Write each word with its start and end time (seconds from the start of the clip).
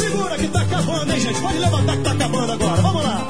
Segura 0.00 0.36
que 0.38 0.48
tá 0.48 0.62
acabando, 0.62 1.12
hein, 1.12 1.20
gente? 1.20 1.40
Pode 1.40 1.58
levantar 1.58 1.96
que 1.96 2.02
tá 2.02 2.12
acabando 2.12 2.52
agora. 2.52 2.82
Vamos 2.82 3.02
lá. 3.02 3.28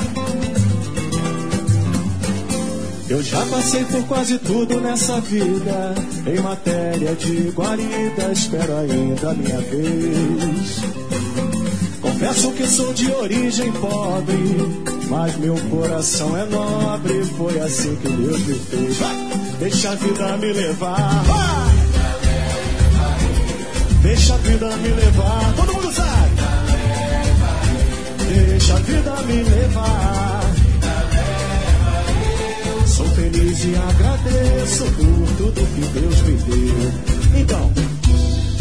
Eu 3.08 3.21
já 3.25 3.45
passei 3.46 3.85
por 3.87 4.04
quase 4.04 4.38
tudo 4.38 4.80
nessa 4.80 5.21
vida. 5.21 5.95
Em 6.25 6.41
matéria 6.41 7.14
de 7.17 7.51
guarida, 7.51 8.33
espero 8.33 8.77
ainda 8.79 9.30
a 9.30 9.35
minha 9.35 9.61
vez. 9.62 10.80
Confesso 12.01 12.53
que 12.53 12.67
sou 12.69 12.94
de 12.94 13.10
origem 13.10 13.72
pobre, 13.72 14.56
mas 15.08 15.37
meu 15.38 15.56
coração 15.71 16.37
é 16.37 16.45
nobre. 16.45 17.24
Foi 17.37 17.59
assim 17.59 17.96
que 17.96 18.09
Deus 18.09 18.46
me 18.46 18.55
fez. 18.55 18.96
Deixa 19.59 19.91
a 19.91 19.95
vida 19.96 20.37
me 20.37 20.52
levar. 20.52 21.24
Deixa 24.02 24.34
a 24.34 24.38
vida 24.38 24.77
me 24.77 24.88
levar. 24.88 25.55
Todo 25.56 25.73
mundo 25.74 25.92
sabe. 25.92 26.20
Deixa 28.30 28.75
a 28.75 28.79
vida 28.79 29.23
me 29.23 29.43
levar. 29.43 30.41
Sou 32.87 33.06
feliz 33.06 33.65
e 33.65 33.75
agradeço 33.75 34.84
por 34.84 35.37
tudo 35.37 35.66
que 35.75 35.98
Deus 35.98 36.23
me 36.23 36.37
deu. 36.37 37.41
Então, 37.41 37.73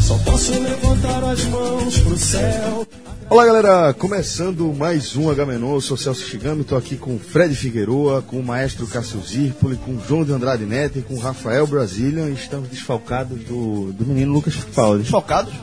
só 0.01 0.17
posso 0.25 0.53
levantar 0.53 1.23
as 1.23 1.45
mãos 1.45 1.99
pro 1.99 2.17
céu. 2.17 2.87
Olá 3.29 3.45
galera, 3.45 3.93
começando 3.93 4.73
mais 4.73 5.15
um 5.15 5.29
Agamenon, 5.29 5.75
eu 5.75 5.81
sou 5.81 5.95
Celso 5.95 6.25
Shigami, 6.25 6.61
estou 6.61 6.75
aqui 6.75 6.97
com 6.97 7.17
o 7.17 7.19
Fred 7.19 7.53
Figueroa, 7.53 8.23
com 8.23 8.39
o 8.39 8.43
maestro 8.43 8.87
Cássio 8.87 9.21
Zirpoli, 9.21 9.75
com 9.75 9.91
o 9.91 10.01
João 10.07 10.23
de 10.23 10.31
Andrade 10.31 10.65
Neto 10.65 10.97
e 10.97 11.03
com 11.03 11.13
o 11.13 11.19
Rafael 11.19 11.67
Brasilian 11.67 12.29
e 12.29 12.33
estamos 12.33 12.69
desfalcados 12.69 13.39
do, 13.43 13.93
do 13.93 14.03
menino 14.07 14.33
Lucas 14.33 14.55
Fittipaldi. 14.55 15.03
Desfalcados? 15.03 15.53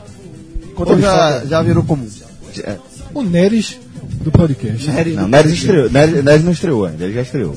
Ou 0.77 0.97
já, 0.97 1.43
já 1.43 1.61
virou 1.61 1.83
comum? 1.83 2.07
É. 2.63 2.77
O 3.17 3.23
Neres 3.23 3.79
do 4.21 4.31
podcast. 4.31 4.87
Não, 5.15 5.27
Neres 5.27 5.53
estreou, 5.53 5.89
Neres, 5.89 6.23
Neres 6.23 6.43
não 6.43 6.51
estreou 6.51 6.85
ainda, 6.85 7.03
ele 7.03 7.13
já 7.13 7.21
estreou. 7.21 7.55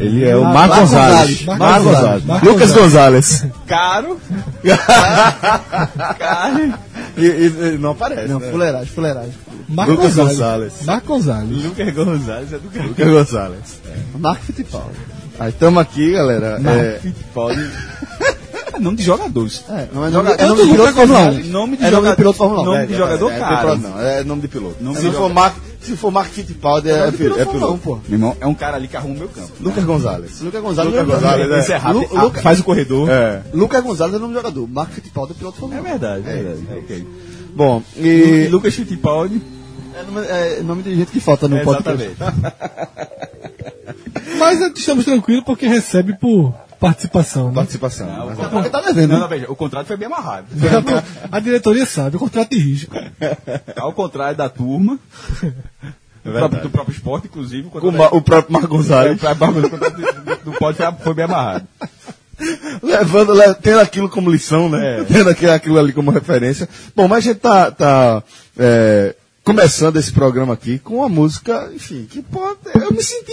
Ele 0.00 0.24
é 0.24 0.34
o 0.34 0.42
Ah, 0.42 0.48
Marco 0.54 0.68
Marco 0.68 0.76
Gonzalez. 0.80 1.42
Marco 1.44 1.84
Gonzalez. 1.84 2.24
Marco 2.24 2.46
Lucas 2.46 2.72
Gonzalez. 2.72 3.46
Caro. 3.66 4.18
Caro. 6.18 6.74
E, 7.18 7.24
e- 7.26 7.74
e 7.74 7.78
não 7.78 7.90
aparece. 7.90 8.28
Não, 8.28 8.38
né? 8.40 8.50
fuleiragem, 8.50 8.86
fuleiragem. 8.86 9.32
Marco 9.68 9.92
Lucas 9.92 10.14
Gonzalez. 10.14 10.32
Gonzalez. 10.38 10.72
Marco 10.84 11.06
Gonzalez. 11.08 11.64
Lucas 11.64 11.94
Gonzalez 11.94 12.52
é 12.52 12.58
do 12.58 12.68
cara. 12.70 12.86
Lucas 12.86 13.06
Gonzalez. 13.08 13.80
Marco 14.18 14.42
Fittipaldi. 14.44 14.96
Aí 15.38 15.50
estamos 15.50 15.82
aqui, 15.82 16.12
galera. 16.12 16.58
É, 16.64 16.98
Fittipaldi. 17.02 17.60
É 18.76 18.78
nome 18.78 18.96
de 18.98 19.02
jogadores. 19.04 19.64
é, 19.70 19.88
não 19.92 20.04
é 20.04 20.10
nome, 20.10 20.30
é 20.30 20.34
é 20.38 20.46
nome 20.46 20.62
de 20.64 20.70
piloto 20.70 20.88
de 20.90 20.94
Fórmula 20.96 21.18
1. 21.20 21.24
Gonzalez. 21.24 21.48
Nome 21.48 21.76
de 21.76 21.82
é 21.84 21.90
nome 21.90 21.96
jogador- 21.96 22.10
de 22.10 22.16
piloto 22.16 22.32
de 22.32 22.38
Fórmula 22.38 22.60
1. 22.60 22.64
nome 22.66 22.76
É, 22.76 22.86
de 22.86 22.92
é, 22.92 22.96
jogador, 22.96 23.32
é, 23.32 23.38
cara. 23.38 23.60
piloto 23.60 23.80
não, 23.80 24.00
é 24.00 24.24
nome 24.24 24.42
de 24.42 24.48
piloto. 24.48 24.76
Nome 24.84 24.96
se, 24.96 25.08
de 25.08 25.16
for. 25.16 25.32
Mark, 25.32 25.56
se 25.80 25.96
for 25.96 26.10
Mark 26.10 26.28
Fittipaldi, 26.30 26.90
é, 26.90 27.08
é, 27.08 27.10
piloto, 27.12 27.40
é 27.40 27.44
piloto. 27.46 28.02
Meu 28.08 28.18
irmão, 28.18 28.36
é 28.40 28.46
um 28.46 28.54
cara 28.54 28.76
ali 28.76 28.86
que 28.88 28.96
arruma 28.96 29.14
o 29.14 29.18
meu 29.18 29.28
campo. 29.28 29.50
Lucas 29.60 29.84
Gonzalez. 29.84 30.40
Lucas 30.42 30.62
Gonzalez. 30.62 30.92
Lucas 30.94 31.08
Gonzalez, 31.14 31.50
é. 31.50 31.58
Esse 31.60 31.72
é 31.72 31.76
rápido. 31.76 32.06
Ah, 32.14 32.40
faz 32.42 32.60
o 32.60 32.64
corredor. 32.64 33.08
É. 33.08 33.42
Lucas 33.54 33.82
Gonzalez 33.82 34.14
é 34.14 34.16
o 34.18 34.20
nome 34.20 34.34
do 34.34 34.36
jogador. 34.38 34.68
Marco 34.68 34.92
Fittipaldi 34.92 35.32
é 35.32 35.34
piloto 35.36 35.56
É 35.56 35.60
famoso. 35.60 35.82
verdade, 35.82 36.28
é 36.28 36.32
verdade. 36.42 36.66
ok. 36.78 37.06
Bom, 37.54 37.82
E. 37.96 38.48
Lucas 38.50 38.74
Fittipaldi. 38.74 39.40
É 39.98 40.02
nome, 40.02 40.26
é 40.26 40.60
nome 40.62 40.82
de 40.82 40.94
gente 40.94 41.10
que 41.10 41.20
falta 41.20 41.48
no 41.48 41.58
podcast. 41.60 42.02
Exatamente. 42.04 42.54
Mas 44.38 44.60
estamos 44.76 45.04
tranquilos 45.04 45.44
porque 45.44 45.66
recebe 45.66 46.14
por 46.18 46.52
participação. 46.80 47.48
Né? 47.48 47.54
Participação. 47.54 48.06
Não, 48.06 48.24
o 48.24 48.26
Mas- 48.28 48.38
contrato- 48.38 48.70
tá 48.70 48.80
devendo, 48.80 49.08
Não, 49.10 49.16
né? 49.16 49.20
não, 49.22 49.28
veja, 49.28 49.50
o 49.50 49.56
contrato 49.56 49.86
foi 49.86 49.96
bem 49.96 50.06
amarrado. 50.06 50.46
A 51.32 51.40
diretoria 51.40 51.86
sabe, 51.86 52.16
o 52.16 52.18
contrato 52.18 52.50
de 52.50 52.58
risco. 52.58 52.94
Ao 53.76 53.92
contrário 53.92 54.36
da 54.36 54.48
turma, 54.48 54.98
verdade. 56.24 56.38
próprio, 56.38 56.62
do 56.62 56.70
próprio 56.70 56.94
esporte, 56.94 57.26
inclusive, 57.26 57.68
o 57.72 58.16
o 58.16 58.22
próprio 58.22 58.52
Marco 58.52 58.68
Gonzalez. 58.68 59.16
o 59.16 59.70
contrato 59.70 59.96
do- 59.96 60.50
do 60.52 60.58
pode 60.58 60.76
foi, 60.76 60.92
foi 61.02 61.14
bem 61.14 61.24
amarrado. 61.24 61.66
levando, 62.82 63.32
le- 63.32 63.54
tendo 63.54 63.80
aquilo 63.80 64.08
como 64.08 64.30
lição, 64.30 64.68
né? 64.68 65.00
É. 65.00 65.04
Tendo 65.04 65.30
aquilo, 65.30 65.52
aquilo 65.52 65.78
ali 65.78 65.92
como 65.92 66.10
referência. 66.10 66.68
Bom, 66.94 67.08
mas 67.08 67.18
a 67.18 67.20
gente 67.32 67.40
tá, 67.40 67.70
tá 67.70 68.22
é, 68.58 69.14
começando 69.42 69.96
esse 69.96 70.12
programa 70.12 70.52
aqui 70.54 70.78
com 70.78 70.96
uma 70.96 71.08
música, 71.08 71.70
enfim, 71.74 72.06
que 72.10 72.20
pode. 72.22 72.58
Eu 72.74 72.90
me 72.92 73.02
senti. 73.02 73.32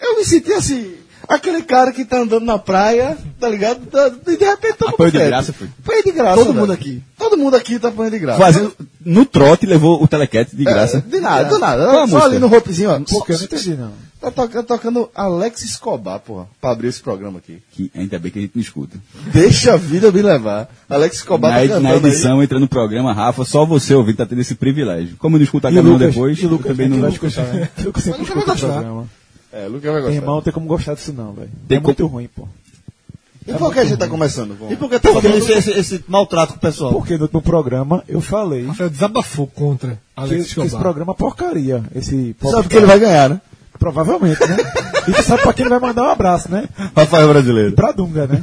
Eu 0.00 0.16
me 0.16 0.24
senti 0.24 0.52
assim. 0.52 0.94
Aquele 1.28 1.62
cara 1.62 1.92
que 1.92 2.04
tá 2.04 2.18
andando 2.18 2.44
na 2.44 2.58
praia, 2.58 3.16
tá 3.38 3.48
ligado? 3.48 3.80
Tá- 3.86 4.10
E 4.26 4.36
de 4.36 4.44
repente 4.44 4.74
toma 4.78 4.92
Apoio 4.92 5.12
de 5.12 5.18
graça, 5.18 5.52
foi. 5.52 5.68
De 6.02 6.12
graça. 6.12 6.36
Todo 6.36 6.46
velho. 6.48 6.60
mundo 6.60 6.72
aqui. 6.72 7.02
Todo 7.18 7.36
mundo 7.36 7.54
aqui 7.56 7.78
tá 7.78 7.88
apanhando 7.88 8.12
de 8.12 8.18
graça. 8.18 8.38
Fazendo, 8.40 8.72
no 9.04 9.24
trote, 9.24 9.66
levou 9.66 10.02
o 10.02 10.08
telequete 10.08 10.56
de 10.56 10.64
graça. 10.64 10.98
É, 10.98 11.00
de 11.00 11.20
nada, 11.20 11.48
do 11.48 11.58
nada. 11.58 11.84
Qual 11.84 11.94
Só 12.08 12.14
música? 12.16 12.24
ali 12.24 12.38
no 12.38 12.48
roupezinho, 12.48 12.90
ó. 12.90 13.00
Porque 13.00 13.32
eu 13.32 13.38
não 13.38 13.44
entendi, 13.44 13.74
não. 13.74 13.92
Tá 14.20 14.30
tocando, 14.30 14.66
tocando 14.66 15.08
Alex 15.14 15.62
Escobar, 15.62 16.18
porra, 16.20 16.46
pra 16.60 16.72
abrir 16.72 16.88
esse 16.88 17.00
programa 17.00 17.38
aqui. 17.38 17.58
Que 17.72 17.90
ainda 17.94 18.18
bem 18.18 18.30
que 18.30 18.38
a 18.38 18.42
gente 18.42 18.52
não 18.54 18.60
escuta. 18.60 18.98
Deixa 19.32 19.72
a 19.72 19.76
vida 19.78 20.12
me 20.12 20.20
levar. 20.20 20.68
Alex 20.90 21.16
Escobar 21.16 21.50
Na, 21.52 21.56
tá 21.56 21.80
na 21.80 21.88
cantando 21.90 22.06
aí. 22.06 22.12
edição, 22.12 22.42
entra 22.42 22.58
no 22.60 22.68
programa, 22.68 23.14
Rafa, 23.14 23.44
só 23.46 23.64
você 23.64 23.94
ouvir 23.94 24.14
tá 24.14 24.26
tendo 24.26 24.40
esse 24.42 24.54
privilégio. 24.54 25.16
Como 25.18 25.36
eu 25.36 25.38
não 25.38 25.44
escuto 25.44 25.66
a 25.68 25.70
depois, 25.70 26.38
e 26.38 26.44
o 26.44 26.50
Lucas 26.50 26.66
também 26.72 26.88
não 26.88 27.00
vai 27.00 27.10
escuto. 27.10 27.28
escutar, 27.28 27.54
né? 27.54 27.70
Sempre 27.76 27.84
Lucas 27.84 28.06
escuto 28.06 28.34
vai 28.34 28.56
o 28.56 28.58
programa. 28.58 29.08
É, 29.52 29.66
Lucas 29.66 29.82
vai 29.82 29.92
Meu 29.94 30.02
gostar. 30.02 30.14
irmão, 30.16 30.34
não 30.36 30.42
tem 30.42 30.52
como 30.52 30.66
gostar 30.66 30.94
disso 30.94 31.12
não, 31.12 31.32
velho. 31.32 31.50
Tem 31.66 31.78
É 31.78 31.80
muito 31.80 32.06
ruim, 32.06 32.28
pô. 32.34 32.46
E 33.46 33.52
por 33.54 33.72
que 33.72 33.80
a 33.80 33.84
gente 33.84 33.98
tá 33.98 34.06
começando? 34.06 34.56
Bom, 34.56 34.70
E 34.70 34.76
por 34.76 34.88
que 34.88 34.98
tá 35.00 35.12
fazendo 35.12 35.36
esse, 35.38 35.50
esse- 35.52 35.70
esse 35.72 36.04
maltrato 36.06 36.52
com 36.52 36.58
o 36.58 36.60
pessoal? 36.60 36.92
Porque 36.92 37.16
no 37.16 37.22
último 37.22 37.42
programa 37.42 38.04
eu 38.06 38.20
falei 38.20 38.66
Rafael 38.66 38.90
desabafou 38.90 39.46
contra 39.46 39.92
que, 39.92 39.98
Alex 40.14 40.34
que 40.34 40.40
esse 40.42 40.60
Escobar. 40.60 40.80
programa 40.82 41.12
é 41.12 41.14
porcaria. 41.16 41.82
Esse 41.94 42.36
sabe 42.40 42.68
que 42.68 42.76
ele 42.76 42.86
vai 42.86 42.98
ganhar, 43.00 43.28
né? 43.30 43.40
Provavelmente, 43.78 44.38
né? 44.46 44.56
e 45.08 45.12
tu 45.12 45.22
sabe 45.22 45.42
pra 45.42 45.52
quem 45.54 45.62
ele 45.64 45.70
vai 45.70 45.80
mandar 45.80 46.02
um 46.04 46.10
abraço, 46.10 46.50
né? 46.50 46.68
Rafael 46.94 47.28
Brasileiro. 47.28 47.72
Pra 47.72 47.92
Dunga, 47.92 48.26
né? 48.26 48.40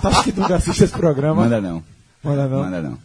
tu 0.00 0.08
acha 0.08 0.24
que 0.24 0.32
Dunga 0.32 0.56
assiste 0.56 0.82
esse 0.84 0.92
programa? 0.92 1.42
Manda 1.44 1.60
não. 1.60 1.82
Manda 2.22 2.48
não. 2.48 2.58
Manda 2.64 2.82
não. 2.82 2.98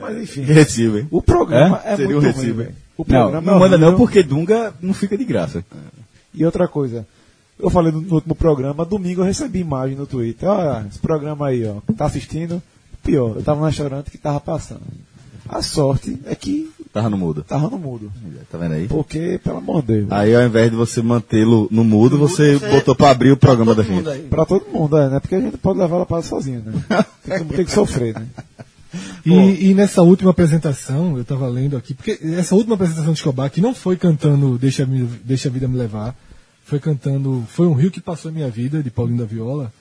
Mas 0.00 0.18
enfim. 0.18 0.42
Recibo, 0.42 0.98
hein? 0.98 1.08
O 1.10 1.22
programa 1.22 1.80
é, 1.84 1.96
Seria 1.96 2.14
muito 2.20 2.28
um 2.28 2.32
ruim. 2.32 2.50
O 2.98 3.04
Não, 3.06 3.20
programa 3.30 3.40
não 3.40 3.56
é 3.56 3.58
manda 3.60 3.78
não, 3.78 3.96
porque 3.96 4.22
Dunga 4.22 4.74
não 4.82 4.92
fica 4.92 5.16
de 5.16 5.24
graça. 5.24 5.64
E 6.38 6.44
outra 6.44 6.68
coisa, 6.68 7.06
eu 7.58 7.68
falei 7.68 7.90
no, 7.92 8.00
no 8.00 8.14
último 8.14 8.34
programa, 8.34 8.84
domingo 8.84 9.20
eu 9.20 9.24
recebi 9.26 9.58
imagem 9.60 9.96
no 9.96 10.06
Twitter. 10.06 10.48
Olha, 10.48 10.86
esse 10.88 10.98
programa 10.98 11.48
aí, 11.48 11.64
ó, 11.66 11.76
tá 11.94 12.06
assistindo? 12.06 12.62
Pior, 13.02 13.36
eu 13.36 13.42
tava 13.42 13.60
no 13.60 13.66
restaurante 13.66 14.10
que 14.10 14.18
tava 14.18 14.38
passando. 14.40 14.82
A 15.48 15.62
sorte 15.62 16.18
é 16.26 16.34
que 16.34 16.70
Tava 16.92 17.08
no 17.08 17.16
mudo. 17.16 17.42
tava 17.42 17.70
no 17.70 17.78
mudo. 17.78 18.10
Tá 18.50 18.58
vendo 18.58 18.72
aí? 18.74 18.86
Porque, 18.86 19.40
pelo 19.42 19.58
amor 19.58 19.80
de 19.82 19.88
Deus. 19.94 20.06
Aí 20.12 20.34
ao 20.34 20.42
invés 20.42 20.70
de 20.70 20.76
você 20.76 21.00
mantê-lo 21.00 21.68
no 21.70 21.84
mudo, 21.84 22.18
você 22.18 22.58
botou 22.58 22.94
pra 22.94 23.10
abrir 23.10 23.30
o 23.32 23.36
programa 23.36 23.74
da 23.74 23.82
gente. 23.82 24.04
Pra 24.28 24.44
todo 24.44 24.66
mundo, 24.70 24.96
é, 24.98 25.08
né? 25.08 25.20
Porque 25.20 25.34
a 25.36 25.40
gente 25.40 25.56
pode 25.56 25.78
levar 25.78 25.96
ela 25.96 26.06
para 26.06 26.22
sozinho, 26.22 26.62
né? 26.64 26.72
Todo 27.26 27.38
mundo 27.44 27.54
tem 27.56 27.64
que 27.64 27.70
sofrer, 27.72 28.14
né? 28.14 28.26
E, 29.24 29.70
e 29.70 29.74
nessa 29.74 30.02
última 30.02 30.30
apresentação, 30.30 31.16
eu 31.16 31.22
estava 31.22 31.46
lendo 31.48 31.76
aqui, 31.76 31.92
porque 31.94 32.18
essa 32.22 32.54
última 32.54 32.74
apresentação 32.74 33.12
de 33.12 33.18
Escobar, 33.18 33.50
que 33.50 33.60
não 33.60 33.74
foi 33.74 33.96
cantando 33.96 34.58
Deixa, 34.58 34.86
Me- 34.86 35.08
Deixa 35.24 35.48
a 35.48 35.52
Vida 35.52 35.68
Me 35.68 35.76
Levar, 35.76 36.14
foi 36.68 36.78
cantando 36.78 37.44
Foi 37.48 37.66
um 37.66 37.72
Rio 37.72 37.90
que 37.90 38.00
Passou 38.00 38.28
a 38.28 38.32
Minha 38.32 38.50
Vida, 38.50 38.82
de 38.82 38.90
Paulinho 38.90 39.18
da 39.18 39.24
Viola, 39.24 39.72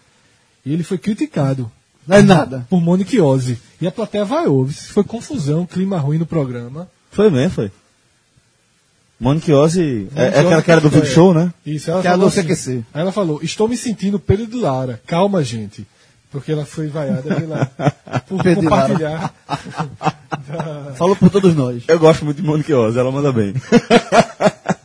e 0.65 0.71
ele 0.73 0.83
foi 0.83 0.97
criticado 0.97 1.69
Não 2.07 2.15
é 2.17 2.21
nada. 2.21 2.65
por 2.69 2.79
Monique 2.81 3.19
Ozzy. 3.19 3.57
E 3.81 3.85
a 3.87 3.91
plateia 3.91 4.23
vai 4.25 4.47
ouvir. 4.47 4.73
Foi 4.73 5.03
confusão, 5.03 5.65
clima 5.65 5.97
ruim 5.97 6.17
no 6.17 6.25
programa. 6.25 6.89
Foi 7.11 7.29
mesmo, 7.29 7.51
foi. 7.55 7.71
Monique 9.19 9.51
Ozzy 9.51 10.07
é, 10.15 10.23
é 10.25 10.27
aquela 10.39 10.61
cara 10.61 10.79
do 10.81 10.89
foi- 10.91 11.05
show, 11.05 11.33
né? 11.33 11.51
Isso, 11.65 11.89
ela 11.91 12.01
Que 12.01 12.07
ela 12.07 12.15
falou 12.15 12.25
não 12.27 12.31
se 12.31 12.39
assim, 12.39 12.47
aquecer. 12.47 12.83
Aí 12.93 13.01
ela 13.01 13.11
falou, 13.11 13.39
estou 13.43 13.67
me 13.67 13.75
sentindo 13.75 14.19
Pedro 14.19 14.47
de 14.47 14.55
Lara. 14.55 15.01
Calma, 15.05 15.43
gente. 15.43 15.85
Porque 16.31 16.51
ela 16.51 16.65
foi 16.65 16.87
vaiada 16.87 17.35
pela, 17.35 17.65
por 18.27 18.43
Pedro 18.43 18.63
compartilhar. 18.63 19.33
Falou 20.95 21.15
por 21.15 21.29
todos 21.29 21.55
nós. 21.55 21.83
Eu 21.87 21.97
gosto 21.99 22.23
muito 22.25 22.41
de 22.41 22.47
Monique 22.47 22.73
Ozzy, 22.73 22.99
ela 22.99 23.11
manda 23.11 23.31
bem. 23.33 23.53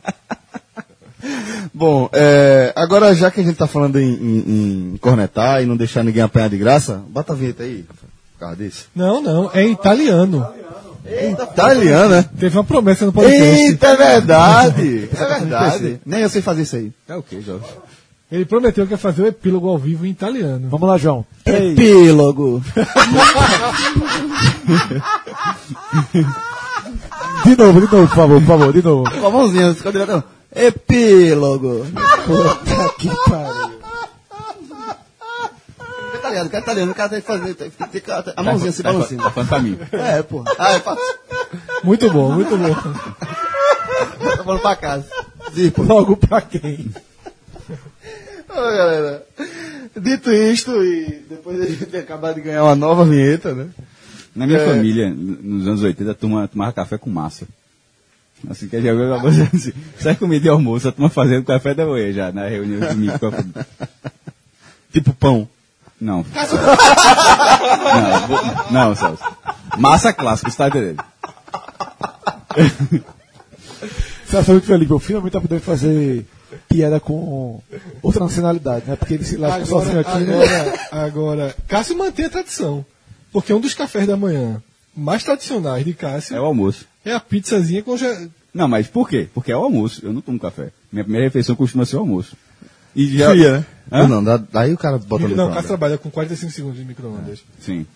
Bom, 1.72 2.08
é, 2.12 2.72
agora 2.76 3.14
já 3.14 3.30
que 3.30 3.40
a 3.40 3.44
gente 3.44 3.56
tá 3.56 3.66
falando 3.66 3.98
em, 3.98 4.12
em- 4.12 4.92
em 4.94 4.96
cornetar 5.00 5.62
e 5.62 5.66
não 5.66 5.76
deixar 5.76 6.02
ninguém 6.02 6.22
apanhar 6.22 6.48
de 6.50 6.56
graça, 6.58 7.02
bota 7.08 7.32
a 7.32 7.36
vinheta 7.36 7.62
aí, 7.62 7.84
por 8.34 8.40
causa 8.40 8.56
disso. 8.56 8.86
Não, 8.94 9.20
não, 9.22 9.50
é 9.54 9.64
italiano. 9.66 10.46
Italiano, 11.04 12.08
né? 12.10 12.24
Teve 12.38 12.56
uma 12.56 12.64
promessa 12.64 13.04
no 13.06 13.12
podcast. 13.12 13.42
Eita, 13.62 13.86
é 13.88 13.96
verdade! 13.96 15.08
É 15.18 15.26
verdade. 15.38 16.00
Nem 16.06 16.20
eu 16.20 16.28
sei 16.28 16.40
fazer 16.42 16.62
isso 16.62 16.76
aí. 16.76 16.92
É 17.08 17.16
o 17.16 17.22
que, 17.22 17.40
Jorge? 17.40 17.66
Ele 18.30 18.44
prometeu 18.46 18.86
que 18.86 18.92
ia 18.94 18.98
fazer 18.98 19.22
o 19.22 19.26
epílogo 19.26 19.68
ao 19.68 19.76
vivo 19.76 20.06
em 20.06 20.10
italiano. 20.10 20.66
Vamos 20.70 20.88
lá, 20.88 20.96
João. 20.96 21.24
Epílogo. 21.44 22.62
De 27.44 27.56
novo, 27.56 27.80
de 27.80 27.92
novo, 27.92 28.08
por 28.08 28.16
favor, 28.16 28.40
por 28.40 28.46
favor, 28.46 28.72
de 28.72 28.82
novo. 28.82 29.10
Com 29.20 29.26
a 29.26 29.30
mãozinha, 29.30 29.74
ficou 29.74 29.90
direto. 29.92 30.22
Epílogo. 30.54 31.86
Puta 32.26 32.94
que 32.98 33.08
pariu. 33.28 33.72
Italiano, 36.14 36.50
cara 36.50 36.62
italiano, 36.62 36.92
o 36.92 36.94
cara 36.94 37.08
tem 37.08 37.20
que 37.20 37.26
fazer. 37.26 37.54
Tem, 37.54 37.70
tem, 37.70 38.00
tem, 38.00 38.02
a 38.36 38.42
mãozinha 38.42 38.72
se 38.72 38.82
balançando. 38.82 39.22
Tá 39.22 39.30
falando 39.30 39.48
pra 39.48 39.58
mim. 39.60 39.78
É, 39.92 40.22
pô. 40.22 40.44
Ah, 40.58 40.72
é, 40.72 40.80
fa- 40.80 40.96
Muito 41.82 42.10
bom, 42.10 42.32
muito 42.32 42.56
bom. 42.56 42.74
Tá 42.74 44.44
falando 44.44 44.60
pra 44.60 44.76
casa. 44.76 45.06
Logo 45.78 46.16
pra 46.16 46.40
quem? 46.40 46.90
Ô, 48.48 48.54
galera. 48.54 49.26
Dito 50.00 50.30
isto, 50.30 50.70
e 50.84 51.24
depois 51.28 51.60
a 51.60 51.66
gente 51.66 51.86
ter 51.86 51.98
acabado 51.98 52.36
de 52.36 52.40
ganhar 52.42 52.62
uma 52.64 52.74
nova 52.76 53.04
vinheta, 53.04 53.52
né? 53.54 53.68
Na 54.34 54.46
minha 54.46 54.58
É. 54.60 54.66
família, 54.66 55.10
nos 55.14 55.66
anos 55.66 55.82
80, 55.82 56.10
a 56.10 56.14
turma 56.14 56.48
tomava 56.48 56.72
café 56.72 56.96
com 56.96 57.10
massa. 57.10 57.46
Assim 58.48 58.68
que 58.68 58.80
já 58.80 58.92
viu 58.92 59.20
coisa 59.20 59.48
assim. 59.54 59.72
Sai 59.98 60.14
comida 60.16 60.46
e 60.46 60.50
almoço, 60.50 60.88
a 60.88 60.92
turma 60.92 61.08
fazendo 61.08 61.44
café 61.44 61.74
da 61.74 61.86
manhã 61.86 62.12
já, 62.12 62.32
na 62.32 62.48
reunião 62.48 62.80
de 62.80 62.86
domingo. 62.88 63.18
Tipo 64.92 65.12
pão. 65.14 65.48
Não. 66.00 66.26
não, 68.70 68.88
não, 68.88 68.94
Celso. 68.94 69.22
Massa 69.78 70.12
clássica, 70.12 70.50
você 70.50 70.56
tá 70.56 70.68
entendendo? 70.68 71.04
Você 74.26 74.42
foi 74.42 74.54
muito 74.54 74.66
feliz, 74.66 74.90
eu 74.90 74.98
finalmente 74.98 75.32
tá 75.32 75.40
podendo 75.40 75.60
fazer 75.60 76.26
piada 76.68 76.98
com 76.98 77.60
outra 78.02 78.24
nacionalidade, 78.24 78.84
né? 78.86 78.96
Porque 78.96 79.14
ele 79.14 79.24
se 79.24 79.36
lasca 79.36 79.64
sozinho 79.64 80.00
Agora, 80.00 80.16
aqui, 80.16 80.24
né? 80.24 80.44
agora, 80.44 81.06
agora, 81.06 81.56
Cássio 81.68 81.96
mantém 81.96 82.26
a 82.26 82.30
tradição. 82.30 82.84
Porque 83.32 83.52
um 83.52 83.60
dos 83.60 83.74
cafés 83.74 84.06
da 84.06 84.16
manhã 84.16 84.62
mais 84.94 85.22
tradicionais 85.24 85.84
de 85.84 85.94
Cássio 85.94 86.36
É 86.36 86.40
o 86.40 86.44
almoço. 86.44 86.86
é 87.04 87.12
a 87.12 87.20
pizzazinha 87.20 87.82
com 87.82 87.96
já, 87.96 88.26
Não, 88.52 88.68
mas 88.68 88.86
por 88.86 89.08
quê? 89.08 89.28
Porque 89.32 89.50
é 89.52 89.56
o 89.56 89.62
almoço. 89.64 90.04
Eu 90.04 90.12
não 90.12 90.20
tomo 90.20 90.38
café. 90.38 90.70
Minha 90.92 91.04
primeira 91.04 91.26
refeição 91.26 91.56
costuma 91.56 91.84
ser 91.86 91.96
o 91.96 92.00
almoço. 92.00 92.36
E 92.94 93.16
já... 93.16 93.30
Fria, 93.30 93.52
né? 93.58 93.66
Hã? 93.90 94.06
Não, 94.08 94.22
dá- 94.22 94.36
daí 94.36 94.72
o 94.72 94.78
cara 94.78 94.98
bota 94.98 95.26
no 95.28 95.34
Não, 95.36 95.50
o. 95.50 95.54
Cássio 95.54 95.68
trabalha 95.68 95.96
com 95.98 96.10
45 96.10 96.52
segundos 96.52 96.78
de 96.78 96.84
micro-ondas. 96.84 97.40
Sim. 97.60 97.86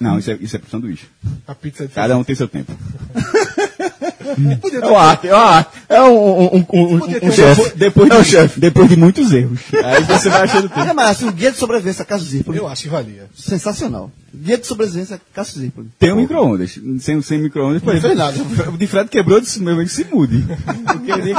Não, 0.00 0.18
isso 0.18 0.30
é, 0.30 0.38
isso 0.40 0.56
é 0.56 0.58
pro 0.58 0.70
sanduíche. 0.70 1.06
A 1.46 1.54
pizza 1.54 1.84
é 1.84 1.86
de 1.86 1.92
Cada 1.92 2.16
um 2.18 2.24
tem 2.24 2.34
seu 2.34 2.48
tempo. 2.48 2.72
Podia 4.60 4.78
É 4.80 4.86
uma 4.86 5.00
arte, 5.00 5.28
é 5.28 5.34
uma 5.34 5.44
arte. 5.44 5.70
É 5.88 6.02
um, 6.02 6.06
um, 6.06 6.44
um, 6.44 6.66
um, 6.72 6.94
um, 6.96 7.00
ter 7.00 7.22
um 7.24 7.28
um 7.28 7.32
chefe. 7.32 7.76
Depois, 7.76 8.10
É 8.10 8.16
o 8.18 8.22
de, 8.22 8.28
chefe. 8.28 8.60
depois 8.60 8.88
de 8.88 8.96
muitos 8.96 9.32
erros. 9.32 9.60
Aí 9.84 10.02
você 10.04 10.28
vai 10.28 10.42
achando 10.42 10.68
tempo. 10.68 10.80
É, 10.88 10.92
mas 10.92 11.10
assim, 11.10 11.28
o 11.28 11.32
guia 11.32 11.50
de 11.52 11.58
sobrevivência 11.58 12.04
Cássio 12.04 12.26
Zirpoli. 12.28 12.58
Eu 12.58 12.68
acho 12.68 12.82
que 12.82 12.88
valia. 12.88 13.26
Sensacional. 13.36 14.10
Guia 14.34 14.58
de 14.58 14.66
sobrevivência 14.66 15.20
Cássio 15.32 15.60
Zirpoli. 15.60 15.88
Tem 15.98 16.12
um 16.12 16.16
micro-ondas. 16.16 16.78
Sem, 17.00 17.20
sem 17.22 17.38
micro-ondas, 17.38 17.82
por 17.82 17.94
exemplo. 17.94 18.74
O 18.74 18.76
de 18.78 18.86
Fred 18.86 19.08
quebrou 19.08 19.40
disse, 19.40 19.60
meu 19.62 19.74
amigo, 19.74 19.88
se 19.88 20.04
mude. 20.04 20.44
Porque 20.86 21.12
ele- 21.12 21.34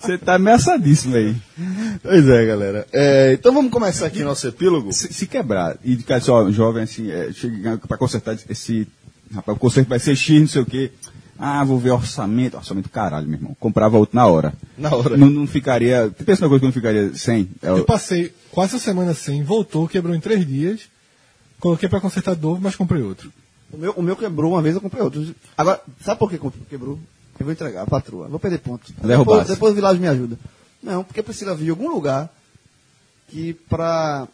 Você 0.00 0.16
tá 0.18 0.34
ameaçadíssimo 0.36 1.16
aí. 1.16 1.34
Pois 2.02 2.28
é, 2.28 2.46
galera. 2.46 2.86
É, 2.92 3.32
então 3.38 3.52
vamos 3.52 3.70
começar 3.70 4.06
aqui 4.06 4.22
nosso 4.22 4.46
epílogo. 4.46 4.92
Se, 4.92 5.12
se 5.12 5.26
quebrar, 5.26 5.76
e 5.84 5.94
de 5.96 6.02
cara, 6.04 6.20
só, 6.20 6.50
jovem, 6.50 6.82
assim, 6.84 7.10
é, 7.10 7.30
chega 7.32 7.78
pra 7.86 7.96
consertar 7.98 8.36
esse. 8.48 8.86
Rapaz, 9.34 9.56
o 9.56 9.60
conserto 9.60 9.88
vai 9.88 9.98
ser 10.00 10.16
X, 10.16 10.40
não 10.40 10.48
sei 10.48 10.62
o 10.62 10.66
quê. 10.66 10.90
Ah, 11.42 11.64
vou 11.64 11.78
ver 11.78 11.90
orçamento. 11.90 12.56
Orçamento 12.58 12.90
caralho, 12.90 13.26
meu 13.26 13.38
irmão. 13.38 13.56
Comprava 13.58 13.96
outro 13.96 14.14
na 14.14 14.26
hora. 14.26 14.52
Na 14.76 14.94
hora. 14.94 15.16
Não, 15.16 15.30
não 15.30 15.46
ficaria. 15.46 16.12
Tu 16.16 16.22
pensa 16.24 16.42
uma 16.44 16.48
coisa 16.50 16.60
que 16.60 16.66
não 16.66 16.72
ficaria 16.72 17.14
sem? 17.14 17.48
É 17.62 17.72
o- 17.72 17.78
Eu 17.78 17.84
passei 17.84 18.34
quase 18.50 18.74
uma 18.74 18.80
semana 18.80 19.14
sem, 19.14 19.42
voltou, 19.42 19.88
quebrou 19.88 20.14
em 20.14 20.20
três 20.20 20.46
dias. 20.46 20.82
Coloquei 21.58 21.88
pra 21.88 22.00
consertar 22.00 22.34
de 22.36 22.42
novo, 22.42 22.60
mas 22.60 22.76
comprei 22.76 23.02
outro. 23.02 23.32
O 23.72 23.78
meu, 23.78 23.92
o 23.92 24.02
meu 24.02 24.16
quebrou 24.16 24.52
uma 24.52 24.60
vez, 24.62 24.74
eu 24.74 24.80
comprei 24.80 25.02
outro. 25.02 25.34
Agora, 25.56 25.80
sabe 26.04 26.18
por 26.18 26.30
que 26.30 26.38
quebrou? 26.68 26.98
Eu 27.38 27.44
vou 27.46 27.52
entregar 27.52 27.82
a 27.82 27.86
patroa. 27.86 28.28
Vou 28.28 28.38
perder 28.38 28.58
pontos. 28.58 28.90
Derrubasse. 29.02 29.38
Depois, 29.40 29.48
depois 29.48 29.72
o 29.72 29.74
Vilagem 29.76 30.00
me 30.02 30.08
ajuda. 30.08 30.38
Não, 30.82 31.02
porque 31.04 31.22
precisa 31.22 31.54
vir 31.54 31.68
em 31.68 31.70
algum 31.70 31.88
lugar 31.90 32.28
que 33.28 33.54
pra. 33.68 34.26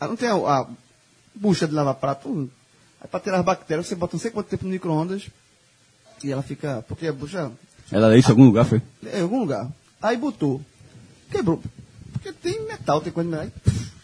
Ah, 0.00 0.08
não 0.08 0.16
tem 0.16 0.28
a, 0.28 0.34
a 0.34 0.66
bucha 1.34 1.66
de 1.66 1.74
lavar 1.74 1.94
prato. 1.94 2.48
Aí 3.00 3.08
pra 3.08 3.20
tirar 3.20 3.38
as 3.40 3.44
bactérias, 3.44 3.86
você 3.86 3.94
bota 3.94 4.14
não 4.16 4.20
sei 4.20 4.30
quanto 4.30 4.46
tempo 4.48 4.64
no 4.64 4.70
micro-ondas 4.70 5.28
e 6.22 6.30
ela 6.32 6.42
fica. 6.42 6.84
Porque 6.88 7.06
a 7.06 7.12
bucha 7.12 7.50
Ela 7.90 8.16
isso 8.16 8.28
em 8.28 8.32
algum 8.32 8.44
lugar, 8.46 8.64
foi? 8.64 8.80
é, 9.06 9.18
em 9.18 9.22
algum 9.22 9.40
lugar. 9.40 9.68
Aí 10.02 10.16
botou. 10.16 10.60
Quebrou. 11.30 11.60
Porque 12.12 12.32
tem 12.32 12.66
metal, 12.66 13.00
tem 13.00 13.12
coisa 13.12 13.28
de 13.30 13.36
metal. 13.36 13.52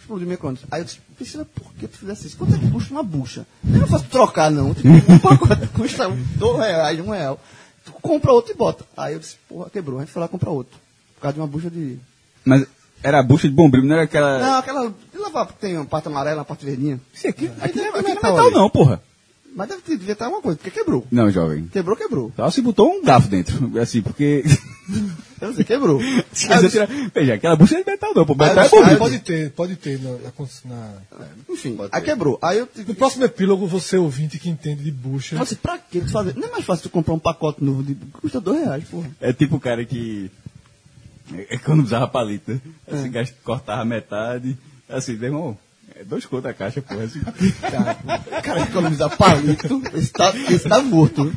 Explodiu 0.00 0.26
minha 0.26 0.36
conta. 0.38 0.60
Aí 0.70 0.80
eu 0.80 0.84
disse, 0.84 0.98
Priscila, 1.16 1.44
por 1.44 1.72
que 1.74 1.86
tu 1.86 1.98
fizesse 1.98 2.26
isso? 2.26 2.36
Quanto 2.36 2.54
é 2.54 2.58
que 2.58 2.70
custa 2.70 2.92
uma 2.92 3.02
bucha? 3.02 3.46
Eu 3.64 3.80
não 3.80 3.86
faço 3.86 4.04
trocar, 4.06 4.50
não. 4.50 4.74
Tipo, 4.74 4.88
um 4.88 5.18
pacote 5.20 5.66
custa 5.68 6.08
dois 6.36 6.58
reais, 6.58 6.98
um 7.00 7.10
real. 7.10 7.40
Tu 7.84 7.92
compra 7.92 8.32
outro 8.32 8.52
e 8.52 8.56
bota. 8.56 8.84
Aí 8.96 9.14
eu 9.14 9.18
disse, 9.20 9.36
porra, 9.48 9.70
quebrou. 9.70 9.98
A 9.98 10.02
gente 10.02 10.12
foi 10.12 10.20
lá 10.20 10.28
comprar 10.28 10.50
outro. 10.50 10.76
Por 11.14 11.22
causa 11.22 11.34
de 11.34 11.40
uma 11.40 11.46
bucha 11.46 11.70
de. 11.70 11.98
Mas 12.44 12.66
era 13.02 13.20
a 13.20 13.22
bucha 13.22 13.48
de 13.48 13.54
bombril, 13.54 13.84
não 13.84 13.94
era 13.94 14.02
aquela. 14.02 14.38
Não, 14.40 14.54
aquela. 14.58 14.92
Lavar, 15.14 15.52
tem 15.52 15.76
uma 15.76 15.84
parte 15.86 16.08
amarela, 16.08 16.38
uma 16.38 16.44
parte 16.44 16.64
verdinha. 16.64 17.00
Isso 17.14 17.28
aqui, 17.28 17.46
aqui, 17.60 17.78
deve- 17.78 17.90
não 17.90 17.96
é 17.96 18.00
aqui 18.00 18.08
metal, 18.14 18.50
não, 18.50 18.68
porra. 18.68 19.00
Mas 19.54 19.68
deve 19.68 19.82
ter, 19.82 19.96
devia 19.98 20.12
estar 20.14 20.24
alguma 20.26 20.42
coisa, 20.42 20.58
porque 20.58 20.70
quebrou. 20.70 21.06
Não, 21.10 21.30
jovem. 21.30 21.66
Quebrou, 21.72 21.96
quebrbrou. 21.96 22.32
Só 22.34 22.50
se 22.50 22.62
botou 22.62 22.90
um 22.90 23.02
garfo 23.04 23.28
dentro. 23.28 23.78
Assim, 23.78 24.00
porque. 24.00 24.42
Eu 25.40 25.48
não 25.48 25.54
sei, 25.56 25.64
quebrou. 25.64 26.00
Você 26.32 26.68
tirar- 26.70 26.88
Veja, 27.12 27.34
aquela 27.34 27.56
bucha 27.56 27.76
é 27.76 27.82
de 27.82 27.90
metal, 27.90 28.12
não, 28.14 28.24
pô. 28.24 28.34
Metal 28.34 28.64
é 28.64 28.84
aí- 28.84 28.96
Pode 28.96 29.18
ter, 29.20 29.50
pode 29.52 29.76
ter 29.76 30.00
na, 30.00 30.10
na 30.12 30.32
na- 30.64 30.94
Enfim, 31.50 31.76
aí 31.90 32.00
quebrou. 32.02 32.38
Aí 32.40 32.58
eu 32.58 32.68
No 32.86 32.94
próximo 32.94 33.24
epílogo, 33.24 33.66
você 33.66 33.96
ouvinte 33.96 34.38
que 34.38 34.48
entende 34.48 34.84
de 34.84 34.90
bucha. 34.92 35.34
Eu 35.36 35.40
disse, 35.42 35.56
pra 35.56 35.78
que 35.78 36.00
tu 36.00 36.10
fazer? 36.10 36.34
Não 36.36 36.46
é 36.48 36.50
mais 36.52 36.64
fácil 36.64 36.84
tu 36.84 36.90
comprar 36.90 37.12
um 37.14 37.18
pacote 37.18 37.62
novo 37.62 37.82
de. 37.82 37.94
Custa 37.94 38.40
dois 38.40 38.60
reais, 38.64 38.84
porra. 38.84 39.10
É 39.20 39.32
tipo 39.32 39.56
o 39.56 39.60
cara 39.60 39.84
que 39.84 40.30
economizava 41.50 42.06
palito, 42.08 42.52
né? 42.52 42.60
Assim, 42.86 43.10
gasta- 43.10 43.36
cortava 43.44 43.84
metade. 43.84 44.56
Assim, 44.88 45.14
meu 45.14 45.24
irmão, 45.28 45.58
é 45.96 46.04
dois 46.04 46.24
contos 46.26 46.46
a 46.46 46.54
caixa, 46.54 46.80
porra. 46.82 47.04
Assim. 47.04 47.20
O 47.20 48.42
cara 48.42 48.60
economizar 48.62 49.16
palito, 49.16 49.82
esse 49.94 50.12
tá, 50.12 50.32
esse 50.50 50.68
tá 50.68 50.80
morto. 50.82 51.32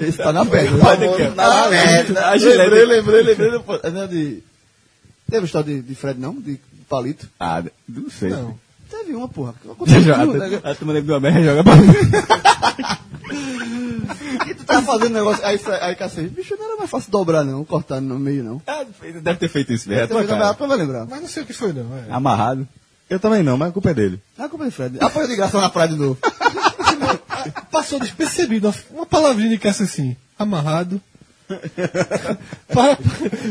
Esse 0.00 0.18
tá 0.18 0.32
na 0.32 0.44
pedra. 0.44 0.74
Ó. 0.76 1.34
Na 1.34 1.68
merda. 1.68 2.28
A 2.28 2.36
gilete. 2.36 2.58
Lembrei, 2.58 2.84
lembrei, 2.84 3.22
lembrei. 3.22 3.50
do- 3.50 3.80
É 3.82 3.90
né, 3.90 4.06
de... 4.06 4.42
Teve 5.30 5.46
história 5.46 5.74
de, 5.74 5.82
de 5.82 5.94
Fred, 5.94 6.20
não? 6.20 6.34
De 6.40 6.60
palito? 6.88 7.28
Ah, 7.40 7.62
não 7.88 8.08
sei. 8.10 8.30
Não. 8.30 8.58
Teve 8.88 9.14
uma, 9.14 9.28
porra. 9.28 9.54
Já, 10.04 10.22
a 10.70 10.74
turma 10.74 10.92
lembra 10.92 11.02
de 11.02 11.12
uma 11.12 11.20
merda 11.20 11.42
joga 11.42 11.64
pra 11.64 11.74
E 14.48 14.54
tu 14.54 14.64
tava 14.64 14.82
fazendo 14.86 15.14
negócio. 15.14 15.44
Aí, 15.44 15.58
aí 15.80 15.96
Cacete, 15.96 16.28
bicho, 16.28 16.54
não 16.56 16.66
era 16.66 16.76
mais 16.76 16.88
fácil 16.90 17.10
dobrar, 17.10 17.44
não, 17.44 17.64
cortar 17.64 18.00
no 18.00 18.18
meio, 18.18 18.44
não. 18.44 18.62
Ah, 18.66 18.84
Deve 19.22 19.38
ter 19.38 19.48
feito 19.48 19.72
isso. 19.72 19.92
É 19.92 20.06
cara. 20.06 20.54
tu 20.54 20.66
vai 20.66 20.76
lembrar. 20.76 21.06
Mas 21.06 21.20
não 21.22 21.28
sei 21.28 21.42
o 21.42 21.46
que 21.46 21.52
foi, 21.52 21.72
não. 21.72 21.96
É. 21.96 22.04
Amarrado. 22.10 22.66
Eu 23.08 23.20
também 23.20 23.42
não, 23.42 23.56
mas 23.56 23.68
a 23.68 23.72
culpa 23.72 23.90
é 23.90 23.94
dele. 23.94 24.20
Ah, 24.36 24.48
culpa 24.48 24.64
de 24.64 24.70
Fred. 24.72 24.98
Apoio 25.00 25.28
de 25.28 25.36
graça 25.36 25.60
na 25.60 25.70
praia 25.70 25.88
de 25.88 25.96
novo. 25.96 26.18
Passou 27.70 28.00
despercebido. 28.00 28.74
Uma 28.90 29.06
palavrinha 29.06 29.50
de 29.50 29.58
caça 29.58 29.84
assim. 29.84 30.16
Amarrado. 30.36 31.00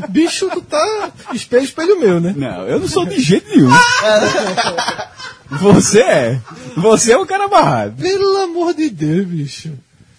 Bicho, 0.09 0.49
tu 0.49 0.61
tá. 0.61 1.11
Espelho, 1.33 1.63
espelho 1.63 1.99
meu, 1.99 2.19
né? 2.19 2.33
Não, 2.35 2.67
eu 2.67 2.79
não 2.79 2.87
sou 2.87 3.05
de 3.05 3.21
jeito 3.21 3.47
nenhum. 3.49 3.69
Você 5.61 6.01
é. 6.01 6.41
Você 6.75 7.13
é 7.13 7.17
um 7.17 7.25
cara 7.25 7.45
amarrado. 7.45 8.01
Pelo 8.01 8.37
amor 8.37 8.73
de 8.73 8.89
Deus, 8.89 9.25
bicho. 9.25 9.71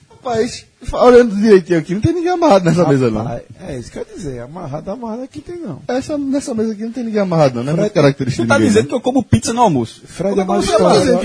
Rapaz, 0.09 0.65
olhando 0.93 1.35
direitinho 1.35 1.79
aqui, 1.79 1.95
não 1.95 2.01
tem 2.01 2.13
ninguém 2.13 2.31
amarrado 2.33 2.65
nessa 2.65 2.87
mesa, 2.87 3.11
não. 3.11 3.23
Rapaz, 3.23 3.43
É 3.69 3.79
isso 3.79 3.91
que 3.91 3.99
eu 3.99 4.07
ia 4.09 4.15
dizer. 4.17 4.41
Amarrado, 4.41 4.91
amarrado 4.91 5.23
aqui 5.23 5.41
tem 5.41 5.57
não. 5.57 5.81
Essa, 5.89 6.17
nessa 6.19 6.55
mesa 6.55 6.73
aqui 6.73 6.83
não 6.83 6.93
tem 6.93 7.05
ninguém 7.05 7.21
amarrado, 7.21 7.57
não. 7.57 7.65
Não 7.65 7.73
é 7.73 7.77
muito 7.77 7.93
característica 7.93 8.45
Tu 8.45 8.49
tá 8.49 8.55
ninguém, 8.55 8.69
dizendo 8.73 8.89
que 8.89 8.95
eu 8.95 9.01
como 9.01 9.23
pizza 9.23 9.53
no 9.53 9.63
almoço. 9.63 10.03
Fred 10.07 10.39
é 10.39 10.45
mais 10.45 10.65
você 10.65 10.79
não. 10.79 11.21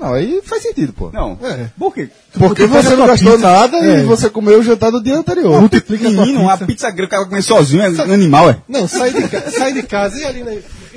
Não, 0.00 0.14
aí 0.14 0.40
faz 0.44 0.62
sentido, 0.62 0.92
pô. 0.92 1.10
Não. 1.12 1.36
É. 1.42 1.70
Por 1.76 1.92
quê? 1.92 2.08
Porque 2.32 2.46
Porque 2.46 2.66
você 2.66 2.94
não 2.94 3.04
gastou 3.04 3.32
pizza. 3.32 3.50
nada 3.50 3.76
É. 3.78 3.98
e 4.00 4.04
você 4.04 4.30
comeu 4.30 4.60
o 4.60 4.62
jantar 4.62 4.92
do 4.92 5.02
dia 5.02 5.16
anterior. 5.18 5.60
Multiplica 5.60 6.06
a 6.08 6.12
tua 6.12 6.20
Menino, 6.24 6.42
uma 6.42 6.56
pizza. 6.56 6.88
grega 6.88 7.08
que 7.08 7.14
o 7.14 7.18
cara 7.18 7.24
comer 7.28 7.42
sozinho 7.42 7.82
é 7.82 7.86
animal, 8.14 8.48
é? 8.48 8.58
Não, 8.68 8.86
sai 8.86 9.12
de, 9.12 9.26
ca- 9.28 9.50
sai 9.50 9.72
de 9.72 9.82
casa 9.82 10.16
e 10.20 10.24
ali 10.24 10.44
na. 10.44 10.52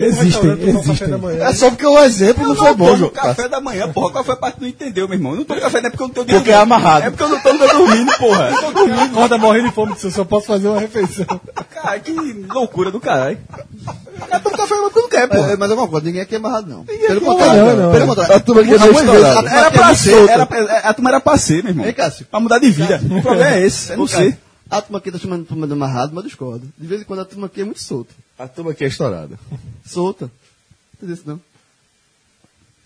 Existem, 0.05 0.51
existem. 0.69 1.09
da 1.09 1.17
manhã. 1.17 1.45
É 1.45 1.53
só 1.53 1.69
porque 1.69 1.85
o 1.85 1.99
exemplo 2.03 2.47
não, 2.47 2.55
foi 2.55 2.73
bom, 2.73 2.95
João. 2.95 3.11
café 3.11 3.47
da 3.47 3.59
manhã, 3.61 3.87
porra. 3.89 4.11
Qual 4.11 4.23
foi 4.23 4.33
a 4.33 4.37
parte 4.37 4.53
que 4.55 4.59
tu 4.59 4.63
não 4.63 4.69
entendeu, 4.69 5.07
meu 5.07 5.17
irmão? 5.17 5.33
Eu 5.33 5.37
não 5.39 5.45
tomo 5.45 5.61
café 5.61 5.81
não 5.81 5.87
é 5.87 5.89
porque 5.89 6.03
eu 6.03 6.07
não 6.07 6.13
tenho 6.13 6.25
dinheiro. 6.25 6.43
Porque 6.43 6.55
é 6.55 6.61
amarrado. 6.61 7.05
É 7.05 7.09
porque 7.09 7.23
eu 7.23 7.29
não 7.29 7.39
tô 7.39 7.53
dormindo, 7.53 8.17
porra. 8.17 8.49
Eu 8.49 8.57
tô 8.57 8.71
dormindo. 8.71 9.01
Acorda 9.01 9.37
morrendo 9.37 9.69
de 9.69 9.73
fome, 9.73 9.95
eu 10.03 10.11
só 10.11 10.23
posso 10.23 10.47
fazer 10.47 10.67
uma 10.67 10.79
refeição. 10.79 11.25
Cara, 11.73 11.99
que 11.99 12.11
loucura 12.51 12.91
do 12.91 12.99
caralho. 12.99 13.37
Eu 14.31 14.39
tomo 14.39 14.57
café 14.57 14.75
mas 14.75 14.93
quando 14.93 15.09
quer, 15.09 15.27
porra. 15.27 15.51
É, 15.51 15.57
mas 15.57 15.71
é 15.71 15.73
uma 15.73 15.87
coisa, 15.87 16.05
ninguém 16.05 16.21
aqui 16.21 16.35
é 16.35 16.37
amarrado, 16.37 16.69
não. 16.69 16.83
Pelo 16.83 17.03
é 17.03 17.19
contrário, 17.19 17.61
amarrado, 17.61 17.81
não. 17.81 17.91
Pelo 17.91 18.07
contrário. 18.07 18.35
A 18.35 18.39
turma 18.39 18.61
aqui 18.61 18.73
é 18.73 18.77
meio 18.77 19.25
Era 19.25 19.67
é 19.67 19.69
pra 19.69 19.95
ser, 19.95 20.29
era 20.29 20.43
a 20.43 20.93
turma 20.93 21.09
era 21.09 21.19
pra 21.19 21.37
ser, 21.37 21.63
meu 21.63 21.71
irmão. 21.71 21.85
Ei, 21.85 21.93
Cássio. 21.93 22.25
Pra 22.29 22.39
mudar 22.39 22.59
de 22.59 22.69
vida. 22.69 23.01
O 23.03 23.21
problema 23.21 23.55
é 23.55 23.65
esse, 23.65 23.93
é 23.93 23.95
não 23.95 24.07
ser. 24.07 24.37
A 24.71 24.81
turma 24.81 24.99
aqui 24.99 25.11
tá 25.11 25.17
chamando 25.19 25.41
de 25.41 25.49
turma 25.49 25.67
de 25.67 25.73
amarrado, 25.73 26.13
mas 26.15 26.23
eu 26.23 26.29
discordo. 26.29 26.65
De 26.77 26.87
vez 26.87 27.01
em 27.01 27.03
quando 27.03 27.19
a 27.19 27.25
turma 27.25 27.47
aqui 27.47 27.59
é 27.59 27.65
muito 27.65 27.81
solta. 27.81 28.13
A 28.39 28.47
turma 28.47 28.71
aqui 28.71 28.85
é 28.85 28.87
estourada. 28.87 29.37
Solta. 29.85 30.31
Não 31.01 31.13
isso 31.13 31.23
não. 31.25 31.41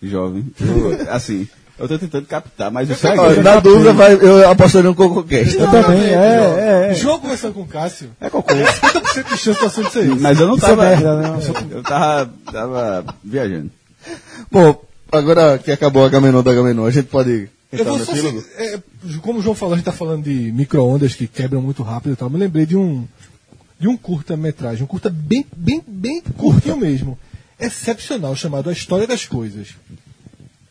Jovem. 0.02 0.50
Eu, 0.60 1.06
assim, 1.14 1.48
eu 1.78 1.86
tô 1.86 1.96
tentando 1.96 2.26
captar, 2.26 2.72
mas 2.72 2.88
o 2.88 2.92
Olha, 2.92 2.98
segredo. 2.98 3.42
na 3.42 3.60
dúvida, 3.60 3.92
vai, 3.92 4.14
eu 4.14 4.50
apostaria 4.50 4.90
no 4.90 4.96
CocoCast. 4.96 5.56
Eu 5.56 5.70
também, 5.70 6.02
é, 6.02 6.88
é, 6.88 6.90
é. 6.90 6.94
Jogo 6.94 7.20
conversando 7.20 7.54
com 7.54 7.62
o 7.62 7.68
Cássio. 7.68 8.10
É 8.20 8.28
cocô. 8.28 8.52
50% 8.52 9.28
de 9.28 9.36
chance 9.38 9.60
do 9.60 9.66
assunto 9.66 9.90
ser 9.92 10.06
isso. 10.06 10.20
Mas 10.20 10.40
eu 10.40 10.48
não 10.48 10.56
Isso 10.56 10.66
é 10.66 10.68
tava. 10.70 10.82
merda, 10.82 11.16
né? 11.20 11.38
Eu 11.70 11.82
tava, 11.84 12.32
tava 12.50 13.14
viajando. 13.22 13.70
Bom, 14.50 14.82
agora 15.12 15.56
que 15.58 15.70
acabou 15.70 16.04
a 16.04 16.08
Gamenon 16.08 16.42
da 16.42 16.52
Gamenon, 16.52 16.84
a 16.84 16.90
gente 16.90 17.06
pode 17.06 17.48
Eu 17.80 17.84
se- 18.42 18.50
é, 18.56 18.82
como 19.22 19.38
o 19.38 19.42
João 19.42 19.54
falou, 19.54 19.74
a 19.74 19.76
gente 19.76 19.88
está 19.88 19.96
falando 19.96 20.24
de 20.24 20.52
micro-ondas 20.52 21.14
que 21.14 21.26
quebram 21.26 21.60
muito 21.62 21.82
rápido 21.82 22.12
e 22.12 22.16
tal. 22.16 22.30
Me 22.30 22.38
lembrei 22.38 22.66
de 22.66 22.76
um 22.76 23.06
de 23.78 23.86
um 23.88 23.96
curta-metragem, 23.96 24.82
um 24.84 24.86
curta 24.86 25.10
bem, 25.10 25.44
bem, 25.54 25.82
bem 25.86 26.22
curtinho 26.22 26.78
mesmo. 26.78 27.18
Excepcional, 27.60 28.34
chamado 28.34 28.70
A 28.70 28.72
História 28.72 29.06
das 29.06 29.26
Coisas. 29.26 29.74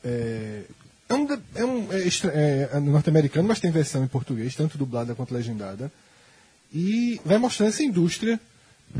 É, 0.04 0.62
é 1.10 1.14
um, 1.14 1.28
é 1.56 1.66
um 1.66 1.88
é 1.92 2.08
é, 2.34 2.70
é 2.74 2.80
norte-americano, 2.80 3.48
mas 3.48 3.60
tem 3.60 3.70
versão 3.72 4.04
em 4.04 4.08
português, 4.08 4.56
tanto 4.56 4.78
dublada 4.78 5.14
quanto 5.14 5.34
legendada. 5.34 5.92
E 6.74 7.22
vai 7.24 7.38
mostrando 7.38 7.70
essa 7.70 7.84
indústria 7.84 8.40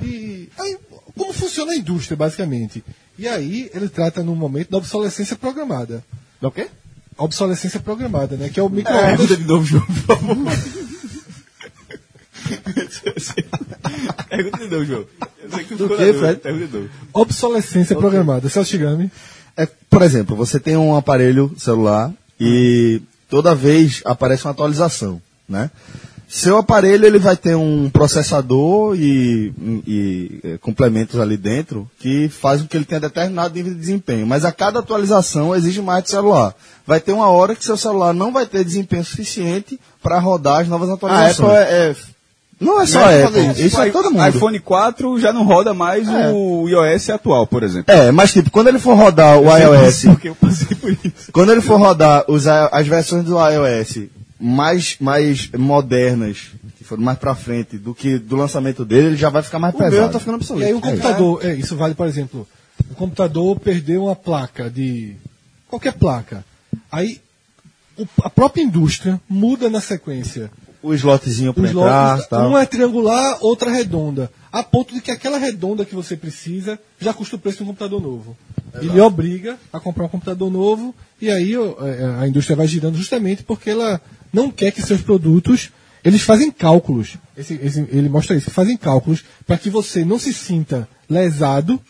e 0.04 0.50
aí, 0.58 0.78
como 1.16 1.34
funciona 1.34 1.72
a 1.72 1.76
indústria, 1.76 2.18
basicamente. 2.18 2.84
E 3.18 3.28
aí 3.28 3.70
ele 3.74 3.90
trata 3.90 4.24
no 4.24 4.36
momento 4.36 4.70
da 4.70 4.78
obsolescência 4.78 5.36
programada. 5.36 6.04
Do 6.42 6.52
quê? 6.52 6.68
Obsolescência 7.18 7.80
programada, 7.80 8.36
né? 8.36 8.50
Que 8.50 8.60
é 8.60 8.64
o 8.64 8.70
Pergunta 8.70 8.92
micro-ondas. 8.92 9.38
de 9.38 9.44
novo, 9.46 9.66
João, 9.66 9.86
por 9.86 10.18
favor. 10.18 10.38
Pergunta 14.30 14.58
de 14.58 14.68
novo, 14.68 14.86
João. 14.86 15.06
Eu 15.44 15.50
sei 15.50 15.64
que 15.64 15.76
tu 15.76 15.88
Do 15.88 15.88
dúvida. 15.90 16.14
Fred? 16.14 16.68
De. 16.68 16.90
Obsolescência 17.14 17.96
programada. 17.96 18.50
Celso 18.50 18.72
Shigami. 18.72 19.12
É, 19.58 19.68
por 19.90 20.02
exemplo, 20.02 20.36
você 20.36 20.60
tem 20.60 20.76
um 20.76 20.96
aparelho 20.96 21.54
celular 21.58 22.12
e 22.40 23.02
toda 23.30 23.56
vez 23.56 24.02
aparece 24.06 24.44
uma 24.46 24.52
atualização, 24.52 25.22
né? 25.48 25.72
Seu 26.28 26.58
aparelho 26.58 27.06
ele 27.06 27.20
vai 27.20 27.38
ter 27.38 27.56
um 27.56 27.90
processador 27.90 28.96
e, 29.00 29.54
e, 29.88 30.40
eh, 30.44 30.58
complementos 30.58 31.20
ali 31.20 31.38
dentro 31.38 31.90
que 32.00 32.28
faz 32.28 32.62
com 32.62 32.68
que 32.68 32.76
ele 32.76 32.84
tenha 32.84 33.00
determinado 33.00 33.54
nível 33.54 33.72
de 33.74 33.80
desempenho. 33.80 34.26
Mas 34.26 34.44
a 34.44 34.52
cada 34.52 34.80
atualização 34.80 35.56
exige 35.56 35.82
mais 35.84 36.04
do 36.04 36.10
celular. 36.10 36.56
Vai 36.88 37.00
ter 37.00 37.12
uma 37.14 37.28
hora 37.30 37.56
que 37.56 37.66
seu 37.66 37.76
celular 37.78 38.14
não 38.14 38.32
vai 38.32 38.46
ter 38.46 38.64
desempenho 38.64 39.04
suficiente 39.04 39.80
para 40.04 40.20
rodar 40.20 40.62
as 40.62 40.68
novas 40.68 40.90
A 40.90 40.94
atualizações. 40.94 41.40
Apple 41.40 41.74
é, 41.74 41.90
é 41.92 41.96
Não 42.60 42.82
é 42.82 42.86
só 42.86 43.00
Não 43.00 43.10
é 43.10 43.24
a 43.24 43.28
Apple, 43.28 43.48
isso. 43.52 43.62
isso 43.62 43.82
é 43.82 43.90
todo 43.90 44.12
mundo. 44.12 44.28
iPhone 44.28 44.60
4 44.60 45.20
já 45.20 45.34
não 45.34 45.44
roda 45.44 45.74
mais 45.74 46.08
o 46.08 46.68
iOS 46.70 47.10
atual, 47.10 47.48
por 47.48 47.64
exemplo. 47.64 47.92
É, 47.94 48.12
mas 48.12 48.32
tipo, 48.32 48.52
quando 48.52 48.68
ele 48.68 48.78
for 48.80 48.96
rodar 48.96 49.40
o 49.40 49.46
iOS 49.58 50.04
Porque 50.06 50.30
eu 50.30 50.36
passei 50.36 50.76
por 50.78 50.92
isso. 50.92 51.32
Quando 51.32 51.52
ele 51.52 51.62
for 51.62 51.80
rodar 51.80 52.24
os, 52.28 52.46
as 52.48 52.88
versões 52.88 53.24
do 53.24 53.36
iOS 53.40 54.08
mais, 54.40 54.96
mais 55.00 55.50
modernas, 55.58 56.50
que 56.78 56.84
foram 56.84 57.02
mais 57.04 57.18
pra 57.18 57.34
frente 57.34 57.78
do 57.78 57.96
que 57.96 58.20
do 58.20 58.36
lançamento 58.36 58.86
dele, 58.86 59.08
ele 59.08 59.16
já 59.18 59.30
vai 59.30 59.42
ficar 59.42 59.58
mais 59.58 59.74
o 59.74 59.78
meu 59.80 59.90
pesado. 59.90 60.14
tá 60.14 60.20
ficando 60.20 60.36
E 60.36 60.38
obsoleto. 60.38 60.68
aí 60.68 60.74
um 60.76 60.82
computador, 60.82 61.40
é, 61.46 61.54
isso 61.56 61.76
vale, 61.76 61.96
por 61.96 62.06
exemplo, 62.06 62.48
o 62.92 62.96
computador 62.96 63.60
perdeu 63.60 64.04
uma 64.04 64.16
placa 64.16 64.70
de 64.70 65.16
qualquer 65.68 65.94
placa. 65.94 66.46
Aí 66.92 67.20
o- 67.98 68.08
a 68.24 68.30
própria 68.30 68.62
indústria 68.64 69.20
muda 69.30 69.70
na 69.70 69.82
sequência. 69.82 70.52
O 70.84 70.94
slotzinho 70.94 71.52
Os 71.56 71.70
entrar, 71.72 72.22
tal. 72.28 72.50
uma 72.50 72.62
é 72.62 72.66
triangular, 72.66 73.38
outra 73.42 73.72
redonda. 73.72 74.32
A 74.52 74.62
ponto 74.62 74.94
de 74.94 75.02
que 75.02 75.10
aquela 75.12 75.38
redonda 75.40 75.84
que 75.84 75.96
você 75.96 76.16
precisa 76.16 76.80
já 77.00 77.12
custa 77.14 77.36
o 77.36 77.40
preço 77.40 77.58
de 77.58 77.64
um 77.64 77.68
computador 77.68 78.00
novo. 78.02 78.38
Ele 78.82 79.00
obriga 79.02 79.58
a 79.74 79.80
comprar 79.80 80.06
um 80.06 80.10
computador 80.10 80.52
novo 80.52 80.94
e 81.20 81.30
aí 81.30 81.58
ó, 81.58 81.76
é, 81.86 82.22
a 82.22 82.28
indústria 82.28 82.56
vai 82.56 82.68
girando 82.68 82.98
justamente 82.98 83.42
porque 83.44 83.70
ela 83.70 84.00
não 84.32 84.52
quer 84.52 84.72
que 84.72 84.82
seus 84.82 85.02
produtos. 85.02 85.72
Eles 86.04 86.22
fazem 86.22 86.52
cálculos. 86.52 87.18
Esse- 87.36 87.60
esse- 87.64 87.88
ele 87.92 88.08
mostra 88.08 88.36
isso, 88.36 88.52
fazem 88.52 88.78
cálculos 88.78 89.24
para 89.48 89.58
que 89.58 89.72
você 89.72 90.06
não 90.06 90.20
se 90.20 90.32
sinta 90.32 90.88
lesado, 91.10 91.82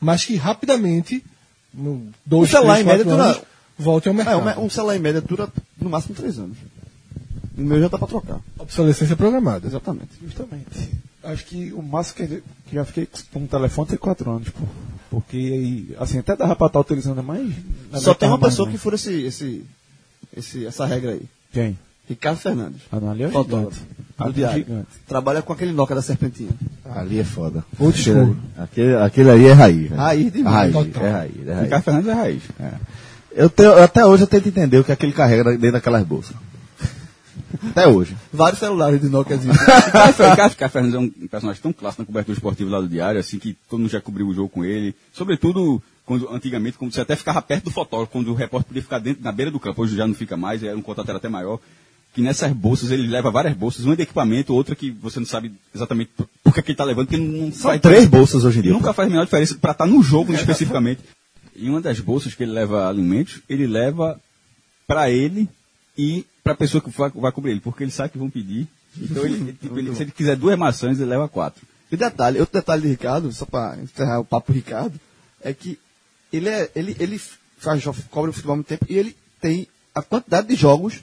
mas 0.00 0.24
que 0.24 0.34
rapidamente, 0.34 1.22
no 1.72 2.08
dois, 2.26 2.50
três, 2.50 2.80
em 2.80 2.84
média, 2.84 3.04
anos, 3.12 3.40
volte 3.80 4.08
ao 4.08 4.14
É, 4.14 4.16
mercado. 4.16 4.60
um, 4.60 4.64
um 4.66 4.70
celular 4.70 4.96
em 4.96 5.00
média 5.00 5.20
dura 5.20 5.48
no 5.80 5.90
máximo 5.90 6.14
três 6.14 6.38
anos. 6.38 6.56
O 7.56 7.62
meu 7.62 7.80
já 7.80 7.88
tá 7.88 7.98
pra 7.98 8.06
trocar. 8.06 8.40
Obsolescência 8.58 9.16
programada. 9.16 9.66
Exatamente. 9.66 10.10
Justamente. 10.22 10.90
Acho 11.22 11.44
que 11.44 11.72
o 11.72 11.82
máximo 11.82 12.16
que, 12.16 12.42
que 12.66 12.74
já 12.74 12.84
fiquei 12.84 13.06
com 13.32 13.40
um 13.40 13.46
telefone 13.46 13.88
tem 13.88 13.98
4 13.98 14.30
anos, 14.30 14.48
pô. 14.48 14.64
Porque 15.10 15.36
aí, 15.36 15.96
assim, 15.98 16.18
até 16.18 16.34
dava 16.36 16.54
pra 16.56 16.68
estar 16.68 16.80
utilizando, 16.80 17.22
mas. 17.22 17.52
Só 17.94 18.14
tem 18.14 18.28
uma 18.28 18.38
mais, 18.38 18.52
pessoa 18.52 18.66
né? 18.66 18.72
que 18.72 18.78
fura 18.78 18.94
esse, 18.94 19.12
esse, 19.24 19.64
esse, 20.34 20.64
essa 20.66 20.86
regra 20.86 21.10
aí. 21.12 21.22
Quem? 21.52 21.76
Ricardo 22.08 22.38
Fernandes. 22.38 22.80
Ah, 22.90 22.98
não, 22.98 23.10
ali 23.10 23.24
é 23.24 23.26
o 23.28 23.30
Fotógrafo. 23.30 23.82
Ali 24.18 24.30
é 24.30 24.32
diário. 24.34 24.58
gigante. 24.64 24.88
Trabalha 25.06 25.42
com 25.42 25.52
aquele 25.52 25.72
Nokia 25.72 25.96
da 25.96 26.02
serpentinha. 26.02 26.50
Ali 26.94 27.18
é 27.20 27.24
foda. 27.24 27.64
School. 27.94 28.36
Aquele, 28.56 28.96
aquele 28.96 29.30
ali 29.30 29.46
é 29.46 29.52
raiz. 29.52 29.88
velho. 29.88 29.96
Raiz 29.96 30.32
demais. 30.32 30.74
Raiz, 30.74 30.86
Total. 30.86 31.04
é 31.06 31.10
raiz, 31.10 31.34
é 31.46 31.52
raiz. 31.52 31.64
Ricardo 31.64 31.82
Fernandes 31.84 32.08
é 32.08 32.14
raiz. 32.14 32.42
É. 32.58 32.72
Eu 33.32 33.48
tenho- 33.48 33.74
até 33.82 34.04
hoje 34.04 34.24
eu 34.24 34.26
tento 34.26 34.48
entender 34.48 34.78
o 34.78 34.84
que 34.84 34.92
é 34.92 34.96
que 34.96 35.06
ele 35.06 35.12
carrega 35.12 35.44
dentro 35.52 35.72
daquelas 35.72 36.04
bolsas. 36.04 36.34
Até 37.70 37.86
hoje. 37.86 38.16
Vários 38.32 38.58
celulares 38.60 39.00
de 39.00 39.08
Nokia 39.08 39.36
existem. 39.36 39.66
Ricardo 40.30 40.54
Fernandes 40.70 40.94
é 40.94 40.98
um 40.98 41.08
personagem 41.28 41.60
tão 41.62 41.72
clássico 41.72 42.02
na 42.02 42.06
cobertura 42.06 42.34
esportiva 42.36 42.70
lá 42.70 42.80
do 42.80 42.88
Diário, 42.88 43.20
assim, 43.20 43.38
que 43.38 43.56
todo 43.68 43.80
mundo 43.80 43.90
já 43.90 44.00
cobriu 44.00 44.26
o 44.28 44.34
jogo 44.34 44.48
com 44.48 44.64
ele. 44.64 44.94
Sobretudo, 45.12 45.82
quando, 46.06 46.28
antigamente, 46.32 46.78
quando 46.78 46.92
você 46.94 47.00
até 47.00 47.16
ficava 47.16 47.42
perto 47.42 47.64
do 47.64 47.70
fotógrafo, 47.70 48.12
quando 48.12 48.28
o 48.28 48.34
repórter 48.34 48.68
podia 48.68 48.82
ficar 48.82 48.98
dentro, 48.98 49.22
na 49.22 49.32
beira 49.32 49.50
do 49.50 49.60
campo, 49.60 49.82
hoje 49.82 49.96
já 49.96 50.06
não 50.06 50.14
fica 50.14 50.36
mais, 50.36 50.62
era 50.62 50.76
um 50.76 50.82
contato 50.82 51.08
era 51.08 51.18
até 51.18 51.28
maior. 51.28 51.58
Que 52.14 52.22
nessas 52.22 52.52
bolsas, 52.52 52.90
ele 52.90 53.06
leva 53.06 53.30
várias 53.30 53.54
bolsas, 53.54 53.84
uma 53.84 53.94
de 53.96 54.02
equipamento, 54.02 54.52
outra 54.54 54.74
que 54.74 54.90
você 54.90 55.20
não 55.20 55.26
sabe 55.26 55.52
exatamente 55.74 56.10
por, 56.42 56.52
que, 56.54 56.62
que 56.62 56.70
ele 56.70 56.74
está 56.74 56.84
levando, 56.84 57.06
porque 57.06 57.22
não 57.22 57.52
São 57.52 57.70
faz 57.70 57.80
três 57.80 58.06
bolsas 58.06 58.44
hoje 58.44 58.58
em 58.58 58.62
dia. 58.62 58.72
Nunca 58.72 58.92
faz 58.92 59.06
a 59.06 59.10
menor 59.10 59.24
diferença 59.24 59.56
para 59.60 59.72
estar 59.72 59.86
no 59.86 60.02
jogo 60.02 60.32
especificamente. 60.32 61.00
E 61.60 61.68
uma 61.68 61.80
das 61.80 62.00
bolsas 62.00 62.34
que 62.34 62.42
ele 62.42 62.52
leva 62.52 62.88
alimentos, 62.88 63.40
ele 63.48 63.66
leva 63.66 64.20
para 64.86 65.10
ele 65.10 65.48
e 65.96 66.24
para 66.42 66.52
a 66.54 66.56
pessoa 66.56 66.80
que 66.82 66.90
vai, 66.90 67.10
vai 67.10 67.30
cobrir 67.32 67.52
ele, 67.52 67.60
porque 67.60 67.84
ele 67.84 67.90
sabe 67.90 68.10
que 68.10 68.18
vão 68.18 68.30
pedir. 68.30 68.66
Então, 68.98 69.24
ele, 69.24 69.52
tipo, 69.52 69.78
ele- 69.78 69.94
se 69.94 70.02
ele 70.02 70.10
quiser 70.10 70.36
duas 70.36 70.58
maçãs, 70.58 70.98
ele 70.98 71.08
leva 71.10 71.28
quatro. 71.28 71.62
E 71.92 71.96
detalhe, 71.96 72.40
outro 72.40 72.58
detalhe 72.58 72.82
de 72.82 72.88
Ricardo, 72.88 73.30
só 73.32 73.44
para 73.44 73.76
encerrar 73.82 74.20
o 74.20 74.24
papo 74.24 74.52
Ricardo, 74.52 74.98
é 75.42 75.52
que 75.52 75.78
ele, 76.32 76.48
é, 76.48 76.70
ele, 76.74 76.96
ele 76.98 77.20
faz, 77.58 77.84
cobre 78.10 78.30
o 78.30 78.32
futebol 78.32 78.54
há 78.54 78.56
muito 78.56 78.68
tempo 78.68 78.86
e 78.88 78.96
ele 78.96 79.14
tem 79.40 79.66
a 79.94 80.00
quantidade 80.02 80.48
de 80.48 80.54
jogos. 80.54 81.00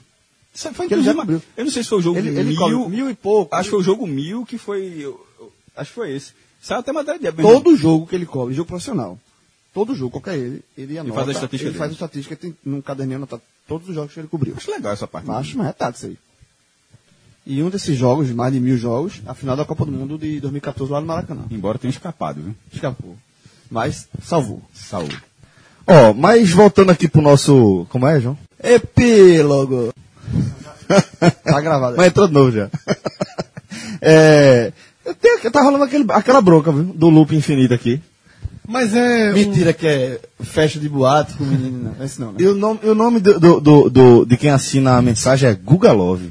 Foi 0.54 0.88
Que 0.88 0.94
ele 0.94 1.02
já 1.04 1.14
cobriu. 1.14 1.40
Eu 1.56 1.64
não 1.66 1.70
sei 1.70 1.82
se 1.84 1.88
foi 1.88 1.98
o 1.98 2.02
jogo 2.02 2.18
Ele, 2.18 2.30
mil, 2.30 2.40
ele 2.40 2.56
cobre 2.56 2.96
mil 2.96 3.10
e 3.10 3.14
pouco. 3.14 3.54
acho 3.54 3.64
que 3.64 3.70
foi 3.70 3.78
o 3.80 3.82
jogo 3.82 4.06
mil 4.06 4.44
que 4.44 4.58
foi, 4.58 4.82
eu- 4.96 5.24
eu- 5.38 5.52
acho 5.76 5.90
que 5.90 5.94
foi 5.94 6.10
esse. 6.12 6.32
Saiu 6.60 6.80
até 6.80 6.90
matéria 6.90 7.20
de 7.32 7.42
Todo 7.42 7.76
jogo 7.76 8.06
que 8.08 8.14
ele 8.16 8.26
cobre, 8.26 8.54
jogo 8.54 8.66
profissional. 8.68 9.18
Todo 9.74 9.94
jogo, 9.94 10.12
qualquer 10.12 10.36
ele, 10.36 10.62
ele 10.76 10.98
anota. 10.98 11.14
faz 11.14 11.28
a 11.28 11.32
estatística 11.32 11.68
Ele 11.68 11.70
dele. 11.70 11.78
faz 11.78 11.90
a 11.90 11.94
estatística, 11.94 12.36
tem 12.36 12.56
num 12.64 12.80
caderninho 12.80 13.18
anotado 13.18 13.42
todos 13.66 13.88
os 13.88 13.94
jogos 13.94 14.12
que 14.14 14.20
ele 14.20 14.28
cobriu. 14.28 14.54
Acho 14.56 14.70
legal 14.70 14.92
essa 14.92 15.06
parte. 15.06 15.30
Acho, 15.30 15.58
mas 15.58 15.68
é 15.68 15.72
tato 15.72 15.96
isso 15.96 16.06
aí. 16.06 16.18
E 17.46 17.62
um 17.62 17.70
desses 17.70 17.96
jogos, 17.96 18.30
mais 18.30 18.52
de 18.52 18.60
mil 18.60 18.76
jogos, 18.76 19.22
a 19.26 19.34
final 19.34 19.56
da 19.56 19.64
Copa 19.64 19.84
do 19.84 19.92
Mundo 19.92 20.18
de 20.18 20.40
2014 20.40 20.92
lá 20.92 21.00
no 21.00 21.06
Maracanã. 21.06 21.44
Embora 21.50 21.78
tenha 21.78 21.90
escapado, 21.90 22.42
viu? 22.42 22.54
Escapou. 22.72 23.16
Mas 23.70 24.08
salvou. 24.22 24.62
Saúde. 24.74 25.18
Ó, 25.86 26.12
mas 26.12 26.50
voltando 26.50 26.90
aqui 26.90 27.08
pro 27.08 27.22
nosso. 27.22 27.86
Como 27.88 28.06
é, 28.06 28.20
João? 28.20 28.36
Epílogo. 28.62 29.92
tá 31.44 31.60
gravado. 31.60 31.96
Mas 31.96 32.08
entrou 32.08 32.26
de 32.28 32.34
novo 32.34 32.50
já. 32.52 32.68
é, 34.02 34.72
eu 35.04 35.14
tenho, 35.14 35.50
tá 35.50 35.62
rolando 35.62 35.84
aquele, 35.84 36.04
aquela 36.10 36.42
bronca, 36.42 36.70
viu? 36.70 36.84
Do 36.84 37.08
loop 37.08 37.34
infinito 37.34 37.72
aqui. 37.72 38.02
Mas 38.70 38.94
é. 38.94 39.30
um- 39.30 39.34
Mentira 39.34 39.72
que 39.72 39.86
é 39.86 40.20
festa 40.42 40.78
de 40.78 40.88
boate 40.90 41.32
com 41.34 41.42
menino, 41.44 41.94
não. 41.98 42.04
Esse 42.04 42.20
não, 42.20 42.32
né? 42.32 42.36
E 42.38 42.46
o 42.46 42.54
nome, 42.54 42.80
o 42.84 42.94
nome 42.94 43.18
do, 43.18 43.40
do, 43.40 43.60
do- 43.60 43.90
do- 43.90 44.26
de 44.26 44.36
quem 44.36 44.50
assina 44.50 44.96
a 44.98 45.02
mensagem 45.02 45.48
é 45.48 45.54
Guga 45.54 45.90
Love. 45.90 46.30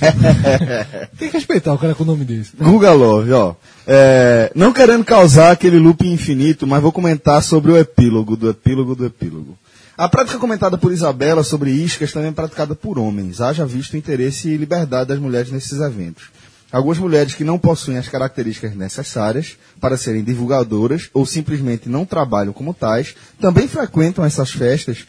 Tem 1.18 1.28
que 1.28 1.36
respeitar 1.36 1.74
o 1.74 1.78
cara 1.78 1.94
com 1.94 2.04
o 2.04 2.06
nome 2.06 2.24
desse. 2.24 2.52
Guga 2.56 2.92
Love, 2.92 3.32
ó. 3.32 3.54
É, 3.86 4.50
não 4.54 4.72
querendo 4.72 5.04
causar 5.04 5.50
aquele 5.50 5.78
loop 5.78 6.06
infinito, 6.06 6.66
mas 6.66 6.80
vou 6.80 6.92
comentar 6.92 7.42
sobre 7.42 7.72
o 7.72 7.76
epílogo 7.76 8.36
do 8.36 8.48
epílogo 8.48 8.94
do 8.94 9.04
epílogo. 9.04 9.58
A 9.98 10.08
prática 10.08 10.38
comentada 10.38 10.78
por 10.78 10.92
Isabela 10.92 11.42
sobre 11.42 11.70
iscas 11.72 12.12
também 12.12 12.30
é 12.30 12.32
praticada 12.32 12.74
por 12.74 12.98
homens. 12.98 13.40
Haja 13.40 13.66
visto 13.66 13.92
o 13.94 13.96
interesse 13.98 14.48
e 14.48 14.56
liberdade 14.56 15.08
das 15.08 15.18
mulheres 15.18 15.50
nesses 15.50 15.78
eventos. 15.80 16.24
Algumas 16.72 16.98
mulheres 16.98 17.34
que 17.34 17.42
não 17.42 17.58
possuem 17.58 17.98
as 17.98 18.08
características 18.08 18.76
necessárias 18.76 19.56
para 19.80 19.96
serem 19.96 20.22
divulgadoras 20.22 21.10
ou 21.12 21.26
simplesmente 21.26 21.88
não 21.88 22.04
trabalham 22.04 22.52
como 22.52 22.72
tais, 22.72 23.16
também 23.40 23.66
frequentam 23.66 24.24
essas 24.24 24.52
festas 24.52 25.04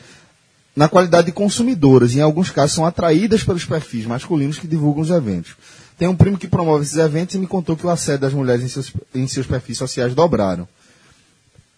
na 0.76 0.88
qualidade 0.88 1.28
de 1.28 1.34
consumidoras 1.34 2.14
e 2.14 2.18
em 2.18 2.22
alguns 2.22 2.50
casos 2.50 2.76
são 2.76 2.86
atraídas 2.86 3.44
pelos 3.44 3.66
perfis 3.66 4.06
masculinos 4.06 4.58
que 4.58 4.68
divulgam 4.68 5.04
os 5.04 5.12
eventos. 5.12 5.56
Tem 6.00 6.08
um 6.08 6.16
primo 6.16 6.38
que 6.38 6.48
promove 6.48 6.84
esses 6.84 6.98
eventos 6.98 7.36
e 7.36 7.38
me 7.38 7.46
contou 7.46 7.78
que 7.78 7.86
o 7.86 7.90
assédio 7.90 8.22
das 8.22 8.34
mulheres 8.34 8.64
em 8.64 8.68
seus, 8.68 8.92
em 9.14 9.28
seus 9.28 9.46
perfis 9.46 9.78
sociais 9.78 10.16
dobraram. 10.16 10.68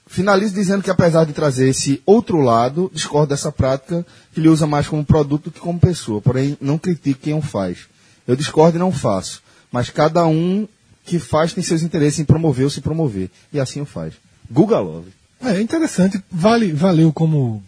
Finalizo 0.08 0.54
dizendo 0.54 0.84
que 0.84 0.92
apesar 0.92 1.26
de 1.26 1.34
trazer 1.34 1.68
esse 1.68 2.02
outro 2.06 2.40
lado, 2.40 2.90
discordo 2.94 3.28
dessa 3.28 3.52
prática 3.52 4.06
que 4.34 4.40
ele 4.40 4.48
usa 4.48 4.66
mais 4.66 4.88
como 4.88 5.04
produto 5.04 5.52
que 5.52 5.60
como 5.60 5.78
pessoa, 5.78 6.22
porém 6.22 6.58
não 6.62 6.78
critico 6.78 7.20
quem 7.20 7.34
o 7.34 7.42
faz. 7.42 7.80
Eu 8.26 8.38
discordo 8.38 8.78
e 8.78 8.80
não 8.80 8.94
faço, 8.94 9.43
mas 9.74 9.90
cada 9.90 10.26
um 10.26 10.66
que 11.04 11.20
faz 11.20 11.52
tem 11.52 11.62
seus 11.64 11.82
interesses 11.82 12.20
em 12.20 12.24
promover 12.26 12.64
ou 12.64 12.70
se 12.70 12.80
promover, 12.80 13.30
e 13.52 13.60
assim 13.60 13.82
o 13.82 13.86
faz. 13.86 14.14
Guga 14.50 14.80
Love. 14.80 15.12
É 15.42 15.60
interessante, 15.60 16.24
vale, 16.32 16.72
valeu 16.72 17.12
como 17.12 17.62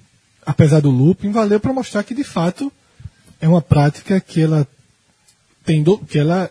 apesar 0.46 0.80
do 0.80 0.90
looping, 0.92 1.32
valeu 1.32 1.60
para 1.60 1.74
mostrar 1.74 2.04
que 2.04 2.14
de 2.14 2.24
fato 2.24 2.72
é 3.42 3.50
uma 3.50 3.62
prática 3.62 4.22
que 4.22 4.40
ela 4.40 4.66
tem 5.66 5.82
do, 5.84 5.98
que 5.98 6.20
ela 6.20 6.50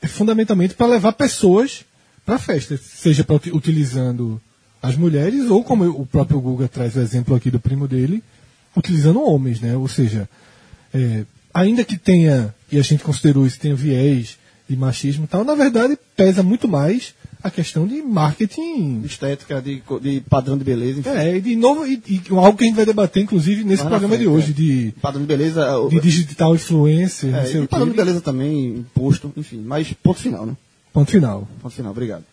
é 0.00 0.06
fundamentalmente 0.06 0.74
para 0.74 0.86
levar 0.86 1.12
pessoas 1.12 1.84
para 2.24 2.36
a 2.36 2.38
festa, 2.38 2.78
seja 2.78 3.24
pra, 3.24 3.34
uti- 3.36 3.50
utilizando 3.50 4.40
as 4.80 4.96
mulheres 4.96 5.50
ou 5.50 5.62
como 5.64 5.84
o 5.84 6.06
próprio 6.06 6.40
Guga 6.40 6.68
traz 6.68 6.94
o 6.96 7.00
exemplo 7.00 7.34
aqui 7.34 7.50
do 7.50 7.60
primo 7.60 7.86
dele, 7.88 8.22
utilizando 8.74 9.20
homens, 9.20 9.60
né? 9.60 9.76
Ou 9.76 9.88
seja, 9.88 10.28
é, 10.94 11.24
ainda 11.52 11.84
que 11.84 11.98
tenha 11.98 12.54
e 12.70 12.78
a 12.78 12.82
gente 12.82 13.02
considerou 13.02 13.46
isso 13.46 13.58
tenha 13.58 13.74
viés 13.74 14.38
de 14.68 14.76
machismo 14.76 15.24
e 15.24 15.26
tal, 15.26 15.44
na 15.44 15.54
verdade 15.54 15.98
pesa 16.16 16.42
muito 16.42 16.68
mais 16.68 17.14
a 17.42 17.50
questão 17.50 17.86
de 17.86 18.02
marketing 18.02 19.02
Estética, 19.04 19.60
de, 19.60 19.82
de 20.00 20.20
padrão 20.20 20.58
de 20.58 20.64
beleza, 20.64 21.00
enfim. 21.00 21.08
é, 21.08 21.36
e 21.36 21.40
de 21.40 21.56
novo, 21.56 21.86
e, 21.86 22.02
e 22.06 22.22
algo 22.30 22.56
que 22.56 22.64
a 22.64 22.66
gente 22.66 22.76
vai 22.76 22.84
debater, 22.84 23.22
inclusive, 23.22 23.64
nesse 23.64 23.82
programa 23.82 24.16
de 24.16 24.24
frente, 24.24 24.36
hoje, 24.36 24.50
é. 24.50 24.54
de, 24.54 24.94
Padrão 25.00 25.22
de 25.22 25.26
beleza, 25.26 25.66
de 25.88 26.00
digital 26.00 26.54
influencer, 26.54 27.30
não 27.30 27.38
é, 27.38 27.46
sei 27.46 27.60
e 27.60 27.64
o 27.64 27.68
padrão 27.68 27.88
de 27.88 27.94
quê. 27.94 27.96
beleza 27.96 28.20
também, 28.20 28.76
imposto, 28.76 29.32
enfim. 29.36 29.62
Mas 29.64 29.92
ponto 30.02 30.20
final, 30.20 30.44
né? 30.44 30.56
Ponto 30.92 31.10
final. 31.10 31.48
Ponto 31.62 31.74
final, 31.74 31.92
obrigado. 31.92 32.24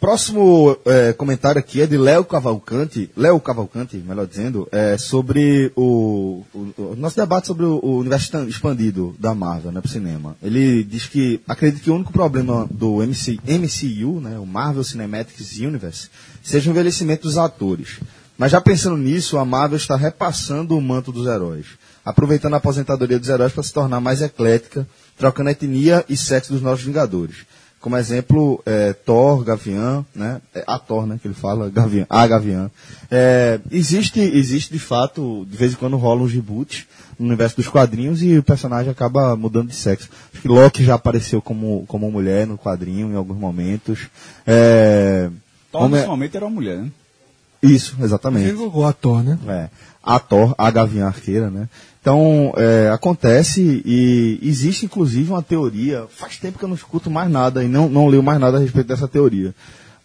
Próximo 0.00 0.76
é, 0.84 1.12
comentário 1.14 1.58
aqui 1.58 1.80
é 1.80 1.86
de 1.86 1.96
Léo 1.96 2.24
Cavalcante, 2.24 3.08
Léo 3.16 3.40
Cavalcante, 3.40 3.96
melhor 3.96 4.26
dizendo, 4.26 4.68
é, 4.70 4.98
sobre 4.98 5.72
o, 5.74 6.42
o- 6.52 6.74
o 6.92 6.96
nosso 6.96 7.16
debate 7.16 7.46
sobre 7.46 7.64
o, 7.64 7.80
o 7.82 7.98
universo 8.00 8.36
expandido 8.46 9.14
da 9.18 9.34
Marvel 9.34 9.72
né, 9.72 9.80
para 9.80 9.88
o 9.88 9.92
cinema. 9.92 10.36
Ele 10.42 10.84
diz 10.84 11.06
que 11.06 11.40
acredita 11.48 11.82
que 11.82 11.90
o 11.90 11.94
único 11.94 12.12
problema 12.12 12.68
do 12.70 13.02
MC, 13.02 13.38
MCU, 13.46 14.20
né, 14.20 14.38
o 14.38 14.44
Marvel 14.44 14.84
Cinematic 14.84 15.36
Universe, 15.60 16.10
seja 16.42 16.68
o 16.68 16.72
envelhecimento 16.72 17.22
dos 17.22 17.38
atores. 17.38 17.98
Mas 18.36 18.52
já 18.52 18.60
pensando 18.60 18.98
nisso, 18.98 19.38
a 19.38 19.44
Marvel 19.44 19.78
está 19.78 19.96
repassando 19.96 20.76
o 20.76 20.82
manto 20.82 21.12
dos 21.12 21.26
heróis, 21.26 21.66
aproveitando 22.04 22.54
a 22.54 22.56
aposentadoria 22.58 23.18
dos 23.18 23.28
heróis 23.30 23.52
para 23.54 23.62
se 23.62 23.72
tornar 23.72 24.00
mais 24.00 24.20
eclética, 24.20 24.86
trocando 25.16 25.48
etnia 25.50 26.04
e 26.08 26.16
sexo 26.16 26.52
dos 26.52 26.60
novos 26.60 26.82
Vingadores. 26.82 27.46
Como 27.84 27.98
exemplo, 27.98 28.62
é, 28.64 28.94
Thor, 28.94 29.44
Gavião, 29.44 30.06
né? 30.14 30.40
É, 30.54 30.64
a 30.66 30.78
Thor, 30.78 31.04
né? 31.04 31.18
Que 31.20 31.28
ele 31.28 31.34
fala, 31.34 31.68
Gavião, 31.68 32.06
a 32.08 32.26
Gavião. 32.26 32.70
É, 33.10 33.60
existe, 33.70 34.20
existe 34.20 34.72
de 34.72 34.78
fato, 34.78 35.46
de 35.50 35.54
vez 35.54 35.74
em 35.74 35.76
quando 35.76 35.98
rolam 35.98 36.24
uns 36.24 36.32
reboots 36.32 36.86
no 37.18 37.26
universo 37.26 37.56
dos 37.56 37.68
quadrinhos 37.68 38.22
e 38.22 38.38
o 38.38 38.42
personagem 38.42 38.90
acaba 38.90 39.36
mudando 39.36 39.68
de 39.68 39.74
sexo. 39.74 40.08
Acho 40.32 40.40
que 40.40 40.48
Loki 40.48 40.82
já 40.82 40.94
apareceu 40.94 41.42
como, 41.42 41.84
como 41.86 42.10
mulher 42.10 42.46
no 42.46 42.56
quadrinho 42.56 43.12
em 43.12 43.16
alguns 43.16 43.36
momentos. 43.36 44.08
É, 44.46 45.28
Thor, 45.70 45.82
Homem- 45.82 45.96
nesse 45.96 46.08
momento, 46.08 46.36
era 46.36 46.46
uma 46.46 46.54
mulher, 46.54 46.78
né? 46.78 46.90
Isso, 47.62 47.96
Ele 47.98 48.04
exatamente. 48.06 48.50
jogou 48.56 48.86
a 48.86 48.94
Thor, 48.94 49.22
né? 49.22 49.38
É, 49.46 49.68
a 50.04 50.18
Thor, 50.18 50.54
a 50.58 50.70
Gavião 50.70 51.06
Arqueira, 51.06 51.50
né? 51.50 51.68
Então, 52.00 52.52
é, 52.56 52.90
acontece 52.92 53.82
e 53.84 54.38
existe 54.42 54.84
inclusive 54.84 55.30
uma 55.30 55.42
teoria, 55.42 56.06
faz 56.10 56.36
tempo 56.36 56.58
que 56.58 56.64
eu 56.64 56.68
não 56.68 56.76
escuto 56.76 57.10
mais 57.10 57.30
nada 57.30 57.64
e 57.64 57.68
não, 57.68 57.88
não 57.88 58.06
leio 58.06 58.22
mais 58.22 58.38
nada 58.38 58.58
a 58.58 58.60
respeito 58.60 58.88
dessa 58.88 59.08
teoria, 59.08 59.54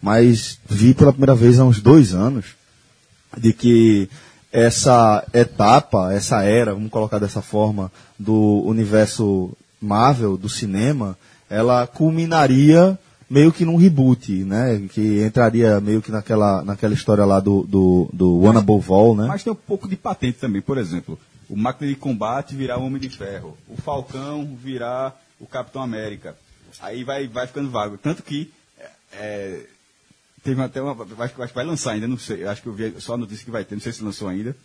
mas 0.00 0.58
vi 0.66 0.94
pela 0.94 1.12
primeira 1.12 1.34
vez 1.34 1.60
há 1.60 1.64
uns 1.64 1.80
dois 1.80 2.14
anos 2.14 2.46
de 3.36 3.52
que 3.52 4.08
essa 4.50 5.24
etapa, 5.32 6.12
essa 6.12 6.42
era, 6.42 6.72
vamos 6.72 6.90
colocar 6.90 7.18
dessa 7.18 7.42
forma, 7.42 7.92
do 8.18 8.62
universo 8.64 9.50
Marvel, 9.80 10.36
do 10.36 10.48
cinema, 10.48 11.16
ela 11.48 11.86
culminaria 11.86 12.98
meio 13.30 13.52
que 13.52 13.64
num 13.64 13.76
reboot, 13.76 14.44
né? 14.44 14.88
Que 14.92 15.22
entraria 15.22 15.80
meio 15.80 16.02
que 16.02 16.10
naquela, 16.10 16.64
naquela 16.64 16.92
história 16.92 17.24
lá 17.24 17.38
do, 17.38 17.62
do, 17.62 18.10
do 18.12 18.48
Above 18.48 18.92
All, 18.92 19.14
né? 19.14 19.26
Mas 19.28 19.44
tem 19.44 19.52
um 19.52 19.56
pouco 19.56 19.88
de 19.88 19.96
patente 19.96 20.38
também, 20.38 20.60
por 20.60 20.76
exemplo. 20.76 21.18
O 21.48 21.56
máquina 21.56 21.88
de 21.88 21.96
combate 21.96 22.56
virar 22.56 22.78
o 22.78 22.84
Homem 22.84 23.00
de 23.00 23.08
Ferro. 23.08 23.56
O 23.68 23.76
Falcão 23.76 24.58
virar 24.60 25.18
o 25.38 25.46
Capitão 25.46 25.80
América. 25.80 26.36
Aí 26.80 27.04
vai, 27.04 27.28
vai 27.28 27.46
ficando 27.46 27.70
vago. 27.70 27.96
Tanto 27.96 28.22
que 28.22 28.52
é, 28.78 28.90
é, 29.12 29.66
teve 30.42 30.60
até 30.60 30.82
uma. 30.82 30.96
Acho 31.18 31.34
que 31.34 31.54
vai 31.54 31.64
lançar 31.64 31.92
ainda, 31.92 32.08
não 32.08 32.18
sei. 32.18 32.44
Acho 32.46 32.62
que 32.62 32.68
eu 32.68 32.72
vi 32.72 32.94
só 32.98 33.14
a 33.14 33.18
notícia 33.18 33.44
que 33.44 33.50
vai 33.50 33.64
ter, 33.64 33.74
não 33.76 33.82
sei 33.82 33.92
se 33.92 34.02
lançou 34.02 34.28
ainda. 34.28 34.56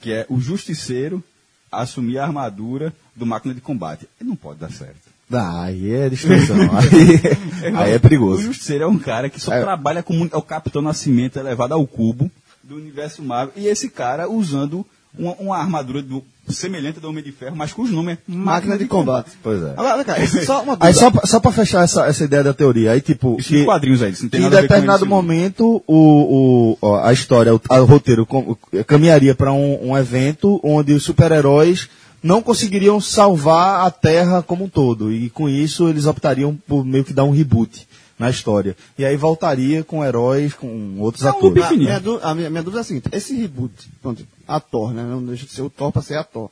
Que 0.00 0.12
é 0.12 0.26
o 0.28 0.38
Justiceiro 0.38 1.22
assumir 1.70 2.18
a 2.18 2.24
armadura 2.24 2.92
do 3.16 3.26
máquina 3.26 3.54
de 3.54 3.60
combate. 3.60 4.08
E 4.20 4.24
não 4.24 4.36
pode 4.36 4.60
dar 4.60 4.70
certo. 4.70 5.13
Ah, 5.40 5.62
aí 5.64 5.90
é 5.92 6.08
destruição. 6.10 6.56
aí, 6.76 7.74
aí 7.76 7.92
é 7.92 7.96
O 7.96 8.00
perigoso. 8.00 8.42
Justiceiro 8.42 8.84
é 8.84 8.86
um 8.86 8.98
cara 8.98 9.28
que 9.28 9.40
só 9.40 9.52
É. 9.52 9.60
trabalha 9.60 10.02
como 10.02 10.28
é 10.32 10.36
o 10.36 10.42
Capitão 10.42 10.82
Nascimento 10.82 11.38
elevado 11.38 11.74
ao 11.74 11.86
cubo 11.86 12.30
do 12.62 12.76
universo 12.76 13.22
Marvel. 13.22 13.52
E 13.56 13.66
esse 13.66 13.88
cara 13.88 14.28
usando 14.28 14.84
uma, 15.16 15.32
uma 15.34 15.56
armadura 15.58 16.02
do, 16.02 16.24
semelhante 16.48 16.98
do 16.98 17.08
Homem 17.08 17.22
de 17.22 17.30
Ferro, 17.30 17.54
mas 17.54 17.72
cujo 17.72 17.94
nome 17.94 18.12
é 18.14 18.18
Máquina 18.26 18.76
de 18.76 18.84
combate. 18.86 19.30
Pois 19.42 19.62
é. 19.62 19.74
Agora, 19.76 20.22
esse- 20.22 20.44
só 20.44 20.62
uma 20.62 20.76
Aí 20.80 20.92
só, 20.92 21.10
pra- 21.10 21.24
só 21.26 21.38
pra 21.38 21.52
fechar 21.52 21.84
essa, 21.84 22.06
essa 22.06 22.24
ideia 22.24 22.42
da 22.42 22.52
teoria, 22.52 22.90
aí 22.92 23.00
tipo, 23.00 23.36
Isso 23.38 23.48
que, 23.50 23.58
de 23.60 23.64
quadrinhos 23.64 24.02
aí, 24.02 24.10
isso 24.12 24.26
em 24.26 24.28
com 24.28 24.50
determinado 24.50 25.06
momento 25.06 25.82
o, 25.86 25.94
o, 25.96 26.78
ó, 26.82 27.04
a 27.04 27.12
história, 27.12 27.54
o, 27.54 27.60
a- 27.70 27.80
o 27.80 27.84
roteiro 27.84 28.26
com- 28.26 28.56
caminharia 28.86 29.34
para 29.36 29.52
um, 29.52 29.90
um 29.90 29.96
evento 29.96 30.58
onde 30.64 30.92
os 30.92 31.02
super-heróis 31.04 31.88
não 32.24 32.42
conseguiriam 32.42 33.00
salvar 33.00 33.86
a 33.86 33.90
Terra 33.90 34.42
como 34.42 34.64
um 34.64 34.68
todo. 34.68 35.12
E 35.12 35.28
com 35.30 35.48
isso 35.48 35.88
eles 35.88 36.06
optariam 36.06 36.56
por 36.66 36.84
meio 36.84 37.04
que 37.04 37.12
dar 37.12 37.24
um 37.24 37.30
reboot 37.30 37.86
na 38.18 38.30
história. 38.30 38.74
E 38.98 39.04
aí 39.04 39.16
voltaria 39.16 39.84
com 39.84 40.02
heróis, 40.04 40.54
com 40.54 40.96
outros 40.98 41.22
É 41.24 41.26
um 41.26 41.30
atores. 41.30 41.54
loop 41.56 41.62
A 41.62 41.70
minha, 41.76 42.02
a 42.22 42.34
minha- 42.34 42.50
minha 42.50 42.62
dúvida 42.62 42.80
é 42.80 42.82
a 42.82 42.84
seguinte: 42.84 43.08
esse 43.12 43.36
reboot, 43.36 43.72
pronto, 44.00 44.26
a 44.48 44.58
Thor, 44.58 44.92
né? 44.94 45.02
Não 45.02 45.22
deixa 45.24 45.44
de 45.44 45.52
ser 45.52 45.62
o 45.62 45.68
Thor 45.70 45.92
para 45.92 46.00
ser 46.02 46.16
a 46.16 46.24
Thor. 46.24 46.50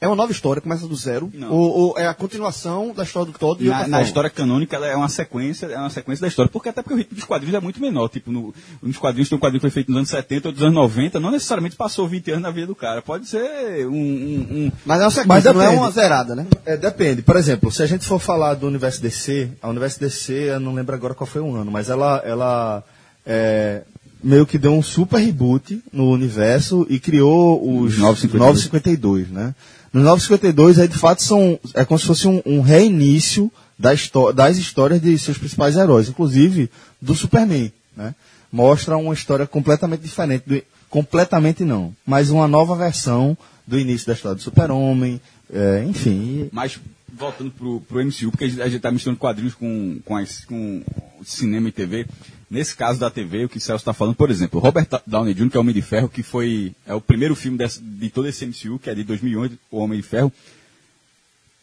É 0.00 0.06
uma 0.06 0.16
nova 0.16 0.32
história, 0.32 0.62
começa 0.62 0.86
do 0.88 0.96
zero? 0.96 1.30
Ou, 1.50 1.58
ou 1.90 1.98
é 1.98 2.06
a 2.06 2.14
continuação 2.14 2.94
da 2.94 3.02
história 3.02 3.30
do 3.30 3.38
Thor 3.38 3.58
de 3.58 3.64
Na, 3.68 3.86
na 3.86 4.00
história 4.00 4.30
canônica, 4.30 4.74
ela 4.74 4.86
é 4.86 4.96
uma 4.96 5.10
sequência, 5.10 5.66
é 5.66 5.76
uma 5.76 5.90
sequência 5.90 6.22
da 6.22 6.28
história. 6.28 6.50
Porque 6.50 6.70
até 6.70 6.80
porque 6.80 6.94
o 6.94 6.96
ritmo 6.96 7.14
dos 7.16 7.24
quadrinhos 7.24 7.54
é 7.54 7.60
muito 7.60 7.78
menor. 7.82 8.08
Tipo, 8.08 8.32
no, 8.32 8.54
nos 8.82 8.96
quadrinhos 8.96 9.28
tem 9.28 9.36
um 9.36 9.40
quadrinho 9.40 9.60
que 9.60 9.66
foi 9.66 9.70
feito 9.70 9.88
nos 9.90 9.98
anos 9.98 10.08
70 10.08 10.48
ou 10.48 10.52
dos 10.54 10.62
anos 10.62 10.74
90, 10.74 11.20
não 11.20 11.30
necessariamente 11.30 11.76
passou 11.76 12.08
20 12.08 12.30
anos 12.30 12.42
na 12.42 12.50
vida 12.50 12.66
do 12.68 12.74
cara. 12.74 13.02
Pode 13.02 13.26
ser 13.28 13.86
um. 13.86 13.92
um- 13.92 14.46
um- 14.50 14.72
Mas 14.86 15.00
é 15.00 15.04
uma 15.04 15.06
Mas 15.10 15.14
sequência, 15.14 15.52
não 15.52 15.62
é 15.62 15.68
uma 15.68 15.90
zerada, 15.90 16.34
né? 16.34 16.46
É, 16.64 16.78
depende. 16.78 17.20
Por 17.20 17.36
exemplo, 17.36 17.70
se 17.70 17.82
a 17.82 17.86
gente 17.86 18.06
for 18.06 18.18
falar 18.18 18.54
do 18.54 18.66
universo 18.66 19.02
DC, 19.02 19.50
a 19.60 19.68
universo 19.68 20.00
DC, 20.00 20.32
eu 20.32 20.60
não 20.60 20.72
lembro 20.72 20.94
agora 20.94 21.12
qual 21.12 21.26
foi 21.26 21.42
o 21.42 21.54
ano, 21.54 21.70
mas 21.70 21.90
ela, 21.90 22.22
ela 22.24 22.82
é, 23.26 23.82
meio 24.24 24.46
que 24.46 24.56
deu 24.56 24.72
um 24.72 24.82
super 24.82 25.18
reboot 25.18 25.82
no 25.92 26.10
universo 26.10 26.86
e 26.88 26.98
criou 26.98 27.60
os 27.60 27.98
952. 27.98 28.40
952, 28.40 29.28
né? 29.28 29.54
Nos 29.92 30.04
952, 30.04 30.78
aí 30.78 30.88
de 30.88 30.96
fato 30.96 31.22
são, 31.22 31.58
é 31.74 31.84
como 31.84 31.98
se 31.98 32.06
fosse 32.06 32.28
um, 32.28 32.40
um 32.46 32.60
reinício 32.60 33.50
da 33.78 33.90
das 34.34 34.56
histórias 34.56 35.00
de 35.00 35.18
seus 35.18 35.38
principais 35.38 35.76
heróis, 35.76 36.08
inclusive 36.08 36.70
do 37.00 37.14
Superman, 37.14 37.72
né? 37.96 38.14
Mostra 38.52 38.96
uma 38.96 39.14
história 39.14 39.46
completamente 39.46 40.02
diferente, 40.02 40.44
do, 40.46 40.62
completamente 40.88 41.64
não, 41.64 41.94
mas 42.04 42.30
uma 42.30 42.46
nova 42.46 42.76
versão 42.76 43.36
do 43.66 43.78
início 43.78 44.06
da 44.06 44.12
história 44.12 44.36
do 44.36 44.42
Super-Homem, 44.42 45.20
é, 45.52 45.84
enfim, 45.88 46.48
Mas, 46.52 46.78
voltando 47.12 47.50
pro, 47.50 47.80
pro 47.82 48.04
MCU, 48.04 48.30
porque 48.30 48.44
a 48.44 48.48
gente, 48.48 48.62
a 48.62 48.68
gente 48.68 48.80
tá 48.80 48.90
misturando 48.90 49.18
quadrinhos 49.18 49.54
com, 49.54 49.98
com, 50.04 50.16
as- 50.16 50.44
com 50.44 50.82
cinema 51.24 51.68
e 51.68 51.72
TV. 51.72 52.06
Nesse 52.50 52.74
caso 52.76 52.98
da 52.98 53.10
TV, 53.10 53.44
o 53.44 53.48
que 53.48 53.58
o 53.58 53.60
Celso 53.60 53.82
está 53.82 53.92
falando, 53.92 54.14
por 54.16 54.30
exemplo, 54.30 54.58
Robert 54.58 54.88
Downey 55.06 55.34
Jr., 55.34 55.50
que 55.50 55.56
é 55.56 55.58
o 55.58 55.62
Homem 55.62 55.74
de 55.74 55.82
Ferro, 55.82 56.08
que 56.08 56.22
foi 56.22 56.72
é 56.86 56.92
o 56.94 57.00
primeiro 57.00 57.36
filme 57.36 57.58
de 57.80 58.10
todo 58.10 58.26
esse 58.26 58.44
MCU, 58.44 58.78
que 58.78 58.90
é 58.90 58.94
de 58.94 59.04
2008, 59.04 59.56
O 59.70 59.78
Homem 59.78 60.00
de 60.00 60.06
Ferro. 60.06 60.32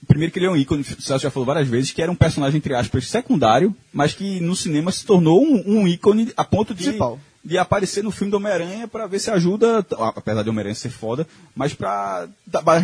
Primeiro 0.07 0.31
que 0.31 0.39
ele 0.39 0.45
é 0.45 0.49
um 0.51 0.55
ícone, 0.55 0.81
o 0.81 1.01
Celso 1.01 1.23
já 1.23 1.31
falou 1.31 1.45
várias 1.45 1.67
vezes, 1.67 1.91
que 1.91 2.01
era 2.01 2.11
um 2.11 2.15
personagem, 2.15 2.57
entre 2.57 2.73
aspas, 2.75 3.07
secundário, 3.07 3.75
mas 3.91 4.13
que 4.13 4.39
no 4.39 4.55
cinema 4.55 4.91
se 4.91 5.05
tornou 5.05 5.43
um, 5.43 5.63
um 5.81 5.87
ícone 5.87 6.31
a 6.37 6.43
ponto 6.45 6.73
de, 6.73 6.83
Principal. 6.83 7.19
De 7.47 7.57
aparecer 7.57 8.03
no 8.03 8.11
filme 8.11 8.29
do 8.29 8.35
Homem-Aranha 8.35 8.89
para 8.89 9.07
ver 9.07 9.19
se 9.19 9.31
ajuda, 9.31 9.79
apesar 10.13 10.43
de 10.43 10.49
Homem-Aranha 10.49 10.75
ser 10.75 10.89
foda, 10.89 11.25
mas 11.55 11.73
para 11.73 12.27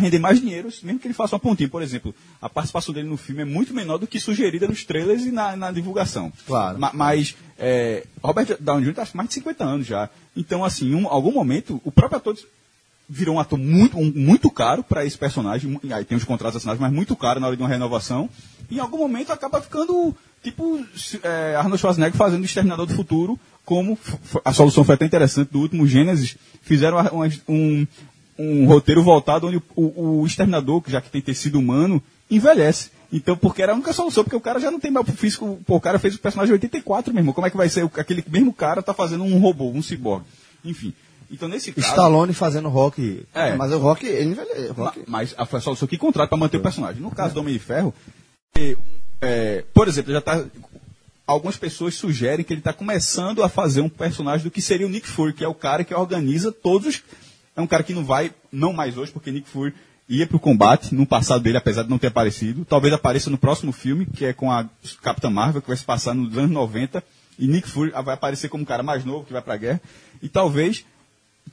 render 0.00 0.18
mais 0.18 0.40
dinheiro, 0.40 0.70
mesmo 0.82 0.98
que 0.98 1.06
ele 1.06 1.12
faça 1.12 1.34
uma 1.34 1.38
pontinha. 1.40 1.68
Por 1.68 1.82
exemplo, 1.82 2.14
a 2.40 2.48
participação 2.48 2.94
dele 2.94 3.06
no 3.06 3.18
filme 3.18 3.42
é 3.42 3.44
muito 3.44 3.74
menor 3.74 3.98
do 3.98 4.06
que 4.06 4.18
sugerida 4.18 4.66
nos 4.66 4.82
trailers 4.82 5.24
e 5.26 5.30
na, 5.30 5.54
na 5.54 5.70
divulgação. 5.70 6.32
Claro. 6.46 6.78
Ma- 6.78 6.92
mas 6.94 7.36
é, 7.58 8.06
Robert 8.22 8.56
Downey 8.58 8.84
Jr. 8.86 8.90
está 9.02 9.06
mais 9.12 9.28
de 9.28 9.34
50 9.34 9.64
anos 9.64 9.86
já. 9.86 10.08
Então, 10.34 10.64
assim, 10.64 10.92
em 10.92 10.94
um, 10.94 11.06
algum 11.08 11.30
momento, 11.32 11.78
o 11.84 11.92
próprio 11.92 12.16
ator 12.16 12.34
virou 13.06 13.36
um 13.36 13.40
ator 13.40 13.58
muito, 13.58 13.98
um- 13.98 14.12
muito 14.16 14.50
caro 14.50 14.82
para 14.82 15.04
esse 15.04 15.18
personagem. 15.18 15.78
Aí 15.92 16.06
tem 16.06 16.16
os 16.16 16.24
contratos 16.24 16.56
assinados, 16.56 16.80
mas 16.80 16.90
muito 16.90 17.14
caro 17.14 17.38
na 17.38 17.48
hora 17.48 17.56
de 17.56 17.62
uma 17.62 17.68
renovação. 17.68 18.30
E 18.70 18.76
em 18.76 18.80
algum 18.80 18.96
momento 18.96 19.30
acaba 19.30 19.60
ficando 19.60 20.16
tipo 20.42 20.82
é, 21.22 21.54
Arnold 21.56 21.78
Schwarzenegger 21.78 22.16
fazendo 22.16 22.42
o 22.42 22.44
Exterminador 22.46 22.86
do 22.86 22.94
Futuro, 22.94 23.38
como 23.64 23.98
a 24.44 24.52
solução 24.52 24.84
foi 24.84 24.94
até 24.94 25.04
interessante 25.06 25.50
do 25.52 25.60
último 25.60 25.86
Gênesis. 25.86 26.36
Fizeram 26.62 26.98
a- 26.98 27.10
uma- 27.10 27.28
um, 27.48 27.86
um 28.38 28.66
roteiro 28.66 29.02
voltado 29.02 29.46
onde 29.46 29.56
o, 29.56 29.62
o, 29.76 30.20
o 30.22 30.26
Exterminador, 30.26 30.80
que 30.82 30.90
já 30.90 31.00
que 31.00 31.10
tem 31.10 31.20
tecido 31.22 31.58
humano, 31.58 32.02
envelhece. 32.30 32.90
Então, 33.12 33.36
porque 33.36 33.62
era 33.62 33.72
a 33.72 33.74
única 33.76 33.92
solução, 33.92 34.24
porque 34.24 34.34
o 34.36 34.40
cara 34.40 34.58
já 34.58 34.70
não 34.70 34.80
tem 34.80 34.90
mais 34.90 35.08
físico. 35.10 35.60
Pô, 35.66 35.76
o 35.76 35.80
cara 35.80 35.98
fez 36.00 36.14
o 36.16 36.18
personagem 36.18 36.50
em 36.50 36.54
84 36.54 37.14
mesmo. 37.14 37.32
Como 37.32 37.46
é 37.46 37.50
que 37.50 37.56
vai 37.56 37.68
ser? 37.68 37.88
Aquele 37.96 38.24
mesmo 38.28 38.52
cara 38.52 38.82
tá 38.82 38.92
fazendo 38.92 39.22
um 39.22 39.38
robô, 39.38 39.70
um 39.70 39.82
ciborgue. 39.82 40.26
Enfim. 40.64 40.92
Então, 41.30 41.48
nesse 41.48 41.72
caso. 41.72 41.86
Stallone 41.88 42.32
fazendo 42.34 42.68
rock. 42.68 43.24
É. 43.34 43.54
Mas 43.56 43.72
o 43.72 43.78
Rock, 43.78 44.04
ele 44.06 44.30
envelhece. 44.30 44.68
Rock, 44.72 45.00
Mas 45.06 45.34
a 45.38 45.46
foi 45.46 45.60
só 45.60 45.72
o 45.72 45.88
que 45.88 45.96
contrato 45.96 46.28
para 46.28 46.38
manter 46.38 46.56
o 46.58 46.60
personagem. 46.60 47.00
No 47.00 47.10
caso 47.10 47.34
do 47.34 47.40
Homem 47.40 47.52
de 47.54 47.58
Ferro, 47.60 47.94
é, 49.20 49.64
por 49.72 49.88
exemplo, 49.88 50.12
já 50.12 50.20
tá. 50.20 50.44
Algumas 51.26 51.56
pessoas 51.56 51.94
sugerem 51.94 52.44
que 52.44 52.52
ele 52.52 52.60
está 52.60 52.72
começando 52.72 53.42
a 53.42 53.48
fazer 53.48 53.80
um 53.80 53.88
personagem 53.88 54.44
do 54.44 54.50
que 54.50 54.60
seria 54.60 54.86
o 54.86 54.90
Nick 54.90 55.06
Fury, 55.08 55.32
que 55.32 55.42
é 55.44 55.48
o 55.48 55.54
cara 55.54 55.82
que 55.84 55.94
organiza 55.94 56.52
todos. 56.52 56.86
os- 56.96 57.02
É 57.56 57.60
um 57.60 57.66
cara 57.66 57.82
que 57.82 57.94
não 57.94 58.04
vai, 58.04 58.32
não 58.52 58.72
mais 58.72 58.98
hoje, 58.98 59.12
porque 59.12 59.30
Nick 59.30 59.48
Fury 59.48 59.72
ia 60.08 60.26
para 60.26 60.36
o 60.36 60.40
combate 60.40 60.94
no 60.94 61.06
passado 61.06 61.40
dele, 61.42 61.56
apesar 61.56 61.84
de 61.84 61.88
não 61.88 61.98
ter 61.98 62.08
aparecido. 62.08 62.64
Talvez 62.64 62.92
apareça 62.92 63.30
no 63.30 63.38
próximo 63.38 63.72
filme, 63.72 64.04
que 64.06 64.24
é 64.26 64.32
com 64.32 64.50
a 64.50 64.68
Capitã 65.00 65.30
Marvel, 65.30 65.62
que 65.62 65.68
vai 65.68 65.76
se 65.76 65.84
passar 65.84 66.14
nos 66.14 66.36
anos 66.36 66.50
90. 66.50 67.02
E 67.38 67.46
Nick 67.46 67.68
Fury 67.68 67.90
vai 68.04 68.14
aparecer 68.14 68.48
como 68.48 68.62
um 68.62 68.66
cara 68.66 68.82
mais 68.82 69.04
novo 69.04 69.24
que 69.24 69.32
vai 69.32 69.40
para 69.40 69.54
a 69.54 69.56
guerra. 69.56 69.80
E 70.20 70.28
talvez 70.28 70.84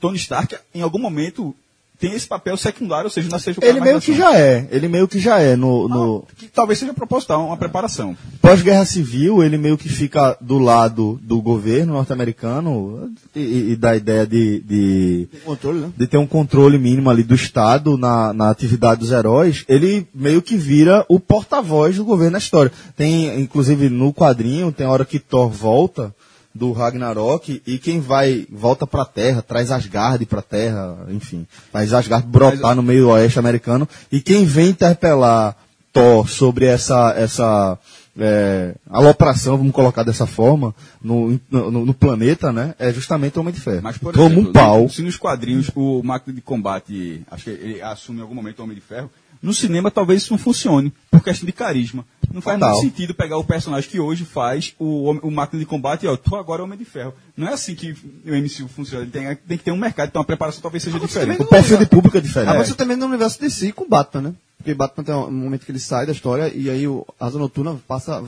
Tony 0.00 0.16
Stark, 0.18 0.56
em 0.74 0.82
algum 0.82 0.98
momento, 0.98 1.54
tenha 1.98 2.16
esse 2.16 2.26
papel 2.26 2.56
secundário, 2.56 3.04
ou 3.04 3.10
seja, 3.10 3.28
não 3.28 3.38
seja 3.38 3.60
o 3.60 3.64
Ele 3.64 3.80
meio 3.80 4.00
que 4.00 4.12
já 4.14 4.36
é. 4.36 4.66
Ele 4.72 4.88
meio 4.88 5.06
que 5.06 5.20
já 5.20 5.38
é 5.38 5.54
no, 5.54 5.88
no 5.88 6.24
Que 6.36 6.48
talvez 6.48 6.78
seja 6.78 6.92
proposital, 6.92 7.46
uma 7.46 7.56
preparação. 7.56 8.16
pós-guerra 8.40 8.84
civil, 8.84 9.42
ele 9.42 9.56
meio 9.56 9.78
que 9.78 9.88
fica 9.88 10.36
do 10.40 10.58
lado 10.58 11.20
do 11.22 11.40
governo 11.40 11.92
norte-americano 11.92 13.12
e, 13.34 13.40
e- 13.40 13.72
e 13.72 13.76
da 13.76 13.94
ideia 13.96 14.26
de, 14.26 14.60
de, 14.60 15.28
controle, 15.44 15.78
né? 15.80 15.92
de 15.96 16.06
ter 16.08 16.16
um 16.18 16.26
controle 16.26 16.76
mínimo 16.78 17.08
ali 17.08 17.22
do 17.22 17.34
Estado 17.34 17.96
na, 17.96 18.32
na 18.32 18.50
atividade 18.50 19.00
dos 19.00 19.12
heróis, 19.12 19.64
ele 19.68 20.06
meio 20.14 20.42
que 20.42 20.56
vira 20.56 21.04
o 21.08 21.20
porta-voz 21.20 21.96
do 21.96 22.04
governo 22.04 22.32
na 22.32 22.38
história. 22.38 22.72
Tem, 22.96 23.40
inclusive, 23.40 23.88
no 23.88 24.12
quadrinho, 24.12 24.72
tem 24.72 24.86
a 24.86 24.90
hora 24.90 25.04
que 25.04 25.18
Thor 25.20 25.48
volta 25.50 26.12
do 26.54 26.72
Ragnarok 26.72 27.62
e 27.66 27.78
quem 27.78 28.00
vai, 28.00 28.46
volta 28.50 28.86
pra 28.86 29.04
Terra, 29.04 29.42
traz 29.42 29.70
Asgard 29.70 30.24
pra 30.26 30.42
Terra, 30.42 31.06
enfim, 31.08 31.46
faz 31.72 31.92
Asgard 31.92 32.26
brotar 32.26 32.74
no 32.74 32.82
meio 32.82 33.08
oeste 33.08 33.38
americano 33.38 33.88
e 34.10 34.20
quem 34.20 34.44
vem 34.44 34.70
interpelar 34.70 35.56
Thor 35.92 36.28
sobre 36.28 36.64
essa, 36.66 37.14
essa 37.16 37.78
é, 38.18 38.74
alopração, 38.90 39.56
vamos 39.56 39.72
colocar 39.72 40.02
dessa 40.02 40.26
forma, 40.26 40.74
no, 41.02 41.38
no, 41.50 41.70
no 41.70 41.94
planeta, 41.94 42.52
né, 42.52 42.74
é 42.78 42.92
justamente 42.92 43.36
o 43.38 43.40
Homem 43.40 43.52
de 43.52 43.60
Ferro. 43.60 43.82
Mas, 43.82 43.98
por 43.98 44.14
Como 44.14 44.34
exemplo, 44.34 44.50
um 44.50 44.52
pau. 44.52 44.88
se 44.88 45.02
nos 45.02 45.16
quadrinhos 45.16 45.70
o 45.74 46.02
máquina 46.02 46.34
de 46.34 46.40
combate, 46.40 47.22
acho 47.30 47.44
que 47.44 47.50
ele 47.50 47.82
assume 47.82 48.18
em 48.18 48.22
algum 48.22 48.34
momento 48.34 48.60
o 48.60 48.64
Homem 48.64 48.74
de 48.74 48.82
Ferro, 48.82 49.10
no 49.42 49.52
cinema 49.52 49.90
talvez 49.90 50.22
isso 50.22 50.32
não 50.32 50.38
funcione, 50.38 50.92
por 51.10 51.20
questão 51.22 51.44
de 51.46 51.52
carisma. 51.52 52.04
Não 52.32 52.40
faz 52.40 52.58
Total. 52.58 52.74
muito 52.76 52.84
sentido 52.88 53.12
pegar 53.14 53.36
o 53.36 53.44
personagem 53.44 53.90
que 53.90 53.98
hoje 54.00 54.24
faz 54.24 54.74
o, 54.78 55.10
o 55.10 55.30
máquina 55.30 55.58
de 55.60 55.66
combate 55.66 56.04
e, 56.04 56.08
ó, 56.08 56.16
tu 56.16 56.34
agora 56.36 56.60
é 56.60 56.62
o 56.62 56.64
Homem 56.66 56.78
de 56.78 56.84
Ferro. 56.84 57.12
Não 57.36 57.48
é 57.48 57.52
assim 57.52 57.74
que 57.74 57.90
o 57.92 58.30
MCU 58.34 58.68
funciona. 58.68 59.02
Ele 59.04 59.10
tem, 59.10 59.36
tem 59.36 59.58
que 59.58 59.64
ter 59.64 59.72
um 59.72 59.76
mercado, 59.76 60.08
então 60.08 60.22
a 60.22 60.24
preparação 60.24 60.62
talvez 60.62 60.82
seja 60.82 60.98
diferente. 60.98 61.42
O 61.42 61.46
perfil 61.46 61.76
de 61.76 61.86
público 61.86 62.16
é 62.16 62.20
diferente. 62.20 62.50
Ah, 62.50 62.54
mas 62.54 62.68
você 62.68 62.74
também 62.74 62.96
no 62.96 63.06
universo 63.06 63.38
DC 63.40 63.72
com 63.72 63.86
Batman, 63.88 64.28
né? 64.30 64.34
Porque 64.56 64.72
Batman 64.74 65.04
tem 65.04 65.14
um 65.14 65.30
momento 65.30 65.66
que 65.66 65.72
ele 65.72 65.80
sai 65.80 66.06
da 66.06 66.12
história 66.12 66.50
e 66.54 66.70
aí 66.70 66.86
o 66.86 67.04
Asa 67.20 67.38
Noturna 67.38 67.76
passa, 67.86 68.22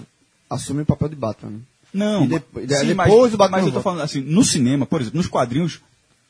assume 0.51 0.83
o 0.83 0.87
papel 0.87 1.09
de 1.09 1.17
Batman. 1.17 1.53
Né? 1.53 1.59
Não, 1.95 2.25
E 2.25 2.27
depo- 2.27 2.47
mas- 2.55 2.65
e 2.65 2.75
sim, 2.77 2.87
depois 2.89 2.97
mas, 3.09 3.35
o 3.35 3.37
Batman 3.37 3.57
mas 3.59 3.67
eu 3.67 3.73
tô 3.73 3.81
falando 3.81 4.03
assim, 4.03 4.21
no 4.21 4.43
cinema, 4.45 4.85
por 4.85 5.01
exemplo, 5.01 5.17
nos 5.17 5.29
quadrinhos, 5.29 5.81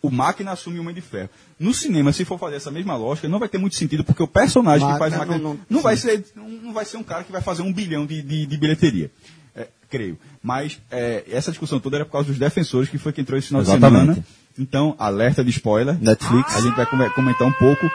o 0.07 0.11
máquina 0.11 0.53
assume 0.53 0.79
o 0.79 0.83
Homem 0.83 0.95
de 0.95 1.01
Ferro. 1.01 1.31
No 1.59 1.73
cinema, 1.73 2.13
se 2.13 2.25
for 2.25 2.39
fazer 2.39 2.57
essa 2.57 2.71
mesma 2.71 2.97
lógica, 2.97 3.29
não 3.29 3.39
vai 3.39 3.49
ter 3.49 3.59
muito 3.59 3.77
sentido, 3.77 4.05
porque 4.05 4.23
o 4.23 4.29
personagem 4.29 4.91
que 4.93 4.99
faz 4.99 5.15
o 5.15 5.19
máquina 5.19 5.39
não- 5.39 5.55
não, 5.55 5.61
não- 5.71 5.81
vai 5.83 5.97
ser, 5.97 6.25
não, 6.35 6.49
não 6.49 6.73
vai 6.73 6.85
ser 6.85 6.97
um 6.97 7.03
cara 7.03 7.25
que 7.25 7.33
vai 7.33 7.41
fazer 7.41 7.63
um 7.63 7.73
bilhão 7.73 8.05
de, 8.07 8.23
de, 8.23 8.47
de 8.47 8.57
bilheteria. 8.57 9.11
É, 9.57 9.69
creio. 9.89 10.19
Mas 10.43 10.79
é, 10.91 11.25
essa 11.31 11.51
discussão 11.51 11.79
toda 11.81 11.97
era 11.97 12.05
por 12.05 12.13
causa 12.13 12.29
dos 12.29 12.39
defensores, 12.39 12.89
que 12.89 12.99
foi 12.99 13.13
que 13.13 13.21
entrou 13.21 13.39
esse 13.39 13.49
final 13.49 13.63
Exatamente. 13.63 13.93
de 13.93 13.99
semana. 14.15 14.27
Então, 14.59 14.95
alerta 14.99 15.43
de 15.45 15.51
spoiler. 15.51 15.97
Netflix. 16.01 16.55
A 16.57 16.61
gente 16.61 16.75
vai 16.77 16.87
come- 16.87 17.11
comentar 17.11 17.47
um 17.47 17.53
pouco 17.53 17.91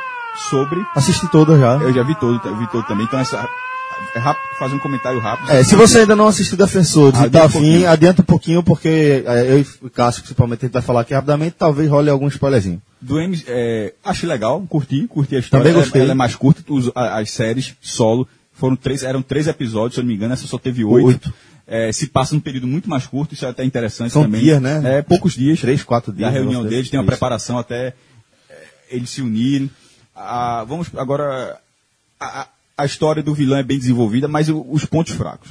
sobre. 0.49 0.85
Assisti 0.95 1.27
toda 1.31 1.57
já. 1.57 1.75
Eu 1.77 1.93
já 1.93 2.03
vi 2.03 2.15
todo, 2.15 2.39
eu 2.47 2.55
vi 2.57 2.67
todo 2.71 2.85
também. 2.85 3.05
Então, 3.05 3.19
essa, 3.19 3.47
fazer 4.57 4.75
um 4.75 4.79
comentário 4.79 5.19
rápido. 5.19 5.51
É, 5.51 5.63
se 5.63 5.75
você 5.75 5.99
ainda 5.99 6.15
não 6.15 6.27
assistiu 6.27 6.57
Defensores 6.57 7.19
e 7.19 7.23
Adianta 7.23 7.37
tá 7.39 7.43
um 7.43 7.47
afim, 7.59 7.85
adianta 7.85 8.21
um 8.21 8.25
pouquinho, 8.25 8.63
porque 8.63 9.23
é, 9.25 9.51
eu 9.51 9.59
e 9.59 9.65
o 9.81 9.89
Cássio, 9.89 10.21
principalmente, 10.23 10.59
a 10.59 10.67
gente 10.67 10.73
vai 10.73 10.81
falar 10.81 11.01
aqui 11.01 11.13
rapidamente, 11.13 11.55
talvez 11.57 11.89
role 11.89 12.09
algum 12.09 12.27
spoilerzinho. 12.27 12.81
Do 13.01 13.19
M, 13.19 13.41
é, 13.47 13.93
achei 14.03 14.27
legal, 14.27 14.61
curti, 14.67 15.07
curti 15.07 15.35
a 15.35 15.39
história. 15.39 15.63
Também 15.63 15.73
Ela- 15.73 15.83
gostei. 15.83 16.01
Ela, 16.01 16.11
é 16.11 16.15
mais 16.15 16.35
curta, 16.35 16.61
os- 16.67 16.91
as 16.95 17.29
séries 17.31 17.75
solo 17.81 18.27
foram 18.51 18.75
três, 18.75 19.03
eram 19.03 19.21
três 19.21 19.47
episódios, 19.47 19.93
se 19.95 19.99
eu 19.99 20.03
não 20.03 20.09
me 20.09 20.15
engano, 20.15 20.33
essa 20.33 20.45
só 20.47 20.57
teve 20.57 20.83
oito. 20.83 21.05
Oito. 21.07 21.33
É, 21.71 21.91
se 21.91 22.07
passa 22.07 22.33
num 22.33 22.41
período 22.41 22.65
muito 22.65 22.89
mais 22.89 23.05
curto, 23.05 23.33
isso 23.35 23.45
é 23.45 23.49
até 23.49 23.63
interessante 23.63 24.11
São 24.11 24.23
também. 24.23 24.41
dias, 24.41 24.59
né? 24.59 24.81
É, 24.83 25.01
poucos 25.03 25.33
dias. 25.33 25.61
Três, 25.61 25.83
quatro 25.83 26.11
dias, 26.11 26.27
Da 26.31 26.35
reunião 26.35 26.65
deles, 26.65 26.89
tem 26.89 26.99
uma 26.99 27.03
Isso. 27.03 27.11
preparação 27.11 27.59
até 27.59 27.93
é, 28.49 28.55
eles 28.89 29.09
se 29.11 29.21
unirem. 29.21 29.69
Ah, 30.15 30.65
vamos 30.67 30.87
agora. 30.97 31.57
A, 32.19 32.41
a- 32.41 32.47
a 32.81 32.85
história 32.85 33.21
do 33.23 33.33
vilão 33.33 33.57
é 33.57 33.63
bem 33.63 33.77
desenvolvida, 33.77 34.27
mas 34.27 34.49
o- 34.49 34.65
os 34.69 34.85
pontos 34.85 35.13
fracos. 35.13 35.49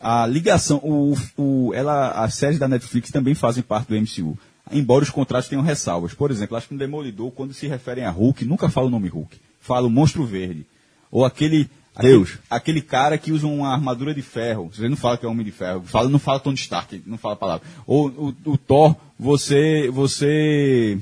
A 0.00 0.26
ligação, 0.26 0.78
o, 0.82 1.14
o, 1.36 1.72
ela, 1.74 2.10
as 2.12 2.34
séries 2.34 2.58
da 2.58 2.66
Netflix 2.68 3.10
também 3.10 3.34
fazem 3.34 3.62
parte 3.62 3.88
do 3.88 3.94
MCU. 3.96 4.38
Embora 4.72 5.02
os 5.04 5.10
contratos 5.10 5.48
tenham 5.48 5.62
ressalvas. 5.62 6.14
Por 6.14 6.30
exemplo, 6.30 6.56
acho 6.56 6.68
que 6.68 6.74
no 6.74 6.78
Demolidor, 6.78 7.30
quando 7.32 7.52
se 7.52 7.66
referem 7.66 8.04
a 8.04 8.10
Hulk, 8.10 8.44
nunca 8.44 8.68
fala 8.68 8.86
o 8.86 8.90
nome 8.90 9.08
Hulk. 9.08 9.36
Fala 9.60 9.86
o 9.86 9.90
Monstro 9.90 10.24
Verde. 10.24 10.64
Ou 11.10 11.24
aquele. 11.24 11.68
Deus. 12.00 12.30
Aquele, 12.48 12.78
aquele 12.78 12.82
cara 12.82 13.18
que 13.18 13.32
usa 13.32 13.46
uma 13.46 13.72
armadura 13.72 14.14
de 14.14 14.22
ferro. 14.22 14.70
Você 14.72 14.88
não 14.88 14.96
fala 14.96 15.18
que 15.18 15.26
é 15.26 15.28
homem 15.28 15.44
de 15.44 15.50
ferro. 15.52 15.82
Fala, 15.84 16.08
não 16.08 16.18
fala 16.20 16.38
Tony 16.40 16.54
Stark, 16.56 17.02
não 17.04 17.18
fala 17.18 17.34
a 17.34 17.36
palavra. 17.36 17.66
Ou 17.86 18.08
o, 18.08 18.34
o 18.52 18.56
Thor, 18.56 18.94
você. 19.18 19.90
Você. 19.92 20.98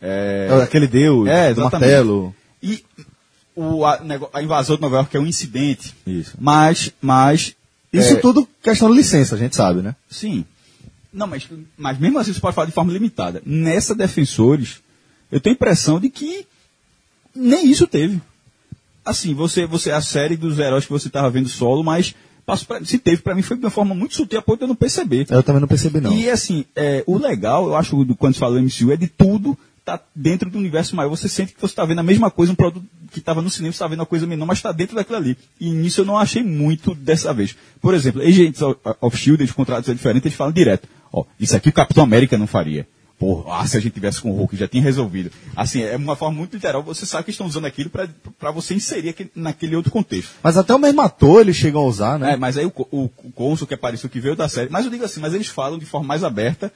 É, 0.00 0.48
Aquele 0.62 0.86
Deus, 0.86 1.28
é, 1.28 1.52
do 1.54 1.60
martelo. 1.62 2.34
e 2.62 2.82
o, 3.60 3.84
a, 3.84 4.00
a 4.32 4.42
invasão 4.42 4.76
de 4.76 4.82
Nova 4.82 4.96
York 4.96 5.16
é 5.16 5.20
um 5.20 5.26
incidente. 5.26 5.94
Isso. 6.06 6.34
Mas, 6.38 6.92
mas. 7.00 7.54
Isso 7.92 8.14
é, 8.14 8.16
tudo 8.16 8.48
questão 8.62 8.90
de 8.90 8.96
licença, 8.96 9.34
a 9.34 9.38
gente 9.38 9.56
sabe, 9.56 9.80
né? 9.82 9.96
Sim. 10.10 10.44
Não, 11.12 11.26
mas, 11.26 11.48
mas 11.76 11.98
mesmo 11.98 12.18
assim 12.18 12.32
você 12.32 12.40
pode 12.40 12.54
falar 12.54 12.66
de 12.66 12.72
forma 12.72 12.92
limitada. 12.92 13.42
Nessa 13.44 13.94
Defensores, 13.94 14.80
eu 15.32 15.40
tenho 15.40 15.54
a 15.54 15.56
impressão 15.56 15.98
de 15.98 16.08
que 16.10 16.46
nem 17.34 17.68
isso 17.70 17.86
teve. 17.86 18.20
Assim, 19.04 19.34
você, 19.34 19.66
você 19.66 19.90
a 19.90 20.02
série 20.02 20.36
dos 20.36 20.58
heróis 20.58 20.84
que 20.84 20.92
você 20.92 21.08
estava 21.08 21.30
vendo 21.30 21.48
solo, 21.48 21.82
mas 21.82 22.14
pra- 22.44 22.84
se 22.84 22.98
teve, 22.98 23.22
para 23.22 23.34
mim 23.34 23.42
foi 23.42 23.56
de 23.56 23.64
uma 23.64 23.70
forma 23.70 23.94
muito 23.94 24.14
sutil, 24.14 24.38
a 24.38 24.42
ponto 24.42 24.58
de 24.58 24.64
eu 24.64 24.68
não 24.68 24.76
perceber. 24.76 25.26
Eu 25.30 25.42
também 25.42 25.60
não 25.60 25.68
percebi, 25.68 26.00
não. 26.00 26.12
E 26.12 26.28
assim, 26.28 26.64
é, 26.76 27.02
o 27.06 27.16
legal, 27.18 27.66
eu 27.66 27.74
acho, 27.74 28.04
do, 28.04 28.14
quando 28.14 28.34
se 28.34 28.40
fala 28.40 28.60
do 28.60 28.62
MCU, 28.62 28.92
é 28.92 28.96
de 28.96 29.06
tudo 29.08 29.56
tá 29.96 30.04
dentro 30.14 30.50
do 30.50 30.58
universo 30.58 30.94
maior. 30.94 31.10
Você 31.10 31.28
sente 31.28 31.52
que 31.54 31.60
você 31.60 31.72
está 31.72 31.84
vendo 31.84 32.00
a 32.00 32.02
mesma 32.02 32.30
coisa, 32.30 32.52
um 32.52 32.56
produto 32.56 32.86
que 33.10 33.18
estava 33.18 33.40
no 33.40 33.48
cinema, 33.48 33.72
você 33.72 33.76
está 33.76 33.88
vendo 33.88 34.00
uma 34.00 34.06
coisa 34.06 34.26
menor, 34.26 34.46
mas 34.46 34.58
está 34.58 34.72
dentro 34.72 34.96
daquilo 34.96 35.16
ali. 35.16 35.36
E 35.60 35.70
nisso 35.70 36.00
eu 36.00 36.04
não 36.04 36.18
achei 36.18 36.42
muito 36.42 36.94
dessa 36.94 37.32
vez. 37.32 37.56
Por 37.80 37.94
exemplo, 37.94 38.22
Agents 38.22 38.60
of, 39.00 39.16
Shield, 39.16 39.42
os 39.42 39.52
contratos 39.52 39.88
é 39.88 39.94
diferente, 39.94 40.26
eles 40.26 40.36
falam 40.36 40.52
direto. 40.52 40.88
Ó, 41.12 41.24
isso 41.38 41.56
aqui 41.56 41.68
o 41.68 41.72
Capitão 41.72 42.04
América 42.04 42.36
não 42.36 42.46
faria. 42.46 42.86
Pô, 43.18 43.44
ah, 43.50 43.66
se 43.66 43.76
a 43.76 43.80
gente 43.80 43.92
tivesse 43.94 44.20
com 44.20 44.30
o 44.30 44.34
Hulk, 44.36 44.56
já 44.56 44.68
tinha 44.68 44.80
resolvido. 44.82 45.32
Assim, 45.56 45.82
é 45.82 45.96
uma 45.96 46.14
forma 46.14 46.36
muito 46.38 46.54
literal, 46.54 46.84
você 46.84 47.04
sabe 47.04 47.24
que 47.24 47.30
estão 47.32 47.46
usando 47.48 47.64
aquilo 47.64 47.90
para 47.90 48.50
você 48.52 48.74
inserir 48.74 49.08
aquele- 49.08 49.30
naquele 49.34 49.74
outro 49.74 49.90
contexto. 49.90 50.30
Mas 50.40 50.56
até 50.56 50.72
o 50.72 50.78
mesmo 50.78 51.00
ator 51.00 51.40
eles 51.40 51.56
chegam 51.56 51.80
a 51.80 51.84
usar, 51.84 52.16
né? 52.16 52.34
É, 52.34 52.36
mas 52.36 52.56
aí 52.56 52.64
o, 52.64 52.72
o, 52.92 53.04
o 53.24 53.32
cônsul 53.32 53.66
que 53.66 53.74
apareceu, 53.74 54.08
que 54.08 54.20
veio 54.20 54.36
da 54.36 54.48
série. 54.48 54.70
Mas 54.70 54.84
eu 54.84 54.90
digo 54.92 55.04
assim, 55.04 55.18
mas 55.18 55.34
eles 55.34 55.48
falam 55.48 55.78
de 55.80 55.84
forma 55.84 56.06
mais 56.06 56.22
aberta. 56.22 56.72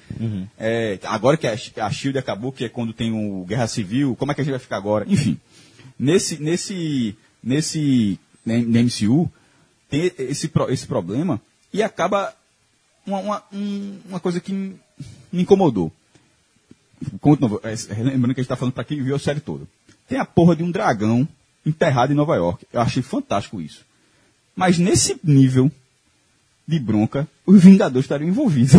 É, 0.59 0.99
agora 1.05 1.37
que 1.37 1.47
a, 1.47 1.53
a 1.53 1.91
Shield 1.91 2.19
acabou, 2.19 2.51
que 2.51 2.65
é 2.65 2.69
quando 2.69 2.93
tem 2.93 3.13
o 3.13 3.45
Guerra 3.45 3.69
Civil, 3.69 4.17
como 4.17 4.33
é 4.33 4.35
que 4.35 4.41
a 4.41 4.45
gente 4.45 4.53
vai 4.53 4.61
ficar 4.61 4.79
agora? 4.79 5.05
Enfim. 5.09 5.39
Nesse, 5.97 6.43
nesse, 6.43 7.17
nesse, 7.43 8.19
né, 8.45 8.59
MCU, 8.59 9.31
tem 9.89 10.11
esse, 10.19 10.51
esse 10.71 10.87
problema 10.89 11.41
e 11.73 11.85
acaba 11.85 12.35
uma, 13.07 13.19
uma, 13.21 13.43
um- 13.53 13.99
uma 14.09 14.19
coisa 14.19 14.41
que 14.41 14.53
me 14.53 14.75
incomodou. 15.33 15.93
Novo, 17.41 17.61
é, 17.63 17.75
lembrando 18.03 18.35
que 18.35 18.41
a 18.41 18.43
gente 18.43 18.47
está 18.47 18.57
falando 18.57 18.75
para 18.75 18.85
quem 18.85 19.03
viu 19.03 19.15
a 19.15 19.19
série 19.19 19.41
toda. 19.41 19.65
Tem 20.09 20.19
a 20.19 20.25
porra 20.25 20.57
de 20.57 20.63
um 20.63 20.71
dragão 20.71 21.27
enterrado 21.65 22.13
em 22.13 22.17
Nova 22.17 22.35
York. 22.37 22.67
Eu 22.73 22.81
achei 22.81 23.03
fantástico 23.03 23.61
isso. 23.61 23.83
Mas 24.55 24.79
nesse 24.79 25.17
nível 25.25 25.71
de 26.67 26.79
bronca, 26.79 27.27
os 27.47 27.63
Vingadores 27.63 28.05
estariam 28.05 28.29
envolvidos. 28.29 28.73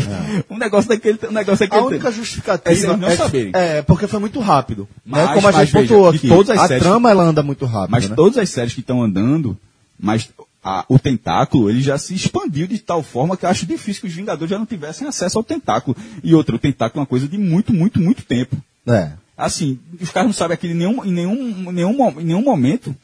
um 0.48 0.56
negócio 0.56 0.88
daquele. 0.88 1.18
Um 1.28 1.32
negócio 1.32 1.64
A 1.64 1.68
daquele 1.68 1.86
única 1.86 2.08
É 2.08 2.12
justificativa 2.12 2.70
eles 2.70 2.98
não 2.98 3.08
é, 3.08 3.16
saberem. 3.16 3.52
é, 3.54 3.82
porque 3.82 4.06
foi 4.06 4.20
muito 4.20 4.40
rápido. 4.40 4.88
Mas- 5.04 5.28
né? 5.28 5.34
Como 5.34 5.48
a 5.48 5.52
gente 5.52 5.72
pontuou 5.72 6.08
aqui. 6.08 6.28
a 6.58 6.68
trama 6.78 7.10
ela 7.10 7.24
anda 7.24 7.42
muito 7.42 7.64
rápido. 7.66 7.90
Mas 7.90 8.08
né? 8.08 8.14
todas 8.16 8.38
as 8.38 8.48
séries 8.50 8.74
que 8.74 8.80
estão 8.80 9.02
andando, 9.02 9.56
mas 9.98 10.28
a- 10.66 10.84
o 10.88 10.98
tentáculo 10.98 11.70
ele 11.70 11.80
já 11.80 11.96
se 11.96 12.12
expandiu 12.12 12.66
de 12.66 12.78
tal 12.80 13.00
forma 13.00 13.36
que 13.36 13.44
eu 13.44 13.48
acho 13.48 13.64
difícil 13.64 14.00
que 14.02 14.08
os 14.08 14.14
Vingadores 14.14 14.50
já 14.50 14.58
não 14.58 14.66
tivessem 14.66 15.06
acesso 15.06 15.38
ao 15.38 15.44
tentáculo. 15.44 15.96
E 16.24 16.34
outra, 16.34 16.56
o 16.56 16.58
tentáculo 16.58 16.98
é 16.98 17.02
uma 17.02 17.06
coisa 17.06 17.28
de 17.28 17.38
muito, 17.38 17.72
muito, 17.72 18.00
muito 18.00 18.24
tempo. 18.24 18.56
É. 18.84 19.12
Assim, 19.36 19.78
os 20.00 20.10
caras 20.10 20.26
não 20.26 20.32
sabem 20.32 20.54
aquilo 20.54 20.72
em 20.72 20.76
nenhum, 20.76 21.04
em 21.04 21.12
nenhum, 21.12 21.70
nenhum, 21.70 22.20
em 22.20 22.24
nenhum 22.24 22.42
momento. 22.42 22.96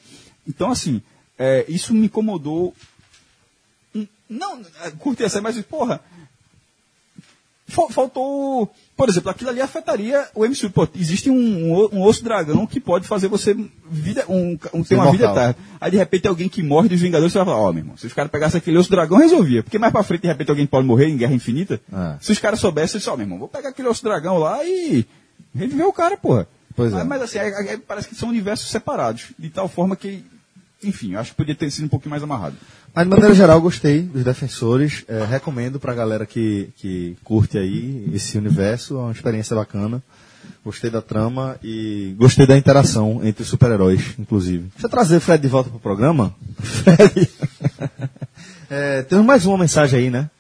Então, 0.48 0.72
assim, 0.72 1.00
é, 1.38 1.64
isso 1.68 1.94
me 1.94 2.06
incomodou. 2.06 2.74
Hum, 3.94 4.06
Não, 4.28 4.60
é, 4.82 4.90
curti 4.98 5.22
essa, 5.22 5.40
mas, 5.40 5.60
porra, 5.62 6.00
Faltou, 7.90 8.70
por 8.96 9.08
exemplo, 9.08 9.30
aquilo 9.30 9.50
ali 9.50 9.60
afetaria 9.60 10.26
o 10.34 10.44
MCU. 10.46 10.70
Pô, 10.70 10.86
existe 10.94 11.30
um, 11.30 11.34
um, 11.34 11.88
um 11.92 12.02
osso 12.02 12.22
dragão 12.22 12.66
que 12.66 12.78
pode 12.78 13.06
fazer 13.06 13.28
você 13.28 13.56
vida, 13.90 14.24
um, 14.28 14.58
um, 14.74 14.84
ter 14.84 14.94
uma 14.94 15.10
vida 15.10 15.24
eterna. 15.30 15.56
Aí 15.80 15.90
de 15.90 15.96
repente 15.96 16.28
alguém 16.28 16.48
que 16.48 16.62
morre 16.62 16.88
dos 16.88 17.00
Vingadores, 17.00 17.32
você 17.32 17.38
vai 17.38 17.46
falar, 17.46 17.58
ó, 17.58 17.72
meu 17.72 17.80
irmão, 17.82 17.96
se 17.96 18.06
os 18.06 18.12
caras 18.12 18.30
pegassem 18.30 18.58
aquele 18.58 18.78
osso 18.78 18.90
dragão, 18.90 19.18
resolvia. 19.18 19.62
Porque 19.62 19.78
mais 19.78 19.92
pra 19.92 20.02
frente, 20.02 20.22
de 20.22 20.28
repente, 20.28 20.50
alguém 20.50 20.66
pode 20.66 20.86
morrer 20.86 21.08
em 21.08 21.16
Guerra 21.16 21.34
Infinita. 21.34 21.80
É. 21.92 22.16
Se 22.20 22.30
os 22.32 22.38
caras 22.38 22.60
soubessem, 22.60 22.98
eles, 22.98 23.08
ó, 23.08 23.16
meu 23.16 23.24
irmão, 23.24 23.38
vou 23.38 23.48
pegar 23.48 23.70
aquele 23.70 23.88
osso 23.88 24.04
dragão 24.04 24.38
lá 24.38 24.64
e 24.64 25.06
reviver 25.54 25.86
o 25.86 25.92
cara, 25.92 26.16
porra. 26.16 26.46
Pois 26.74 26.92
é. 26.92 26.96
Mas, 26.96 27.06
mas, 27.06 27.22
assim, 27.22 27.38
é- 27.38 27.72
é- 27.74 27.76
parece 27.78 28.08
que 28.08 28.14
são 28.14 28.28
universos 28.28 28.70
separados. 28.70 29.32
De 29.38 29.50
tal 29.50 29.68
forma 29.68 29.94
que, 29.96 30.24
enfim, 30.84 31.12
eu 31.12 31.20
acho 31.20 31.30
que 31.30 31.36
podia 31.36 31.54
ter 31.54 31.70
sido 31.70 31.84
um 31.84 31.88
pouquinho 31.88 32.10
mais 32.10 32.22
amarrado. 32.22 32.56
Mas 32.94 33.04
de 33.04 33.10
maneira 33.10 33.34
geral, 33.34 33.60
gostei 33.60 34.02
dos 34.02 34.22
defensores. 34.24 35.04
É, 35.08 35.24
recomendo 35.24 35.78
pra 35.80 35.94
galera 35.94 36.26
que, 36.26 36.68
que 36.76 37.16
curte 37.24 37.56
aí 37.58 38.10
esse 38.14 38.36
universo. 38.38 38.94
É 38.96 39.00
uma 39.00 39.12
experiência 39.12 39.54
bacana. 39.56 40.02
Gostei 40.64 40.90
da 40.90 41.00
trama 41.00 41.56
e 41.62 42.14
gostei 42.18 42.46
da 42.46 42.56
interação 42.56 43.20
entre 43.24 43.42
os 43.42 43.48
super-heróis, 43.48 44.14
inclusive. 44.18 44.64
Deixa 44.74 44.86
eu 44.86 44.90
trazer 44.90 45.16
o 45.16 45.20
Fred 45.20 45.40
de 45.42 45.48
volta 45.48 45.70
pro 45.70 45.78
programa. 45.78 46.34
Fred. 46.60 47.28
É, 48.70 49.02
temos 49.02 49.24
mais 49.24 49.44
uma 49.46 49.58
mensagem 49.58 49.98
aí, 50.00 50.10
né? 50.10 50.30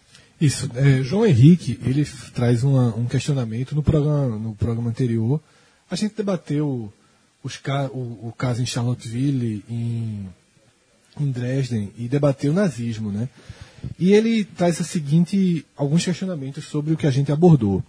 Isso. 0.40 0.68
é, 0.74 1.02
João 1.02 1.24
Henrique, 1.26 1.78
ele 1.84 2.04
traz 2.34 2.64
uma- 2.64 2.94
um 2.96 3.04
questionamento 3.04 3.74
no 3.76 3.82
programa, 3.82 4.36
no 4.36 4.54
programa 4.54 4.90
anterior. 4.90 5.40
A 5.90 5.94
gente 5.94 6.14
debateu 6.16 6.92
os 7.42 7.60
o, 7.92 8.28
o 8.28 8.34
caso 8.36 8.62
em 8.62 8.66
Charlottesville, 8.66 9.64
em, 9.68 10.28
em 11.20 11.30
Dresden, 11.30 11.92
e 11.98 12.08
debateu 12.08 12.52
o 12.52 12.54
nazismo, 12.54 13.10
né? 13.10 13.28
E 13.98 14.12
ele 14.12 14.44
traz 14.44 14.80
a 14.80 14.84
seguinte, 14.84 15.66
alguns 15.76 16.04
questionamentos 16.04 16.64
sobre 16.64 16.94
o 16.94 16.96
que 16.96 17.06
a 17.06 17.10
gente 17.10 17.32
abordou. 17.32 17.82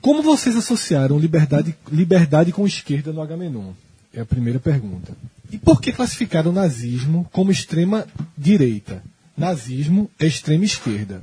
Como 0.00 0.22
vocês 0.22 0.56
associaram 0.56 1.18
liberdade, 1.18 1.74
liberdade 1.90 2.52
com 2.52 2.66
esquerda 2.66 3.12
no 3.12 3.22
Agamenon? 3.22 3.72
É 4.12 4.20
a 4.20 4.26
primeira 4.26 4.58
pergunta. 4.58 5.12
E 5.50 5.58
por 5.58 5.80
que 5.80 5.92
classificaram 5.92 6.50
o 6.50 6.54
nazismo 6.54 7.28
como 7.32 7.50
extrema 7.50 8.06
direita? 8.36 9.02
Nazismo 9.36 10.10
é 10.18 10.26
extrema 10.26 10.64
esquerda. 10.64 11.22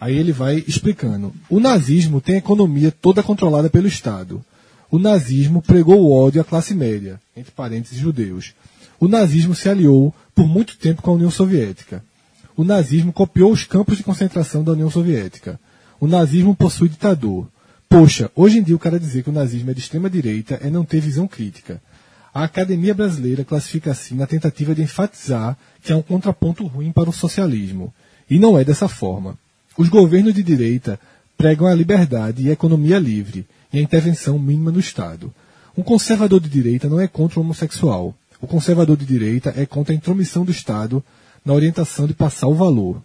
Aí 0.00 0.16
ele 0.16 0.32
vai 0.32 0.64
explicando. 0.66 1.32
O 1.48 1.60
nazismo 1.60 2.20
tem 2.20 2.36
a 2.36 2.38
economia 2.38 2.90
toda 2.90 3.22
controlada 3.22 3.70
pelo 3.70 3.86
Estado. 3.86 4.44
O 4.92 4.98
nazismo 4.98 5.62
pregou 5.62 6.02
o 6.02 6.12
ódio 6.12 6.38
à 6.38 6.44
classe 6.44 6.74
média, 6.74 7.18
entre 7.34 7.50
parênteses 7.50 7.96
judeus. 7.96 8.52
O 9.00 9.08
nazismo 9.08 9.54
se 9.54 9.66
aliou 9.66 10.14
por 10.34 10.46
muito 10.46 10.76
tempo 10.76 11.00
com 11.00 11.12
a 11.12 11.14
União 11.14 11.30
Soviética. 11.30 12.04
O 12.54 12.62
nazismo 12.62 13.10
copiou 13.10 13.50
os 13.50 13.64
campos 13.64 13.96
de 13.96 14.02
concentração 14.02 14.62
da 14.62 14.72
União 14.72 14.90
Soviética. 14.90 15.58
O 15.98 16.06
nazismo 16.06 16.54
possui 16.54 16.90
ditador. 16.90 17.48
Poxa, 17.88 18.30
hoje 18.36 18.58
em 18.58 18.62
dia 18.62 18.76
o 18.76 18.78
cara 18.78 19.00
dizer 19.00 19.22
que 19.22 19.30
o 19.30 19.32
nazismo 19.32 19.70
é 19.70 19.74
de 19.74 19.80
extrema 19.80 20.10
direita 20.10 20.60
é 20.62 20.68
não 20.68 20.84
ter 20.84 21.00
visão 21.00 21.26
crítica. 21.26 21.80
A 22.34 22.44
Academia 22.44 22.92
Brasileira 22.92 23.46
classifica 23.46 23.92
assim 23.92 24.14
na 24.14 24.26
tentativa 24.26 24.74
de 24.74 24.82
enfatizar 24.82 25.56
que 25.82 25.90
há 25.90 25.96
um 25.96 26.02
contraponto 26.02 26.66
ruim 26.66 26.92
para 26.92 27.08
o 27.08 27.14
socialismo. 27.14 27.94
E 28.28 28.38
não 28.38 28.58
é 28.58 28.62
dessa 28.62 28.88
forma. 28.88 29.38
Os 29.74 29.88
governos 29.88 30.34
de 30.34 30.42
direita 30.42 31.00
pregam 31.38 31.66
a 31.66 31.74
liberdade 31.74 32.42
e 32.42 32.50
a 32.50 32.52
economia 32.52 32.98
livre 32.98 33.46
e 33.72 33.78
a 33.78 33.82
intervenção 33.82 34.38
mínima 34.38 34.70
no 34.70 34.80
Estado. 34.80 35.32
Um 35.76 35.82
conservador 35.82 36.40
de 36.40 36.48
direita 36.48 36.88
não 36.88 37.00
é 37.00 37.08
contra 37.08 37.40
o 37.40 37.42
homossexual. 37.42 38.14
O 38.40 38.46
conservador 38.46 38.96
de 38.96 39.06
direita 39.06 39.54
é 39.56 39.64
contra 39.64 39.94
a 39.94 39.96
intromissão 39.96 40.44
do 40.44 40.50
Estado 40.50 41.02
na 41.44 41.54
orientação 41.54 42.06
de 42.06 42.12
passar 42.12 42.48
o 42.48 42.54
valor. 42.54 43.02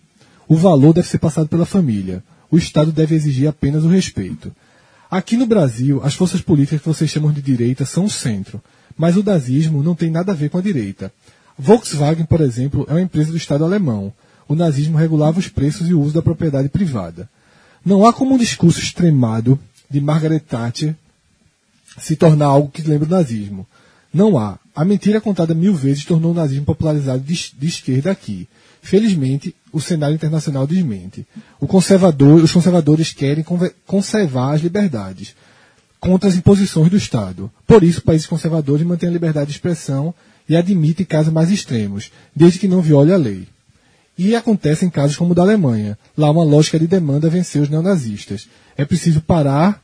O 0.47 0.55
valor 0.55 0.93
deve 0.93 1.07
ser 1.07 1.19
passado 1.19 1.47
pela 1.47 1.65
família. 1.65 2.23
O 2.51 2.57
Estado 2.57 2.91
deve 2.91 3.15
exigir 3.15 3.47
apenas 3.47 3.83
o 3.83 3.89
respeito. 3.89 4.51
Aqui 5.09 5.37
no 5.37 5.45
Brasil, 5.45 6.01
as 6.03 6.15
forças 6.15 6.41
políticas 6.41 6.81
que 6.81 6.87
vocês 6.87 7.09
chamam 7.09 7.31
de 7.31 7.41
direita 7.41 7.85
são 7.85 8.05
o 8.05 8.09
centro, 8.09 8.61
mas 8.97 9.15
o 9.15 9.23
nazismo 9.23 9.81
não 9.81 9.95
tem 9.95 10.09
nada 10.09 10.33
a 10.33 10.35
ver 10.35 10.49
com 10.49 10.57
a 10.57 10.61
direita. 10.61 11.11
Volkswagen, 11.57 12.25
por 12.25 12.41
exemplo, 12.41 12.85
é 12.89 12.93
uma 12.93 13.01
empresa 13.01 13.31
do 13.31 13.37
Estado 13.37 13.63
alemão. 13.63 14.13
O 14.47 14.55
nazismo 14.55 14.97
regulava 14.97 15.39
os 15.39 15.47
preços 15.47 15.89
e 15.89 15.93
o 15.93 16.01
uso 16.01 16.13
da 16.13 16.21
propriedade 16.21 16.69
privada. 16.69 17.29
Não 17.85 18.05
há 18.05 18.11
como 18.11 18.35
um 18.35 18.37
discurso 18.37 18.79
extremado 18.79 19.59
de 19.89 20.01
Margaret 20.01 20.39
Thatcher 20.39 20.95
se 21.99 22.15
tornar 22.15 22.45
algo 22.45 22.69
que 22.69 22.81
lembra 22.81 23.07
o 23.07 23.11
nazismo. 23.11 23.65
Não 24.13 24.37
há. 24.37 24.57
A 24.75 24.85
mentira 24.85 25.19
contada 25.19 25.53
mil 25.53 25.73
vezes 25.73 26.05
tornou 26.05 26.31
o 26.31 26.35
nazismo 26.35 26.65
popularizado 26.65 27.23
de, 27.23 27.51
de 27.57 27.67
esquerda 27.67 28.11
aqui. 28.11 28.47
Felizmente, 28.81 29.55
o 29.71 29.81
cenário 29.81 30.15
internacional 30.15 30.65
desmente. 30.67 31.25
Conservador, 31.67 32.43
os 32.43 32.51
conservadores 32.51 33.11
querem 33.11 33.43
conservar 33.85 34.53
as 34.53 34.61
liberdades 34.61 35.35
contra 35.99 36.29
as 36.29 36.35
imposições 36.35 36.89
do 36.89 36.97
Estado. 36.97 37.51
Por 37.65 37.83
isso, 37.83 38.01
países 38.01 38.27
conservadores 38.27 38.85
mantêm 38.85 39.09
a 39.09 39.11
liberdade 39.11 39.47
de 39.47 39.53
expressão 39.53 40.13
e 40.47 40.55
admitem 40.55 41.05
casos 41.05 41.33
mais 41.33 41.51
extremos, 41.51 42.11
desde 42.35 42.59
que 42.59 42.67
não 42.67 42.81
viole 42.81 43.11
a 43.11 43.17
lei. 43.17 43.47
E 44.17 44.35
acontece 44.35 44.85
em 44.85 44.89
casos 44.89 45.15
como 45.15 45.31
o 45.31 45.35
da 45.35 45.43
Alemanha. 45.43 45.97
Lá 46.17 46.31
uma 46.31 46.43
lógica 46.43 46.79
de 46.79 46.87
demanda 46.87 47.29
venceu 47.29 47.61
os 47.61 47.69
neonazistas. 47.69 48.47
É 48.75 48.83
preciso 48.83 49.21
parar 49.21 49.81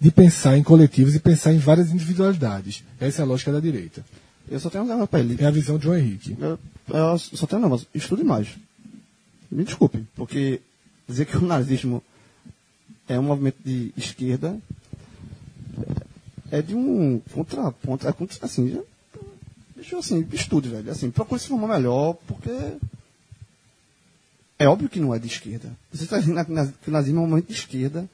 de 0.00 0.10
pensar 0.10 0.58
em 0.58 0.62
coletivos 0.62 1.14
e 1.14 1.20
pensar 1.20 1.52
em 1.52 1.58
várias 1.58 1.90
individualidades. 1.90 2.82
Essa 3.00 3.22
é 3.22 3.24
a 3.24 3.26
lógica 3.26 3.52
da 3.52 3.60
direita. 3.60 4.04
Eu 4.48 4.60
só 4.60 4.68
tenho 4.70 4.84
um 4.84 4.86
negócio 4.86 5.08
pra 5.08 5.20
ele. 5.20 5.36
É 5.38 5.46
a 5.46 5.50
visão 5.50 5.78
de 5.78 5.84
João 5.84 5.98
Henrique. 5.98 6.36
Eu, 6.38 6.58
eu 6.88 7.18
só 7.18 7.46
tenho 7.46 7.60
um 7.60 7.64
negócio. 7.64 7.86
Estude 7.94 8.24
mais. 8.24 8.48
Me 9.50 9.64
desculpe, 9.64 10.04
porque 10.14 10.60
dizer 11.08 11.24
que 11.26 11.36
o 11.36 11.46
nazismo 11.46 12.02
é 13.08 13.18
um 13.18 13.22
movimento 13.22 13.56
de 13.64 13.92
esquerda 13.96 14.56
é 16.50 16.62
de 16.62 16.74
um 16.74 17.20
contraponto. 17.32 18.06
É 18.06 18.12
contra, 18.12 18.44
assim, 18.44 18.70
já, 18.70 18.80
deixa 19.74 19.94
eu 19.94 20.00
assim, 20.00 20.26
estude, 20.32 20.68
velho. 20.68 20.90
Assim, 20.90 21.10
procure 21.10 21.40
se 21.40 21.48
formar 21.48 21.76
melhor, 21.76 22.16
porque 22.26 22.50
é 24.58 24.66
óbvio 24.68 24.88
que 24.88 25.00
não 25.00 25.14
é 25.14 25.18
de 25.18 25.26
esquerda. 25.26 25.70
Você 25.92 26.04
está 26.04 26.18
dizendo 26.18 26.44
que 26.82 26.88
o 26.88 26.92
nazismo 26.92 27.20
é 27.20 27.22
um 27.22 27.26
movimento 27.26 27.48
de 27.48 27.54
esquerda, 27.54 28.08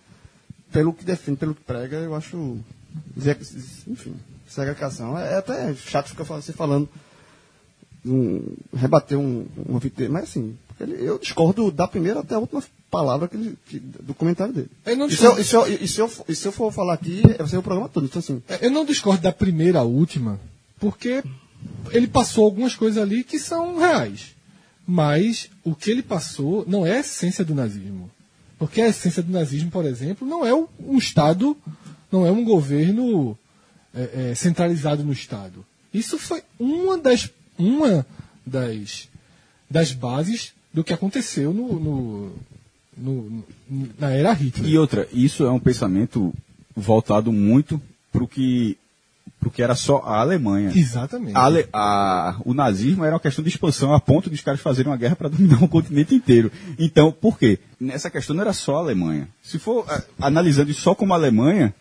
pelo 0.73 0.93
que 0.93 1.05
defende, 1.05 1.39
pelo 1.39 1.55
que 1.55 1.63
prega, 1.63 1.97
eu 1.99 2.15
acho. 2.15 2.59
Que- 3.15 3.91
enfim, 3.91 4.15
segregação. 4.49 5.19
É, 5.19 5.35
é 5.35 5.37
até 5.37 5.75
chato 5.75 6.09
ficar 6.09 6.25
você 6.25 6.53
falando 6.53 6.89
um, 8.05 8.57
rebater 8.75 9.19
um, 9.19 9.47
um 9.69 9.75
ouvido 9.75 9.95
dele, 9.97 10.11
mas 10.13 10.25
assim, 10.25 10.57
ele- 10.81 10.97
eu 11.07 11.19
discordo 11.19 11.71
da 11.71 11.87
primeira 11.87 12.21
até 12.21 12.35
a 12.35 12.39
última 12.39 12.63
palavra 12.91 13.29
que 13.29 13.37
ele, 13.37 13.59
que- 13.67 13.79
do 13.79 14.13
comentário 14.15 14.53
dele. 14.53 14.71
Eu 14.85 14.97
não 14.97 15.07
e, 15.07 15.13
se 15.15 15.25
eu, 15.25 15.39
e, 15.39 15.45
se 15.45 15.55
eu, 15.57 15.67
e 15.69 15.89
se 15.89 16.01
eu 16.01 16.09
for- 16.09 16.25
e 16.29 16.35
se 16.35 16.47
eu 16.49 16.53
for 16.53 16.73
falar 16.73 16.95
aqui, 16.95 17.23
vai 17.39 17.47
ser 17.49 17.57
o 17.59 17.63
programa 17.63 17.89
todo. 17.89 18.05
Então, 18.07 18.19
assim, 18.21 18.43
É, 18.49 18.67
Eu 18.67 18.71
não 18.71 18.85
discordo 18.85 19.23
da 19.23 19.33
primeira 19.33 19.79
à 19.79 19.83
última, 19.83 20.41
porque 20.81 21.23
ele 21.93 22.09
passou 22.09 22.45
algumas 22.45 22.75
coisas 22.75 23.01
ali 23.03 23.23
que 23.23 23.39
são 23.39 23.79
reais. 23.79 24.35
Mas 24.87 25.49
o 25.65 25.75
que 25.75 25.91
ele 25.91 26.03
passou 26.03 26.65
não 26.67 26.85
é 26.87 26.97
a 26.97 27.01
essência 27.01 27.45
do 27.45 27.55
nazismo. 27.55 28.11
Porque 28.59 28.81
a 28.81 28.89
essência 28.89 29.23
do 29.23 29.33
nazismo, 29.33 29.71
por 29.71 29.85
exemplo, 29.85 30.27
não 30.27 30.45
é 30.45 30.55
um 30.55 30.99
Estado, 30.99 31.57
não 32.11 32.27
é 32.27 32.31
um 32.31 32.45
governo 32.45 33.37
é, 33.95 34.31
é, 34.31 34.35
centralizado 34.35 35.03
no 35.05 35.13
Estado. 35.13 35.65
Isso 35.93 36.19
foi 36.19 36.43
uma 36.59 36.97
das, 36.99 37.31
uma 37.59 38.07
das, 38.47 39.09
das 39.71 39.93
bases 39.93 40.53
do 40.73 40.83
que 40.85 40.93
aconteceu 40.93 41.53
no, 41.53 41.79
no- 41.79 42.33
no- 42.97 43.45
no- 43.69 43.89
na 43.99 44.11
era 44.11 44.33
Hitler. 44.33 44.71
E 44.71 44.79
outra, 44.79 45.09
isso 45.13 45.45
é 45.45 45.51
um 45.51 45.61
pensamento 45.61 46.33
voltado 46.75 47.31
muito 47.33 47.81
pro 48.11 48.27
que, 48.29 48.77
pro 49.43 49.51
que 49.51 49.61
era 49.61 49.75
só 49.75 49.99
a 50.07 50.21
Alemanha. 50.21 50.71
Exatamente. 50.73 51.37
A 51.37 51.51
a- 51.73 52.37
o 52.45 52.55
nazismo 52.55 53.05
era 53.05 53.15
uma 53.15 53.21
questão 53.21 53.43
de 53.43 53.51
expansão 53.51 53.93
a 53.93 53.99
ponto 54.01 54.31
de 54.31 54.37
os 54.37 54.41
caras 54.41 54.61
fazerem 54.61 54.89
uma 54.91 54.97
guerra 54.97 55.17
para 55.17 55.29
dominar 55.29 55.61
o 55.63 55.67
continente 55.69 56.15
inteiro. 56.15 56.51
Então, 56.79 57.11
por 57.11 57.37
quê? 57.37 57.59
Nessa 57.81 58.09
questão 58.09 58.37
não 58.37 58.43
era 58.43 58.53
só 58.53 58.77
a 58.77 58.79
Alemanha. 58.79 59.27
Se 59.43 59.59
for 59.59 59.85
ah, 59.89 60.01
analisando 60.21 60.71
isso 60.71 60.81
só 60.83 60.95
como 60.95 61.13
a 61.13 61.17
Alemanha, 61.17 61.75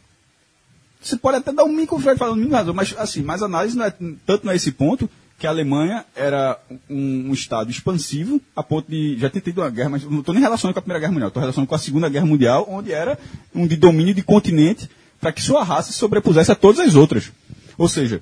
você 1.00 1.16
pode 1.16 1.38
até 1.38 1.54
dar 1.54 1.64
um 1.64 1.72
micro 1.72 2.00
Fred 2.00 2.18
falando 2.18 2.38
mínimo 2.38 2.56
razão, 2.56 2.74
mas 2.74 2.96
assim, 2.98 3.22
mas 3.22 3.44
a 3.44 3.46
análise 3.46 3.78
não 3.78 3.86
é 3.86 3.94
tanto 4.26 4.44
não 4.46 4.52
é 4.52 4.56
esse 4.56 4.72
ponto 4.72 5.08
que 5.38 5.46
a 5.46 5.52
Alemanha 5.52 6.04
era 6.16 6.60
um, 6.90 7.30
um 7.30 7.34
estado 7.34 7.70
expansivo 7.70 8.42
a 8.56 8.64
ponto 8.64 8.90
de 8.90 9.18
já 9.20 9.30
ter 9.30 9.42
tido 9.42 9.62
uma 9.62 9.70
guerra, 9.70 9.90
mas 9.90 10.04
não 10.04 10.20
estou 10.20 10.34
nem 10.34 10.42
relacionando 10.44 10.74
com 10.74 10.80
a 10.80 10.82
Primeira 10.82 11.00
Guerra 11.00 11.12
Mundial, 11.14 11.28
estou 11.30 11.42
relacionando 11.42 11.68
com 11.70 11.76
a 11.76 11.80
Segunda 11.80 12.10
Guerra 12.10 12.26
Mundial, 12.26 12.68
onde 12.70 12.92
era 12.92 13.18
um 13.54 13.68
de 13.68 13.76
domínio 13.76 14.14
de 14.16 14.22
continente 14.24 14.90
para 15.20 15.32
que 15.32 15.42
sua 15.42 15.64
raça 15.64 15.92
se 15.92 15.98
sobrepusesse 16.00 16.52
a 16.52 16.56
todas 16.56 16.80
as 16.80 16.96
outras. 16.96 17.32
Ou 17.78 17.88
seja, 17.90 18.22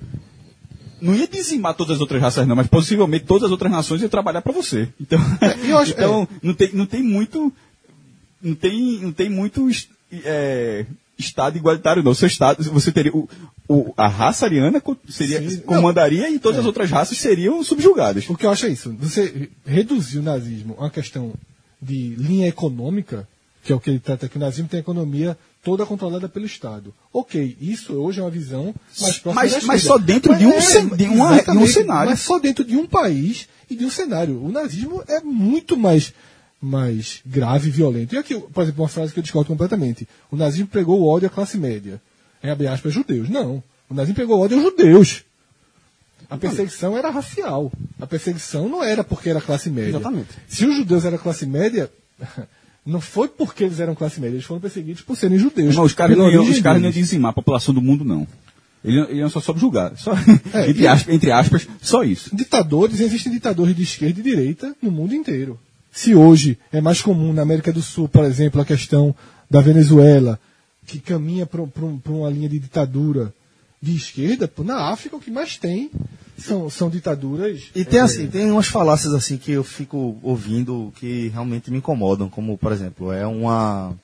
não 1.00 1.14
ia 1.14 1.26
dizimar 1.26 1.74
todas 1.74 1.96
as 1.96 2.00
outras 2.00 2.20
raças 2.20 2.46
não, 2.46 2.56
mas 2.56 2.66
possivelmente 2.66 3.24
todas 3.24 3.44
as 3.44 3.50
outras 3.50 3.70
nações 3.70 4.00
iam 4.02 4.08
trabalhar 4.08 4.42
para 4.42 4.52
você. 4.52 4.88
Então, 5.00 5.18
eu 5.64 5.78
acho- 5.78 5.92
então 5.96 6.28
não, 6.42 6.54
tem, 6.54 6.70
não 6.72 6.86
tem 6.86 7.02
muito 7.02 7.52
não 8.42 8.54
tem, 8.54 8.98
não 9.00 9.12
tem 9.12 9.28
muito 9.28 9.68
é, 10.24 10.86
estado 11.18 11.56
igualitário, 11.56 12.02
não. 12.02 12.14
Seu 12.14 12.26
estado, 12.26 12.62
você 12.64 12.90
teria 12.90 13.12
o, 13.14 13.28
o- 13.68 13.92
a 13.96 14.08
raça 14.08 14.46
ariana 14.46 14.82
seria, 15.08 15.48
Sim, 15.48 15.58
comandaria 15.60 16.30
e 16.30 16.38
todas 16.38 16.58
as 16.60 16.66
outras 16.66 16.90
raças 16.90 17.18
seriam 17.18 17.62
subjugadas. 17.62 18.28
O 18.28 18.36
que 18.36 18.46
eu 18.46 18.50
acho 18.50 18.66
é 18.66 18.70
isso. 18.70 18.94
Você 19.00 19.50
reduzir 19.64 20.18
o 20.18 20.22
nazismo 20.22 20.74
a 20.78 20.82
uma 20.84 20.90
questão 20.90 21.32
de 21.80 22.14
linha 22.16 22.48
econômica 22.48 23.26
que 23.62 23.72
é 23.72 23.76
o 23.76 23.80
que 23.80 23.90
ele 23.90 23.98
trata 23.98 24.28
que 24.28 24.36
o 24.36 24.40
nazismo 24.40 24.68
tem 24.68 24.80
economia 24.80 25.36
toda 25.62 25.84
controlada 25.86 26.28
pelo 26.28 26.46
Estado. 26.46 26.94
Ok, 27.12 27.56
isso 27.60 27.92
hoje 27.94 28.20
é 28.20 28.22
uma 28.22 28.30
visão 28.30 28.74
mais 29.00 29.18
próxima 29.18 29.34
Mas- 29.34 29.64
mas 29.64 29.82
só 29.82 29.98
dentro 29.98 30.34
de 30.36 30.46
um 30.46 30.52
é, 30.52 30.60
cen- 30.60 30.88
de 30.88 31.04
uma- 31.04 31.32
um 31.52 31.66
cenário. 31.66 32.10
Mas 32.10 32.20
só 32.20 32.38
dentro 32.38 32.64
de 32.64 32.76
um 32.76 32.86
país 32.86 33.48
e 33.68 33.76
de 33.76 33.84
um 33.84 33.90
cenário. 33.90 34.42
O 34.42 34.50
nazismo 34.50 35.02
é 35.06 35.20
muito 35.20 35.76
mais, 35.76 36.12
mais 36.60 37.20
grave 37.26 37.68
e 37.68 37.72
violento. 37.72 38.14
E 38.14 38.18
aqui, 38.18 38.38
por 38.38 38.62
exemplo, 38.62 38.82
uma 38.82 38.88
frase 38.88 39.12
que 39.12 39.18
eu 39.18 39.22
discordo 39.22 39.48
completamente. 39.48 40.08
O 40.30 40.36
nazismo 40.36 40.66
pregou 40.68 41.00
o 41.00 41.06
ódio 41.06 41.26
à 41.28 41.30
classe 41.30 41.56
média. 41.58 42.00
É, 42.42 42.50
abre 42.50 42.66
aspas, 42.66 42.92
judeus. 42.94 43.28
Não. 43.28 43.62
O 43.88 43.94
nazismo 43.94 44.16
pegou 44.16 44.40
ódio 44.40 44.56
aos 44.56 44.64
judeus. 44.64 45.24
A 46.28 46.36
perseguição 46.38 46.96
era 46.96 47.10
racial. 47.10 47.72
A 48.00 48.06
perseguição 48.06 48.68
não 48.68 48.82
era 48.84 49.02
porque 49.02 49.28
era 49.30 49.40
classe 49.40 49.68
média. 49.68 49.90
Exatamente. 49.90 50.28
Se 50.48 50.64
os 50.64 50.76
judeus 50.76 51.04
eram 51.04 51.18
classe 51.18 51.44
média, 51.44 51.90
não 52.84 53.00
foi 53.00 53.28
porque 53.28 53.64
eles 53.64 53.78
eram 53.80 53.94
classe 53.94 54.20
média, 54.20 54.34
eles 54.36 54.44
foram 54.46 54.60
perseguidos 54.60 55.02
por 55.02 55.16
serem 55.16 55.38
judeus. 55.38 55.70
Irmão, 55.70 55.84
os 55.84 55.92
caras 55.94 56.16
não 56.16 56.30
iam, 56.30 56.42
os 56.44 56.60
caras 56.60 56.80
não 56.80 56.88
iam 56.88 56.92
dizimar 56.92 57.30
a 57.30 57.34
população 57.34 57.74
do 57.74 57.82
mundo, 57.82 58.04
não. 58.04 58.26
Eles 58.82 58.96
iam- 58.96 59.10
iam 59.18 59.28
só 59.30 59.40
subjugar. 59.40 59.92
Só, 59.96 60.12
É, 60.54 60.70
entre, 60.70 60.86
aspas, 60.86 61.14
entre 61.14 61.30
aspas, 61.30 61.68
só 61.82 62.02
isso. 62.02 62.34
Ditadores, 62.34 63.00
existem 63.00 63.30
ditadores 63.32 63.76
de 63.76 63.82
esquerda 63.82 64.20
e 64.20 64.22
direita 64.22 64.74
no 64.82 64.90
mundo 64.90 65.14
inteiro. 65.14 65.58
Se 65.92 66.14
hoje 66.14 66.58
é 66.72 66.80
mais 66.80 67.02
comum 67.02 67.32
na 67.32 67.42
América 67.42 67.72
do 67.72 67.82
Sul, 67.82 68.08
por 68.08 68.24
exemplo, 68.24 68.60
a 68.60 68.64
questão 68.64 69.14
da 69.50 69.60
Venezuela, 69.60 70.38
que 70.86 70.98
caminha 70.98 71.44
para 71.46 71.60
uma 72.08 72.30
linha 72.30 72.48
de 72.48 72.58
ditadura 72.58 73.34
de 73.82 73.96
esquerda, 73.96 74.50
na 74.58 74.90
África 74.90 75.16
o 75.16 75.20
que 75.20 75.30
mais 75.30 75.56
tem 75.56 75.90
são, 76.36 76.68
são 76.68 76.90
ditaduras. 76.90 77.70
E 77.74 77.84
tem 77.84 78.00
assim, 78.00 78.26
tem 78.26 78.50
umas 78.50 78.68
falácias 78.68 79.14
assim 79.14 79.36
que 79.36 79.52
eu 79.52 79.64
fico 79.64 80.18
ouvindo 80.22 80.92
que 80.96 81.28
realmente 81.28 81.70
me 81.70 81.78
incomodam, 81.78 82.28
como 82.28 82.58
por 82.58 82.72
exemplo, 82.72 83.12
é 83.12 83.26
uma 83.26 83.94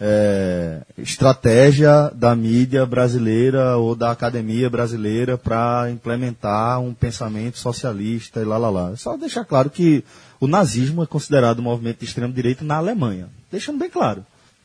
é, 0.00 0.82
estratégia 0.98 2.10
da 2.14 2.34
mídia 2.36 2.84
brasileira 2.84 3.76
ou 3.76 3.94
da 3.94 4.10
academia 4.10 4.68
brasileira 4.68 5.38
para 5.38 5.90
implementar 5.90 6.80
um 6.80 6.92
pensamento 6.92 7.58
socialista 7.58 8.40
e 8.40 8.44
lá 8.44 8.58
lá 8.58 8.70
lá. 8.70 8.96
Só 8.96 9.16
deixar 9.16 9.44
claro 9.44 9.70
que 9.70 10.04
o 10.38 10.46
nazismo 10.46 11.02
é 11.02 11.06
considerado 11.06 11.60
um 11.60 11.62
movimento 11.62 12.00
de 12.00 12.04
extrema 12.04 12.32
direita 12.32 12.64
na 12.64 12.76
Alemanha. 12.76 13.28
Deixando 13.50 13.78
bem 13.78 13.88
claro. 13.88 14.24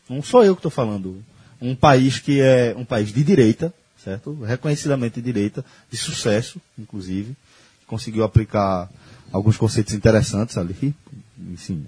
Não 0.09 0.21
sou 0.21 0.43
eu 0.43 0.55
que 0.55 0.59
estou 0.59 0.71
falando. 0.71 1.23
Um 1.61 1.75
país 1.75 2.19
que 2.19 2.41
é 2.41 2.75
um 2.77 2.83
país 2.83 3.13
de 3.13 3.23
direita, 3.23 3.73
certo? 4.03 4.33
Reconhecidamente 4.43 5.15
de 5.15 5.21
direita, 5.21 5.63
de 5.89 5.97
sucesso, 5.97 6.59
inclusive, 6.77 7.35
conseguiu 7.87 8.23
aplicar 8.23 8.89
alguns 9.31 9.57
conceitos 9.57 9.93
interessantes 9.93 10.57
ali, 10.57 10.93
enfim, 11.51 11.85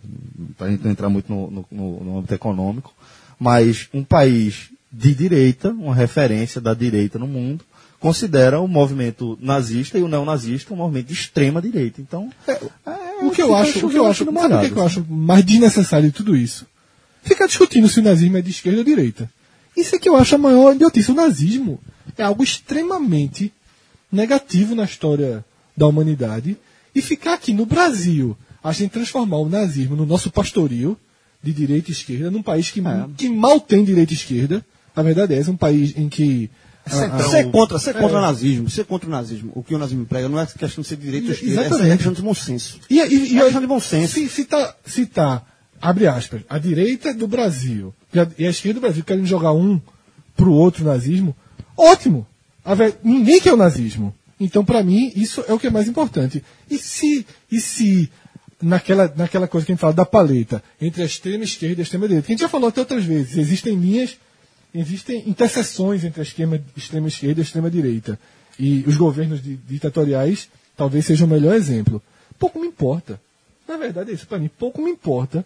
para 0.57 0.67
a 0.67 0.71
gente 0.71 0.83
não 0.83 0.91
entrar 0.91 1.09
muito 1.09 1.31
no, 1.31 1.49
no, 1.51 1.65
no- 1.71 2.03
no 2.03 2.17
âmbito 2.19 2.33
econômico, 2.33 2.93
mas 3.39 3.87
um 3.93 4.03
país 4.03 4.69
de 4.91 5.13
direita, 5.13 5.69
uma 5.71 5.95
referência 5.95 6.61
da 6.61 6.73
direita 6.73 7.17
no 7.19 7.27
mundo, 7.27 7.63
considera 7.99 8.59
o 8.59 8.67
movimento 8.67 9.37
nazista 9.41 9.97
e 9.97 10.03
o 10.03 10.07
neonazista 10.09 10.73
um 10.73 10.77
movimento 10.77 11.07
de 11.07 11.13
extrema 11.13 11.61
direita. 11.61 12.01
Então, 12.01 12.29
é, 12.47 12.59
O 13.25 13.31
que 13.31 13.41
eu 13.41 13.55
acho, 13.55 13.85
o 13.87 13.89
que 13.89 13.95
eu 13.97 14.05
acho, 14.05 14.25
sabe 14.25 14.53
o 14.55 14.59
que, 14.67 14.73
que 14.73 14.79
eu 14.79 14.85
acho 14.85 15.05
mais 15.09 15.45
desnecessário 15.45 16.09
de 16.09 16.15
tudo 16.15 16.35
isso? 16.35 16.65
Ficar 17.23 17.47
discutindo 17.47 17.87
se 17.87 18.01
o 18.01 18.03
nazismo 18.03 18.35
é 18.37 18.41
de 18.41 18.51
esquerda 18.51 18.79
ou 18.79 18.83
direita. 18.83 19.29
Isso 19.75 19.95
é 19.95 19.99
que 19.99 20.07
eu 20.09 20.15
acho 20.15 20.35
a 20.35 20.37
maior 20.37 20.75
idiotice. 20.75 21.11
O 21.11 21.15
nazismo 21.15 21.79
é 22.17 22.23
algo 22.23 22.43
extremamente 22.43 23.51
negativo 24.11 24.75
na 24.75 24.83
história 24.83 25.43
da 25.75 25.87
humanidade. 25.87 26.57
E 26.95 27.01
ficar 27.01 27.33
aqui 27.33 27.53
no 27.53 27.65
Brasil, 27.65 28.37
a 28.63 28.71
gente 28.71 28.91
transformar 28.91 29.37
o 29.37 29.49
nazismo 29.49 29.95
no 29.95 30.05
nosso 30.05 30.29
pastoril 30.31 30.95
de 31.41 31.51
direita 31.51 31.89
e 31.89 31.93
esquerda, 31.93 32.29
num 32.31 32.43
país 32.43 32.69
que, 32.71 32.81
que 33.17 33.29
mal 33.29 33.59
tem 33.59 33.83
direita 33.83 34.13
e 34.13 34.15
esquerda. 34.15 34.63
A 34.95 35.01
verdade 35.01 35.33
é 35.33 35.39
essa, 35.39 35.49
um 35.51 35.57
país 35.57 35.93
em 35.97 36.07
que. 36.07 36.49
a- 36.85 37.15
a- 37.15 37.23
Ser 37.29 37.49
contra, 37.49 37.79
ser 37.79 37.95
contra 37.95 38.17
o 38.17 38.21
nazismo, 38.21 38.69
ser 38.69 38.85
contra 38.85 39.07
o 39.07 39.11
nazismo. 39.11 39.51
O 39.55 39.63
que 39.63 39.73
o 39.73 39.79
nazismo 39.79 40.05
prega 40.05 40.29
não 40.29 40.39
é 40.39 40.45
questão 40.45 40.83
de 40.83 40.87
ser 40.87 40.97
direito 40.97 41.27
ou 41.27 41.33
esquerda, 41.33 41.61
Exatamente. 41.61 41.89
é 41.91 41.95
questão 41.95 42.13
de 42.13 42.21
bom 42.21 42.33
senso. 42.35 42.79
E, 42.89 42.99
e, 42.99 43.33
e 43.33 43.37
É 43.39 43.41
questão 43.43 43.61
de 43.61 43.67
bom 43.67 43.79
senso. 43.79 44.13
Se, 44.13 44.29
se, 44.29 44.45
tá, 44.45 44.75
se 44.85 45.05
tá, 45.07 45.41
abre 45.81 46.05
aspas, 46.05 46.41
a 46.47 46.59
direita 46.59 47.11
do 47.13 47.27
Brasil 47.27 47.91
e 48.37 48.45
a, 48.45 48.49
esquerda 48.49 48.79
do 48.79 48.83
Brasil 48.83 49.03
querem 49.03 49.25
jogar 49.25 49.53
um 49.53 49.79
pro 50.35 50.51
outro 50.51 50.83
nazismo, 50.85 51.35
ótimo. 51.77 52.25
Ninguém 53.03 53.39
quer 53.41 53.53
o 53.53 53.57
nazismo. 53.57 54.13
Então, 54.39 54.63
para 54.65 54.83
mim, 54.83 55.11
isso 55.15 55.43
é 55.47 55.53
o 55.53 55.59
que 55.59 55.67
é 55.67 55.69
mais 55.69 55.87
importante. 55.87 56.43
E 56.69 56.77
se, 56.77 57.25
e 57.51 57.59
se 57.59 58.09
naquela, 58.61 59.11
naquela 59.15 59.47
coisa 59.47 59.65
que 59.65 59.71
a 59.71 59.75
gente 59.75 59.81
fala 59.81 59.93
da 59.93 60.05
paleta, 60.05 60.63
entre 60.81 61.01
a 61.01 61.05
extrema 61.05 61.43
esquerda 61.43 61.81
e 61.81 61.81
a 61.81 61.83
extrema 61.83 62.07
direita, 62.07 62.25
que 62.27 62.31
a 62.31 62.35
gente 62.35 62.41
já 62.41 62.49
falou 62.49 62.69
até 62.69 62.81
outras 62.81 63.03
vezes, 63.03 63.37
existem 63.37 63.75
linhas, 63.75 64.17
existem 64.73 65.23
interseções 65.27 66.03
entre 66.03 66.21
a 66.21 66.23
extrema, 66.23 66.59
extrema 66.75 67.07
esquerda 67.07 67.39
e 67.39 67.43
a 67.43 67.45
extrema 67.45 67.69
direita. 67.69 68.19
E 68.59 68.83
os 68.87 68.97
governos 68.97 69.41
di- 69.41 69.57
ditatoriais 69.67 70.49
talvez 70.75 71.05
sejam 71.05 71.27
o 71.27 71.29
melhor 71.29 71.55
exemplo. 71.55 72.01
Pouco 72.39 72.59
me 72.59 72.67
importa. 72.67 73.19
Na 73.67 73.77
verdade 73.77 74.11
é 74.11 74.13
isso, 74.13 74.27
para 74.27 74.39
mim, 74.39 74.49
pouco 74.49 74.81
me 74.81 74.91
importa 74.91 75.45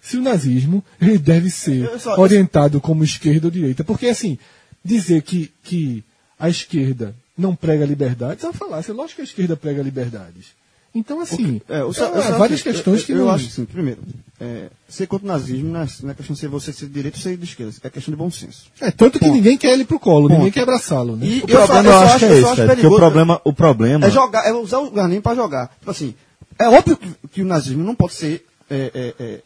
se 0.00 0.16
o 0.16 0.22
nazismo 0.22 0.82
ele 1.00 1.18
deve 1.18 1.50
ser 1.50 1.84
Eu 1.84 1.98
só- 1.98 2.18
orientado 2.18 2.80
como 2.80 3.04
esquerda 3.04 3.46
ou 3.46 3.50
direita. 3.50 3.82
Porque, 3.84 4.06
assim, 4.06 4.38
dizer 4.84 5.22
que, 5.22 5.50
que 5.62 6.02
a 6.38 6.48
esquerda 6.48 7.14
não 7.36 7.54
prega 7.54 7.84
liberdades 7.84 8.42
é 8.44 8.46
uma 8.46 8.52
falácia. 8.52 8.92
Lógico 8.94 9.16
que 9.16 9.22
a 9.22 9.24
esquerda 9.24 9.56
prega 9.56 9.82
liberdades. 9.82 10.56
Então, 10.94 11.20
assim, 11.20 11.60
É, 11.68 11.80
eu 11.80 11.92
só- 11.92 12.06
há 12.06 12.16
eu 12.16 12.22
só 12.22 12.38
várias 12.38 12.60
acho- 12.60 12.64
questões 12.64 13.00
eu, 13.00 13.06
que 13.06 13.12
eu, 13.12 13.18
não... 13.18 13.30
acho 13.30 13.46
assim, 13.46 13.64
primeiro, 13.66 14.00
é, 14.40 14.68
ser 14.88 15.06
contra 15.06 15.26
o 15.26 15.28
nazismo 15.28 15.70
não 15.70 15.82
é, 15.82 15.86
não 16.02 16.10
é 16.10 16.14
questão 16.14 16.32
de 16.34 16.40
ser 16.40 16.48
você 16.48 16.72
ser 16.72 16.86
de 16.86 16.92
direita 16.94 17.18
ou 17.18 17.22
ser 17.22 17.36
de 17.36 17.44
esquerda, 17.44 17.72
é 17.84 17.90
questão 17.90 18.10
de 18.10 18.16
bom 18.18 18.30
senso. 18.30 18.64
É, 18.80 18.90
tanto 18.90 19.18
que 19.18 19.24
Ponto. 19.26 19.34
ninguém 19.36 19.58
quer 19.58 19.74
ele 19.74 19.84
pro 19.84 20.00
colo, 20.00 20.28
ninguém 20.28 20.44
Ponto. 20.46 20.54
quer 20.54 20.62
abraçá-lo. 20.62 21.14
Né? 21.14 21.26
E 21.26 21.38
O 21.40 21.46
problema 21.46 21.88
eu, 21.88 21.92
só- 21.92 22.04
acho 22.04 22.18
que 22.18 22.24
eu 22.24 22.28
é 22.30 22.38
esse, 22.38 22.46
acho 22.46 22.56
cara, 22.56 22.68
porque 22.74 22.86
o 22.86 22.96
problema, 22.96 23.40
o 23.44 23.52
problema 23.52 24.06
É 24.06 24.10
jogar, 24.10 24.46
é 24.48 24.52
usar 24.54 24.78
o 24.78 24.84
organismo 24.86 25.22
para 25.22 25.36
jogar. 25.36 25.68
Tipo 25.78 25.90
assim, 25.90 26.14
é 26.58 26.68
óbvio 26.68 26.96
que, 26.96 27.10
que 27.32 27.42
o 27.42 27.46
nazismo 27.46 27.84
não 27.84 27.94
pode 27.94 28.14
ser 28.14 28.44
é, 28.70 29.42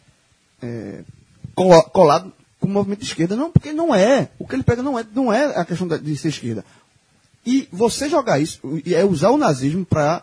é, 0.63 0.67
é, 0.67 0.71
é, 0.71 1.05
cola- 1.55 1.83
colado 1.85 2.33
com 2.61 2.67
o 2.69 2.71
movimento 2.71 3.01
de 3.01 3.07
esquerda, 3.07 3.35
não, 3.37 3.51
porque 3.51 3.73
não 3.73 3.95
é. 3.95 4.29
O 4.39 4.47
que 4.47 4.55
ele 4.55 4.63
pega 4.63 4.83
não 4.83 4.99
é, 4.99 5.05
não 5.15 5.33
é 5.33 5.47
a 5.59 5.65
questão 5.65 5.87
de 5.89 6.17
ser 6.17 6.29
esquerda. 6.29 6.65
E 7.45 7.69
você 7.73 8.09
jogar 8.09 8.39
isso, 8.41 8.61
e 8.87 8.95
é 8.95 9.05
usar 9.05 9.31
o 9.31 9.37
nazismo 9.39 9.85
para 9.85 10.23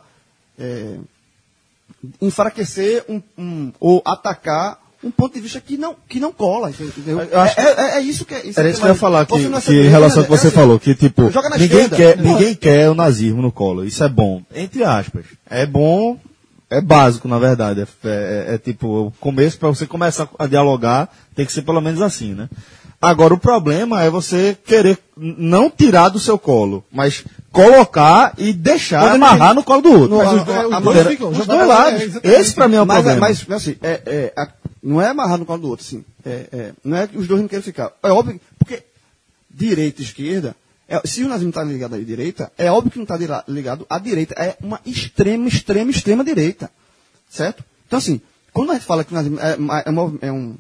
enfraquecer 2.22 3.04
um, 3.10 3.22
um- 3.38 3.72
ou 3.80 4.02
atacar 4.06 4.80
um 5.04 5.12
ponto 5.12 5.34
de 5.34 5.40
vista 5.40 5.62
que 5.62 5.78
não, 5.78 5.96
que 6.08 6.20
não 6.20 6.32
cola. 6.32 6.70
Entendeu? 6.72 7.22
Eu 7.22 7.40
acho 7.40 7.60
é, 7.60 7.64
é- 7.64 7.98
é 7.98 8.02
isso 8.02 8.26
que 8.26 8.34
é. 8.34 8.42
Era 8.56 8.70
isso 8.70 8.80
que 8.80 8.86
eu 8.86 8.90
ia 8.90 8.96
falar, 8.96 9.26
que, 9.26 9.34
é 9.34 9.62
que 9.62 9.74
em 9.82 9.88
relação 9.90 10.20
ao 10.20 10.24
que 10.26 10.30
você 10.30 10.48
É 10.48 10.50
assim, 10.50 10.56
falou, 10.56 10.80
que 10.80 10.94
tipo, 10.96 11.24
ninguém 11.58 11.66
esquerda. 11.84 11.96
quer, 11.96 12.18
ninguém 12.18 12.56
quer 12.56 12.90
o 12.90 12.96
nazismo 12.96 13.42
no 13.42 13.52
colo. 13.52 13.86
Isso 13.86 14.04
é 14.04 14.10
bom, 14.10 14.42
entre 14.54 14.84
aspas. 14.84 15.26
É 15.50 15.66
bom, 15.66 16.18
é 16.70 16.82
básico, 16.82 17.28
na 17.28 17.40
verdade. 17.40 17.82
É, 17.82 17.86
é- 18.08 18.56
é 18.56 18.58
tipo, 18.58 18.88
o 19.08 19.12
começo, 19.20 19.58
para 19.58 19.70
você 19.70 19.86
começar 19.86 20.30
a 20.38 20.46
dialogar, 20.48 21.10
tem 21.36 21.46
que 21.46 21.52
ser 21.52 21.62
pelo 21.64 21.82
menos 21.82 22.02
assim, 22.02 22.34
né? 22.34 22.50
Agora, 23.02 23.34
o 23.34 23.40
problema 23.40 24.04
é 24.04 24.10
você 24.10 24.58
querer 24.66 25.00
não 25.16 25.70
tirar 25.70 26.10
do 26.10 26.20
seu 26.20 26.38
colo, 26.38 26.84
mas 26.92 27.24
colocar 27.50 28.34
e 28.38 28.52
deixar 28.52 29.02
Quando 29.12 29.16
amarrar 29.24 29.54
no 29.56 29.64
colo 29.64 29.82
do 29.82 29.92
outro. 29.92 30.18
No- 30.18 30.22
a- 30.22 30.34
os 30.34 30.50
a- 30.50 30.62
a- 30.62 30.68
os 30.68 30.84
dois 30.84 30.84
dois- 30.84 31.08
ficam, 31.08 31.30
os 31.30 31.48
dois 31.48 31.68
lados. 31.68 32.02
é. 32.24 32.30
Esse 32.42 32.54
pra 32.54 32.68
mim 32.68 32.76
é 32.76 32.82
o 32.82 32.86
mas, 32.86 32.98
problema. 33.04 33.22
Mas, 33.22 33.52
assim, 33.52 33.76
é, 33.82 34.02
é, 34.06 34.34
a- 34.36 34.50
não 34.84 35.02
é 35.02 35.08
amarrar 35.08 35.38
no 35.38 35.46
colo 35.46 35.62
do 35.62 35.70
outro. 35.70 35.86
É, 36.26 36.30
é, 36.52 36.72
não 36.84 36.98
é 36.98 37.08
que 37.08 37.18
os 37.18 37.26
dois 37.26 37.40
não 37.40 37.48
querem 37.48 37.64
ficar. 37.64 37.90
É 38.04 38.10
óbvio, 38.12 38.34
que- 38.38 38.42
porque 38.60 38.84
direita 39.50 40.02
e 40.02 40.06
esquerda, 40.06 40.54
é, 40.90 41.00
se 41.06 41.24
o 41.24 41.28
nazismo 41.30 41.50
está 41.50 41.64
ligado 41.64 41.94
à 41.96 42.00
direita, 42.00 42.52
é 42.58 42.72
óbvio 42.72 42.92
que 42.92 42.98
não 42.98 43.04
está 43.04 43.44
ligado 43.48 43.86
à 43.88 44.00
direita. 44.00 44.34
É 44.34 44.58
uma 44.60 44.82
extrema, 44.86 45.48
extrema, 45.48 45.92
extrema 45.92 46.24
direita. 46.24 46.72
Certo? 47.30 47.64
Então, 47.86 48.00
assim, 48.00 48.20
quando 48.52 48.72
a 48.72 48.74
gente 48.74 48.86
fala 48.86 49.04
que 49.04 49.12
o 49.12 49.16
nazismo 49.16 49.40
é, 49.40 49.52
é, 49.52 50.28
é 50.28 50.32
um, 50.32 50.58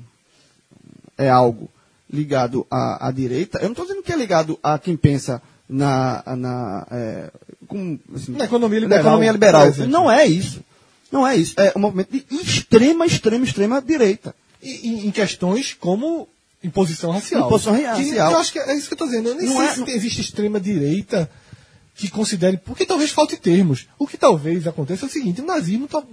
é 1.17 1.29
algo 1.29 1.69
ligado 2.11 2.65
à, 2.69 3.07
à 3.07 3.11
direita, 3.11 3.57
eu 3.57 3.65
não 3.65 3.71
estou 3.71 3.85
dizendo 3.85 4.03
que 4.03 4.13
é 4.13 4.15
ligado 4.15 4.59
a 4.61 4.77
quem 4.77 4.95
pensa 4.95 5.41
na. 5.67 6.23
na 6.37 6.87
é, 6.91 7.31
com, 7.67 7.99
assim, 8.15 8.31
Na 8.33 8.45
economia 8.45 8.79
na 8.79 8.85
liberal, 8.85 9.01
economia 9.01 9.31
liberal. 9.31 9.67
Não 9.87 10.11
é 10.11 10.25
isso. 10.25 10.63
Não 11.11 11.27
é 11.27 11.35
isso. 11.35 11.55
É 11.59 11.73
um 11.75 11.79
movimento 11.79 12.11
de 12.11 12.23
extrema, 12.35 13.05
extrema, 13.05 13.43
extrema 13.43 13.81
direita. 13.81 14.35
E- 14.61 15.07
em 15.07 15.11
questões 15.11 15.73
como 15.73 16.27
imposição 16.63 17.11
racial. 17.11 17.47
Imposição 17.47 17.75
Que- 17.75 17.83
racial. 17.83 18.31
eu 18.31 18.37
acho 18.37 18.51
que 18.51 18.59
é 18.59 18.75
isso 18.75 18.87
que 18.87 18.93
eu 18.93 18.95
estou 18.95 19.07
dizendo. 19.07 19.29
Eu 19.29 19.35
nem 19.35 19.45
Não 19.47 19.57
sei 19.57 19.65
é- 19.65 19.73
se 19.73 19.91
existe 19.91 20.21
extrema 20.21 20.59
direita 20.59 21.29
que 21.95 22.09
considere. 22.09 22.57
Porque 22.57 22.85
talvez 22.85 23.11
falte 23.11 23.37
termos. 23.37 23.87
O 23.97 24.05
que 24.07 24.17
talvez 24.17 24.65
aconteça 24.67 25.05
é 25.05 25.07
o 25.07 25.11
seguinte: 25.11 25.41
o 25.41 25.45
nazismo 25.45 25.87
tá- 25.87 26.03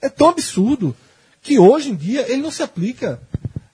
é 0.00 0.08
tão 0.08 0.28
absurdo 0.28 0.94
que 1.42 1.58
hoje 1.58 1.90
em 1.90 1.94
dia 1.96 2.24
ele 2.30 2.42
não 2.42 2.50
se 2.50 2.62
aplica 2.62 3.20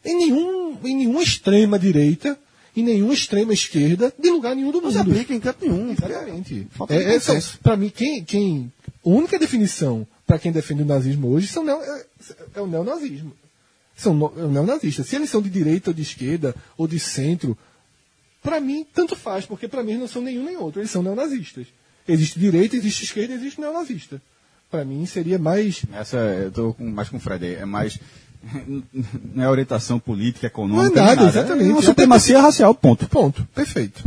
em, 0.04 0.16
nenhum, 0.16 0.78
em 0.84 0.96
nenhuma 0.96 1.22
extrema 1.22 1.78
direita, 1.78 2.38
em 2.76 2.82
nenhuma 2.82 3.12
extrema 3.12 3.52
esquerda, 3.52 4.12
de 4.18 4.30
lugar 4.30 4.54
nenhum 4.54 4.70
do 4.70 4.80
Não 4.80 4.90
se 4.90 4.98
mundo. 4.98 5.10
aplica 5.10 5.34
em 5.34 5.40
canto 5.40 5.66
nenhum. 5.66 5.90
Exatamente. 5.92 6.66
É, 6.88 6.96
é, 6.96 7.12
consenso. 7.14 7.58
para 7.62 7.76
mim, 7.76 7.90
quem, 7.94 8.22
quem. 8.24 8.72
A 9.04 9.08
única 9.08 9.38
definição 9.38 10.06
para 10.26 10.38
quem 10.38 10.52
defende 10.52 10.82
o 10.82 10.86
nazismo 10.86 11.28
hoje 11.28 11.46
são 11.46 11.64
neo, 11.64 11.76
é, 11.82 12.04
é 12.54 12.60
o 12.60 12.66
neonazismo. 12.66 13.32
São 13.98 14.14
no- 14.14 14.48
neonazistas. 14.48 15.06
Se 15.06 15.16
eles 15.16 15.28
são 15.28 15.42
de 15.42 15.50
direita 15.50 15.90
ou 15.90 15.94
de 15.94 16.02
esquerda 16.02 16.54
ou 16.76 16.86
de 16.88 16.98
centro, 16.98 17.56
para 18.42 18.60
mim, 18.60 18.86
tanto 18.94 19.14
faz, 19.16 19.44
porque 19.44 19.66
para 19.68 19.82
mim 19.82 19.96
não 19.98 20.08
são 20.08 20.22
nenhum 20.22 20.44
nem 20.44 20.56
outro, 20.56 20.80
eles 20.80 20.90
são 20.90 21.02
neonazistas. 21.02 21.66
Existe 22.06 22.38
direita, 22.38 22.76
existe 22.76 23.04
esquerda, 23.04 23.34
existe 23.34 23.60
neonazista. 23.60 24.22
Para 24.70 24.84
mim 24.84 25.04
seria 25.04 25.38
mais. 25.38 25.82
Essa, 25.92 26.16
eu 26.16 26.50
tô 26.52 26.74
com- 26.74 26.88
mais 26.90 27.08
com 27.08 27.16
o 27.16 27.20
Fred 27.20 27.44
aí. 27.44 27.54
É 27.56 27.64
mais. 27.64 27.98
Não 29.34 29.42
é 29.44 29.48
orientação 29.50 29.98
política, 29.98 30.46
econômica. 30.46 30.94
Não 30.96 31.02
é 31.02 31.06
nada, 31.06 31.20
nem 31.22 31.28
exatamente. 31.30 31.70
É 31.70 31.72
uma 31.72 31.82
supremacia 31.82 32.40
racial, 32.40 32.74
ponto. 32.74 33.08
Ponto. 33.08 33.46
Perfeito. 33.54 34.04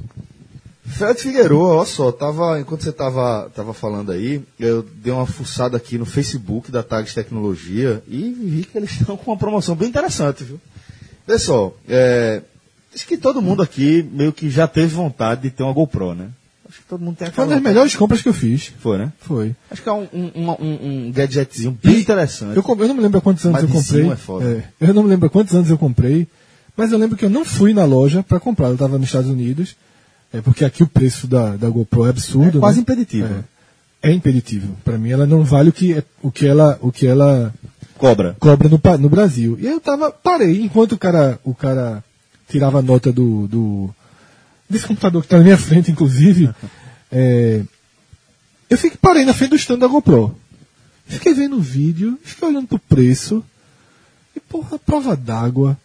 Fred 0.92 1.20
Figueiredo, 1.20 1.60
olha 1.60 1.86
só, 1.86 2.12
tava, 2.12 2.60
enquanto 2.60 2.84
você 2.84 2.92
tava, 2.92 3.50
tava 3.56 3.74
falando 3.74 4.12
aí, 4.12 4.42
eu 4.60 4.84
dei 4.84 5.12
uma 5.12 5.26
fuçada 5.26 5.78
aqui 5.78 5.98
no 5.98 6.06
Facebook 6.06 6.72
da 6.72 6.84
Tags 6.84 7.14
Tecnologia 7.14 8.04
e 8.08 8.32
vi 8.32 8.64
que 8.64 8.78
eles 8.78 8.92
estão 9.00 9.18
com 9.18 9.32
uma 9.32 9.38
promoção 9.38 9.76
bem 9.76 9.90
interessante, 9.90 10.44
viu? 10.44 10.60
Pessoal, 11.26 11.76
é, 11.88 12.42
acho 12.94 13.08
que 13.08 13.18
todo 13.18 13.42
mundo 13.42 13.64
aqui 13.64 14.08
meio 14.12 14.34
que 14.34 14.50
já 14.50 14.68
teve 14.68 14.94
vontade 14.94 15.42
de 15.42 15.50
ter 15.50 15.64
uma 15.64 15.74
GoPro, 15.74 16.14
né? 16.14 16.30
Acho 16.68 16.80
que 16.80 16.88
todo 16.88 17.02
mundo 17.02 17.18
tem 17.18 17.28
Foi 17.28 17.44
aquela 17.44 17.48
uma 17.48 17.56
das 17.56 17.64
melhores 17.64 17.96
compras 17.96 18.22
que 18.22 18.30
eu 18.30 18.34
fiz. 18.34 18.72
Foi, 18.80 18.98
né? 18.98 19.12
Foi. 19.20 19.54
Acho 19.70 19.84
que 19.84 19.90
é 19.90 19.92
um, 19.92 20.08
um, 20.14 20.52
um, 20.52 21.08
um 21.08 21.12
gadgetzinho 21.12 21.78
bem 21.84 22.00
interessante. 22.00 22.56
Eu, 22.56 22.64
eu 22.66 22.88
não 22.88 22.96
me 22.96 23.02
lembro 23.02 23.22
quantos 23.22 23.46
anos 23.46 23.62
Mas 23.62 23.70
eu 23.70 23.82
comprei. 23.82 24.10
é 24.10 24.16
foda. 24.16 24.46
É, 24.46 24.88
eu 24.88 24.94
não 24.94 25.04
me 25.04 25.10
lembro 25.10 25.30
quantos 25.30 25.54
anos 25.54 25.70
eu 25.70 25.78
comprei, 25.78 26.26
mas 26.78 26.94
eu 26.94 26.98
lembro 26.98 27.18
que 27.18 27.26
eu 27.26 27.30
não 27.30 27.44
fui 27.44 27.74
na 27.74 27.84
loja 27.84 28.24
para 28.24 28.40
comprar. 28.40 28.68
Eu 28.70 28.76
estava 28.76 28.98
nos 28.98 29.08
Estados 29.08 29.30
Unidos, 29.30 29.76
é 30.34 30.42
porque 30.42 30.64
aqui 30.64 30.84
o 30.84 30.88
preço 30.88 31.28
da, 31.28 31.56
da 31.56 31.70
GoPro 31.70 32.06
é 32.06 32.10
absurdo. 32.10 32.58
É 32.58 32.62
quase 32.62 32.78
né? 32.78 32.82
impeditivo. 32.82 33.46
É, 34.02 34.10
é 34.10 34.14
impeditivo. 34.14 34.76
Para 34.84 34.98
mim, 34.98 35.12
ela 35.12 35.26
não 35.26 35.44
vale 35.44 35.70
o 35.70 35.74
que, 35.74 35.94
é- 35.94 36.04
o 36.22 36.32
que 36.32 36.48
ela, 36.48 36.78
o 36.82 36.92
que 36.92 37.06
ela 37.06 37.54
Cobra. 37.98 38.36
cobra 38.40 38.70
no, 38.70 38.80
no 38.98 39.10
Brasil. 39.10 39.58
E 39.60 39.68
aí 39.68 39.74
eu 39.74 39.80
tava, 39.80 40.12
parei, 40.12 40.62
enquanto 40.64 40.94
o 40.94 40.98
cara, 40.98 41.40
o 41.44 41.54
cara 41.54 42.04
tirava 42.48 42.80
a 42.80 42.82
nota 42.82 43.12
do, 43.12 43.48
do 43.48 43.90
desse 44.70 44.88
computador 44.88 45.22
que 45.22 45.28
tá 45.28 45.38
na 45.38 45.44
minha 45.44 45.58
frente, 45.58 45.92
inclusive, 45.92 46.50
é, 47.12 47.62
eu 48.70 48.78
fiquei, 48.78 48.98
parei 49.02 49.26
na 49.26 49.34
frente 49.34 49.52
do 49.52 49.56
stand 49.58 49.80
da 49.80 49.88
GoPro. 49.88 50.36
Fiquei 51.06 51.34
vendo 51.34 51.58
o 51.58 51.62
vídeo, 51.62 52.18
fiquei 52.24 52.48
olhando 52.48 52.68
pro 52.68 52.80
preço, 52.80 53.44
e 54.36 54.40
porra, 54.40 54.80
prova 54.80 55.16
d'água, 55.16 55.78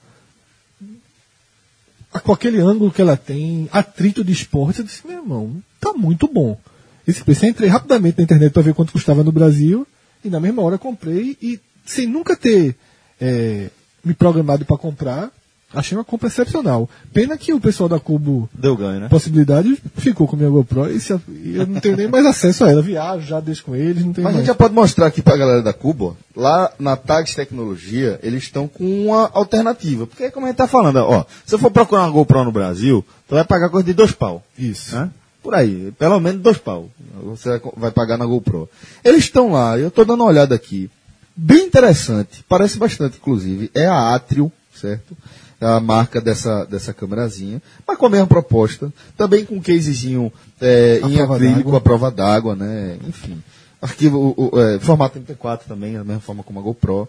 com 2.20 2.32
aquele 2.32 2.60
ângulo 2.60 2.90
que 2.90 3.02
ela 3.02 3.16
tem, 3.16 3.68
atrito 3.72 4.24
de 4.24 4.32
esporte, 4.32 4.80
eu 4.80 4.84
disse, 4.84 5.06
meu 5.06 5.18
irmão, 5.18 5.62
tá 5.80 5.92
muito 5.92 6.28
bom. 6.28 6.58
Esse 7.06 7.22
eu 7.26 7.48
entrei 7.48 7.68
rapidamente 7.68 8.18
na 8.18 8.24
internet 8.24 8.52
para 8.52 8.62
ver 8.62 8.74
quanto 8.74 8.92
custava 8.92 9.22
no 9.22 9.32
Brasil, 9.32 9.86
e 10.24 10.28
na 10.28 10.40
mesma 10.40 10.62
hora 10.62 10.78
comprei, 10.78 11.36
e 11.40 11.60
sem 11.84 12.06
nunca 12.06 12.36
ter 12.36 12.76
é, 13.20 13.70
me 14.04 14.14
programado 14.14 14.64
para 14.64 14.76
comprar, 14.76 15.30
achei 15.74 15.96
uma 15.96 16.04
compra 16.04 16.28
excepcional. 16.28 16.88
Pena 17.12 17.36
que 17.36 17.52
o 17.52 17.60
pessoal 17.60 17.88
da 17.88 17.98
Cubo 18.00 18.48
Deu 18.52 18.76
ganho, 18.76 19.00
né? 19.00 19.08
Possibilidade 19.08 19.76
ficou 19.96 20.26
com 20.26 20.36
a 20.36 20.38
minha 20.38 20.50
GoPro 20.50 20.90
e, 20.90 21.00
se, 21.00 21.12
e 21.28 21.56
eu 21.56 21.66
não 21.66 21.80
tenho 21.80 21.96
nem 21.96 22.08
mais 22.08 22.24
acesso 22.24 22.64
a 22.64 22.70
ela. 22.70 22.82
Viajo, 22.82 23.26
já 23.26 23.40
deixo 23.40 23.64
com 23.64 23.74
eles, 23.76 24.04
não 24.04 24.12
tenho 24.12 24.24
Mas 24.24 24.34
a 24.34 24.36
mais. 24.36 24.46
gente 24.46 24.46
já 24.46 24.54
pode 24.54 24.74
mostrar 24.74 25.06
aqui 25.06 25.20
pra 25.22 25.36
galera 25.36 25.62
da 25.62 25.72
Cuba, 25.72 26.04
ó, 26.06 26.12
lá 26.34 26.72
na 26.78 26.96
Tags 26.96 27.34
Tecnologia, 27.34 28.18
eles 28.22 28.44
estão 28.44 28.66
com 28.68 29.06
uma 29.06 29.30
alternativa. 29.32 30.06
Porque 30.06 30.30
como 30.30 30.46
a 30.46 30.48
gente 30.48 30.58
tá 30.58 30.66
falando, 30.68 30.96
ó, 30.98 31.24
se 31.44 31.54
eu 31.54 31.58
for 31.58 31.70
procurar 31.70 32.02
uma 32.02 32.10
GoPro 32.10 32.44
no 32.44 32.52
Brasil, 32.52 33.04
tu 33.28 33.34
vai 33.34 33.44
pagar 33.44 33.68
coisa 33.68 33.84
de 33.86 33.92
dois 33.92 34.12
pau. 34.12 34.42
Isso. 34.58 34.94
né? 34.96 35.10
Por 35.42 35.54
aí, 35.54 35.92
pelo 35.98 36.18
menos 36.18 36.40
dois 36.42 36.58
pau. 36.58 36.88
Você 37.24 37.48
vai, 37.50 37.60
vai 37.76 37.90
pagar 37.90 38.16
na 38.18 38.24
GoPro. 38.26 38.68
Eles 39.04 39.24
estão 39.24 39.52
lá, 39.52 39.78
eu 39.78 39.90
tô 39.90 40.04
dando 40.04 40.20
uma 40.22 40.28
olhada 40.30 40.54
aqui. 40.54 40.90
Bem 41.36 41.66
interessante, 41.66 42.44
parece 42.48 42.78
bastante, 42.78 43.18
inclusive. 43.18 43.70
É 43.74 43.86
a 43.86 44.14
Atrio, 44.14 44.50
certo? 44.74 45.16
A 45.60 45.80
marca 45.80 46.20
dessa, 46.20 46.64
dessa 46.66 46.92
câmerazinha, 46.92 47.62
mas 47.86 47.96
com 47.96 48.06
a 48.06 48.10
mesma 48.10 48.26
proposta, 48.26 48.92
também 49.16 49.44
com 49.44 49.54
um 49.54 49.60
casezinho 49.60 50.30
é, 50.60 51.00
em 51.02 51.18
acrílico, 51.18 51.74
à 51.74 51.80
prova 51.80 52.10
d'água, 52.10 52.54
né? 52.54 52.98
Enfim. 53.08 53.42
Arquivo, 53.80 54.34
o, 54.36 54.54
o, 54.54 54.60
é, 54.60 54.78
formato 54.78 55.18
MP4 55.18 55.60
também, 55.66 55.94
da 55.94 56.04
mesma 56.04 56.20
forma 56.20 56.42
como 56.42 56.60
a 56.60 56.62
GoPro. 56.62 57.08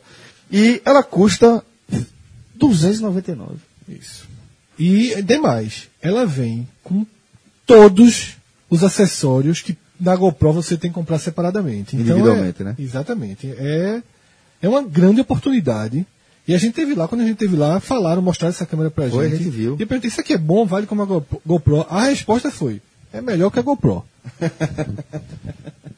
E 0.50 0.82
ela 0.86 1.04
custa 1.04 1.62
299. 2.56 3.56
Isso. 3.90 4.28
E 4.80 5.22
demais, 5.22 5.90
ela 6.02 6.26
vem 6.26 6.68
com 6.84 7.06
todos 7.66 8.38
os 8.70 8.84
acessórios 8.84 9.62
que 9.62 9.78
na 10.00 10.16
GoPro 10.16 10.54
você 10.54 10.78
tem 10.78 10.90
que 10.92 10.96
comprar 10.96 11.20
separadamente. 11.20 11.96
Então, 11.96 12.16
Individualmente, 12.16 12.62
é- 12.62 12.66
né? 12.66 12.76
Exatamente. 12.78 13.52
É, 13.58 14.02
é 14.62 14.70
uma 14.70 14.84
grande 14.84 15.22
oportunidade. 15.22 16.06
E 16.48 16.54
a 16.56 16.58
gente 16.58 16.74
teve 16.74 16.94
lá, 16.96 17.08
quando 17.08 17.22
a 17.22 17.26
gente 17.26 17.36
teve 17.38 17.56
lá, 17.58 17.80
falaram, 17.80 18.22
mostraram 18.22 18.52
essa 18.54 18.66
câmera 18.66 18.90
pra 18.90 19.10
Foi, 19.10 19.26
a 19.26 19.30
gente. 19.30 19.44
gente 19.44 19.50
viu. 19.50 19.76
E 19.78 19.82
eu 19.84 19.88
perguntei, 19.88 20.08
isso 20.08 20.22
aqui 20.22 20.34
é 20.34 20.38
bom, 20.38 20.66
vale 20.66 20.88
como 20.88 21.02
a 21.02 21.06
GoPro-? 21.46 21.86
A 21.90 22.06
resposta 22.06 22.50
foi, 22.50 22.82
é 23.12 23.20
melhor 23.22 23.50
que 23.52 23.60
a 23.60 23.62
GoPro. 23.62 24.04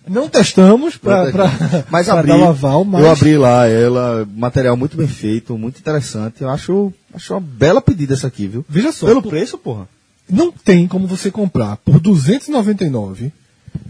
Não 0.07 0.27
testamos 0.27 0.97
pra, 0.97 1.31
pra, 1.31 1.51
Mas 1.91 2.09
abri, 2.09 2.29
dar 2.29 2.37
o 2.37 2.45
aval, 2.45 2.83
mas 2.83 3.03
eu 3.03 3.11
abri 3.11 3.37
lá 3.37 3.67
ela, 3.67 4.27
material 4.35 4.75
muito 4.75 4.97
bem 4.97 5.07
feito, 5.07 5.55
muito 5.55 5.77
interessante. 5.79 6.41
Eu 6.41 6.49
acho, 6.49 6.91
acho 7.13 7.33
uma 7.35 7.39
bela 7.39 7.79
pedida 7.79 8.15
essa 8.15 8.25
aqui, 8.25 8.47
viu? 8.47 8.65
Veja 8.67 8.91
só, 8.91 9.05
Pelo 9.05 9.21
por- 9.21 9.29
preço, 9.29 9.55
porra. 9.55 9.87
não 10.27 10.51
tem 10.51 10.87
como 10.87 11.05
você 11.05 11.29
comprar 11.29 11.77
por 11.77 11.99
299, 11.99 13.31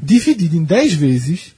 dividido 0.03 0.57
em 0.57 0.63
10 0.65 0.93
vezes 0.93 1.53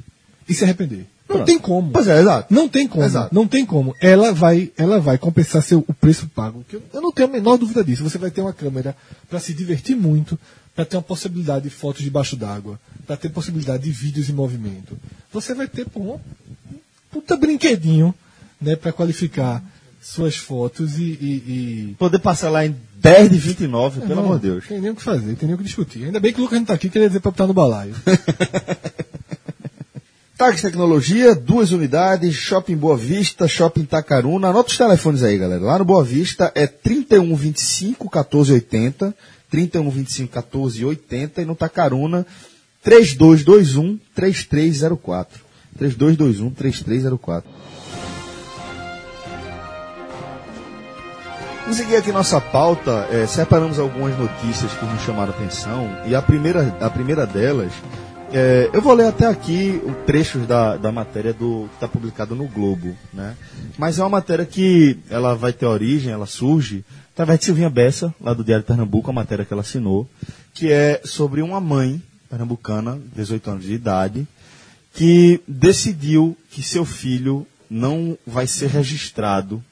e 0.48 0.54
se 0.54 0.64
arrepender. 0.64 1.08
Não 1.32 1.38
Pronto. 1.38 1.46
tem 1.48 1.60
como. 1.60 1.92
Pois 1.92 2.08
é, 2.08 2.20
exato. 2.20 2.54
Não 2.54 2.68
tem 2.68 2.88
como. 2.88 3.04
Exato. 3.04 3.34
Não 3.34 3.48
tem 3.48 3.66
como. 3.66 3.96
Ela 4.02 4.34
vai, 4.34 4.72
ela 4.78 5.00
vai 5.00 5.18
compensar 5.18 5.64
seu, 5.64 5.84
o 5.88 5.94
preço 5.94 6.28
pago. 6.28 6.64
Eu, 6.72 7.02
não 7.02 7.12
tenho 7.12 7.30
a 7.30 7.32
menor 7.32 7.58
dúvida 7.58 7.84
disso. 7.84 8.04
Você 8.04 8.18
vai 8.18 8.30
ter 8.32 8.42
uma 8.42 8.54
câmera 8.54 8.96
para 9.30 9.40
se 9.40 9.54
divertir 9.54 9.96
muito, 9.96 10.38
para 10.76 10.84
ter 10.86 10.98
uma 10.98 11.04
possibilidade 11.04 11.64
de 11.66 11.70
fotos 11.70 12.04
debaixo 12.04 12.36
d'água, 12.36 12.80
para 13.08 13.16
ter 13.18 13.30
possibilidade 13.30 13.84
de 13.84 13.92
vídeos 13.92 14.30
em 14.30 14.34
movimento. 14.34 14.98
Você 15.34 15.54
vai 15.54 15.68
ter 15.68 15.86
pô, 15.88 16.00
um 16.00 16.20
puta 17.12 17.36
brinquedinho, 17.38 18.14
né, 18.62 18.76
para 18.76 18.92
qualificar 18.92 19.64
suas 20.02 20.36
fotos 20.36 20.98
e, 20.98 21.04
e- 21.04 21.44
e 21.92 21.96
Poder 22.00 22.20
passar 22.20 22.50
lá 22.50 22.66
em 22.66 22.76
10 22.96 23.30
de 23.30 23.38
29, 23.38 24.02
pelo 24.02 24.16
não, 24.16 24.24
amor 24.24 24.40
de 24.40 24.48
Deus. 24.50 24.68
Tem 24.68 24.82
nem 24.82 24.92
o 24.92 24.96
que 24.96 25.02
fazer, 25.04 25.36
tem 25.36 25.48
nem 25.48 25.54
o 25.54 25.58
que 25.58 25.64
discutir. 25.64 26.06
Ainda 26.06 26.20
bem 26.20 26.34
que 26.34 26.40
o 26.40 26.44
Lucas 26.44 26.58
não 26.60 26.66
tá 26.66 26.74
aqui, 26.74 26.90
queria 26.90 27.08
dizer 27.08 27.20
pra 27.20 27.32
botar 27.32 27.46
no 27.48 27.54
balaio. 27.54 27.94
Tags 30.42 30.64
Tecnologia, 30.64 31.36
duas 31.36 31.72
unidades, 31.72 32.34
Shopping 32.34 32.76
Boa 32.76 32.98
Vista, 32.98 33.48
Shopping 33.48 33.86
Tacaruna. 33.86 34.48
Anota 34.48 34.72
os 34.72 34.78
telefones 34.78 35.22
aí, 35.22 35.38
galera. 35.38 35.62
Lá 35.62 35.78
no 35.78 35.86
Boa 35.86 36.04
Vista 36.04 36.52
é 36.56 36.66
3125 36.66 38.06
1480, 38.06 39.16
3125 39.52 40.36
1480 40.36 41.44
e 41.44 41.46
no 41.46 41.56
Tacaruna 41.56 42.26
3221 42.82 44.00
3304. 44.16 45.42
3221 45.78 46.50
3304. 46.50 47.52
Vamos 51.62 51.78
seguir 51.78 51.98
aqui 51.98 52.12
nossa 52.12 52.42
pauta, 52.42 53.08
eh, 53.12 53.28
separamos 53.28 53.78
algumas 53.78 54.18
notícias 54.18 54.72
que 54.72 54.86
nos 54.86 55.04
chamaram 55.04 55.34
atenção 55.34 55.88
e 56.08 56.16
a 56.16 56.22
primeira, 56.24 56.76
a 56.82 56.90
primeira 56.90 57.28
delas, 57.28 57.72
eh, 58.34 58.70
eu 58.74 58.82
vou 58.82 58.94
ler 58.94 59.08
até 59.08 59.28
aqui 59.28 59.82
o 59.86 59.94
trechos 60.06 60.48
da, 60.48 60.78
da 60.78 60.92
matéria 60.92 61.34
do 61.34 61.68
que 61.70 61.76
está 61.76 61.88
publicado 61.88 62.36
no 62.36 62.48
Globo, 62.48 62.96
né? 63.14 63.36
Mas 63.78 64.00
é 64.00 64.04
uma 64.04 64.10
matéria 64.10 64.46
que 64.46 64.98
ela 65.10 65.36
vai 65.36 65.54
ter 65.54 65.66
origem, 65.66 66.12
ela 66.12 66.26
surge 66.26 66.84
através 67.14 67.40
de 67.40 67.46
Silvinha 67.46 67.70
Bessa, 67.70 68.14
lá 68.20 68.34
do 68.34 68.44
Diário 68.44 68.64
de 68.64 68.68
Pernambuco, 68.68 69.10
a 69.10 69.14
matéria 69.14 69.46
que 69.46 69.54
ela 69.54 69.62
assinou, 69.62 70.10
que 70.54 70.72
é 70.72 71.02
sobre 71.04 71.42
uma 71.42 71.60
mãe 71.60 72.02
pernambucana, 72.30 73.00
18 73.16 73.52
anos 73.52 73.64
de 73.66 73.74
idade, 73.74 74.28
que 74.94 75.42
decidiu 75.48 76.38
que 76.50 76.64
seu 76.64 76.86
filho 76.86 77.46
não 77.70 78.18
vai 78.26 78.48
ser 78.48 78.70
registrado 78.70 79.64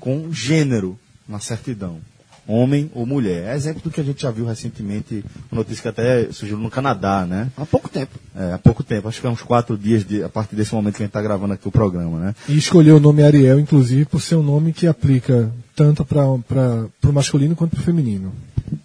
com 0.00 0.32
gênero 0.32 0.98
na 1.28 1.40
certidão. 1.40 2.00
Homem 2.46 2.90
ou 2.94 3.06
mulher. 3.06 3.52
É 3.52 3.56
exemplo 3.56 3.80
do 3.82 3.90
que 3.90 4.00
a 4.00 4.04
gente 4.04 4.22
já 4.22 4.30
viu 4.30 4.44
recentemente, 4.44 5.24
uma 5.50 5.60
notícia 5.60 5.82
que 5.82 5.88
até 5.88 6.30
surgiu 6.32 6.58
no 6.58 6.70
Canadá, 6.70 7.24
né? 7.26 7.48
Há 7.56 7.64
pouco 7.64 7.88
tempo. 7.88 8.18
É, 8.36 8.52
há 8.52 8.58
pouco 8.58 8.82
tempo, 8.82 9.08
acho 9.08 9.20
que 9.20 9.26
é 9.26 9.30
uns 9.30 9.42
quatro 9.42 9.78
dias 9.78 10.04
de- 10.04 10.22
a 10.22 10.28
partir 10.28 10.54
desse 10.56 10.74
momento 10.74 10.96
que 10.96 11.02
a 11.02 11.06
gente 11.06 11.10
está 11.10 11.22
gravando 11.22 11.54
aqui 11.54 11.66
o 11.66 11.72
programa, 11.72 12.18
né? 12.18 12.34
E 12.48 12.56
escolheu 12.56 12.96
o 12.96 13.00
nome 13.00 13.22
Ariel, 13.22 13.58
inclusive, 13.58 14.04
por 14.04 14.20
ser 14.20 14.34
um 14.36 14.42
nome 14.42 14.72
que 14.72 14.86
aplica 14.86 15.50
tanto 15.74 16.04
para 16.04 16.26
o 16.28 17.12
masculino 17.12 17.56
quanto 17.56 17.72
para 17.76 17.80
o 17.80 17.84
feminino. 17.84 18.32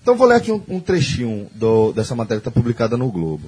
Então 0.02 0.16
vou 0.16 0.28
ler 0.28 0.36
aqui 0.36 0.52
um, 0.52 0.62
um 0.70 0.80
trechinho 0.80 1.48
do- 1.56 1.92
dessa 1.94 2.16
matéria 2.16 2.42
que 2.42 2.48
está 2.48 2.52
publicada 2.60 2.96
no 2.98 3.12
Globo. 3.12 3.44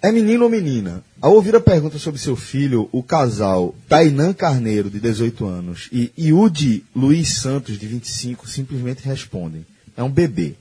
É 0.00 0.12
menino 0.12 0.44
ou 0.44 0.50
menina? 0.50 1.02
Ao 1.20 1.32
ouvir 1.34 1.56
a 1.56 1.60
pergunta 1.60 1.98
sobre 1.98 2.20
seu 2.20 2.36
filho, 2.36 2.88
o 2.92 3.02
casal 3.02 3.74
Tainan 3.88 4.32
Carneiro, 4.32 4.88
de 4.88 5.00
18 5.00 5.44
anos, 5.44 5.88
e 5.92 6.12
Iudi 6.16 6.84
Luiz 6.94 7.40
Santos, 7.40 7.78
de 7.78 7.86
25, 7.86 8.48
simplesmente 8.48 9.02
respondem: 9.04 9.66
é 9.96 10.02
um 10.02 10.10
bebê. 10.10 10.54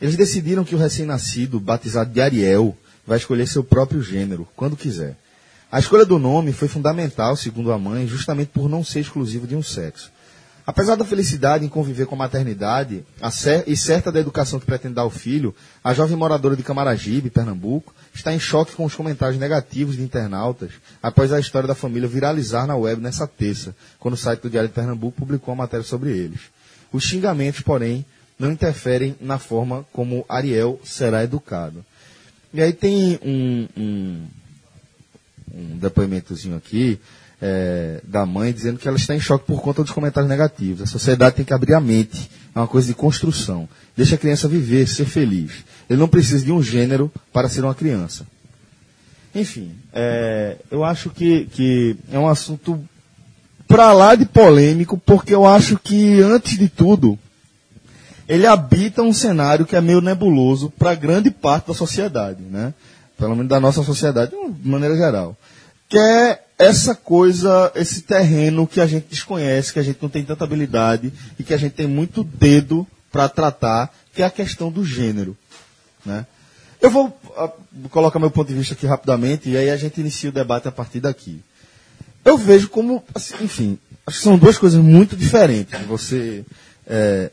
Eles 0.00 0.16
decidiram 0.16 0.64
que 0.64 0.74
o 0.74 0.78
recém-nascido, 0.78 1.58
batizado 1.58 2.12
de 2.12 2.20
Ariel, 2.20 2.76
vai 3.06 3.18
escolher 3.18 3.48
seu 3.48 3.64
próprio 3.64 4.00
gênero, 4.02 4.46
quando 4.54 4.76
quiser. 4.76 5.16
A 5.72 5.80
escolha 5.80 6.04
do 6.04 6.18
nome 6.18 6.52
foi 6.52 6.68
fundamental, 6.68 7.36
segundo 7.36 7.72
a 7.72 7.78
mãe, 7.78 8.06
justamente 8.06 8.48
por 8.54 8.68
não 8.68 8.84
ser 8.84 9.00
exclusivo 9.00 9.46
de 9.46 9.56
um 9.56 9.62
sexo. 9.62 10.12
Apesar 10.66 10.94
da 10.94 11.04
felicidade 11.04 11.64
em 11.64 11.68
conviver 11.68 12.06
com 12.06 12.14
a 12.14 12.18
maternidade 12.18 13.04
a 13.20 13.30
cer- 13.30 13.64
e 13.66 13.76
certa 13.76 14.10
da 14.10 14.20
educação 14.20 14.58
que 14.58 14.64
pretende 14.64 14.94
dar 14.94 15.02
ao 15.02 15.10
filho, 15.10 15.54
a 15.82 15.92
jovem 15.92 16.16
moradora 16.16 16.56
de 16.56 16.62
Camaragibe, 16.62 17.28
Pernambuco, 17.28 17.92
está 18.14 18.32
em 18.32 18.38
choque 18.38 18.72
com 18.72 18.84
os 18.84 18.94
comentários 18.94 19.38
negativos 19.38 19.96
de 19.96 20.02
internautas 20.02 20.72
após 21.02 21.32
a 21.32 21.40
história 21.40 21.66
da 21.66 21.74
família 21.74 22.08
viralizar 22.08 22.66
na 22.66 22.76
web 22.76 23.02
nessa 23.02 23.26
terça, 23.26 23.74
quando 23.98 24.14
o 24.14 24.16
site 24.16 24.42
do 24.42 24.50
Diário 24.50 24.68
de 24.68 24.74
Pernambuco 24.74 25.18
publicou 25.18 25.52
uma 25.52 25.64
matéria 25.64 25.84
sobre 25.84 26.10
eles. 26.10 26.40
Os 26.92 27.02
xingamentos, 27.04 27.60
porém, 27.60 28.04
não 28.38 28.50
interferem 28.50 29.16
na 29.20 29.38
forma 29.38 29.84
como 29.92 30.24
Ariel 30.28 30.80
será 30.84 31.24
educado. 31.24 31.84
E 32.52 32.62
aí 32.62 32.72
tem 32.72 33.18
um, 33.22 33.68
um, 33.76 34.26
um 35.52 35.76
depoimentozinho 35.78 36.56
aqui 36.56 37.00
é, 37.46 38.00
da 38.04 38.24
mãe 38.24 38.54
dizendo 38.54 38.78
que 38.78 38.88
ela 38.88 38.96
está 38.96 39.14
em 39.14 39.20
choque 39.20 39.44
por 39.44 39.60
conta 39.60 39.82
dos 39.82 39.92
comentários 39.92 40.30
negativos. 40.30 40.80
A 40.80 40.86
sociedade 40.86 41.36
tem 41.36 41.44
que 41.44 41.52
abrir 41.52 41.74
a 41.74 41.80
mente. 41.80 42.30
É 42.54 42.58
uma 42.58 42.66
coisa 42.66 42.86
de 42.86 42.94
construção. 42.94 43.68
Deixa 43.94 44.14
a 44.14 44.18
criança 44.18 44.48
viver, 44.48 44.88
ser 44.88 45.04
feliz. 45.04 45.52
Ele 45.90 46.00
não 46.00 46.08
precisa 46.08 46.42
de 46.42 46.50
um 46.50 46.62
gênero 46.62 47.12
para 47.30 47.46
ser 47.50 47.62
uma 47.62 47.74
criança. 47.74 48.26
Enfim, 49.34 49.74
é, 49.92 50.56
eu 50.70 50.82
acho 50.82 51.10
que, 51.10 51.44
que 51.46 51.96
é 52.10 52.18
um 52.18 52.28
assunto 52.28 52.82
para 53.68 53.92
lá 53.92 54.14
de 54.14 54.24
polêmico, 54.24 54.96
porque 54.96 55.34
eu 55.34 55.44
acho 55.44 55.78
que, 55.78 56.22
antes 56.22 56.56
de 56.56 56.68
tudo, 56.68 57.18
ele 58.26 58.46
habita 58.46 59.02
um 59.02 59.12
cenário 59.12 59.66
que 59.66 59.76
é 59.76 59.82
meio 59.82 60.00
nebuloso 60.00 60.70
para 60.70 60.94
grande 60.94 61.30
parte 61.30 61.68
da 61.68 61.74
sociedade, 61.74 62.40
né? 62.42 62.72
Pelo 63.18 63.36
menos 63.36 63.50
da 63.50 63.60
nossa 63.60 63.82
sociedade, 63.82 64.30
de 64.30 64.68
maneira 64.68 64.96
geral. 64.96 65.36
Que 65.90 65.98
é 65.98 66.43
essa 66.58 66.94
coisa, 66.94 67.72
esse 67.74 68.02
terreno 68.02 68.66
que 68.66 68.80
a 68.80 68.86
gente 68.86 69.06
desconhece, 69.08 69.72
que 69.72 69.78
a 69.78 69.82
gente 69.82 69.98
não 70.00 70.08
tem 70.08 70.24
tanta 70.24 70.44
habilidade 70.44 71.12
e 71.38 71.42
que 71.42 71.52
a 71.52 71.56
gente 71.56 71.72
tem 71.72 71.86
muito 71.86 72.22
dedo 72.22 72.86
para 73.10 73.28
tratar, 73.28 73.92
que 74.12 74.22
é 74.22 74.26
a 74.26 74.30
questão 74.30 74.70
do 74.70 74.84
gênero, 74.84 75.36
né? 76.04 76.26
Eu 76.80 76.90
vou 76.90 77.18
ah, 77.36 77.50
colocar 77.90 78.18
meu 78.18 78.30
ponto 78.30 78.48
de 78.48 78.54
vista 78.54 78.74
aqui 78.74 78.86
rapidamente 78.86 79.48
e 79.48 79.56
aí 79.56 79.70
a 79.70 79.76
gente 79.76 80.00
inicia 80.00 80.28
o 80.28 80.32
debate 80.32 80.68
a 80.68 80.72
partir 80.72 81.00
daqui. 81.00 81.40
Eu 82.24 82.36
vejo 82.36 82.68
como, 82.68 83.02
assim, 83.14 83.34
enfim, 83.40 83.78
acho 84.06 84.18
que 84.18 84.24
são 84.24 84.36
duas 84.36 84.58
coisas 84.58 84.82
muito 84.82 85.16
diferentes. 85.16 85.80
Você 85.86 86.44
é, 86.86 87.30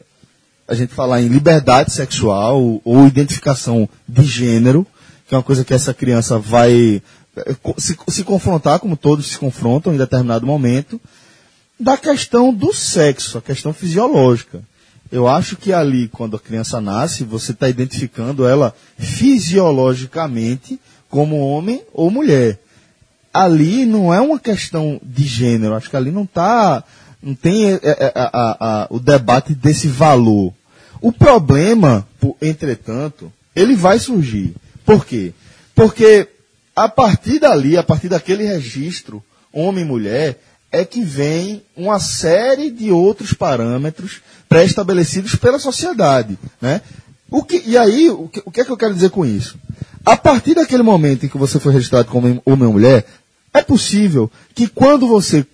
a 0.67 0.73
gente 0.73 0.93
falar 0.93 1.21
em 1.21 1.27
liberdade 1.27 1.91
sexual 1.91 2.81
ou 2.83 3.07
identificação 3.07 3.89
de 4.07 4.23
gênero, 4.23 4.87
que 5.27 5.35
é 5.35 5.37
uma 5.37 5.43
coisa 5.43 5.65
que 5.65 5.73
essa 5.73 5.93
criança 5.93 6.39
vai 6.39 7.01
se, 7.77 7.97
se 8.09 8.23
confrontar, 8.23 8.79
como 8.79 8.95
todos 8.97 9.27
se 9.27 9.37
confrontam 9.37 9.93
em 9.93 9.97
determinado 9.97 10.45
momento, 10.45 10.99
da 11.79 11.97
questão 11.97 12.53
do 12.53 12.73
sexo, 12.73 13.37
a 13.37 13.41
questão 13.41 13.73
fisiológica. 13.73 14.61
Eu 15.11 15.27
acho 15.27 15.55
que 15.57 15.73
ali, 15.73 16.07
quando 16.07 16.37
a 16.37 16.39
criança 16.39 16.79
nasce, 16.79 17.23
você 17.23 17.51
está 17.51 17.67
identificando 17.67 18.45
ela 18.47 18.73
fisiologicamente 18.97 20.79
como 21.09 21.37
homem 21.39 21.81
ou 21.93 22.09
mulher. 22.09 22.59
Ali 23.33 23.85
não 23.85 24.13
é 24.13 24.21
uma 24.21 24.39
questão 24.39 24.99
de 25.03 25.25
gênero, 25.25 25.73
acho 25.73 25.89
que 25.89 25.95
ali 25.97 26.11
não 26.11 26.25
tá, 26.25 26.83
não 27.21 27.33
tem 27.33 27.71
é, 27.73 27.79
é, 27.83 28.11
a- 28.15 28.29
a- 28.33 28.57
a- 28.83 28.87
o 28.89 28.99
debate 28.99 29.53
desse 29.53 29.87
valor. 29.87 30.53
O 31.01 31.11
problema, 31.11 32.07
entretanto, 32.41 33.31
ele 33.55 33.75
vai 33.75 33.99
surgir. 33.99 34.53
Por 34.85 35.05
quê? 35.05 35.33
Porque 35.73 36.27
a 36.83 36.89
partir 36.89 37.37
dali, 37.37 37.77
a 37.77 37.83
partir 37.83 38.09
daquele 38.09 38.43
registro, 38.43 39.23
homem 39.53 39.83
e 39.83 39.87
mulher, 39.87 40.41
é 40.71 40.83
que 40.83 41.03
vem 41.03 41.61
uma 41.77 41.99
série 41.99 42.71
de 42.71 42.91
outros 42.91 43.33
parâmetros 43.33 44.19
pré-estabelecidos 44.49 45.35
pela 45.35 45.59
sociedade. 45.59 46.39
Né? 46.59 46.81
O 47.29 47.43
que, 47.43 47.61
e 47.67 47.77
aí, 47.77 48.09
o 48.09 48.27
que, 48.27 48.41
o 48.43 48.51
que 48.51 48.61
é 48.61 48.65
que 48.65 48.71
eu 48.71 48.77
quero 48.77 48.95
dizer 48.95 49.11
com 49.11 49.23
isso? 49.23 49.59
A 50.03 50.17
partir 50.17 50.55
daquele 50.55 50.81
momento 50.81 51.23
em 51.23 51.29
que 51.29 51.37
você 51.37 51.59
foi 51.59 51.71
registrado 51.71 52.09
como 52.09 52.41
homem 52.43 52.67
ou 52.67 52.73
mulher, 52.73 53.05
é 53.53 53.61
possível 53.61 54.31
que 54.55 54.67
quando 54.67 55.05
você 55.05 55.45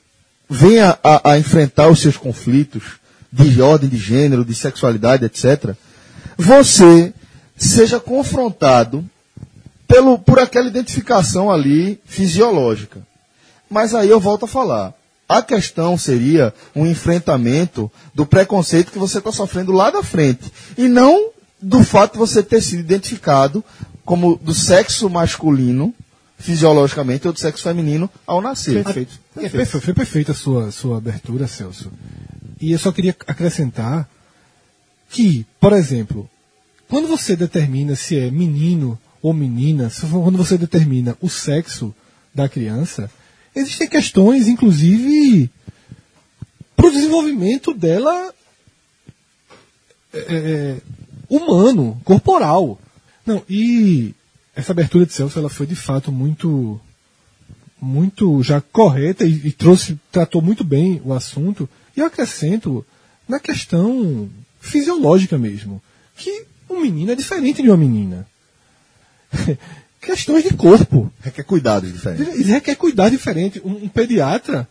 venha 0.50 0.98
a, 1.04 1.32
a 1.32 1.38
enfrentar 1.38 1.90
os 1.90 2.00
seus 2.00 2.16
conflitos 2.16 2.84
de 3.34 3.62
ordem 3.62 3.90
de 3.90 3.98
gênero, 3.98 4.46
de 4.46 4.56
sexualidade, 4.56 5.26
etc., 5.26 5.76
você 6.38 7.14
seja 7.58 8.00
confrontado 8.00 9.04
pelo, 9.88 10.20
por 10.20 10.40
aquela 10.40 10.68
identificação 10.68 11.50
ali 11.50 12.00
fisiológica. 12.06 13.02
Mas 13.70 13.96
aí 13.96 14.10
eu 14.10 14.20
volto 14.20 14.46
a 14.46 14.48
falar. 14.48 14.94
A 15.28 15.42
questão 15.42 15.98
seria 15.98 16.54
um 16.76 16.86
enfrentamento 16.86 17.92
do 18.14 18.26
preconceito 18.26 18.92
que 18.92 19.00
você 19.00 19.18
está 19.18 19.32
sofrendo 19.32 19.72
lá 19.72 19.90
da 19.90 20.02
frente. 20.02 20.52
E 20.78 20.88
não 20.88 21.32
do 21.62 21.84
fato 21.84 22.14
de 22.14 22.20
você 22.20 22.42
ter 22.44 22.62
sido 22.62 22.80
identificado 22.80 23.64
como 24.06 24.38
do 24.38 24.54
sexo 24.54 25.10
masculino, 25.10 25.94
fisiologicamente, 26.38 27.28
ou 27.28 27.34
do 27.34 27.40
sexo 27.40 27.64
feminino 27.64 28.10
ao 28.26 28.42
nascer. 28.42 28.84
Perfeito. 28.84 29.20
É, 29.36 29.50
perfeito. 29.50 29.82
Foi 29.82 29.94
perfeita 29.94 30.32
a 30.32 30.36
sua, 30.36 30.72
sua 30.72 30.98
abertura, 30.98 31.48
Celso. 31.48 31.92
E 32.62 32.72
eu 32.72 32.80
só 32.80 32.92
queria 32.92 33.16
acrescentar 33.28 34.08
que, 35.10 35.46
por 35.60 35.74
exemplo, 35.74 36.30
quando 36.88 37.08
você 37.08 37.36
determina 37.36 37.96
se 37.96 38.18
é 38.18 38.32
menino 38.32 38.98
ou 39.22 39.34
menina, 39.34 39.92
quando 40.12 40.38
você 40.38 40.58
determina 40.58 41.18
o 41.22 41.30
sexo 41.30 41.94
da 42.34 42.48
criança, 42.48 43.10
existem 43.56 43.88
questões, 43.88 44.48
inclusive, 44.48 45.50
para 46.76 46.88
o 46.88 46.92
desenvolvimento 46.92 47.74
dela 47.74 48.34
é, 50.14 50.20
é, 50.20 50.78
humano, 51.30 52.00
corporal. 52.04 52.80
Não, 53.26 53.44
e 53.50 54.14
essa 54.56 54.72
abertura 54.72 55.06
de 55.06 55.14
Celso 55.14 55.38
ela 55.38 55.50
foi 55.50 55.66
de 55.66 55.76
fato 55.76 56.12
muito 56.12 56.80
muito 57.80 58.42
já 58.42 58.60
correta 58.60 59.24
e, 59.24 59.48
e 59.48 59.52
trouxe 59.52 60.00
tratou 60.12 60.42
muito 60.42 60.64
bem 60.64 61.02
o 61.04 61.14
assunto. 61.14 61.70
E 61.96 62.00
eu 62.00 62.06
acrescento 62.06 62.86
na 63.28 63.40
questão 63.40 64.30
fisiológica 64.60 65.38
mesmo, 65.38 65.82
que 66.16 66.46
um 66.70 66.82
menino 66.82 67.12
é 67.12 67.16
diferente 67.16 67.62
de 67.62 67.70
uma 67.70 67.78
menina. 67.78 68.28
Questões 70.02 70.44
de 70.44 70.54
corpo. 70.54 71.12
Requer 71.22 71.44
cuidados 71.44 71.92
diferentes. 71.92 72.48
Requer 72.48 72.76
cuidar 72.76 73.10
diferente. 73.10 73.62
Um, 73.64 73.86
um 73.86 73.90
pediatra, 73.90 74.68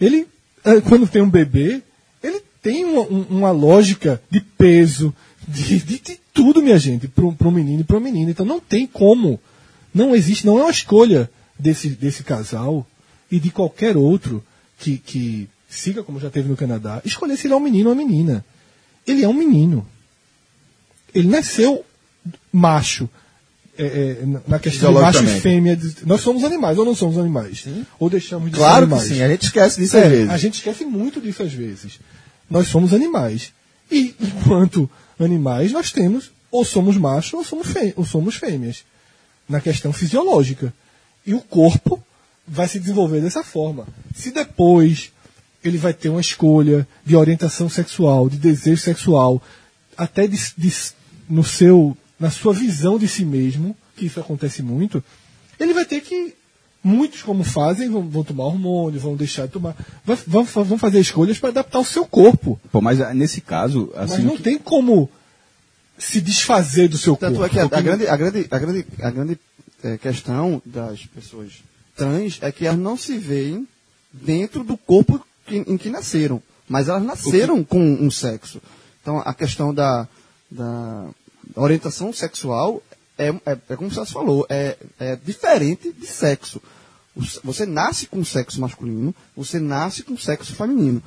ele, 0.00 0.26
eh, 0.64 0.80
quando 0.82 1.06
tem 1.08 1.22
um 1.22 1.30
bebê, 1.30 1.82
ele 2.22 2.40
tem 2.62 2.84
uma, 2.84 3.02
um- 3.02 3.26
uma 3.30 3.50
lógica 3.50 4.20
de 4.30 4.40
peso, 4.40 5.14
de, 5.48 5.78
de- 5.80 5.98
de 5.98 6.20
tudo, 6.32 6.62
minha 6.62 6.78
gente, 6.78 7.08
para 7.08 7.24
um 7.48 7.50
menino 7.50 7.80
e 7.80 7.84
para 7.84 7.96
uma 7.96 8.04
menina. 8.04 8.30
Então 8.30 8.46
não 8.46 8.60
tem 8.60 8.86
como. 8.86 9.40
Não 9.92 10.14
existe, 10.14 10.46
não 10.46 10.58
é 10.58 10.62
uma 10.62 10.70
escolha 10.70 11.28
desse, 11.58 11.88
desse 11.90 12.22
casal 12.22 12.86
e 13.30 13.40
de 13.40 13.50
qualquer 13.50 13.96
outro 13.96 14.44
que, 14.78 14.98
que 14.98 15.48
siga, 15.68 16.02
como 16.04 16.20
já 16.20 16.30
teve 16.30 16.48
no 16.48 16.56
Canadá, 16.56 17.00
escolher 17.04 17.36
se 17.36 17.46
ele 17.46 17.54
é 17.54 17.56
um 17.56 17.60
menino 17.60 17.88
ou 17.90 17.94
uma 17.94 18.02
menina. 18.04 18.44
Ele 19.06 19.24
é 19.24 19.28
um 19.28 19.34
menino. 19.34 19.86
Ele 21.14 21.26
nasceu 21.28 21.84
macho. 22.52 23.08
É, 23.82 24.18
é, 24.22 24.26
na- 24.46 24.58
questão 24.58 24.92
de 24.92 25.00
macho 25.00 25.24
e 25.24 25.40
fêmea. 25.40 25.78
Nós 26.04 26.20
somos 26.20 26.44
animais 26.44 26.76
ou 26.78 26.84
não 26.84 26.94
somos 26.94 27.16
animais? 27.18 27.64
Ou 27.98 28.10
deixamos 28.10 28.50
de 28.50 28.56
Claro 28.56 28.86
ser 28.86 28.88
que 28.88 28.92
animais? 28.94 29.08
sim, 29.08 29.22
a 29.22 29.28
gente 29.28 29.42
esquece 29.44 29.80
disso 29.80 29.96
É, 29.96 30.04
às 30.04 30.10
vezes. 30.10 30.30
A 30.30 30.36
gente 30.36 30.54
esquece 30.54 30.84
muito 30.84 31.20
disso 31.20 31.42
às 31.42 31.52
vezes. 31.52 31.98
Nós 32.48 32.68
somos 32.68 32.92
animais. 32.92 33.52
E 33.90 34.14
enquanto 34.20 34.88
animais, 35.18 35.72
nós 35.72 35.90
temos 35.92 36.30
ou 36.50 36.64
somos 36.64 36.96
machos 36.96 37.32
ou 37.34 37.44
somos, 37.44 37.68
ou 37.96 38.04
somos 38.04 38.34
fêmeas. 38.36 38.84
Na 39.48 39.60
questão 39.60 39.92
fisiológica. 39.92 40.72
E 41.26 41.32
o 41.34 41.40
corpo 41.40 42.02
vai 42.46 42.66
se 42.68 42.78
desenvolver 42.80 43.20
dessa 43.20 43.42
forma. 43.44 43.86
Se 44.14 44.30
depois 44.30 45.12
ele 45.62 45.78
vai 45.78 45.92
ter 45.92 46.08
uma 46.08 46.20
escolha 46.20 46.86
de 47.04 47.14
orientação 47.16 47.68
sexual, 47.68 48.28
de 48.28 48.36
desejo 48.38 48.80
sexual, 48.82 49.42
até 49.96 50.26
de, 50.26 50.38
de- 50.56 50.72
no 51.28 51.44
seu, 51.44 51.96
na 52.20 52.30
sua 52.30 52.52
visão 52.52 52.98
de 52.98 53.08
si 53.08 53.24
mesmo, 53.24 53.74
que 53.96 54.06
isso 54.06 54.20
acontece 54.20 54.62
muito, 54.62 55.02
ele 55.58 55.72
vai 55.74 55.84
ter 55.86 56.00
que 56.02 56.34
muitos 56.84 57.22
como 57.22 57.42
fazem 57.44 57.90
vão, 57.90 58.08
vão 58.08 58.22
tomar 58.24 58.44
hormônio, 58.44 59.00
vão 59.00 59.16
deixar 59.16 59.46
de 59.46 59.52
tomar, 59.52 59.74
vai- 60.04 60.18
vão, 60.26 60.44
vão 60.44 60.78
fazer 60.78 61.00
escolhas 61.00 61.38
para 61.38 61.48
adaptar 61.50 61.78
o 61.80 61.84
seu 61.84 62.06
corpo. 62.06 62.60
Pô, 62.70 62.80
mas 62.80 63.00
ah, 63.00 63.12
nesse 63.14 63.40
caso, 63.40 63.90
Mas 63.96 64.12
assim, 64.12 64.22
não 64.22 64.36
tem 64.36 64.58
como 64.58 65.10
se 65.98 66.20
desfazer 66.20 66.88
do 66.88 66.96
seu 66.98 67.16
Tanto 67.16 67.38
corpo. 67.38 67.46
é 67.46 67.48
que 67.48 67.58
a, 67.58 67.64
a 67.64 67.68
Porque- 67.68 67.82
grande, 67.82 68.06
a 68.06 68.16
grande, 68.16 68.46
a 68.50 68.58
grande, 68.58 68.86
a 69.02 69.10
grande 69.10 69.38
eh, 69.82 69.98
questão 69.98 70.62
das 70.64 71.04
pessoas 71.06 71.62
trans 71.96 72.38
é 72.40 72.50
que 72.52 72.66
elas 72.66 72.78
não 72.78 72.96
se 72.96 73.18
veem 73.18 73.66
dentro 74.12 74.64
do 74.64 74.76
corpo 74.76 75.20
que- 75.46 75.56
em 75.66 75.76
que 75.76 75.90
nasceram. 75.90 76.42
Mas 76.68 76.88
elas 76.88 77.02
nasceram 77.02 77.62
com 77.64 77.78
um 77.82 78.10
sexo. 78.10 78.62
Então 79.02 79.18
a 79.18 79.34
questão 79.34 79.74
da, 79.74 80.08
da 80.50 81.08
orientação 81.56 82.12
sexual 82.12 82.82
é, 83.18 83.28
é, 83.28 83.58
é 83.68 83.76
como 83.76 83.90
você 83.90 84.04
falou, 84.06 84.46
é, 84.48 84.76
é 84.98 85.16
diferente 85.16 85.92
de 85.92 86.06
sexo. 86.06 86.60
Você 87.44 87.66
nasce 87.66 88.06
com 88.06 88.24
sexo 88.24 88.60
masculino, 88.60 89.14
você 89.36 89.58
nasce 89.58 90.02
com 90.02 90.16
sexo 90.16 90.54
feminino 90.54 91.02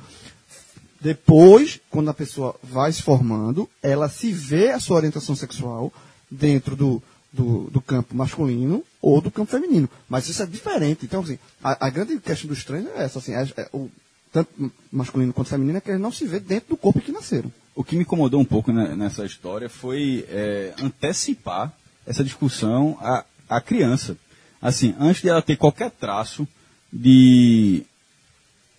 Depois, 1.00 1.80
quando 1.90 2.10
a 2.10 2.14
pessoa 2.14 2.54
vai 2.62 2.92
se 2.92 3.02
formando, 3.02 3.68
ela 3.82 4.08
se 4.08 4.32
vê 4.32 4.70
a 4.70 4.78
sua 4.78 4.96
orientação 4.96 5.34
sexual 5.34 5.92
dentro 6.30 6.76
do, 6.76 7.02
do, 7.32 7.70
do 7.70 7.80
campo 7.80 8.14
masculino 8.14 8.84
ou 9.02 9.20
do 9.20 9.30
campo 9.30 9.50
feminino. 9.50 9.88
Mas 10.08 10.28
isso 10.28 10.42
é 10.42 10.46
diferente. 10.46 11.04
Então, 11.04 11.20
assim, 11.22 11.38
a, 11.62 11.86
a 11.86 11.90
grande 11.90 12.18
questão 12.20 12.48
dos 12.48 12.64
trans 12.64 12.86
é 12.86 13.04
essa, 13.04 13.18
assim, 13.18 13.34
é- 13.34 13.52
é 13.56 13.68
o, 13.72 13.90
tanto 14.32 14.72
masculino 14.92 15.32
quanto 15.32 15.50
feminino 15.50 15.78
é 15.78 15.80
que 15.80 15.90
eles 15.90 16.00
não 16.00 16.12
se 16.12 16.26
vê 16.26 16.38
dentro 16.38 16.70
do 16.70 16.76
corpo 16.76 17.00
que 17.00 17.12
nasceram. 17.12 17.52
O 17.74 17.82
que 17.82 17.96
me 17.96 18.02
incomodou 18.02 18.40
um 18.40 18.44
pouco 18.44 18.72
nessa 18.72 19.24
história 19.24 19.68
foi 19.68 20.24
é, 20.28 20.72
antecipar 20.80 21.72
essa 22.06 22.22
discussão 22.22 22.96
à, 23.00 23.24
à 23.48 23.60
criança. 23.60 24.16
Assim, 24.62 24.94
antes 24.98 25.22
de 25.22 25.28
ela 25.28 25.42
ter 25.42 25.56
qualquer 25.56 25.90
traço 25.90 26.46
de, 26.92 27.82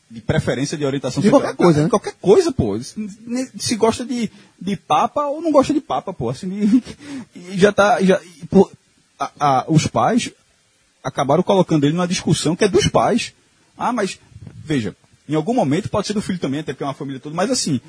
de 0.09 0.21
preferência 0.21 0.77
de 0.77 0.85
orientação 0.85 1.21
De 1.21 1.29
qualquer 1.29 1.55
coisa, 1.55 1.83
né? 1.83 1.89
Qualquer 1.89 2.13
coisa, 2.21 2.51
pô. 2.51 2.79
Se, 2.79 3.75
gosta 3.75 4.05
de, 4.05 4.31
de 4.59 4.75
papa 4.77 5.25
ou 5.27 5.41
não 5.41 5.51
gosta 5.51 5.73
de 5.73 5.81
papa, 5.81 6.13
pô. 6.13 6.29
Assim, 6.29 6.81
já 7.55 7.71
tá. 7.73 8.01
Já, 8.01 8.19
pô, 8.49 8.71
a- 9.19 9.31
a- 9.39 9.65
os 9.67 9.87
pais 9.87 10.31
acabaram 11.03 11.43
colocando 11.43 11.83
ele 11.85 11.93
numa 11.93 12.07
discussão 12.07 12.55
que 12.55 12.63
é 12.63 12.67
dos 12.69 12.87
pais. 12.87 13.33
Ah, 13.77 13.91
mas, 13.91 14.17
veja, 14.63 14.95
em 15.27 15.35
algum 15.35 15.53
momento 15.53 15.89
pode 15.89 16.07
ser 16.07 16.13
do 16.13 16.21
filho 16.21 16.39
também, 16.39 16.61
até 16.61 16.71
porque 16.71 16.83
é 16.83 16.87
uma 16.87 16.93
família 16.93 17.19
toda, 17.19 17.35
mas 17.35 17.51
assim, 17.51 17.79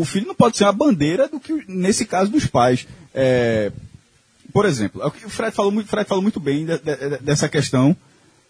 o 0.00 0.04
filho 0.04 0.28
não 0.28 0.34
pode 0.34 0.56
ser 0.56 0.64
a 0.64 0.70
bandeira 0.70 1.26
do 1.26 1.40
que, 1.40 1.64
nesse 1.66 2.04
caso, 2.04 2.30
dos 2.30 2.46
pais. 2.46 2.86
É, 3.12 3.72
por 4.52 4.64
exemplo, 4.64 5.02
é 5.02 5.06
o 5.06 5.10
Fred 5.28 5.52
falou, 5.54 5.72
muito- 5.72 5.88
Fred 5.88 6.08
falou 6.08 6.22
muito 6.22 6.38
bem 6.38 6.64
de- 6.64 6.78
de- 6.78 7.18
dessa 7.18 7.48
questão, 7.48 7.96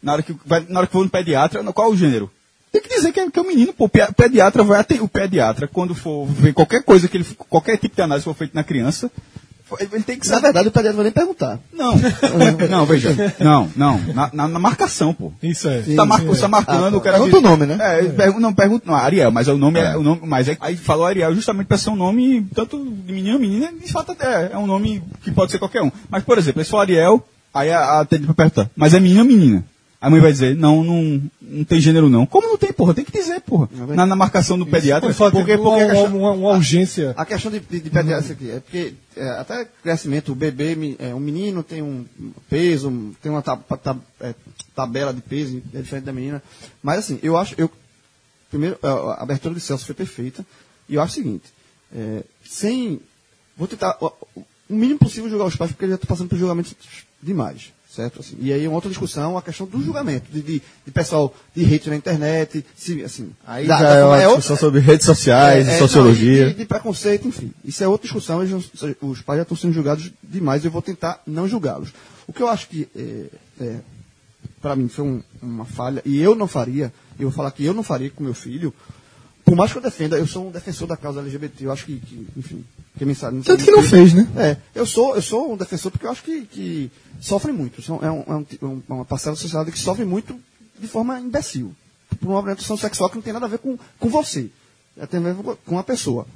na 0.03 0.13
hora 0.13 0.23
que, 0.23 0.37
vai- 0.45 0.67
na 0.69 0.81
hora 0.81 0.87
que 0.87 0.93
for 0.93 1.03
no 1.03 1.09
pediatra, 1.11 1.65
qual 1.73 1.89
é 1.89 1.93
o 1.93 1.97
gênero? 1.97 2.31
Tem 2.71 2.83
que 2.83 2.89
dizer 2.91 3.13
que 3.13 3.21
é, 3.21 3.31
que 3.31 3.39
é 3.39 3.43
o 3.43 3.47
menino, 3.47 3.73
pô, 3.73 3.87
o 3.87 3.89
pe- 3.89 4.13
pediatra 4.13 4.63
vai 4.63 4.79
até 4.79 5.01
o 5.01 5.09
pediatra, 5.09 5.67
quando 5.67 5.95
for 5.95 6.27
ver 6.27 6.53
qualquer 6.53 6.83
coisa 6.83 7.09
que 7.09 7.17
ele, 7.17 7.25
qualquer 7.49 7.79
tipo 7.79 7.97
de 7.97 8.03
análise 8.03 8.25
for 8.27 8.35
feita 8.35 8.53
na 8.55 8.63
criança, 8.63 9.11
ele 9.81 10.03
tem 10.03 10.19
que 10.19 10.27
Na 10.29 10.35
saber. 10.35 10.47
verdade, 10.47 10.69
o 10.69 10.73
pediatra 10.73 10.97
vai 10.97 11.05
nem 11.05 11.13
perguntar. 11.13 11.59
Não, 11.73 11.95
não, 12.71 12.87
veja. 12.87 13.15
Não, 13.39 13.71
não. 13.77 13.99
Na, 14.15 14.31
na- 14.33 14.49
na 14.49 14.59
marcação, 14.59 15.13
pô. 15.13 15.33
Isso 15.43 15.69
é. 15.69 15.83
Você 15.83 15.95
tá, 15.95 16.05
mar, 16.07 16.21
você 16.23 16.41
tá 16.41 16.49
marcando, 16.49 16.97
o 16.97 17.01
cara. 17.01 17.19
Pergunta 17.19 17.39
o 17.39 17.41
nome, 17.41 17.67
né? 17.67 17.77
É, 17.81 18.05
pergunta, 18.05 18.41
não, 18.41 18.53
pergunta. 18.53 18.85
Não, 18.87 18.95
Ariel, 18.95 19.31
mas 19.31 19.49
é 19.49 19.53
o 19.53 19.59
nome, 19.59 19.79
é. 19.81 19.97
o 19.97 20.03
nome. 20.03 20.21
Mas 20.25 20.49
é, 20.49 20.57
aí 20.61 20.77
falou 20.77 21.07
Ariel 21.07 21.35
justamente 21.35 21.67
para 21.67 21.79
ser 21.79 21.91
um 21.91 21.97
nome, 21.97 22.47
tanto 22.55 22.79
de 22.79 23.13
menino 23.13 23.39
menina, 23.39 23.71
de 23.73 23.93
fato 23.93 24.13
até 24.13 24.51
é 24.53 24.57
um 24.59 24.67
nome 24.67 25.03
que 25.23 25.31
pode 25.31 25.51
ser 25.53 25.59
qualquer 25.59 25.83
um. 25.83 25.91
Mas, 26.11 26.23
por 26.25 26.39
exemplo, 26.39 26.63
se 26.65 26.71
for 26.71 26.79
Ariel, 26.79 27.23
aí 27.53 27.71
a, 27.71 27.79
a 27.81 28.01
atende 28.01 28.25
pra 28.27 28.35
perguntar, 28.35 28.71
mas 28.77 28.95
é 28.95 29.01
menino 29.01 29.21
ou 29.21 29.27
menina? 29.27 29.65
A 30.01 30.09
mãe 30.09 30.21
vai 30.21 30.31
dizer, 30.31 30.55
não, 30.55 30.85
não, 30.85 31.23
não 31.43 31.65
tem 31.65 31.81
gênero 31.81 32.09
não. 32.09 32.25
Como 32.25 32.47
não 32.47 32.57
tem, 32.57 32.73
porra? 32.73 32.95
Tem 32.95 33.05
que 33.05 33.11
dizer, 33.11 33.41
porra. 33.41 33.69
Na, 33.97 34.07
na 34.07 34.15
marcação 34.15 34.57
do 34.57 34.65
pediatra. 34.65 35.09
Porque, 35.33 35.57
porque- 35.57 35.57
porque 35.65 35.83
a 35.83 35.87
uma, 35.87 35.93
questão- 36.03 36.17
uma- 36.19 36.31
uma 36.33 36.51
urgência. 36.53 37.15
A 37.17 37.27
questão 37.27 37.51
de, 37.51 37.59
de, 37.59 37.81
de 37.81 37.91
pediatra 37.91 38.33
aqui 38.33 38.49
é 38.51 38.61
porque 38.61 38.95
é, 39.17 39.29
até 39.31 39.65
crescimento, 39.83 40.31
o 40.31 40.35
bebê, 40.37 40.97
é, 41.01 41.13
um 41.13 41.19
menino 41.19 41.65
tem 41.65 41.83
um 41.83 42.05
peso, 42.49 43.13
tem 43.21 43.33
uma 43.33 43.43
tab- 43.43 43.63
tab- 43.83 43.99
é, 44.21 44.35
tabela 44.73 45.13
de 45.13 45.21
peso, 45.21 45.61
é 45.75 45.81
diferente 45.83 46.05
da 46.05 46.13
menina. 46.13 46.41
Mas 46.81 47.01
assim, 47.01 47.19
eu 47.21 47.37
acho, 47.37 47.57
eu, 47.59 47.69
primeiro, 48.51 48.79
a, 48.81 48.89
a 48.89 49.23
abertura 49.25 49.53
do 49.53 49.59
Celso 49.59 49.85
foi 49.85 49.97
perfeita, 49.97 50.47
e 50.89 50.95
eu 50.95 51.03
acho 51.03 51.13
o 51.13 51.15
seguinte, 51.17 51.45
é, 51.93 52.23
sem, 52.45 53.01
vou 53.57 53.67
tentar, 53.67 53.97
o, 54.01 54.13
o 54.37 54.45
mínimo 54.69 55.01
possível 55.01 55.29
julgar 55.29 55.47
os 55.47 55.57
pais, 55.57 55.73
porque 55.73 55.85
eles 55.87 55.93
já 55.93 55.97
estão 55.97 56.09
passando 56.15 56.29
por 56.29 56.39
julgamentos 56.39 56.73
demais. 57.21 57.73
Certo? 57.99 58.21
Assim, 58.21 58.37
e 58.41 58.53
aí, 58.53 58.65
uma 58.69 58.77
outra 58.77 58.89
discussão, 58.89 59.37
a 59.37 59.43
questão 59.43 59.67
do 59.67 59.83
julgamento, 59.83 60.31
de, 60.31 60.41
de, 60.41 60.63
de 60.87 60.93
pessoal 60.93 61.35
de 61.53 61.65
hate 61.75 61.91
na 61.91 61.97
internet, 61.97 62.65
se, 62.77 63.03
assim. 63.03 63.33
Aí 63.45 63.67
da- 63.67 63.77
já 63.77 63.89
é 63.95 64.05
uma 64.05 64.13
outra- 64.15 64.27
discussão 64.29 64.57
sobre 64.57 64.79
redes 64.79 65.05
sociais, 65.05 65.67
é, 65.67 65.75
é, 65.75 65.79
sociologia. 65.79 66.43
não, 66.45 66.49
e, 66.51 66.53
e 66.53 66.55
de 66.55 66.65
preconceito, 66.65 67.27
enfim. 67.27 67.53
Isso 67.65 67.83
é 67.83 67.89
outra 67.89 68.05
discussão, 68.05 68.41
não- 68.45 68.63
os 69.11 69.21
pais 69.23 69.39
já 69.39 69.43
estão 69.43 69.57
sendo 69.57 69.73
julgados 69.73 70.13
demais 70.23 70.65
eu 70.65 70.71
vou 70.71 70.81
tentar 70.81 71.21
não 71.27 71.49
julgá-los. 71.49 71.93
O 72.29 72.33
que 72.33 72.41
eu 72.41 72.47
acho 72.47 72.69
que, 72.69 72.87
é, 72.95 73.25
é, 73.65 73.77
para 74.63 74.77
mim, 74.77 74.87
foi 74.87 75.05
um- 75.05 75.23
uma 75.43 75.65
falha, 75.65 76.01
e 76.05 76.21
eu 76.23 76.37
não 76.37 76.47
faria, 76.47 76.93
eu 77.19 77.29
vou 77.31 77.37
falar 77.37 77.51
que 77.51 77.65
eu 77.65 77.75
não 77.75 77.83
faria 77.83 78.11
com 78.11 78.23
meu 78.23 78.35
filho, 78.35 78.73
por 79.49 79.57
mais 79.57 79.73
que 79.73 79.79
eu 79.79 79.83
defenda, 79.83 80.17
eu 80.19 80.27
sou 80.27 80.49
um 80.49 80.51
defensor 80.51 80.87
da 80.87 80.97
causa 80.97 81.21
LGBT, 81.21 81.65
eu 81.67 81.73
acho 81.73 81.87
que, 81.87 81.99
que, 81.99 82.27
enfim, 82.37 82.65
que 82.97 83.05
me 83.05 83.15
sabe, 83.15 83.41
Tanto 83.43 83.65
que 83.65 83.71
não 83.71 83.83
fez, 83.83 84.13
né? 84.13 84.29
é, 84.37 84.57
eu 84.75 84.85
sou, 84.85 85.15
eu 85.17 85.23
sou 85.23 85.53
um 85.53 85.57
defensor 85.57 85.91
porque 85.91 86.07
eu 86.07 86.11
acho 86.11 86.23
que, 86.23 86.43
que 86.47 86.91
sofre 87.21 87.53
muito. 87.53 87.81
É, 88.03 88.11
um, 88.11 88.25
é 88.27 88.35
um 88.35 88.45
ti- 88.45 88.59
um- 88.63 88.83
uma 88.89 89.05
parcela 89.05 89.35
da 89.35 89.41
sociedade 89.41 89.73
que 89.73 89.79
sofre 89.79 90.05
muito 90.05 90.39
de 90.79 90.87
forma 90.87 91.19
imbecil. 91.19 91.75
Por 92.21 92.29
uma 92.29 92.41
orientação 92.41 92.77
sexual 92.77 93.09
que 93.11 93.17
não 93.17 93.23
tem 93.23 93.33
nada 93.33 93.47
a 93.47 93.49
ver 93.49 93.59
com, 93.59 93.79
com 93.99 94.09
você. 94.09 94.51
É, 94.97 95.07
tem 95.07 95.21
a 95.21 95.33
ver 95.33 95.57
com- 95.65 95.79
a 95.79 95.83
pessoa. 95.85 96.27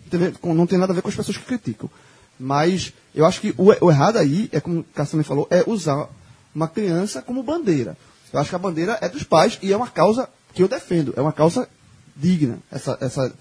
Não 0.42 0.66
tem 0.66 0.78
nada 0.78 0.92
a 0.92 0.94
ver 0.94 1.02
com 1.02 1.08
as 1.08 1.14
pessoas 1.16 1.36
que 1.36 1.44
criticam. 1.44 1.90
Mas 2.38 2.92
eu 3.14 3.24
acho 3.26 3.40
que 3.40 3.54
o, 3.58 3.84
o 3.84 3.90
errado 3.90 4.16
aí, 4.16 4.48
é 4.52 4.60
como 4.60 4.80
o 4.80 4.84
Cassandra 4.84 5.24
falou, 5.24 5.46
é 5.50 5.62
usar 5.66 6.08
uma 6.54 6.68
criança 6.68 7.20
como 7.22 7.42
bandeira. 7.42 7.96
Eu 8.32 8.40
acho 8.40 8.48
que 8.50 8.56
a 8.56 8.58
bandeira 8.58 8.98
é 9.00 9.08
dos 9.08 9.22
pais 9.22 9.58
e 9.62 9.72
é 9.72 9.76
uma 9.76 9.88
causa 9.88 10.28
que 10.54 10.62
eu 10.62 10.68
defendo. 10.68 11.12
É 11.16 11.20
uma 11.20 11.32
causa 11.32 11.68
digna. 12.16 12.58
Essa, 12.70 12.96
essa 13.00 13.32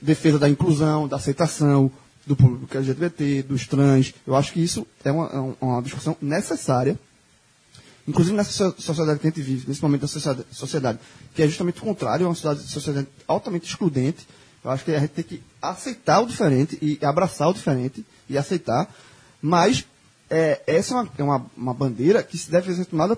defesa 0.00 0.38
da 0.38 0.48
inclusão, 0.48 1.06
da 1.08 1.16
aceitação 1.16 1.90
do 2.26 2.34
público 2.34 2.76
LGBT, 2.76 3.42
dos 3.44 3.66
trans. 3.66 4.12
Eu 4.26 4.34
acho 4.34 4.52
que 4.52 4.60
isso 4.60 4.86
é 5.04 5.12
uma, 5.12 5.26
é 5.28 5.38
um- 5.38 5.56
uma 5.60 5.82
discussão 5.82 6.16
necessária. 6.20 6.98
Inclusive 8.08 8.36
nessa 8.36 8.50
so- 8.50 8.74
sociedade 8.80 9.18
que 9.20 9.26
a 9.26 9.30
gente 9.30 9.42
vive, 9.42 9.68
nesse 9.68 9.82
momento 9.82 10.02
da 10.02 10.08
sociedade, 10.52 10.98
que 11.34 11.42
é 11.42 11.46
justamente 11.46 11.78
o 11.80 11.84
contrário, 11.84 12.24
é 12.24 12.28
uma 12.28 12.34
sociedade, 12.34 12.68
sociedade 12.68 13.08
altamente 13.26 13.68
excludente. 13.68 14.26
Eu 14.64 14.70
acho 14.70 14.84
que 14.84 14.92
a 14.92 14.98
gente 15.00 15.10
tem 15.10 15.24
que 15.24 15.42
aceitar 15.62 16.20
o 16.20 16.26
diferente 16.26 16.78
e 16.82 16.98
abraçar 17.04 17.48
o 17.48 17.54
diferente 17.54 18.04
e 18.28 18.36
aceitar. 18.36 18.92
Mas 19.40 19.84
é, 20.28 20.60
essa 20.66 20.94
é, 20.94 20.96
uma, 20.96 21.08
é 21.18 21.22
uma, 21.22 21.46
uma 21.56 21.74
bandeira 21.74 22.22
que 22.22 22.36
se 22.36 22.50
deve 22.50 22.74
ser 22.74 22.84
tomada 22.86 23.16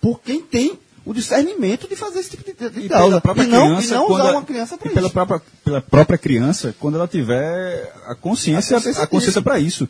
por 0.00 0.20
quem 0.20 0.40
tem 0.42 0.76
o 1.04 1.14
discernimento 1.14 1.88
de 1.88 1.96
fazer 1.96 2.20
esse 2.20 2.30
tipo 2.30 2.44
de, 2.44 2.70
de 2.70 2.86
E 2.86 2.88
causa. 2.88 3.20
pela 3.20 3.44
e 3.44 3.46
não, 3.46 3.66
criança, 3.66 3.94
e 3.94 3.96
não 3.96 4.10
usar 4.10 4.28
a- 4.28 4.32
uma 4.32 4.42
criança 4.44 4.76
para 4.78 4.90
e 4.90 4.94
pela 4.94 5.06
isso. 5.06 5.12
própria, 5.14 5.42
pela 5.64 5.80
própria 5.80 6.18
criança, 6.18 6.74
quando 6.78 6.96
ela 6.96 7.08
tiver 7.08 7.92
a 8.06 8.14
consciência, 8.14 8.76
A 8.76 8.80
consciência 8.80 9.02
a 9.02 9.06
consciência 9.06 9.42
para 9.42 9.58
isso. 9.58 9.88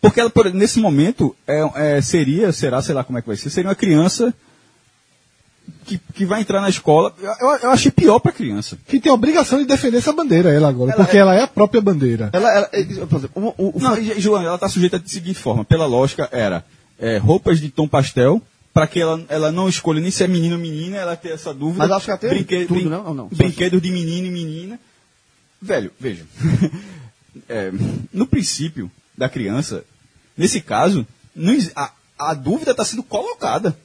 Porque 0.00 0.20
ela, 0.20 0.30
por- 0.30 0.52
nesse 0.52 0.78
momento, 0.78 1.34
é, 1.46 1.96
é, 1.96 2.00
seria, 2.00 2.52
será, 2.52 2.80
sei 2.82 2.94
lá 2.94 3.02
como 3.04 3.18
é 3.18 3.22
que 3.22 3.28
vai 3.28 3.36
ser, 3.36 3.50
seria 3.50 3.68
uma 3.68 3.74
criança 3.74 4.32
que, 5.84 5.98
que 6.14 6.24
vai 6.24 6.40
entrar 6.40 6.60
na 6.60 6.68
escola. 6.68 7.12
Eu, 7.20 7.48
eu- 7.62 7.70
achei 7.70 7.90
pior 7.90 8.18
para 8.18 8.30
a 8.30 8.34
criança. 8.34 8.78
Que 8.86 9.00
tem 9.00 9.10
a 9.10 9.14
obrigação 9.14 9.58
de 9.58 9.64
defender 9.64 9.98
essa 9.98 10.12
bandeira, 10.12 10.50
ela 10.52 10.68
agora. 10.68 10.92
Ela 10.92 11.04
porque 11.04 11.16
é- 11.16 11.20
ela 11.20 11.34
é 11.34 11.42
a 11.42 11.46
própria 11.46 11.80
bandeira. 11.80 12.30
Ela, 12.32 12.50
ela, 12.56 12.68
é, 12.72 12.82
por 13.06 13.18
exemplo, 13.18 13.54
o, 13.56 13.64
o, 13.66 13.76
o 13.76 13.80
Não, 13.80 13.96
João, 14.20 14.42
ela 14.42 14.54
está 14.54 14.68
sujeita 14.68 14.98
da 14.98 15.08
seguinte 15.08 15.38
forma: 15.38 15.64
pela 15.64 15.86
lógica, 15.86 16.28
era 16.32 16.64
é, 16.98 17.18
roupas 17.18 17.60
de 17.60 17.68
tom 17.68 17.86
pastel. 17.88 18.40
Para 18.76 18.86
que 18.86 19.00
ela, 19.00 19.24
ela 19.30 19.50
não 19.50 19.70
escolha 19.70 20.02
nem 20.02 20.10
se 20.10 20.22
é 20.22 20.28
menino 20.28 20.56
ou 20.56 20.60
menina, 20.60 20.98
ela 20.98 21.16
ter 21.16 21.30
essa 21.30 21.54
dúvida. 21.54 21.78
Mas 21.78 21.90
acho 21.90 22.04
que 22.04 22.10
ela 22.10 22.18
tem 22.18 22.28
Brinque- 22.28 22.66
tudo, 22.66 22.74
brin- 22.80 22.88
não? 22.90 23.06
Ou 23.06 23.14
não? 23.14 23.28
Brinquedos 23.28 23.80
de 23.80 23.90
menino 23.90 24.26
e 24.26 24.30
menina. 24.30 24.78
Velho, 25.62 25.90
veja. 25.98 26.24
É, 27.50 27.70
no 28.14 28.26
princípio 28.26 28.90
da 29.16 29.28
criança, 29.28 29.84
nesse 30.36 30.58
caso, 30.60 31.06
não 31.34 31.54
a, 31.76 31.90
a 32.18 32.32
dúvida 32.34 32.70
está 32.70 32.82
sendo 32.82 33.02
colocada. 33.02 33.78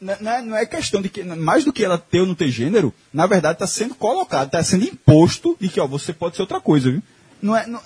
Não 0.00 0.32
é, 0.32 0.42
não 0.42 0.56
é 0.56 0.64
questão 0.64 1.02
de 1.02 1.08
que, 1.08 1.24
mais 1.24 1.64
do 1.64 1.72
que 1.72 1.84
ela 1.84 1.98
ter 1.98 2.20
ou 2.20 2.26
não 2.26 2.36
ter 2.36 2.48
gênero, 2.50 2.94
na 3.12 3.26
verdade 3.26 3.54
está 3.54 3.66
sendo 3.66 3.96
colocado, 3.96 4.46
está 4.46 4.62
sendo 4.62 4.84
imposto 4.84 5.56
de 5.60 5.68
que 5.68 5.80
ó, 5.80 5.88
você 5.88 6.12
pode 6.12 6.36
ser 6.36 6.42
outra 6.42 6.60
coisa, 6.60 6.88
viu? 6.90 7.02
Não 7.42 7.56
é, 7.56 7.66
não- 7.66 7.82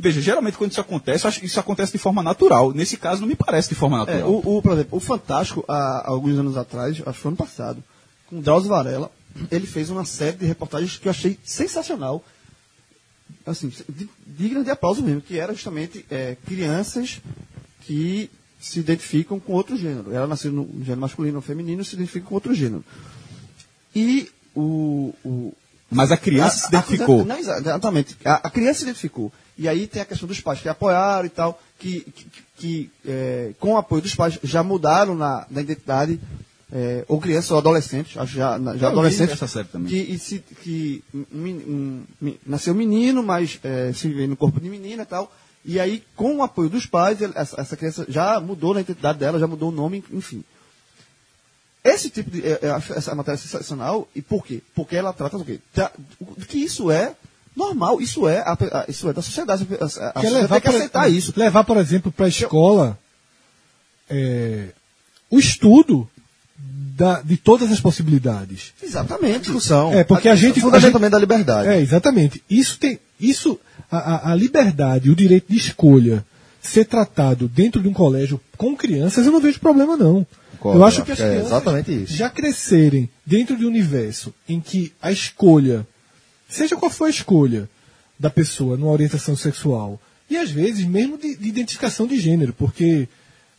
veja, 0.00 0.20
geralmente 0.20 0.56
quando 0.56 0.70
isso 0.72 0.80
acontece, 0.80 1.28
isso 1.44 1.60
acontece 1.60 1.92
de 1.92 1.98
forma 1.98 2.22
natural. 2.22 2.72
Nesse 2.72 2.96
caso, 2.96 3.20
não 3.20 3.28
me 3.28 3.36
parece 3.36 3.68
de 3.68 3.74
forma 3.74 3.96
É, 3.98 4.00
natural. 4.00 4.30
o, 4.30 4.56
o, 4.58 4.62
por 4.62 4.72
exemplo, 4.72 4.96
o 4.96 5.00
Fantástico, 5.00 5.64
há, 5.68 6.02
alguns 6.06 6.38
anos 6.38 6.56
atrás, 6.56 6.96
acho 6.96 7.02
que 7.04 7.12
foi 7.22 7.28
ano 7.28 7.36
passado, 7.36 7.82
com 8.28 8.38
o 8.38 8.42
Drauzio 8.42 8.68
Varela, 8.70 9.10
ele 9.50 9.66
fez 9.66 9.90
uma 9.90 10.04
série 10.04 10.36
de 10.38 10.46
reportagens 10.46 10.96
que 10.98 11.06
eu 11.06 11.10
achei 11.10 11.38
sensacional, 11.44 12.24
assim, 13.46 13.72
digna 14.26 14.64
de 14.64 14.70
aplauso 14.70 15.02
mesmo, 15.02 15.20
que 15.20 15.38
era 15.38 15.52
justamente 15.52 16.04
é, 16.10 16.36
crianças 16.46 17.20
que 17.82 18.30
se 18.60 18.78
identificam 18.80 19.38
com 19.40 19.52
outro 19.52 19.76
gênero. 19.76 20.12
Ela 20.12 20.26
nasceu 20.26 20.52
no 20.52 20.68
gênero 20.80 21.00
masculino 21.00 21.36
ou 21.36 21.42
feminino 21.42 21.80
e 21.82 21.84
se 21.84 21.94
identifica 21.94 22.26
com 22.26 22.34
outro 22.34 22.54
gênero. 22.54 22.84
E 23.94 24.28
o, 24.54 25.14
o, 25.24 25.54
Mas 25.90 26.12
a 26.12 26.16
criança 26.16 26.58
se 26.58 26.68
identificou. 26.68 27.24
não, 27.24 27.38
exa- 27.38 27.58
exatamente. 27.58 28.16
A, 28.24 28.34
a 28.46 28.50
criança 28.50 28.80
se 28.80 28.84
identificou. 28.84 29.32
E 29.58 29.68
aí 29.68 29.86
tem 29.86 30.00
a 30.02 30.04
questão 30.06 30.26
dos 30.28 30.40
pais 30.40 30.60
que 30.60 30.68
apoiaram 30.68 31.26
e 31.26 31.30
tal, 31.30 31.60
que, 31.78 32.00
que, 32.00 32.26
que, 32.56 32.90
é, 33.06 33.52
com 33.60 33.74
o 33.74 33.76
apoio 33.76 34.02
dos 34.02 34.14
pais 34.14 34.38
já 34.42 34.62
mudaram 34.62 35.14
na, 35.14 35.46
na 35.50 35.60
identidade, 35.60 36.20
é, 36.72 37.04
ou 37.08 37.20
criança 37.20 37.52
ou 37.54 37.58
adolescente, 37.58 38.18
acho 38.18 38.32
já, 38.34 38.58
já 38.58 38.70
Eu 38.72 38.78
vi 38.78 38.84
adolescente, 38.86 39.32
essa 39.32 39.46
série 39.48 39.68
também. 39.68 39.88
que, 39.88 40.18
se- 40.18 40.38
que 40.62 41.02
um, 41.12 41.26
um, 42.22 42.36
nasceu 42.46 42.74
menino, 42.74 43.22
mas 43.22 43.58
é, 43.64 43.92
se 43.92 44.08
vê 44.08 44.26
no 44.26 44.36
corpo 44.36 44.60
de 44.60 44.68
menina 44.70 45.02
e 45.02 45.06
tal. 45.06 45.32
E 45.64 45.78
aí, 45.78 46.02
com 46.16 46.36
o 46.36 46.42
apoio 46.42 46.70
dos 46.70 46.86
pais, 46.86 47.18
essa, 47.20 47.60
essa 47.60 47.76
criança 47.76 48.06
já 48.08 48.40
mudou 48.40 48.72
na 48.72 48.80
identidade 48.80 49.18
dela, 49.18 49.38
já 49.38 49.46
mudou 49.46 49.68
o 49.70 49.74
nome, 49.74 50.02
enfim. 50.12 50.42
esse 51.84 52.08
tipo 52.08 52.30
de. 52.30 52.42
Eu 52.62 52.74
acho 52.74 52.92
essa 52.94 53.14
matéria 53.14 53.36
sensacional. 53.38 54.08
E 54.14 54.22
por 54.22 54.44
quê? 54.44 54.62
Porque 54.74 54.96
ela 54.96 55.12
trata 55.12 55.36
do 55.38 55.44
quê? 55.44 55.60
Da- 55.74 55.92
que 56.48 56.58
isso 56.58 56.90
é 56.90 57.14
normal, 57.56 58.00
isso 58.00 58.26
é, 58.28 58.38
a- 58.38 58.52
a- 58.52 58.84
isso 58.88 59.08
é 59.08 59.12
da 59.12 59.22
sociedade. 59.22 59.66
A, 59.80 59.84
a, 59.84 59.88
sociedade 59.88 60.30
levar 60.34 60.48
tem 60.48 60.60
que 60.60 60.68
por- 60.68 60.76
aceitar 60.76 61.08
isso. 61.10 61.32
Levar, 61.36 61.64
por 61.64 61.76
exemplo, 61.76 62.10
para 62.12 62.26
a 62.26 62.28
escola 62.28 62.98
é, 64.08 64.68
o 65.30 65.38
estudo 65.38 66.08
da- 66.96 67.20
de 67.22 67.36
todas 67.36 67.70
as 67.72 67.80
possibilidades. 67.80 68.72
Exatamente. 68.82 69.40
Discussão. 69.44 69.92
É, 69.92 70.04
porque 70.04 70.28
a 70.28 70.34
gente- 70.34 70.60
Fundamentalmente 70.60 71.12
da 71.12 71.18
liberdade. 71.18 71.68
É, 71.68 71.80
exatamente. 71.80 72.42
Isso 72.50 72.78
tem. 72.78 72.98
Isso, 73.18 73.58
a, 73.90 73.98
a- 73.98 74.32
a 74.32 74.34
liberdade, 74.34 75.10
o 75.10 75.16
direito 75.16 75.46
de 75.48 75.56
escolha 75.56 76.24
ser 76.62 76.84
tratado 76.84 77.48
dentro 77.48 77.80
de 77.82 77.88
um 77.88 77.92
colégio 77.92 78.40
com 78.56 78.76
crianças, 78.76 79.24
eu 79.24 79.32
não 79.32 79.40
vejo 79.40 79.58
problema, 79.60 79.96
não. 79.96 80.26
Concordo, 80.58 80.78
eu 80.78 80.84
acho 80.84 81.02
que 81.04 81.12
as 81.12 81.20
é 81.20 81.26
crianças 81.28 81.46
exatamente 81.46 82.02
isso. 82.04 82.14
já 82.14 82.28
crescerem 82.28 83.08
dentro 83.24 83.56
de 83.56 83.64
um 83.64 83.68
universo 83.68 84.34
em 84.46 84.60
que 84.60 84.92
a 85.00 85.10
escolha, 85.10 85.86
seja 86.50 86.76
qual 86.76 86.90
for 86.90 87.06
a 87.06 87.10
escolha 87.10 87.68
da 88.18 88.28
pessoa 88.28 88.76
numa 88.76 88.92
orientação 88.92 89.34
sexual, 89.36 90.00
e 90.28 90.36
às 90.36 90.50
vezes 90.50 90.84
mesmo 90.84 91.16
de, 91.16 91.36
de 91.36 91.48
identificação 91.48 92.06
de 92.06 92.18
gênero, 92.20 92.52
porque 92.52 93.08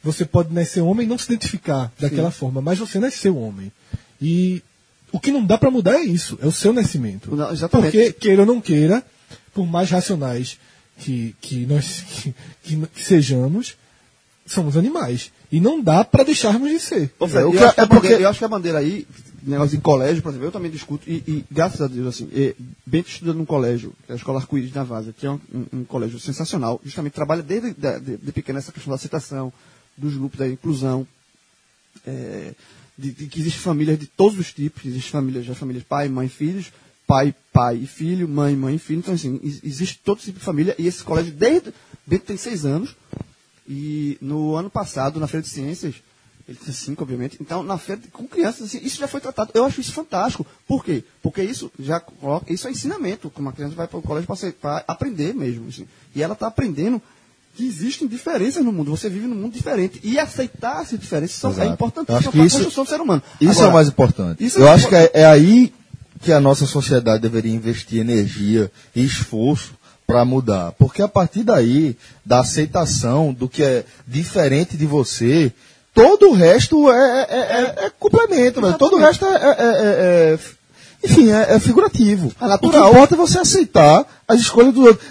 você 0.03 0.23
pode 0.25 0.53
nascer 0.53 0.81
homem 0.81 1.05
e 1.05 1.09
não 1.09 1.17
se 1.17 1.25
identificar 1.31 1.91
daquela 1.99 2.31
forma, 2.31 2.61
mas 2.61 2.77
você 2.79 2.99
nasceu 2.99 3.37
homem. 3.37 3.71
E 4.21 4.61
o 5.11 5.19
que 5.19 5.31
não 5.31 5.45
dá 5.45 5.57
para 5.57 5.69
mudar 5.71 5.95
é 5.95 6.03
isso, 6.03 6.37
é 6.41 6.45
o 6.47 6.51
seu 6.51 6.71
nascimento. 6.73 7.35
Não, 7.35 7.51
exatamente. 7.51 7.91
Porque, 7.91 8.13
queira 8.13 8.41
ou 8.41 8.47
não 8.47 8.61
queira, 8.61 9.03
por 9.53 9.65
mais 9.67 9.89
racionais 9.89 10.57
que, 10.97 11.35
que 11.41 11.65
nós 11.65 12.03
que, 12.07 12.33
que- 12.63 12.87
que 12.87 13.03
sejamos, 13.03 13.75
somos 14.45 14.77
animais. 14.77 15.31
E 15.51 15.59
não 15.59 15.81
dá 15.81 16.03
para 16.05 16.23
deixarmos 16.23 16.69
de 16.69 16.79
ser. 16.79 17.11
É, 17.39 17.43
acho 17.65 17.79
é 17.81 17.85
porque- 17.87 17.95
bandeira, 18.07 18.23
eu 18.23 18.29
acho 18.29 18.39
que 18.39 18.45
a 18.45 18.47
bandeira 18.47 18.77
aí, 18.79 19.05
negócio 19.49 19.75
de 19.77 19.81
colégio, 19.83 20.21
por 20.21 20.29
exemplo, 20.29 20.47
eu 20.47 20.51
também 20.51 20.69
discuto, 20.71 21.09
e, 21.09 21.15
e, 21.27 21.45
graças 21.49 21.81
a 21.81 21.87
Deus, 21.87 22.07
assim, 22.07 22.29
e, 22.31 22.55
bem 22.85 23.01
estudando 23.01 23.37
num 23.37 23.45
colégio, 23.45 23.93
é 24.07 24.13
a 24.13 24.15
Escola 24.15 24.39
Arco-Íris 24.39 24.73
na 24.73 24.83
Vaza, 24.83 25.13
que 25.13 25.25
é 25.25 25.31
um, 25.31 25.39
um- 25.73 25.83
colégio 25.85 26.19
sensacional, 26.19 26.79
justamente 26.83 27.13
trabalha 27.13 27.41
desde 27.41 27.73
da- 27.73 27.97
de, 27.97 28.17
de 28.17 28.31
pequeno 28.31 28.59
essa 28.59 28.71
questão 28.71 28.91
da 28.91 28.95
aceitação, 28.95 29.51
dos 29.97 30.15
grupos, 30.15 30.37
da 30.39 30.47
inclusão, 30.47 31.07
é, 32.05 32.53
de, 32.97 33.11
de 33.11 33.27
que 33.27 33.39
existem 33.39 33.61
famílias 33.61 33.97
de 33.99 34.05
todos 34.07 34.37
os 34.37 34.53
tipos, 34.53 34.85
existem 34.85 35.11
famílias, 35.11 35.45
já 35.45 35.55
famílias 35.55 35.83
pai, 35.83 36.07
mãe, 36.07 36.27
filhos, 36.29 36.71
pai, 37.07 37.33
pai 37.51 37.77
e 37.77 37.87
filho, 37.87 38.27
mãe, 38.27 38.55
mãe 38.55 38.75
e 38.75 38.79
filho, 38.79 38.99
então 38.99 39.13
assim, 39.13 39.39
ex- 39.43 39.59
existe 39.63 39.99
todo 40.03 40.19
tipo 40.19 40.39
de 40.39 40.45
família, 40.45 40.75
e 40.77 40.87
esse 40.87 41.03
colégio, 41.03 41.33
desde, 41.33 41.73
Bento 42.05 42.25
tem 42.25 42.37
seis 42.37 42.65
anos, 42.65 42.95
e 43.67 44.17
no 44.21 44.55
ano 44.55 44.69
passado, 44.69 45.19
na 45.19 45.27
Feira 45.27 45.43
de 45.43 45.49
Ciências, 45.49 45.95
ele 46.47 46.57
tinha 46.61 46.73
cinco, 46.73 47.03
obviamente. 47.03 47.37
Então, 47.39 47.63
na 47.63 47.77
feira, 47.77 48.01
com 48.11 48.27
crianças, 48.27 48.67
assim, 48.67 48.79
isso 48.83 48.99
já 48.99 49.07
foi 49.07 49.21
tratado. 49.21 49.51
Eu 49.53 49.65
acho 49.65 49.81
isso 49.81 49.93
fantástico. 49.93 50.45
Por 50.67 50.83
quê? 50.83 51.03
Porque 51.21 51.41
isso 51.43 51.71
já 51.79 51.99
coloca, 51.99 52.51
isso 52.51 52.67
é 52.67 52.71
ensinamento. 52.71 53.29
Como 53.29 53.49
a 53.49 53.53
criança 53.53 53.75
vai 53.75 53.87
para 53.87 53.99
o 53.99 54.01
colégio 54.01 54.27
para 54.59 54.83
aprender 54.87 55.33
mesmo. 55.33 55.67
assim. 55.67 55.87
E 56.15 56.21
ela 56.21 56.33
está 56.33 56.47
aprendendo 56.47 57.01
que 57.55 57.65
existem 57.65 58.07
diferenças 58.07 58.63
no 58.63 58.71
mundo. 58.71 58.91
Você 58.91 59.09
vive 59.09 59.27
num 59.27 59.35
mundo 59.35 59.53
diferente. 59.53 59.99
E 60.03 60.17
aceitar 60.17 60.81
essas 60.81 60.99
diferenças 60.99 61.57
é 61.59 61.65
importantíssimo 61.67 62.31
para 62.31 62.41
a 62.41 62.49
construção 62.49 62.83
do 62.83 62.89
ser 62.89 63.01
humano. 63.01 63.21
Isso 63.39 63.51
é 63.51 63.53
Agora, 63.53 63.69
o 63.69 63.73
mais 63.73 63.87
importante. 63.87 64.43
isso 64.43 64.59
Eu 64.59 64.67
é 64.67 64.71
acho 64.71 64.87
que 64.87 64.95
é, 64.95 65.11
é 65.13 65.25
aí 65.25 65.73
que 66.21 66.31
a 66.31 66.39
nossa 66.39 66.65
sociedade 66.65 67.21
deveria 67.21 67.53
investir 67.53 67.99
energia 67.99 68.71
e 68.95 69.03
esforço 69.03 69.73
para 70.05 70.23
mudar. 70.25 70.71
Porque 70.73 71.01
a 71.01 71.07
partir 71.07 71.43
daí, 71.43 71.97
da 72.25 72.41
aceitação 72.41 73.33
do 73.33 73.49
que 73.49 73.63
é 73.63 73.85
diferente 74.07 74.77
de 74.77 74.85
você, 74.85 75.51
todo 75.93 76.29
o 76.29 76.33
resto 76.33 76.91
é, 76.91 77.21
é- 77.29 77.35
é- 77.83 77.85
é 77.85 77.91
complemento, 77.99 78.61
velho. 78.61 78.77
todo 78.77 78.95
o 78.95 78.99
resto 78.99 79.25
é. 79.25 79.35
é- 79.35 79.35
é- 79.35 80.33
é- 80.33 80.39
enfim, 81.03 81.31
é, 81.31 81.55
é 81.55 81.59
figurativo. 81.59 82.31
É 82.39 82.47
natural. 82.47 82.81
O 82.83 82.83
que 82.83 82.89
importa 82.91 83.15
é 83.15 83.17
você 83.17 83.39
aceitar 83.39 84.05
as 84.27 84.39
escolhas 84.39 84.73
do 84.73 84.83
outro. 84.83 85.05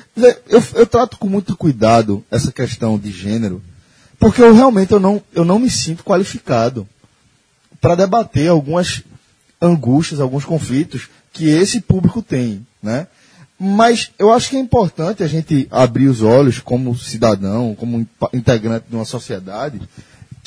Eu, 0.48 0.62
eu 0.74 0.86
trato 0.86 1.18
com 1.18 1.28
muito 1.28 1.56
cuidado 1.56 2.24
essa 2.30 2.52
questão 2.52 2.96
de 2.96 3.10
gênero, 3.10 3.60
porque 4.18 4.40
eu 4.40 4.54
realmente 4.54 4.92
eu 4.92 5.00
não, 5.00 5.20
eu 5.34 5.44
não 5.44 5.58
me 5.58 5.68
sinto 5.68 6.04
qualificado 6.04 6.86
para 7.80 7.96
debater 7.96 8.48
algumas 8.48 9.02
angústias, 9.60 10.20
alguns 10.20 10.44
conflitos 10.44 11.08
que 11.32 11.48
esse 11.48 11.80
público 11.80 12.22
tem, 12.22 12.64
né? 12.82 13.06
Mas 13.58 14.10
eu 14.18 14.32
acho 14.32 14.48
que 14.48 14.56
é 14.56 14.60
importante 14.60 15.22
a 15.22 15.26
gente 15.26 15.66
abrir 15.70 16.08
os 16.08 16.22
olhos 16.22 16.60
como 16.60 16.96
cidadão, 16.96 17.74
como 17.74 18.06
integrante 18.32 18.86
de 18.88 18.94
uma 18.96 19.04
sociedade, 19.04 19.80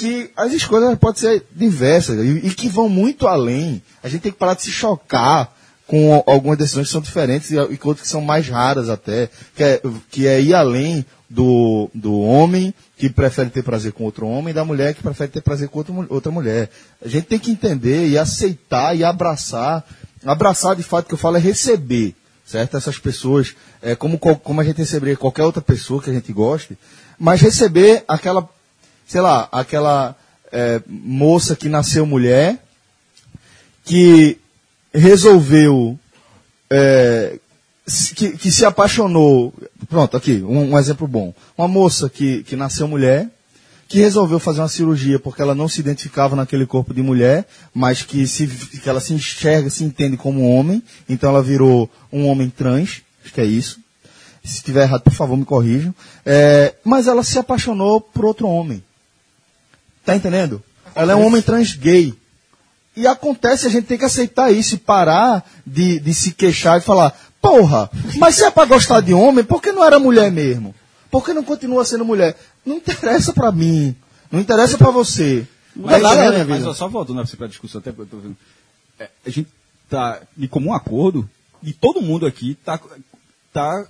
que 0.03 0.31
as 0.35 0.51
escolhas 0.51 0.97
podem 0.99 1.21
ser 1.21 1.45
diversas 1.55 2.19
e, 2.19 2.47
e 2.47 2.53
que 2.53 2.67
vão 2.67 2.89
muito 2.89 3.25
além. 3.25 3.81
A 4.03 4.09
gente 4.09 4.21
tem 4.21 4.31
que 4.33 4.37
parar 4.37 4.53
de 4.53 4.63
se 4.63 4.71
chocar 4.71 5.55
com 5.87 6.21
algumas 6.27 6.57
decisões 6.57 6.87
que 6.87 6.91
são 6.91 7.01
diferentes 7.01 7.51
e, 7.51 7.55
e 7.55 7.79
outras 7.83 8.01
que 8.01 8.07
são 8.07 8.19
mais 8.19 8.49
raras 8.49 8.89
até, 8.89 9.29
que 9.55 9.63
é, 9.63 9.81
que 10.11 10.27
é 10.27 10.41
ir 10.41 10.53
além 10.53 11.05
do, 11.29 11.89
do 11.93 12.19
homem 12.19 12.73
que 12.97 13.09
prefere 13.09 13.49
ter 13.49 13.63
prazer 13.63 13.93
com 13.93 14.03
outro 14.03 14.27
homem 14.27 14.53
da 14.53 14.65
mulher 14.65 14.93
que 14.93 15.01
prefere 15.01 15.31
ter 15.31 15.41
prazer 15.41 15.69
com 15.69 15.77
outra, 15.79 15.93
mu- 15.93 16.05
outra 16.09 16.31
mulher. 16.31 16.69
A 17.03 17.07
gente 17.07 17.27
tem 17.27 17.39
que 17.39 17.51
entender 17.51 18.07
e 18.09 18.17
aceitar 18.17 18.95
e 18.97 19.05
abraçar. 19.05 19.85
Abraçar, 20.25 20.75
de 20.75 20.83
fato, 20.83 21.07
que 21.07 21.13
eu 21.13 21.17
falo 21.17 21.37
é 21.37 21.39
receber, 21.39 22.13
certo? 22.45 22.75
Essas 22.77 22.97
pessoas, 22.97 23.55
é, 23.81 23.95
como, 23.95 24.17
como 24.17 24.59
a 24.61 24.63
gente 24.63 24.77
receberia 24.77 25.17
qualquer 25.17 25.43
outra 25.43 25.61
pessoa 25.61 26.01
que 26.01 26.09
a 26.09 26.13
gente 26.13 26.31
goste, 26.33 26.77
mas 27.19 27.41
receber 27.41 28.03
aquela, 28.07 28.49
sei 29.05 29.21
lá, 29.21 29.47
aquela 29.51 30.15
é, 30.51 30.81
moça 30.87 31.55
que 31.55 31.69
nasceu 31.69 32.05
mulher, 32.05 32.63
que 33.83 34.37
resolveu 34.93 35.97
é, 36.69 37.39
que, 38.15 38.37
que 38.37 38.51
se 38.51 38.65
apaixonou. 38.65 39.53
Pronto, 39.89 40.15
aqui, 40.15 40.43
um, 40.43 40.71
um 40.71 40.79
exemplo 40.79 41.07
bom. 41.07 41.33
Uma 41.57 41.67
moça 41.67 42.09
que, 42.09 42.43
que 42.43 42.55
nasceu 42.55 42.87
mulher, 42.87 43.29
que 43.87 43.99
resolveu 43.99 44.39
fazer 44.39 44.61
uma 44.61 44.69
cirurgia 44.69 45.19
porque 45.19 45.41
ela 45.41 45.53
não 45.53 45.67
se 45.67 45.81
identificava 45.81 46.35
naquele 46.35 46.65
corpo 46.65 46.93
de 46.93 47.01
mulher, 47.01 47.45
mas 47.73 48.01
que, 48.01 48.25
se, 48.25 48.47
que 48.47 48.89
ela 48.89 48.99
se 48.99 49.13
enxerga, 49.13 49.69
se 49.69 49.83
entende 49.83 50.17
como 50.17 50.49
homem, 50.49 50.81
então 51.07 51.29
ela 51.29 51.43
virou 51.43 51.89
um 52.11 52.27
homem 52.27 52.49
trans, 52.49 53.01
acho 53.23 53.33
que 53.33 53.41
é 53.41 53.45
isso. 53.45 53.79
Se 54.43 54.57
estiver 54.57 54.83
errado, 54.83 55.01
por 55.01 55.13
favor, 55.13 55.37
me 55.37 55.45
corrijam. 55.45 55.95
É, 56.25 56.73
mas 56.83 57.07
ela 57.07 57.23
se 57.23 57.39
apaixonou 57.39 58.01
por 58.01 58.25
outro 58.25 58.47
homem. 58.47 58.83
Tá 60.05 60.15
entendendo? 60.15 60.61
Ela 60.95 61.13
é 61.13 61.15
um 61.15 61.25
homem 61.25 61.41
trans 61.41 61.75
gay. 61.75 62.13
E 62.95 63.07
acontece, 63.07 63.65
a 63.65 63.69
gente 63.69 63.87
tem 63.87 63.97
que 63.97 64.05
aceitar 64.05 64.51
isso 64.51 64.75
e 64.75 64.77
parar 64.77 65.43
de, 65.65 65.99
de 65.99 66.13
se 66.13 66.31
queixar 66.31 66.77
e 66.77 66.83
falar, 66.83 67.17
porra, 67.41 67.89
mas 68.17 68.35
se 68.35 68.43
é 68.43 68.51
pra 68.51 68.65
gostar 68.65 69.01
de 69.01 69.13
homem, 69.13 69.43
por 69.43 69.61
que 69.61 69.71
não 69.71 69.83
era 69.83 69.97
mulher 69.97 70.31
mesmo? 70.31 70.75
Por 71.09 71.25
que 71.25 71.33
não 71.33 71.43
continua 71.43 71.85
sendo 71.85 72.05
mulher? 72.05 72.37
Não 72.63 72.77
interessa 72.77 73.33
pra 73.33 73.51
mim, 73.51 73.95
não 74.31 74.39
interessa 74.39 74.77
pra 74.77 74.91
você. 74.91 75.47
Mas, 75.75 76.03
nada 76.03 76.37
na 76.37 76.45
mas, 76.45 76.65
ó, 76.65 76.73
só 76.73 76.87
voltando 76.87 77.21
assim, 77.21 77.35
para 77.35 77.47
a 77.47 77.49
discussão, 77.49 77.79
até 77.79 77.91
porque 77.91 78.13
eu 78.13 78.19
tô 78.19 78.23
vendo. 78.23 78.37
É, 78.99 79.09
a 79.25 79.29
gente 79.29 79.49
tá 79.89 80.21
de 80.37 80.47
comum 80.47 80.71
acordo 80.71 81.27
e 81.63 81.73
todo 81.73 82.01
mundo 82.01 82.27
aqui 82.27 82.55
tá, 82.63 82.79
tá 83.51 83.87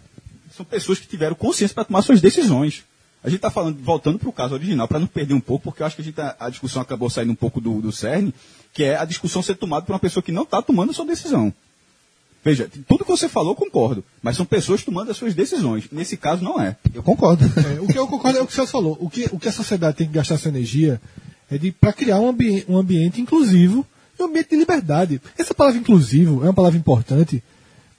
são 0.55 0.65
pessoas 0.65 0.99
que 0.99 1.07
tiveram 1.07 1.35
consciência 1.35 1.73
para 1.75 1.83
tomar 1.83 2.01
suas 2.01 2.21
decisões. 2.21 2.83
A 3.23 3.29
gente 3.29 3.37
está 3.37 3.49
falando, 3.49 3.81
voltando 3.81 4.19
para 4.19 4.29
o 4.29 4.33
caso 4.33 4.53
original, 4.53 4.87
para 4.87 4.99
não 4.99 5.07
perder 5.07 5.33
um 5.33 5.39
pouco, 5.39 5.63
porque 5.65 5.81
eu 5.81 5.87
acho 5.87 5.95
que 5.95 6.01
a, 6.01 6.05
gente 6.05 6.15
tá- 6.15 6.35
a 6.39 6.49
discussão 6.49 6.81
acabou 6.81 7.09
saindo 7.09 7.31
um 7.31 7.35
pouco 7.35 7.61
do, 7.61 7.81
do 7.81 7.91
cerne, 7.91 8.33
que 8.73 8.83
é 8.83 8.97
a 8.97 9.05
discussão 9.05 9.41
ser 9.41 9.55
tomada 9.55 9.85
por 9.85 9.93
uma 9.93 9.99
pessoa 9.99 10.21
que 10.21 10.31
não 10.31 10.43
está 10.43 10.61
tomando 10.61 10.89
a 10.89 10.93
sua 10.93 11.05
decisão. 11.05 11.53
Veja, 12.43 12.69
tudo 12.87 13.05
que 13.05 13.11
você 13.11 13.29
falou, 13.29 13.51
eu 13.51 13.55
concordo, 13.55 14.03
mas 14.21 14.35
são 14.35 14.45
pessoas 14.45 14.83
tomando 14.83 15.09
as 15.09 15.15
suas 15.15 15.33
decisões. 15.33 15.85
Nesse 15.89 16.17
caso, 16.17 16.43
não 16.43 16.59
é. 16.59 16.75
Eu 16.93 17.01
concordo. 17.01 17.45
É, 17.45 17.79
o 17.79 17.87
que 17.87 17.97
eu 17.97 18.05
concordo 18.05 18.37
é 18.39 18.41
o 18.41 18.45
que 18.45 18.51
o 18.51 18.55
Celso 18.55 18.73
falou. 18.73 18.97
O 18.99 19.09
que, 19.09 19.29
o 19.31 19.39
que 19.39 19.47
a 19.47 19.51
sociedade 19.51 19.95
tem 19.95 20.07
que 20.07 20.13
gastar 20.13 20.37
sua 20.37 20.49
energia 20.49 20.99
é 21.49 21.57
de 21.57 21.71
para 21.71 21.93
criar 21.93 22.19
um, 22.19 22.27
ambi 22.27 22.65
um 22.67 22.77
ambiente 22.77 23.21
inclusivo 23.21 23.85
e 24.19 24.21
um 24.21 24.25
ambiente 24.25 24.49
de 24.49 24.57
liberdade. 24.57 25.21
Essa 25.37 25.53
palavra 25.53 25.79
inclusivo 25.79 26.41
é 26.41 26.47
uma 26.47 26.53
palavra 26.53 26.77
importante, 26.77 27.41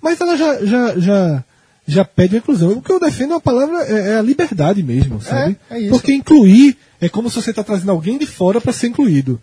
mas 0.03 0.21
ela 0.21 0.37
já, 0.37 0.63
já, 0.67 0.99
já, 0.99 1.45
já 1.87 2.05
pede 2.05 2.37
a 2.37 2.39
inclusão. 2.39 2.73
O 2.73 2.83
que 2.83 2.91
eu 2.93 2.99
defendo 3.01 3.33
é 3.33 3.35
uma 3.35 3.41
palavra, 3.41 3.83
é, 3.85 4.11
é 4.13 4.17
a 4.19 4.23
liberdade 4.23 4.83
mesmo, 4.83 5.21
sabe? 5.21 5.57
é 5.71 5.81
isso. 5.81 5.91
Porque 5.91 6.13
incluir 6.15 6.77
é 7.01 7.09
como 7.09 7.29
se 7.29 7.37
você 7.37 7.51
está 7.51 7.63
trazendo 7.63 7.91
alguém 7.91 8.17
de 8.19 8.27
fora 8.27 8.61
para 8.61 8.73
ser 8.73 8.89
incluído. 8.89 9.41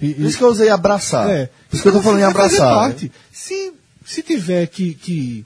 E- 0.00 0.14
Por 0.14 0.24
isso 0.26 0.38
que 0.38 0.44
eu 0.44 0.48
usei 0.48 0.68
abraçar. 0.70 1.28
é. 1.28 1.46
Por 1.68 1.74
isso 1.74 1.82
que 1.82 1.88
eu 1.88 1.92
tô 1.92 2.00
falando 2.02 2.20
em 2.20 2.24
abraçar. 2.24 2.74
parte. 2.74 3.10
Se, 3.32 3.72
se 4.04 4.22
tiver 4.22 4.66
que, 4.68 4.94
que 4.94 5.44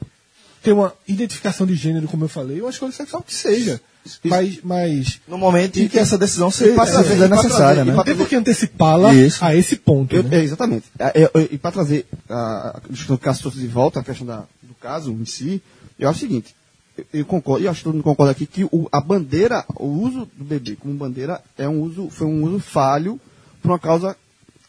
ter 0.63 0.73
uma 0.73 0.93
identificação 1.09 1.67
de 1.67 1.75
gênero, 1.75 2.07
como 2.09 2.25
eu 2.25 2.29
falei, 2.29 2.61
uma 2.61 2.71
escolha 2.71 2.93
sexual 2.93 3.23
que 3.23 3.35
seja. 3.35 3.81
Mas, 4.23 4.59
mas 4.63 5.21
No 5.27 5.39
momento 5.39 5.79
em 5.81 5.89
que 5.89 5.99
essa 5.99 6.19
decisão 6.19 6.51
se, 6.51 6.73
trazer- 6.75 7.05
fizer 7.05 7.25
e 7.25 7.29
pra 7.29 7.37
necessária, 7.43 7.85
né? 7.87 7.93
pra 7.93 7.97
não 7.97 8.05
tem 8.05 8.15
por 8.15 8.29
que 8.29 8.37
antecipá-la 8.37 9.11
a 9.41 9.57
esse 9.57 9.77
ponto. 9.77 10.15
Eu- 10.15 10.23
né? 10.23 10.41
é, 10.41 10.43
exatamente. 10.45 10.85
É, 10.99 11.23
é, 11.23 11.31
é, 11.41 11.49
e 11.53 11.57
para 11.57 11.71
trazer 11.73 12.05
a, 12.29 12.77
a 12.77 12.81
discussão 12.91 13.17
do 13.17 13.21
caso 13.21 13.51
de 13.51 13.67
volta, 13.67 14.01
a 14.01 14.05
questão 14.05 14.27
da- 14.27 14.45
do 14.63 14.75
caso 14.79 15.11
em 15.11 15.25
si, 15.25 15.63
eu 15.99 16.09
acho 16.09 16.19
o 16.19 16.21
seguinte, 16.21 16.55
eu, 16.97 17.07
eu 17.13 17.25
concordo, 17.27 17.65
e 17.65 17.69
acho 17.69 17.79
que 17.81 17.85
todo 17.85 17.95
mundo 17.95 18.05
concorda 18.05 18.33
aqui, 18.33 18.47
que 18.47 18.65
o- 18.65 18.89
a 18.93 19.01
bandeira, 19.01 19.65
o 19.77 19.87
uso 19.87 20.29
do 20.37 20.45
bebê 20.45 20.77
como 20.77 20.95
bandeira 20.95 21.43
é 21.59 21.69
um 21.69 21.81
uso, 21.83 22.09
foi 22.11 22.27
um 22.27 22.45
uso 22.45 22.61
falho 22.61 23.21
por 23.63 23.71
uma 23.71 23.79
causa 23.79 24.17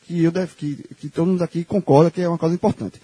que, 0.05 0.23
eu 0.23 0.31
deve, 0.31 0.55
que, 0.55 0.75
que 0.99 1.09
todo 1.09 1.27
mundo 1.27 1.41
aqui 1.43 1.63
concorda 1.63 2.11
que 2.11 2.21
é 2.21 2.27
uma 2.29 2.37
causa 2.37 2.55
importante. 2.55 3.01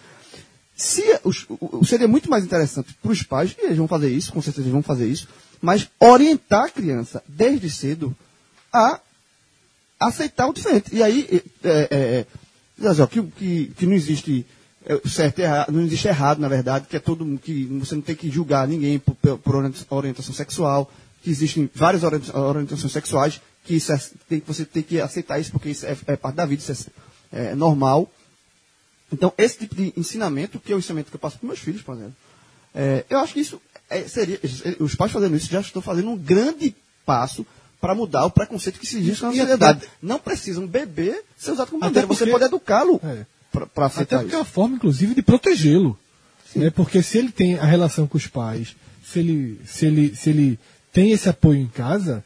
Se, 0.76 1.04
os- 1.24 1.46
o- 1.50 1.84
seria 1.86 2.08
muito 2.08 2.30
mais 2.30 2.44
interessante 2.44 2.94
para 3.02 3.12
os 3.12 3.22
pais, 3.24 3.56
e 3.60 3.66
eles 3.66 3.78
vão 3.78 3.88
fazer 3.88 4.10
isso, 4.10 4.32
com 4.32 4.42
certeza 4.42 4.64
eles 4.64 4.74
vão 4.74 4.84
fazer 4.84 5.08
isso, 5.08 5.28
mas 5.62 5.88
orientar 6.00 6.66
a 6.66 6.70
criança 6.70 7.24
desde 7.28 7.70
cedo 7.70 8.16
a 8.74 9.00
aceitar 10.00 10.48
o 10.48 10.54
diferente. 10.54 10.96
E 10.96 11.04
aí, 11.04 11.44
é, 11.64 11.70
é, 11.92 12.26
é, 12.82 13.08
que, 13.08 13.22
que, 13.24 13.66
que 13.78 13.86
não 13.86 13.94
existe 13.94 14.44
é, 14.44 14.44
certo 15.08 15.40
e 15.40 15.42
errado, 15.44 15.72
não 15.72 15.82
existe 15.84 16.08
errado, 16.08 16.40
na 16.40 16.48
verdade, 16.48 16.88
que 16.90 16.96
é 16.96 17.00
todo 17.00 17.26
mundo, 17.26 17.40
que 17.40 17.66
você 17.80 17.96
não 17.96 18.02
tem 18.02 18.16
que 18.16 18.30
julgar 18.30 18.68
ninguém 18.68 18.98
por, 19.00 19.16
por- 19.16 19.38
por 19.38 19.56
orienta- 19.56 19.86
orientação 19.90 20.34
sexual, 20.34 20.92
que 21.22 21.30
existem 21.30 21.70
várias 21.74 22.04
orienta- 22.04 22.38
orientações 22.38 22.92
sexuais, 22.92 23.40
que 23.64 23.76
isso 23.76 23.92
é- 23.94 24.02
tem, 24.28 24.42
você 24.46 24.66
tem 24.66 24.82
que 24.82 25.00
aceitar 25.00 25.40
isso 25.40 25.52
porque 25.52 25.70
isso 25.70 25.86
é, 25.86 25.96
é 26.08 26.16
parte 26.16 26.36
da 26.36 26.46
vida, 26.46 26.62
isso 26.64 26.90
é, 27.32 27.52
é 27.52 27.56
normal. 27.56 28.10
Então, 29.14 29.32
esse 29.38 29.58
tipo 29.60 29.76
de 29.76 29.94
ensinamento, 29.98 30.60
que 30.60 30.72
é 30.72 30.76
o 30.76 30.80
ensinamento 30.80 31.10
que 31.12 31.16
eu 31.16 31.20
passo 31.20 31.38
para 31.38 31.48
meus 31.48 31.60
filhos, 31.60 31.82
por 31.82 31.96
exemplo, 31.96 32.16
é, 32.74 33.06
eu 33.10 33.20
acho 33.20 33.34
que 33.34 33.42
isso 33.42 33.62
é, 33.90 34.02
seria. 34.08 34.40
Os 34.80 34.96
pais 34.96 35.12
fazendo 35.12 35.36
isso 35.36 35.52
já 35.52 35.60
estão 35.60 35.82
fazendo 35.82 36.10
um 36.10 36.18
grande 36.18 36.74
passo 37.06 37.46
para 37.82 37.94
mudar 37.94 38.26
o 38.26 38.32
preconceito 38.32 38.80
que 38.80 38.86
se 38.88 38.98
existe 38.98 39.22
na 39.24 39.32
sociedade. 39.42 39.80
Não 40.02 40.18
precisam 40.18 40.66
beber 40.66 41.24
ser 41.38 41.52
usado 41.52 41.70
como 41.72 41.82
bandeira. 41.82 42.08
Você 42.08 42.26
pode 42.32 42.46
educá-lo 42.46 43.02
É. 43.04 43.26
para 43.52 43.86
Até 43.88 44.04
porque 44.06 44.16
é 44.16 44.28
isso. 44.28 44.36
uma 44.38 44.46
forma, 44.46 44.76
inclusive, 44.76 45.14
de 45.16 45.22
protegê-lo. 45.22 45.98
Né? 46.56 46.70
Porque 46.70 47.02
se 47.04 47.18
ele 47.18 47.32
tem 47.32 47.56
a 47.58 47.66
relação 47.66 48.08
com 48.08 48.18
os 48.18 48.28
pais, 48.28 48.76
se 49.04 49.20
ele, 49.20 49.60
se 49.66 49.86
ele, 49.86 50.16
se 50.16 50.30
ele 50.30 50.60
tem 50.94 51.12
esse 51.12 51.28
apoio 51.30 51.60
em 51.60 51.68
casa, 51.68 52.24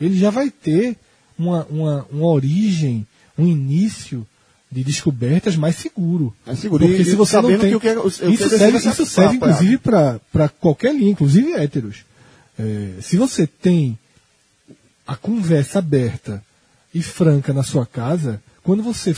ele 0.00 0.18
já 0.18 0.30
vai 0.30 0.50
ter 0.50 0.96
uma, 1.38 1.64
uma, 1.66 2.06
uma 2.10 2.26
origem, 2.26 3.06
um 3.38 3.46
início 3.46 4.26
de 4.70 4.82
descobertas 4.82 5.56
mais 5.56 5.76
seguro. 5.76 6.34
Mais 6.46 6.58
seguro. 6.58 6.86
Porque 6.86 7.02
E- 7.02 7.04
se 7.04 7.14
você 7.14 7.36
não 7.40 7.48
tem... 7.58 7.70
que 7.70 7.76
o 7.76 7.80
que 7.80 7.88
é- 7.88 7.98
o- 7.98 8.06
o 8.06 8.10
que 8.10 8.24
isso 8.34 8.44
é 8.44 8.48
serve, 8.48 8.76
é 8.76 8.80
isso 8.80 8.92
ser 8.94 9.06
serve 9.06 9.36
apoiado. 9.36 9.56
inclusive, 9.62 9.78
para 10.32 10.48
qualquer 10.60 10.94
linha, 10.94 11.10
inclusive 11.10 11.52
héteros. 11.52 12.04
É, 12.58 12.94
se 13.02 13.16
você 13.16 13.46
tem 13.46 13.98
a 15.06 15.14
conversa 15.14 15.78
aberta 15.78 16.42
e 16.94 17.02
franca 17.02 17.52
na 17.52 17.62
sua 17.62 17.86
casa, 17.86 18.42
quando 18.62 18.82
você 18.82 19.14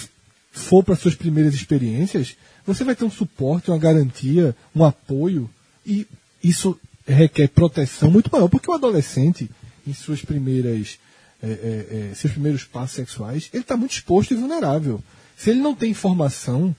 for 0.51 0.83
para 0.83 0.97
suas 0.97 1.15
primeiras 1.15 1.55
experiências, 1.55 2.37
você 2.67 2.85
vai 2.85 2.95
ter 2.95 3.05
um 3.05 3.11
suporte, 3.11 3.71
uma 3.71 3.79
garantia, 3.79 4.55
um 4.75 4.85
apoio 4.85 5.49
e 5.87 6.07
isso 6.43 6.79
requer 7.07 7.49
proteção 7.49 8.11
muito 8.11 8.31
maior, 8.31 8.49
porque 8.49 8.71
o 8.71 8.75
adolescente, 8.75 9.51
em 9.87 9.95
suas 9.95 10.23
primeiras, 10.23 10.99
é, 11.43 11.47
é, 11.47 12.11
é, 12.11 12.15
seus 12.15 12.33
primeiros 12.33 12.65
passos 12.65 12.97
sexuais, 12.97 13.49
ele 13.53 13.63
está 13.63 13.77
muito 13.77 13.93
exposto 13.93 14.33
e 14.33 14.37
vulnerável. 14.37 15.03
Se 15.37 15.51
ele 15.51 15.61
não 15.61 15.75
tem 15.75 15.91
informação, 15.91 16.75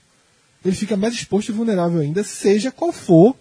ele 0.64 0.76
fica 0.76 0.96
mais 0.96 1.14
exposto 1.14 1.48
e 1.48 1.52
vulnerável 1.52 2.00
ainda, 2.00 2.22
seja 2.22 2.70
qual 2.70 2.92
for 2.92 3.34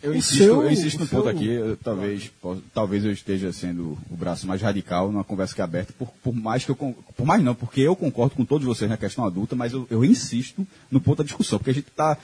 Eu 0.00 0.14
insisto, 0.14 0.36
seu- 0.44 0.62
eu 0.62 0.70
insisto 0.70 0.98
no 1.00 1.04
o 1.06 1.08
ponto 1.08 1.22
seu- 1.24 1.30
aqui, 1.36 1.46
eu- 1.48 1.76
talvez, 1.76 2.30
talvez 2.72 3.04
eu 3.04 3.10
esteja 3.10 3.52
sendo 3.52 3.98
o 4.08 4.16
braço 4.16 4.46
mais 4.46 4.62
radical 4.62 5.10
numa 5.10 5.24
conversa 5.24 5.54
que 5.54 5.60
é 5.60 5.64
aberta, 5.64 5.92
por, 5.98 6.08
por 6.22 6.32
mais 6.34 6.64
que 6.64 6.70
eu, 6.70 6.76
por 6.76 7.26
mais 7.26 7.42
não, 7.42 7.54
porque 7.54 7.80
eu 7.80 7.96
concordo 7.96 8.36
com 8.36 8.44
todos 8.44 8.64
vocês 8.66 8.88
na 8.88 8.96
questão 8.96 9.24
adulta, 9.24 9.56
mas 9.56 9.72
eu, 9.72 9.86
eu 9.90 10.04
insisto 10.04 10.64
no 10.90 11.00
ponto 11.00 11.18
da 11.18 11.24
discussão, 11.24 11.58
porque 11.58 11.70
a 11.70 11.74
gente 11.74 11.88
está 11.88 12.16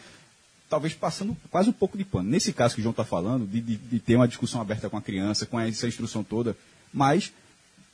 talvez 0.71 0.95
passando 0.95 1.37
quase 1.51 1.69
um 1.69 1.73
pouco 1.73 1.99
de 1.99 2.05
pano. 2.05 2.29
Nesse 2.31 2.53
caso 2.53 2.75
que 2.75 2.81
o 2.81 2.83
João 2.83 2.93
está 2.93 3.05
falando, 3.05 3.45
de, 3.47 3.61
de- 3.61 3.77
de 3.77 3.99
ter 3.99 4.15
uma 4.17 4.29
discussão 4.29 4.61
aberta 4.61 4.89
com 4.89 4.97
a 4.97 5.03
criança, 5.03 5.45
com 5.45 5.59
essa 5.59 5.89
instrução 5.89 6.23
toda, 6.23 6.57
mas 6.93 7.33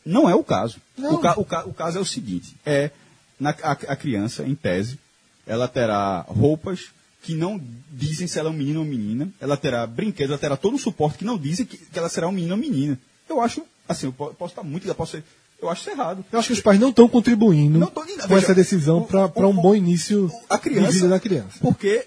não 0.05 0.29
é 0.29 0.35
o 0.35 0.45
caso. 0.45 0.77
O, 0.99 1.19
ca- 1.19 1.35
o 1.39 1.45
ca- 1.45 1.65
o 1.65 1.73
caso 1.73 1.97
é 1.97 2.01
o 2.01 2.05
seguinte, 2.07 2.55
é 2.67 2.91
na- 3.39 3.51
a, 3.63 3.73
a 3.73 3.97
criança, 3.97 4.45
em 4.47 4.55
tese, 4.55 4.99
ela 5.47 5.67
terá 5.67 6.21
roupas 6.29 6.89
que 7.23 7.35
não 7.35 7.61
dizem 7.93 8.27
se 8.27 8.39
ela 8.39 8.49
é 8.49 8.53
um 8.53 8.57
menino 8.57 8.81
ou 8.81 8.87
menina, 8.87 9.29
ela 9.41 9.57
terá 9.57 9.87
brinquedos, 9.87 10.31
ela 10.31 10.39
terá 10.39 10.57
todo 10.57 10.75
o 10.77 10.79
suporte 10.79 11.19
que 11.19 11.25
não 11.25 11.37
dizem 11.39 11.67
que, 11.67 11.77
que 11.77 11.99
ela 11.99 12.09
será 12.09 12.27
um 12.29 12.33
menino 12.33 12.55
ou 12.55 12.61
menina. 12.61 12.99
Eu 13.29 13.41
acho, 13.41 13.63
assim, 13.89 14.07
eu 14.07 14.13
po- 14.13 14.33
posso 14.35 14.53
estar 14.53 14.63
muito, 14.63 14.87
eu 14.89 14.95
posso 14.95 15.13
ser, 15.13 15.25
eu 15.61 15.69
acho 15.69 15.83
isso 15.83 15.91
errado. 15.91 16.25
Eu 16.33 16.39
acho 16.39 16.49
que 16.49 16.55
os 16.55 16.61
pais 16.61 16.81
não 16.81 16.89
estão 16.91 17.07
contribuindo 17.09 17.79
Não 17.79 17.89
tô- 17.89 18.01
com 18.01 18.07
veja, 18.07 18.37
essa 18.47 18.55
decisão 18.55 19.03
para 19.05 19.47
um 19.47 19.55
bom 19.55 19.75
início 19.75 20.31
a 20.49 20.59
criança, 20.59 20.89
de 20.93 20.95
vida 20.95 21.09
da 21.09 21.21
criança. 21.21 21.59
Porque 21.61 22.07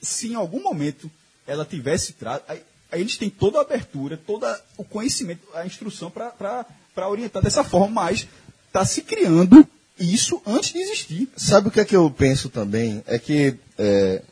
se 0.00 0.28
em 0.28 0.34
algum 0.34 0.62
momento 0.62 1.10
ela 1.46 1.64
tivesse 1.64 2.12
tra... 2.12 2.40
aí, 2.46 2.60
aí 2.92 3.00
eles 3.00 3.16
têm 3.16 3.30
toda 3.30 3.58
a 3.58 3.62
abertura, 3.62 4.16
todo 4.18 4.46
o 4.76 4.84
conhecimento, 4.84 5.40
a 5.54 5.64
instrução 5.66 6.10
para 6.10 7.08
orientar 7.08 7.42
dessa 7.42 7.64
forma, 7.64 7.88
mas 8.02 8.28
está 8.66 8.84
se 8.84 9.00
criando 9.02 9.66
isso 9.98 10.42
antes 10.46 10.72
de 10.72 10.78
existir. 10.80 11.28
Sabe 11.36 11.68
o 11.68 11.70
que 11.70 11.80
é 11.80 11.84
que 11.84 11.96
eu 11.96 12.10
penso 12.10 12.48
também? 12.50 13.02
É 13.06 13.18
que 13.18 13.56
é, 13.78 14.22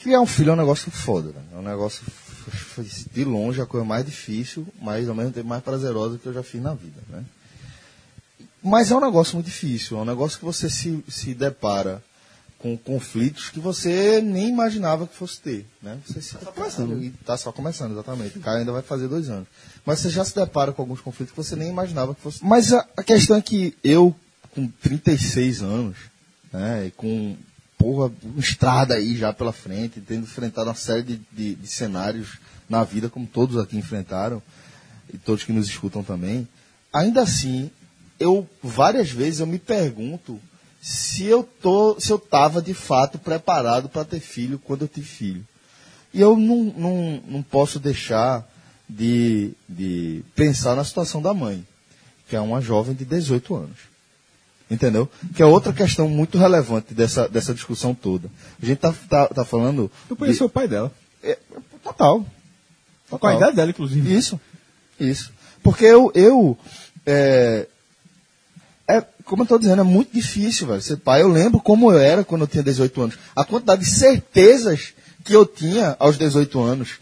criar 0.00 0.20
um 0.20 0.26
filho 0.26 0.50
é 0.50 0.52
um 0.52 0.56
negócio 0.56 0.90
foda, 0.90 1.30
né? 1.30 1.42
É 1.52 1.56
um 1.56 1.62
negócio 1.62 2.04
de 3.12 3.24
longe 3.24 3.60
a 3.60 3.66
coisa 3.66 3.84
mais 3.84 4.04
difícil, 4.04 4.66
mas 4.80 5.08
ao 5.08 5.14
mesmo 5.14 5.32
tempo 5.32 5.48
mais 5.48 5.62
prazerosa 5.62 6.18
que 6.18 6.26
eu 6.26 6.32
já 6.32 6.42
fiz 6.42 6.62
na 6.62 6.74
vida, 6.74 7.00
né? 7.08 7.24
Mas 8.62 8.90
é 8.90 8.96
um 8.96 9.00
negócio 9.00 9.34
muito 9.34 9.46
difícil, 9.46 9.98
é 9.98 10.00
um 10.00 10.04
negócio 10.04 10.38
que 10.38 10.44
você 10.44 10.68
se, 10.68 11.02
se 11.08 11.34
depara 11.34 12.02
com 12.58 12.76
conflitos 12.76 13.50
que 13.50 13.60
você 13.60 14.20
nem 14.20 14.48
imaginava 14.48 15.06
que 15.06 15.14
fosse 15.14 15.40
ter, 15.40 15.66
né? 15.80 15.98
Você 16.04 16.20
se 16.20 16.34
está 16.34 16.50
começando. 16.50 17.02
E 17.02 17.10
tá 17.24 17.36
só 17.36 17.52
começando, 17.52 17.92
exatamente. 17.92 18.38
O 18.38 18.40
cara 18.40 18.58
ainda 18.58 18.72
vai 18.72 18.82
fazer 18.82 19.06
dois 19.06 19.28
anos. 19.28 19.46
Mas 19.86 20.00
você 20.00 20.10
já 20.10 20.24
se 20.24 20.34
depara 20.34 20.72
com 20.72 20.82
alguns 20.82 21.00
conflitos 21.00 21.32
que 21.32 21.36
você 21.36 21.54
nem 21.54 21.68
imaginava 21.68 22.14
que 22.14 22.20
fosse. 22.20 22.44
Mas 22.44 22.72
a, 22.72 22.84
a 22.96 23.02
questão 23.04 23.36
é 23.36 23.42
que 23.42 23.76
eu, 23.84 24.14
com 24.52 24.66
36 24.66 25.62
anos, 25.62 25.96
né, 26.52 26.86
e 26.86 26.90
com 26.90 27.36
porra, 27.78 28.12
uma 28.22 28.40
estrada 28.40 28.94
aí 28.94 29.16
já 29.16 29.32
pela 29.32 29.52
frente, 29.52 30.00
tendo 30.00 30.24
enfrentado 30.24 30.68
uma 30.68 30.74
série 30.74 31.02
de, 31.02 31.20
de, 31.32 31.54
de 31.54 31.66
cenários 31.68 32.38
na 32.68 32.84
vida, 32.84 33.08
como 33.08 33.26
todos 33.26 33.56
aqui 33.56 33.78
enfrentaram, 33.78 34.42
e 35.12 35.16
todos 35.16 35.44
que 35.44 35.52
nos 35.52 35.68
escutam 35.68 36.02
também, 36.02 36.46
ainda 36.92 37.22
assim, 37.22 37.70
eu 38.20 38.46
várias 38.62 39.10
vezes 39.10 39.40
eu 39.40 39.46
me 39.46 39.58
pergunto 39.58 40.38
se 40.82 41.24
eu 41.24 41.42
tô, 41.42 41.98
se 41.98 42.10
eu 42.10 42.16
estava 42.16 42.60
de 42.60 42.74
fato 42.74 43.18
preparado 43.18 43.88
para 43.88 44.04
ter 44.04 44.20
filho 44.20 44.58
quando 44.58 44.82
eu 44.82 44.88
tive 44.88 45.06
filho. 45.06 45.46
E 46.12 46.20
eu 46.20 46.36
não, 46.36 46.64
não, 46.76 47.22
não 47.26 47.42
posso 47.42 47.78
deixar 47.78 48.46
de, 48.88 49.52
de 49.68 50.24
pensar 50.34 50.74
na 50.74 50.84
situação 50.84 51.20
da 51.20 51.34
mãe, 51.34 51.66
que 52.28 52.36
é 52.36 52.40
uma 52.40 52.60
jovem 52.60 52.94
de 52.94 53.04
18 53.04 53.54
anos. 53.54 53.87
Entendeu? 54.70 55.08
Que 55.34 55.42
é 55.42 55.46
outra 55.46 55.72
questão 55.72 56.08
muito 56.08 56.36
relevante 56.36 56.92
dessa, 56.92 57.26
dessa 57.28 57.54
discussão 57.54 57.94
toda. 57.94 58.30
A 58.62 58.66
gente 58.66 58.78
tá, 58.78 58.94
tá, 59.08 59.26
tá 59.28 59.44
falando. 59.44 59.90
Tu 60.08 60.14
conheceu 60.16 60.46
o 60.46 60.50
pai 60.50 60.68
dela. 60.68 60.92
de- 61.22 61.30
é, 61.30 61.38
total. 61.82 62.24
Com 63.08 63.26
a 63.26 63.34
idade 63.34 63.56
dela, 63.56 63.70
inclusive. 63.70 64.14
Isso, 64.14 64.38
isso. 65.00 65.32
Porque 65.62 65.84
eu, 65.86 66.12
eu 66.14 66.58
é, 67.06 67.66
é, 68.86 69.00
como 69.24 69.42
eu 69.42 69.44
estou 69.44 69.58
dizendo, 69.58 69.80
é 69.80 69.84
muito 69.84 70.12
difícil, 70.12 70.66
velho, 70.66 70.82
ser 70.82 70.98
pai. 70.98 71.22
Eu 71.22 71.28
lembro 71.28 71.60
como 71.60 71.90
eu 71.90 71.98
era 71.98 72.22
quando 72.24 72.42
eu 72.42 72.46
tinha 72.46 72.62
18 72.62 73.00
anos. 73.02 73.18
A 73.34 73.44
quantidade 73.44 73.82
de 73.82 73.90
certezas 73.90 74.92
que 75.24 75.34
eu 75.34 75.46
tinha 75.46 75.96
aos 75.98 76.18
18 76.18 76.60
anos, 76.62 76.98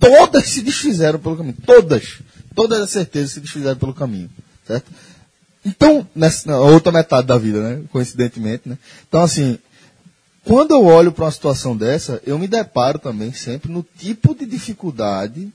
todas 0.00 0.48
se 0.48 0.62
desfizeram 0.62 1.18
pelo 1.20 1.36
caminho. 1.36 1.56
Todas. 1.64 2.18
Todas 2.54 2.80
as 2.80 2.90
certezas 2.90 3.32
se 3.32 3.40
desfizeram 3.40 3.76
pelo 3.76 3.94
caminho. 3.94 4.30
Certo? 4.66 4.90
Então, 5.66 6.06
nessa 6.14 6.48
na 6.50 6.58
outra 6.58 6.92
metade 6.92 7.26
da 7.26 7.36
vida, 7.36 7.60
né? 7.60 7.82
Coincidentemente, 7.90 8.68
né? 8.68 8.78
Então, 9.08 9.20
assim, 9.20 9.58
quando 10.44 10.70
eu 10.70 10.84
olho 10.84 11.10
para 11.10 11.24
uma 11.24 11.30
situação 11.30 11.76
dessa, 11.76 12.20
eu 12.24 12.38
me 12.38 12.46
deparo 12.46 12.98
também 12.98 13.32
sempre 13.32 13.70
no 13.72 13.84
tipo 13.98 14.34
de 14.34 14.46
dificuldade 14.46 15.52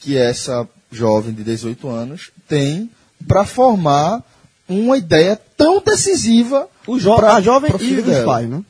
que 0.00 0.16
essa 0.16 0.68
jovem 0.90 1.32
de 1.32 1.44
18 1.44 1.88
anos 1.88 2.30
tem 2.48 2.90
para 3.28 3.44
formar 3.44 4.22
uma 4.68 4.96
ideia 4.98 5.40
tão 5.56 5.80
decisiva 5.82 6.68
O 6.86 6.98
jo 6.98 7.14
pra- 7.16 7.36
a 7.36 7.40
jovem 7.40 7.70
e 7.74 7.78
filho 7.78 8.00
os 8.00 8.06
dela. 8.06 8.24
pais, 8.26 8.48
né? 8.48 8.62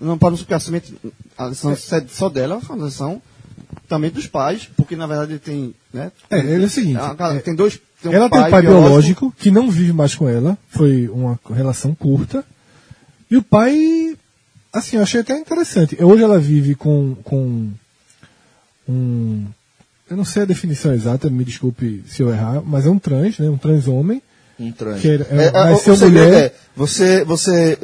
Não 0.00 0.16
podemos 0.16 0.40
porque 0.42 0.54
a 0.54 0.60
semente, 0.60 0.94
a 1.36 1.48
decisão 1.48 1.72
é 1.72 2.04
só 2.08 2.28
dela, 2.28 2.60
é 2.62 2.72
uma 2.72 2.84
decisão 2.84 3.20
também 3.88 4.10
dos 4.10 4.26
pais, 4.28 4.68
porque 4.76 4.94
na 4.94 5.06
verdade 5.06 5.32
ele 5.32 5.38
tem, 5.40 5.74
né? 5.92 6.12
É, 6.30 6.38
ele 6.38 6.62
é 6.62 6.66
o 6.66 6.70
seguinte, 6.70 6.98
Ah, 7.00 7.14
cara, 7.16 7.34
é, 7.36 7.40
tem 7.40 7.54
dois, 7.54 7.80
tem 8.02 8.10
um 8.10 8.14
ela 8.14 8.30
tem 8.30 8.38
um 8.40 8.50
pai 8.50 8.62
biológico 8.62 9.32
que 9.38 9.50
não 9.50 9.70
vive 9.70 9.92
mais 9.92 10.14
com 10.14 10.28
ela, 10.28 10.56
foi 10.68 11.08
uma 11.08 11.38
relação 11.54 11.94
curta. 11.94 12.44
E 13.30 13.36
o 13.36 13.42
pai, 13.42 14.16
assim, 14.72 14.96
eu 14.96 15.02
achei 15.02 15.20
até 15.20 15.38
interessante. 15.38 15.96
Hoje 16.02 16.22
ela 16.22 16.38
vive 16.38 16.74
com, 16.74 17.14
com 17.24 17.68
um. 18.88 19.46
Eu 20.10 20.16
não 20.16 20.24
sei 20.24 20.42
a 20.42 20.46
definição 20.46 20.94
exata, 20.94 21.28
me 21.28 21.44
desculpe 21.44 22.02
se 22.08 22.22
eu 22.22 22.30
errar, 22.30 22.62
mas 22.64 22.86
é 22.86 22.90
um 22.90 22.98
trans, 22.98 23.38
né? 23.38 23.48
Um 23.50 23.58
trans 23.58 23.86
homem. 23.86 24.22
Um 24.58 24.72
trans. 24.72 25.00
Que 25.00 25.08
é- 25.08 25.14
é- 25.14 25.52
É, 25.52 25.96
mulher- 26.06 26.32
é, 26.32 26.54
você, 26.74 27.24
você 27.24 27.78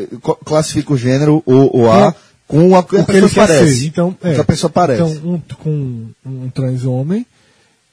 classifica 0.44 0.92
o 0.92 0.96
gênero, 0.96 1.42
o, 1.44 1.82
o 1.82 1.90
A, 1.92 2.08
É. 2.08 2.14
com 2.48 2.74
a, 2.74 2.78
o 2.78 2.80
o 2.80 2.84
que 2.84 2.96
a 2.96 3.04
que 3.04 3.12
ele 3.12 3.28
parece. 3.28 3.86
Então, 3.86 4.16
é. 4.22 4.36
a 4.36 4.44
pessoa 4.44 4.70
parece. 4.70 5.02
Então, 5.02 5.34
um, 5.34 5.40
com 5.62 6.06
um 6.24 6.48
trans 6.50 6.84
homem. 6.84 7.26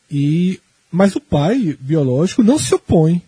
E, 0.09 0.59
mas 0.91 1.15
o 1.15 1.21
pai 1.21 1.77
biológico 1.79 2.43
não 2.43 2.59
se 2.59 2.73
opõe 2.75 3.21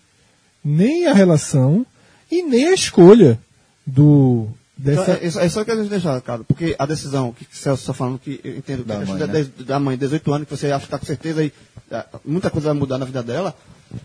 nem 0.63 1.07
à 1.07 1.13
relação 1.13 1.85
e 2.31 2.41
nem 2.43 2.67
à 2.69 2.73
escolha 2.73 3.39
do 3.85 4.47
Então, 4.79 4.95
dessa 4.95 5.11
é, 5.13 5.27
isso- 5.27 5.39
é 5.39 5.49
só 5.49 5.63
que 5.63 5.71
a 5.71 5.75
gente 5.75 5.89
deixar, 5.89 6.19
cara, 6.21 6.43
porque 6.43 6.75
a 6.79 6.85
decisão 6.85 7.31
que 7.31 7.43
o 7.43 7.47
Celso 7.51 7.81
está 7.83 7.93
falando, 7.93 8.19
que 8.19 8.39
eu 8.43 8.57
entendo 8.57 8.81
que 8.81 8.87
Da 8.87 8.95
a 8.95 8.99
questão 8.99 9.17
mãe, 9.17 9.27
da, 9.27 9.33
né? 9.33 9.43
de- 9.57 9.63
da 9.63 9.79
mãe, 9.79 9.97
18 9.97 10.33
anos, 10.33 10.47
que 10.47 10.55
você 10.57 10.67
acha 10.67 10.79
que 10.79 10.85
está 10.87 10.97
com 10.99 11.05
certeza 11.05 11.41
aí, 11.41 11.51
é, 11.91 12.05
muita 12.25 12.49
coisa 12.49 12.69
vai 12.69 12.77
mudar 12.79 12.97
na 12.97 13.05
vida 13.05 13.21
dela, 13.21 13.55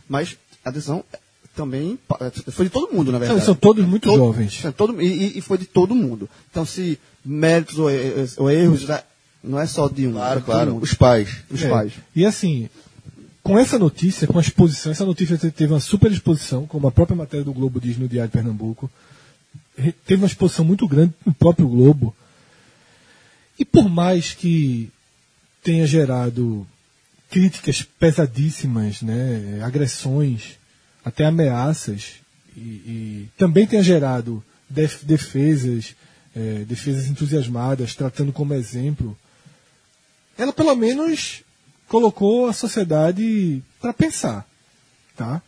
mas 0.08 0.36
a 0.64 0.70
decisão 0.70 1.02
também 1.56 1.98
pa- 2.06 2.18
foi 2.52 2.66
de 2.66 2.70
todo 2.70 2.92
mundo, 2.94 3.10
na 3.10 3.18
verdade. 3.18 3.44
são 3.44 3.54
todos 3.54 3.84
muito 3.84 4.08
Todo- 4.08 4.18
jovens. 4.18 4.64
é, 4.64 4.70
todo- 4.70 5.00
e, 5.02 5.38
e- 5.38 5.40
foi 5.40 5.58
de 5.58 5.64
todo 5.64 5.94
mundo. 5.94 6.28
Então, 6.50 6.64
se 6.64 6.98
méritos 7.24 7.78
ou, 7.78 7.90
e- 7.90 8.28
ou 8.36 8.50
erros, 8.50 8.86
não 9.42 9.58
é 9.58 9.66
só 9.66 9.88
de 9.88 10.06
um. 10.06 10.10
é 10.10 10.12
Claro, 10.14 10.40
de 10.40 10.46
todo 10.46 10.54
claro. 10.54 10.72
mundo. 10.74 10.82
Os 10.82 10.94
pais. 10.94 11.30
Os 11.50 11.62
É, 11.62 11.68
pais. 11.68 11.92
E 12.14 12.24
assim, 12.26 12.68
com 13.48 13.58
essa 13.58 13.78
notícia, 13.78 14.26
com 14.26 14.36
a 14.36 14.42
exposição, 14.42 14.92
essa 14.92 15.06
notícia 15.06 15.38
te- 15.38 15.50
teve 15.50 15.72
uma 15.72 15.80
super 15.80 16.12
exposição, 16.12 16.66
como 16.66 16.86
a 16.86 16.92
própria 16.92 17.16
matéria 17.16 17.42
do 17.42 17.52
Globo 17.54 17.80
diz 17.80 17.96
no 17.96 18.06
Diário 18.06 18.28
de 18.28 18.36
Pernambuco. 18.36 18.90
Teve 20.04 20.16
uma 20.22 20.26
exposição 20.26 20.66
muito 20.66 20.86
grande 20.86 21.14
no 21.24 21.32
próprio 21.32 21.66
Globo. 21.66 22.14
E 23.58 23.64
por 23.64 23.88
mais 23.88 24.34
que 24.34 24.90
tenha 25.62 25.86
gerado 25.86 26.66
críticas 27.30 27.80
pesadíssimas, 27.80 29.00
né, 29.00 29.60
agressões, 29.64 30.58
até 31.02 31.24
ameaças, 31.24 32.16
e, 32.54 32.60
e 32.60 33.28
também 33.38 33.66
tenha 33.66 33.82
gerado 33.82 34.44
def- 34.68 35.04
defesas, 35.04 35.94
eh, 36.36 36.66
defesas 36.68 37.06
entusiasmadas, 37.06 37.94
tratando 37.94 38.30
como 38.30 38.52
exemplo 38.52 39.16
ela 40.36 40.52
pelo 40.52 40.74
menos 40.76 41.42
colocou 41.88 42.46
a 42.46 42.52
sociedade 42.52 43.62
para 43.80 43.92
pensar, 43.92 44.46
tá? 45.16 45.42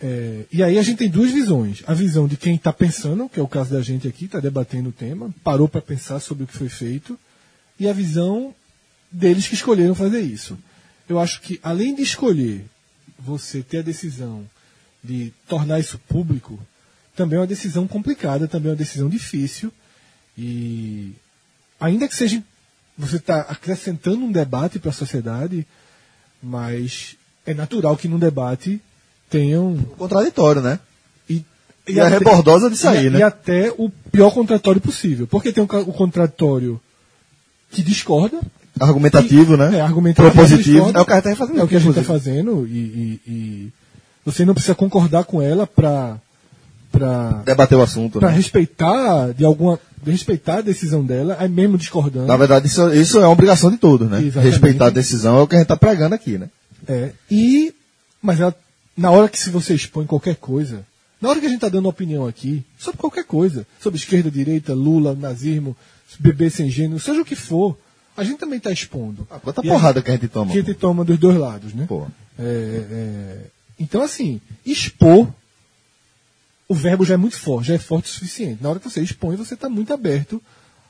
É, 0.00 0.44
e 0.52 0.62
aí 0.62 0.78
a 0.78 0.82
gente 0.82 0.98
tem 0.98 1.08
duas 1.08 1.30
visões. 1.30 1.82
A 1.86 1.94
visão 1.94 2.26
de 2.26 2.36
quem 2.36 2.56
está 2.56 2.72
pensando, 2.72 3.28
que 3.28 3.40
é 3.40 3.42
o 3.42 3.48
caso 3.48 3.70
da 3.70 3.80
gente 3.80 4.06
aqui, 4.06 4.26
está 4.26 4.40
debatendo 4.40 4.90
o 4.90 4.92
tema, 4.92 5.32
parou 5.42 5.68
para 5.68 5.80
pensar 5.80 6.20
sobre 6.20 6.44
o 6.44 6.46
que 6.46 6.56
foi 6.56 6.68
feito, 6.68 7.18
e 7.78 7.88
a 7.88 7.92
visão 7.92 8.54
deles 9.10 9.48
que 9.48 9.54
escolheram 9.54 9.94
fazer 9.94 10.20
isso. 10.20 10.58
Eu 11.08 11.18
acho 11.18 11.40
que 11.40 11.60
além 11.62 11.94
de 11.94 12.02
escolher 12.02 12.64
você 13.18 13.62
ter 13.62 13.78
a 13.78 13.82
decisão 13.82 14.44
de 15.02 15.32
tornar 15.48 15.78
isso 15.78 15.98
público, 16.08 16.58
também 17.14 17.36
é 17.36 17.40
uma 17.40 17.46
decisão 17.46 17.86
complicada, 17.86 18.48
também 18.48 18.68
é 18.68 18.72
uma 18.72 18.76
decisão 18.76 19.08
difícil, 19.08 19.72
e 20.36 21.12
ainda 21.78 22.08
que 22.08 22.16
seja 22.16 22.42
você 22.96 23.16
está 23.16 23.40
acrescentando 23.40 24.24
um 24.24 24.30
debate 24.32 24.78
para 24.78 24.90
a 24.90 24.92
sociedade, 24.92 25.66
mas 26.42 27.16
é 27.46 27.52
natural 27.54 27.96
que 27.96 28.08
num 28.08 28.18
debate 28.18 28.80
tenham 29.28 29.76
Contraditório, 29.98 30.62
né? 30.62 30.78
e, 31.28 31.44
E 31.88 31.98
a 32.00 32.08
rebordosa 32.08 32.70
disso 32.70 32.88
aí, 32.88 33.06
e, 33.06 33.10
né? 33.10 33.18
E 33.18 33.22
até 33.22 33.72
o 33.76 33.90
pior 34.12 34.30
contraditório 34.30 34.80
possível, 34.80 35.26
porque 35.26 35.52
tem 35.52 35.62
o, 35.62 35.66
o 35.66 35.92
contraditório 35.92 36.80
que 37.70 37.82
discorda, 37.82 38.40
Argumentativo, 38.80 39.54
e- 39.54 39.56
né? 39.56 39.76
É, 39.78 39.80
argumentativo, 39.80 40.32
Propositivo. 40.34 40.90
É 40.94 41.00
o 41.00 41.04
que 41.06 41.12
a 41.12 41.20
gente 41.20 41.24
tá 41.24 41.36
fazendo. 41.36 41.60
É 41.60 41.62
o 41.64 41.68
que 41.68 41.76
a 41.76 41.78
gente 41.78 41.90
está 41.90 42.02
fazendo 42.02 42.66
e, 42.66 42.70
e- 42.78 43.20
e 43.26 43.72
você 44.24 44.44
não 44.44 44.52
precisa 44.54 44.74
concordar 44.74 45.24
com 45.24 45.40
ela 45.40 45.66
para 45.66 46.18
para 46.90 47.42
Debater 47.44 47.76
o 47.76 47.82
assunto, 47.82 48.20
para 48.20 48.30
né? 48.30 48.36
respeitar 48.36 49.32
de 49.32 49.44
alguma 49.44 49.76
de 49.76 49.93
respeitar 50.10 50.58
a 50.58 50.62
decisão 50.62 51.04
dela, 51.04 51.36
aí 51.38 51.48
mesmo 51.48 51.78
discordando. 51.78 52.26
Na 52.26 52.36
verdade, 52.36 52.66
isso, 52.66 52.92
isso 52.94 53.18
é 53.18 53.22
uma 53.22 53.30
obrigação 53.30 53.70
de 53.70 53.76
todos, 53.76 54.08
né? 54.08 54.20
Exatamente. 54.20 54.50
Respeitar 54.50 54.86
a 54.86 54.90
decisão 54.90 55.38
é 55.38 55.42
o 55.42 55.46
que 55.46 55.54
a 55.54 55.58
gente 55.58 55.64
está 55.64 55.76
pregando 55.76 56.14
aqui, 56.14 56.38
né? 56.38 56.48
É, 56.86 57.12
e, 57.30 57.74
mas 58.22 58.40
ela, 58.40 58.54
na 58.96 59.10
hora 59.10 59.28
que 59.28 59.38
se 59.38 59.50
você 59.50 59.74
expõe 59.74 60.06
qualquer 60.06 60.36
coisa, 60.36 60.84
na 61.20 61.28
hora 61.28 61.40
que 61.40 61.46
a 61.46 61.48
gente 61.48 61.58
está 61.58 61.68
dando 61.68 61.88
opinião 61.88 62.26
aqui, 62.26 62.62
sobre 62.78 63.00
qualquer 63.00 63.24
coisa, 63.24 63.66
sobre 63.80 63.98
esquerda, 63.98 64.30
direita, 64.30 64.74
Lula, 64.74 65.14
nazismo, 65.14 65.76
bebê 66.18 66.50
sem 66.50 66.68
gênero, 66.68 67.00
seja 67.00 67.22
o 67.22 67.24
que 67.24 67.36
for, 67.36 67.76
a 68.16 68.22
gente 68.22 68.38
também 68.38 68.58
está 68.58 68.70
expondo. 68.70 69.26
Ah, 69.30 69.38
quanta 69.38 69.60
E 69.64 69.68
porrada 69.68 70.02
que 70.02 70.10
a 70.10 70.14
gente 70.14 70.28
toma. 70.28 70.52
Que 70.52 70.58
a 70.58 70.62
gente 70.62 70.74
toma 70.74 71.04
dos 71.04 71.18
dois 71.18 71.36
lados, 71.36 71.74
né? 71.74 71.86
Pô. 71.88 72.06
É, 72.38 72.42
é, 72.42 73.38
então, 73.78 74.02
assim, 74.02 74.40
expor, 74.64 75.28
o 76.68 76.74
verbo 76.74 77.04
já 77.04 77.14
é 77.14 77.16
muito 77.18 77.38
forte, 77.38 77.68
já 77.68 77.74
é 77.74 77.78
forte 77.78 78.06
o 78.06 78.12
suficiente. 78.12 78.62
Na 78.62 78.70
hora 78.70 78.78
que 78.78 78.88
você 78.88 79.00
expõe, 79.00 79.36
você 79.36 79.54
está 79.54 79.68
muito 79.68 79.92
aberto 79.92 80.42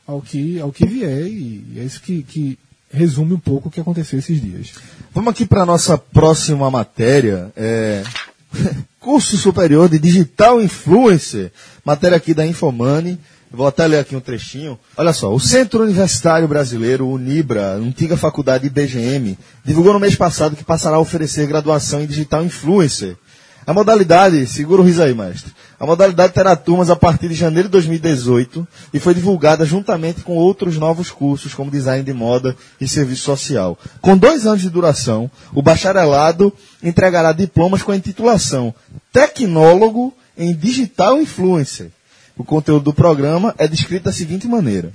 ao 0.07 0.21
que, 0.21 0.61
ao 0.61 0.73
que 0.73 0.87
vier, 0.87 1.27
e 1.27 1.75
é 1.77 1.85
isso 1.85 2.01
que, 2.01 2.23
que 2.23 2.59
resume 2.91 3.35
um 3.35 3.39
pouco 3.39 3.69
o 3.69 3.71
que 3.71 3.81
aconteceu 3.81 4.19
esses 4.19 4.41
dias. 4.41 4.73
Vamos 5.13 5.31
aqui 5.31 5.45
para 5.45 5.63
a 5.63 5.67
nossa 5.67 5.99
próxima 5.99 6.71
matéria. 6.71 7.53
É... 7.57 8.03
Curso 9.01 9.37
Superior 9.37 9.89
de 9.89 9.99
Digital 9.99 10.63
Influencer. 10.63 11.53
Matéria 11.85 12.17
aqui 12.17 12.33
da 12.33 12.47
Infomani. 12.47 13.19
Vou 13.51 13.67
até 13.67 13.87
ler 13.87 13.99
aqui 13.99 14.17
um 14.17 14.21
trechinho. 14.21 14.79
Olha 14.97 15.13
só, 15.13 15.33
o 15.33 15.39
Centro 15.39 15.85
Universitário 15.85 16.49
Brasileiro, 16.49 17.07
o 17.07 17.19
NIBRA, 17.19 17.75
antiga 17.75 18.17
faculdade 18.17 18.67
IBGM, 18.67 19.39
divulgou 19.65 19.93
no 19.93 20.01
mês 20.01 20.17
passado 20.17 20.57
que 20.57 20.65
passará 20.65 20.97
a 20.97 21.01
oferecer 21.01 21.47
graduação 21.47 22.01
em 22.01 22.07
Digital 22.07 22.45
Influencer. 22.45 23.17
A 23.67 23.73
modalidade, 23.73 24.47
segura 24.47 24.83
o 24.83 24.85
riso 24.85 25.03
aí, 25.03 25.15
mestre. 25.15 25.53
A 25.81 25.87
modalidade 25.87 26.33
terá 26.33 26.55
turmas 26.55 26.91
a 26.91 26.97
partir 26.97 27.29
de 27.29 27.35
janeiro 27.35 27.69
de 27.69 27.73
2018 27.73 28.67
e 28.93 28.99
foi 28.99 29.15
divulgada 29.15 29.65
juntamente 29.65 30.23
com 30.23 30.37
outros 30.37 30.77
novos 30.77 31.11
cursos, 31.11 31.55
como 31.55 31.71
design 31.71 32.05
de 32.05 32.13
moda 32.13 32.55
e 32.81 32.87
serviço 32.87 33.23
social. 33.23 33.79
Com 34.01 34.17
dois 34.17 34.47
anos 34.47 34.61
de 34.61 34.71
duração, 34.71 35.31
o 35.53 35.63
bacharelado 35.63 36.53
entregará 36.83 37.33
diplomas 37.33 37.83
com 37.83 37.93
a 37.93 37.97
intitulação 37.97 38.75
Tecnólogo 39.13 40.13
em 40.37 40.55
Digital 40.55 41.21
Influencer. 41.21 41.91
O 42.37 42.45
conteúdo 42.45 42.85
do 42.85 42.95
programa 42.95 43.55
é 43.57 43.67
descrito 43.67 44.05
da 44.05 44.13
seguinte 44.13 44.47
maneira. 44.47 44.93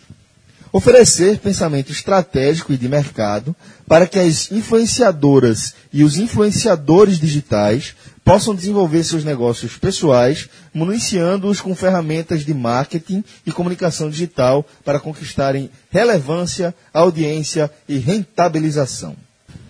Oferecer 0.72 1.39
pensamento 1.39 1.91
estratégico 1.91 2.72
e 2.72 2.78
de 2.78 2.88
mercado 2.88 3.55
para 3.88 4.05
que 4.05 4.20
as 4.20 4.51
influenciadoras 4.51 5.74
e 5.91 6.03
os 6.03 6.17
influenciadores 6.17 7.20
digitais 7.20 7.95
possam 8.30 8.54
desenvolver 8.54 9.04
seus 9.04 9.24
negócios 9.24 9.76
pessoais, 9.76 10.48
municiando-os 10.72 11.60
com 11.60 11.76
ferramentas 11.76 12.46
de 12.46 12.54
marketing 12.54 13.24
e 13.44 13.52
comunicação 13.52 14.08
digital 14.08 14.64
para 14.86 15.00
conquistarem 15.00 15.68
relevância, 15.90 16.76
audiência 16.94 17.72
e 17.88 17.98
rentabilização. 17.98 19.16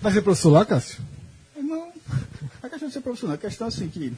Vai 0.02 0.12
ser 0.12 0.24
professor 0.24 0.50
lá, 0.50 0.66
Cássio? 0.66 1.02
Não, 1.58 1.88
a 2.62 2.68
questão 2.68 2.90
de 2.90 2.94
ser 2.94 3.00
profissional, 3.00 3.36
a 3.36 3.38
questão 3.38 3.68
é 3.68 3.70
assim 3.70 3.88
que 3.88 4.12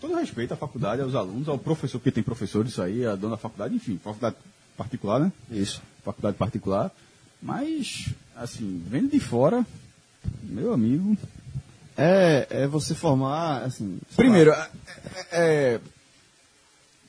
todo 0.00 0.16
respeito 0.16 0.54
à 0.54 0.56
faculdade, 0.56 1.00
aos 1.00 1.14
alunos, 1.14 1.48
ao 1.48 1.56
professor, 1.56 2.00
porque 2.00 2.10
tem 2.10 2.24
professor 2.24 2.66
isso 2.66 2.82
aí, 2.82 3.06
a 3.06 3.14
dona 3.14 3.36
da 3.36 3.40
faculdade, 3.40 3.76
enfim, 3.76 3.96
faculdade 4.02 4.34
particular, 4.76 5.20
né? 5.20 5.30
Isso. 5.52 5.80
Faculdade 6.04 6.36
particular. 6.36 6.90
Mas, 7.40 8.08
assim, 8.34 8.82
vendo 8.88 9.12
de 9.12 9.20
fora, 9.20 9.64
meu 10.42 10.72
amigo. 10.72 11.16
É, 12.00 12.46
é 12.50 12.66
você 12.68 12.94
formar, 12.94 13.62
assim. 13.64 13.98
Primeiro, 14.16 14.52
é, 14.52 14.68
é, 15.32 15.80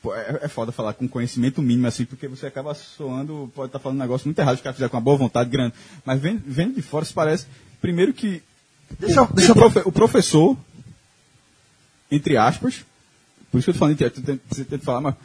pô, 0.01 0.15
é, 0.15 0.39
é 0.41 0.47
foda 0.47 0.71
falar 0.71 0.93
com 0.93 1.07
conhecimento 1.07 1.61
mínimo, 1.61 1.85
assim, 1.87 2.05
porque 2.05 2.27
você 2.27 2.47
acaba 2.47 2.73
soando, 2.73 3.51
pode 3.55 3.67
estar 3.69 3.77
falando 3.79 3.97
um 3.99 4.01
negócio 4.01 4.25
muito 4.27 4.39
errado, 4.39 4.55
os 4.55 4.61
caras 4.61 4.75
fizeram 4.77 4.89
com 4.89 4.97
uma 4.97 5.03
boa 5.03 5.15
vontade 5.17 5.49
grande. 5.49 5.75
Mas 6.03 6.19
vendo, 6.19 6.41
vendo 6.45 6.73
de 6.75 6.81
fora, 6.81 7.05
se 7.05 7.13
parece, 7.13 7.45
primeiro 7.79 8.13
que 8.13 8.41
Deixa, 8.99 9.21
o, 9.21 9.27
deixa 9.31 9.51
o 9.51 9.55
profe- 9.55 9.83
o 9.85 9.91
professor, 9.91 10.57
entre 12.11 12.37
aspas, 12.37 12.83
por 13.51 13.59
isso 13.59 13.65
que 13.65 13.69
eu 13.69 13.73
tô 13.75 13.79
falando, 13.79 13.93
entre 13.93 14.05
aspas, 14.07 14.23
você 14.49 14.63
tem 14.65 14.79
que 14.79 14.85
falar, 14.85 15.01
mas 15.01 15.15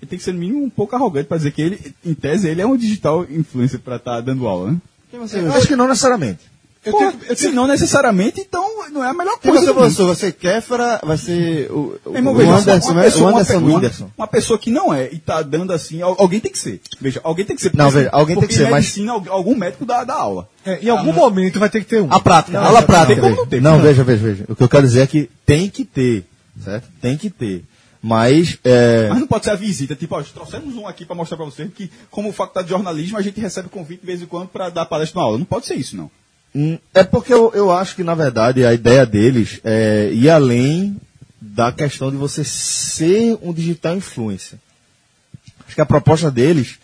ele 0.00 0.08
tem 0.08 0.18
que 0.18 0.24
ser 0.24 0.32
no 0.32 0.38
mínimo 0.38 0.62
um 0.62 0.70
pouco 0.70 0.94
arrogante 0.94 1.26
para 1.26 1.36
dizer 1.38 1.50
que 1.50 1.60
ele, 1.60 1.94
em 2.04 2.14
tese, 2.14 2.48
ele 2.48 2.62
é 2.62 2.66
um 2.66 2.76
digital 2.76 3.24
influencer 3.24 3.80
para 3.80 3.96
estar 3.96 4.20
dando 4.20 4.46
aula, 4.46 4.70
né? 4.70 4.78
Quem 5.10 5.18
você, 5.18 5.40
Eu 5.40 5.52
acho 5.52 5.66
que 5.66 5.74
não 5.74 5.88
necessariamente. 5.88 6.40
Eu 6.84 6.92
Pô, 6.92 6.98
tenho- 6.98 7.14
eu 7.28 7.36
se 7.36 7.42
tenho- 7.42 7.54
não 7.54 7.66
necessariamente, 7.66 8.40
então 8.40 8.88
não 8.90 9.04
é 9.04 9.08
a 9.08 9.12
melhor 9.12 9.38
quem 9.40 9.50
coisa. 9.50 9.66
você 9.66 9.74
professor? 9.74 10.06
Vai 10.06 10.14
ser 10.14 10.32
Kéfera, 10.32 11.00
vai 11.04 11.18
ser 11.18 11.70
o, 11.72 11.98
o, 12.06 12.16
irmão, 12.16 12.32
o 12.32 12.36
veja, 12.36 12.52
Anderson, 12.54 12.88
uma 12.92 12.94
né? 12.94 13.02
pessoa, 13.02 13.24
o 13.24 13.28
uma, 13.30 13.40
Anderson 13.40 13.58
uma- 13.58 13.68
Nunes. 13.70 14.04
uma 14.16 14.26
pessoa 14.26 14.58
que 14.58 14.70
não 14.70 14.94
é 14.94 15.08
e 15.12 15.18
tá 15.18 15.42
dando 15.42 15.72
assim, 15.72 16.00
al- 16.00 16.16
alguém 16.18 16.40
tem 16.40 16.50
que 16.52 16.58
ser. 16.58 16.80
Veja, 17.00 17.20
alguém 17.24 17.44
tem 17.44 17.56
que 17.56 17.62
ser. 17.62 17.72
Não, 17.74 17.90
veja, 17.90 18.08
alguém 18.12 18.36
tem 18.38 18.48
que 18.48 18.54
ser, 18.54 18.64
mas- 18.70 18.84
medicina, 18.84 19.12
al- 19.12 19.24
algum 19.28 19.54
médico 19.56 19.84
dá, 19.84 20.04
dá 20.04 20.14
aula. 20.14 20.48
É, 20.64 20.78
em 20.82 20.88
algum 20.88 21.12
momento 21.12 21.58
vai 21.58 21.68
ter 21.68 21.80
que 21.80 21.86
ter 21.86 22.00
um. 22.00 22.12
A 22.12 22.20
prática, 22.20 22.58
Não, 22.58 22.66
aula 22.66 22.82
prática. 22.82 23.20
não. 23.20 23.46
Não, 23.60 23.80
veja, 23.80 24.04
veja, 24.04 24.22
veja. 24.24 24.44
O 24.48 24.54
que 24.54 24.62
eu 24.62 24.68
quero 24.68 24.86
dizer 24.86 25.00
é 25.02 25.06
que 25.06 25.28
tem 25.44 25.68
que 25.68 25.84
ter, 25.84 26.24
certo? 26.64 26.88
Tem 27.02 27.16
que 27.16 27.28
ter. 27.28 27.64
Mas, 28.00 28.56
é, 28.64 29.08
Mas 29.10 29.18
não 29.18 29.26
pode 29.26 29.44
ser 29.44 29.50
a 29.50 29.54
visita, 29.56 29.96
tipo, 29.96 30.14
ó, 30.14 30.22
trouxemos 30.22 30.76
um 30.76 30.86
aqui 30.86 31.04
para 31.04 31.16
mostrar 31.16 31.36
para 31.36 31.46
vocês 31.46 31.68
que, 31.74 31.90
como 32.12 32.32
faculdade 32.32 32.66
de 32.68 32.70
jornalismo, 32.72 33.18
a 33.18 33.22
gente 33.22 33.40
recebe 33.40 33.68
convite 33.68 34.00
de 34.00 34.06
vez 34.06 34.22
em 34.22 34.26
quando 34.26 34.46
para 34.48 34.68
dar 34.70 34.86
palestra 34.86 35.18
na 35.20 35.26
aula. 35.26 35.36
Não 35.36 35.44
pode 35.44 35.66
ser 35.66 35.74
isso, 35.74 35.96
não. 35.96 36.08
Hum, 36.54 36.78
É 36.94 37.04
porque 37.04 37.32
eu, 37.32 37.52
eu 37.54 37.70
acho 37.70 37.94
que, 37.94 38.02
na 38.02 38.14
verdade, 38.14 38.64
a 38.64 38.72
ideia 38.72 39.04
deles 39.04 39.60
é 39.64 40.10
ir 40.12 40.30
além 40.30 40.96
da 41.40 41.70
questão 41.70 42.10
de 42.10 42.16
você 42.16 42.42
ser 42.44 43.38
um 43.42 43.52
digital 43.52 43.96
influencer. 43.96 44.58
Acho 45.66 45.74
que 45.74 45.80
a 45.80 45.86
proposta 45.86 46.30
deles 46.30 46.78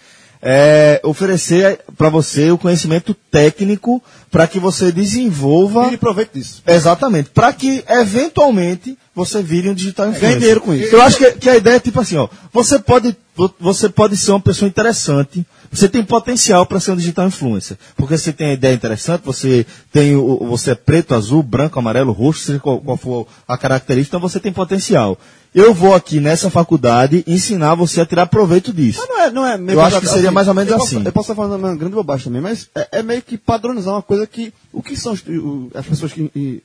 é 0.47 1.01
oferecer 1.03 1.81
para 1.97 2.11
você 2.11 2.51
o 2.51 2.59
conhecimento 2.59 3.15
técnico 3.31 4.03
para 4.31 4.47
que 4.47 4.59
você 4.59 4.93
desenvolva. 4.93 5.85
Tire 5.85 5.97
proveito 5.97 6.35
disso. 6.35 6.63
Exatamente. 6.67 7.31
Para 7.31 7.51
que, 7.51 7.83
eventualmente, 7.89 8.99
você 9.15 9.43
vire 9.43 9.71
um 9.71 9.75
digital 9.75 10.09
influencer. 10.09 10.29
Ganhe 10.29 10.41
dinheiro 10.41 10.61
com 10.61 10.75
isso. 10.75 10.95
Eu 10.95 11.01
acho 11.01 11.17
que, 11.17 11.33
que 11.33 11.49
a 11.49 11.57
ideia 11.57 11.77
é 11.77 11.81
tipo 11.81 11.99
assim, 11.99 12.19
ó. 12.19 12.29
Você 12.53 12.79
pode, 12.79 13.17
você 13.59 13.89
pode 13.89 14.19
ser 14.19 14.33
uma 14.33 14.41
pessoa 14.41 14.69
interessante. 14.69 15.47
Você 15.73 15.89
tem 15.89 16.05
potencial 16.05 16.67
para 16.67 16.79
ser 16.79 16.93
um 16.93 16.97
digital 16.97 17.27
influencer. 17.27 17.79
Porque 17.97 18.19
você 18.19 18.31
tem 18.31 18.49
a 18.49 18.53
ideia 18.53 18.75
interessante, 18.75 19.23
você 19.25 19.65
tem 19.91 20.15
o, 20.15 20.45
você 20.47 20.73
é 20.73 20.75
preto, 20.75 21.15
azul, 21.15 21.43
branco, 21.43 21.79
amarelo, 21.79 22.13
roxo, 22.13 22.45
seja 22.45 22.59
qual, 22.59 22.81
qual 22.81 22.99
for 22.99 23.27
a 23.49 23.57
característica, 23.57 24.15
então 24.15 24.29
você 24.29 24.39
tem 24.39 24.53
potencial. 24.53 25.19
Eu 25.55 25.73
vou 25.73 25.95
aqui 25.95 26.19
nessa 26.19 26.51
faculdade 26.51 27.23
ensinar 27.29 27.75
você 27.77 28.01
a 28.01 28.07
tirar 28.07 28.27
proveito 28.27 28.73
disso. 28.73 28.99
Mas 28.99 29.09
não 29.09 29.21
é, 29.23 29.31
não 29.31 29.47
é 29.47 29.57
meio 29.57 29.77
Eu 29.79 29.81
acho 29.83 30.01
que 30.01 30.07
seria 30.09 30.33
mais 30.33 30.49
ou 30.49 30.55
menos 30.55 30.71
eu 30.73 30.77
assim. 30.79 30.97
Posso, 30.97 31.09
eu 31.09 31.13
posso 31.13 31.33
estar 31.33 31.35
falando 31.43 31.59
uma 31.61 31.77
grande 31.77 31.95
bobagem 31.95 32.25
também, 32.25 32.41
mas 32.43 32.69
é, 32.75 32.89
é 32.99 33.03
meio 33.03 33.23
que 33.23 33.39
padronizar 33.39 33.95
uma 33.95 34.03
coisa 34.03 34.27
que. 34.27 34.53
O 34.73 34.83
que 34.83 34.97
são 34.97 35.13
as 35.13 35.87
pessoas 35.87 36.13
que. 36.13 36.29
e, 36.35 36.63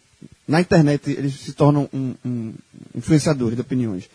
na 0.48 0.60
internet 0.60 1.12
eles 1.12 1.36
se 1.40 1.54
tornam 1.54 1.88
um, 1.94 2.16
um 2.26 2.54
influenciadores 2.96 3.56
de 3.56 3.62
opiniões? 3.62 4.06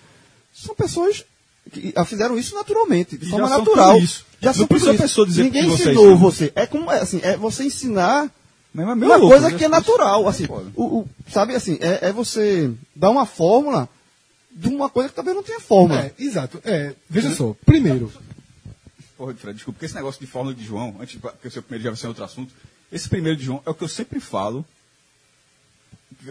São 0.52 0.74
pessoas 0.74 1.24
que 1.70 1.92
ah, 1.94 2.04
fizeram 2.04 2.36
isso 2.36 2.54
naturalmente, 2.56 3.16
de 3.16 3.26
E 3.26 3.28
forma 3.30 3.46
já 3.46 3.54
são 3.54 3.64
natural. 3.64 3.98
isso. 3.98 4.24
Já 4.42 4.48
Não 4.50 4.54
são 4.54 4.66
precisa 4.66 4.90
a 4.90 4.94
isso. 4.94 5.02
pessoa 5.04 5.26
dizer 5.26 5.42
Ninguém 5.44 5.62
é 5.62 5.66
ensinou 5.66 6.08
isso. 6.10 6.16
você. 6.18 6.52
É 6.56 6.66
como 6.66 6.90
é, 6.90 7.00
assim, 7.00 7.20
é 7.22 7.36
você 7.36 7.62
ensinar 7.64 8.28
Mas 8.74 8.84
é 8.88 8.92
uma 8.92 9.16
louco, 9.16 9.28
coisa 9.28 9.50
né? 9.50 9.56
que 9.56 9.64
é 9.64 9.68
natural, 9.68 10.28
assim, 10.28 10.46
o, 10.74 10.82
o- 10.82 11.08
sabe 11.32 11.54
assim, 11.54 11.78
é, 11.80 12.08
é 12.08 12.12
você 12.12 12.70
dar 12.96 13.10
uma 13.10 13.24
fórmula 13.24 13.88
de 14.54 14.68
uma 14.68 14.88
coisa 14.88 15.08
que 15.08 15.14
talvez 15.16 15.34
não 15.36 15.42
tenha 15.42 15.60
fórmula. 15.60 16.00
É, 16.00 16.14
exato. 16.18 16.60
É, 16.64 16.94
veja 17.10 17.34
só, 17.34 17.54
primeiro, 17.66 18.12
Porra, 19.16 19.32
Fred, 19.34 19.54
desculpa, 19.56 19.76
porque 19.76 19.86
esse 19.86 19.94
negócio 19.94 20.20
de 20.20 20.26
fórmula 20.26 20.54
de 20.54 20.64
João, 20.64 20.96
antes 21.00 21.14
de 21.14 21.18
porque 21.20 21.46
o 21.48 21.50
seu 21.50 21.62
primeiro 21.62 21.84
já 21.84 21.90
vai 21.90 21.96
ser 21.96 22.08
outro 22.08 22.24
assunto, 22.24 22.52
esse 22.90 23.08
primeiro 23.08 23.38
de 23.38 23.44
João 23.44 23.62
é 23.64 23.70
o 23.70 23.74
que 23.74 23.84
eu 23.84 23.88
sempre 23.88 24.18
falo. 24.20 24.64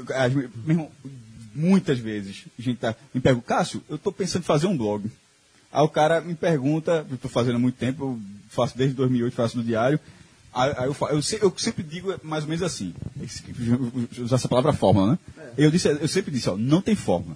que- 0.05 0.13
as- 0.13 0.34
Meu 0.34 0.47
irmão, 0.67 0.91
muitas 1.55 1.99
vezes, 1.99 2.45
a 2.57 2.61
gente 2.61 2.78
tá, 2.78 2.95
me 3.13 3.21
pergunta, 3.21 3.45
Cássio, 3.47 3.84
eu 3.89 3.95
estou 3.95 4.11
pensando 4.11 4.41
em 4.41 4.45
fazer 4.45 4.67
um 4.67 4.76
blog. 4.78 5.09
Aí 5.71 5.82
o 5.84 5.89
cara 5.89 6.19
me 6.21 6.36
pergunta, 6.36 7.05
eu 7.09 7.15
estou 7.15 7.30
fazendo 7.30 7.55
há 7.55 7.59
muito 7.59 7.76
tempo, 7.76 8.03
eu 8.03 8.19
faço 8.49 8.78
desde 8.78 8.95
2008, 8.95 9.34
faço 9.34 9.57
no 9.57 9.63
diário. 9.63 9.99
Aí, 10.53 10.71
aí 10.78 10.86
eu, 10.88 10.95
eu 11.09 11.21
eu 11.41 11.53
sempre 11.57 11.84
digo 11.84 12.13
mais 12.24 12.43
ou 12.43 12.49
menos 12.49 12.63
assim, 12.63 12.93
usar 14.19 14.36
essa 14.36 14.47
palavra 14.47 14.71
fórmula, 14.74 15.11
né? 15.13 15.19
Eu, 15.57 15.71
disse, 15.71 15.88
eu 15.88 16.07
sempre 16.07 16.32
disse, 16.32 16.49
ó, 16.49 16.55
não 16.57 16.82
tem 16.82 16.95
fórmula. 16.95 17.36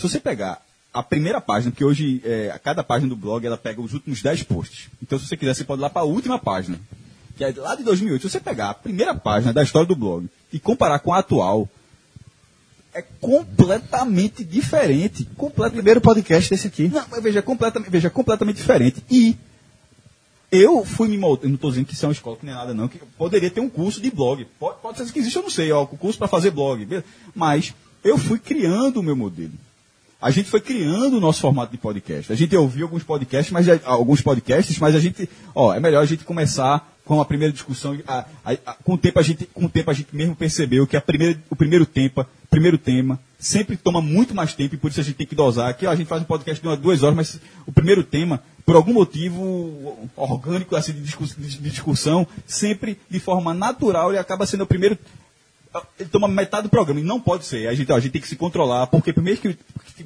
Se 0.00 0.08
você 0.08 0.18
pegar 0.18 0.62
a 0.94 1.02
primeira 1.02 1.42
página, 1.42 1.70
porque 1.70 1.84
hoje 1.84 2.22
é, 2.24 2.50
a 2.50 2.58
cada 2.58 2.82
página 2.82 3.10
do 3.10 3.14
blog 3.14 3.46
ela 3.46 3.58
pega 3.58 3.82
os 3.82 3.92
últimos 3.92 4.22
10 4.22 4.44
posts. 4.44 4.88
Então, 5.02 5.18
se 5.18 5.26
você 5.26 5.36
quiser, 5.36 5.54
você 5.54 5.62
pode 5.62 5.78
ir 5.78 5.82
lá 5.82 5.90
para 5.90 6.00
a 6.00 6.06
última 6.06 6.38
página, 6.38 6.80
que 7.36 7.44
é 7.44 7.52
lá 7.54 7.74
de 7.74 7.82
2008. 7.82 8.22
Se 8.22 8.30
você 8.30 8.40
pegar 8.40 8.70
a 8.70 8.74
primeira 8.74 9.14
página 9.14 9.52
da 9.52 9.62
história 9.62 9.86
do 9.86 9.94
blog 9.94 10.26
e 10.50 10.58
comparar 10.58 11.00
com 11.00 11.12
a 11.12 11.18
atual, 11.18 11.68
é 12.94 13.02
completamente 13.02 14.42
diferente. 14.42 15.26
Completamente 15.36 15.74
Primeiro 15.74 16.00
podcast 16.00 16.48
desse 16.48 16.68
aqui. 16.68 16.88
não, 16.88 17.04
mas 17.10 17.22
veja, 17.22 17.42
completamente, 17.42 17.90
veja, 17.90 18.08
completamente 18.08 18.56
diferente. 18.56 19.04
E 19.10 19.36
eu 20.50 20.82
fui 20.82 21.08
me 21.08 21.18
moldando, 21.18 21.48
não 21.48 21.54
estou 21.56 21.70
dizendo 21.72 21.84
que 21.84 21.92
isso 21.92 22.06
é 22.06 22.08
uma 22.08 22.14
escola 22.14 22.38
que 22.38 22.46
nem 22.46 22.54
nada 22.54 22.72
não, 22.72 22.88
que 22.88 22.98
poderia 23.18 23.50
ter 23.50 23.60
um 23.60 23.68
curso 23.68 24.00
de 24.00 24.10
blog. 24.10 24.46
Pode, 24.58 24.80
pode 24.80 24.96
ser 24.96 25.12
que 25.12 25.18
existe, 25.18 25.36
eu 25.36 25.42
não 25.42 25.50
sei, 25.50 25.70
ó, 25.70 25.82
o 25.82 25.86
curso 25.88 26.18
para 26.18 26.26
fazer 26.26 26.52
blog. 26.52 27.04
Mas 27.34 27.74
eu 28.02 28.16
fui 28.16 28.38
criando 28.38 29.00
o 29.00 29.02
meu 29.02 29.14
modelo. 29.14 29.52
A 30.20 30.30
gente 30.30 30.50
foi 30.50 30.60
criando 30.60 31.16
o 31.16 31.20
nosso 31.20 31.40
formato 31.40 31.72
de 31.72 31.78
podcast. 31.78 32.30
A 32.32 32.36
gente 32.36 32.54
ouviu 32.56 32.86
alguns 32.86 33.02
podcasts, 33.02 33.50
mas 33.52 33.66
alguns 33.84 34.20
podcasts, 34.20 34.78
mas 34.78 34.94
a 34.94 35.00
gente, 35.00 35.28
ó, 35.54 35.72
é 35.74 35.80
melhor 35.80 36.02
a 36.02 36.06
gente 36.06 36.24
começar 36.24 36.86
com 37.04 37.20
a 37.20 37.24
primeira 37.24 37.52
discussão. 37.52 37.98
a- 38.06 38.24
a- 38.44 38.52
a- 38.66 38.74
com 38.84 38.94
o 38.94 38.98
tempo 38.98 39.18
a 39.18 39.22
gente, 39.22 39.46
com 39.46 39.64
o 39.64 39.68
tempo 39.68 39.90
a 39.90 39.94
gente 39.94 40.14
mesmo 40.14 40.36
percebeu 40.36 40.86
que 40.86 40.96
a 40.96 41.00
primeira, 41.00 41.38
o 41.48 41.56
primeiro 41.56 41.86
tema, 41.86 42.26
primeiro 42.50 42.76
tema 42.78 43.18
sempre 43.38 43.76
toma 43.76 44.00
muito 44.02 44.34
mais 44.34 44.52
tempo 44.54 44.74
e 44.74 44.78
por 44.78 44.90
isso 44.90 45.00
a 45.00 45.02
gente 45.02 45.14
tem 45.16 45.26
que 45.26 45.34
dosar. 45.34 45.70
Aqui 45.70 45.86
ó, 45.86 45.90
a 45.90 45.96
gente 45.96 46.06
faz 46.06 46.20
um 46.22 46.26
podcast 46.26 46.60
de 46.60 46.68
umas 46.68 46.78
duas 46.78 47.02
horas, 47.02 47.16
mas 47.16 47.40
o 47.66 47.72
primeiro 47.72 48.04
tema, 48.04 48.42
por 48.66 48.76
algum 48.76 48.92
motivo 48.92 50.08
orgânico 50.16 50.76
assim 50.76 50.92
de 50.92 51.00
discussão, 51.60 52.26
sempre 52.46 52.98
de 53.08 53.18
forma 53.18 53.54
natural 53.54 54.10
ele 54.10 54.18
acaba 54.18 54.46
sendo 54.46 54.62
o 54.64 54.66
primeiro 54.66 54.96
ele 55.98 56.08
toma 56.08 56.26
metade 56.26 56.64
do 56.64 56.68
programa 56.68 57.00
e 57.00 57.04
não 57.04 57.20
pode 57.20 57.44
ser. 57.44 57.68
A 57.68 57.74
gente, 57.74 57.90
ó, 57.92 57.96
a 57.96 58.00
gente 58.00 58.12
tem 58.12 58.20
que 58.20 58.28
se 58.28 58.36
controlar, 58.36 58.88
porque 58.88 59.12
primeiro 59.12 59.40
que 59.40 59.56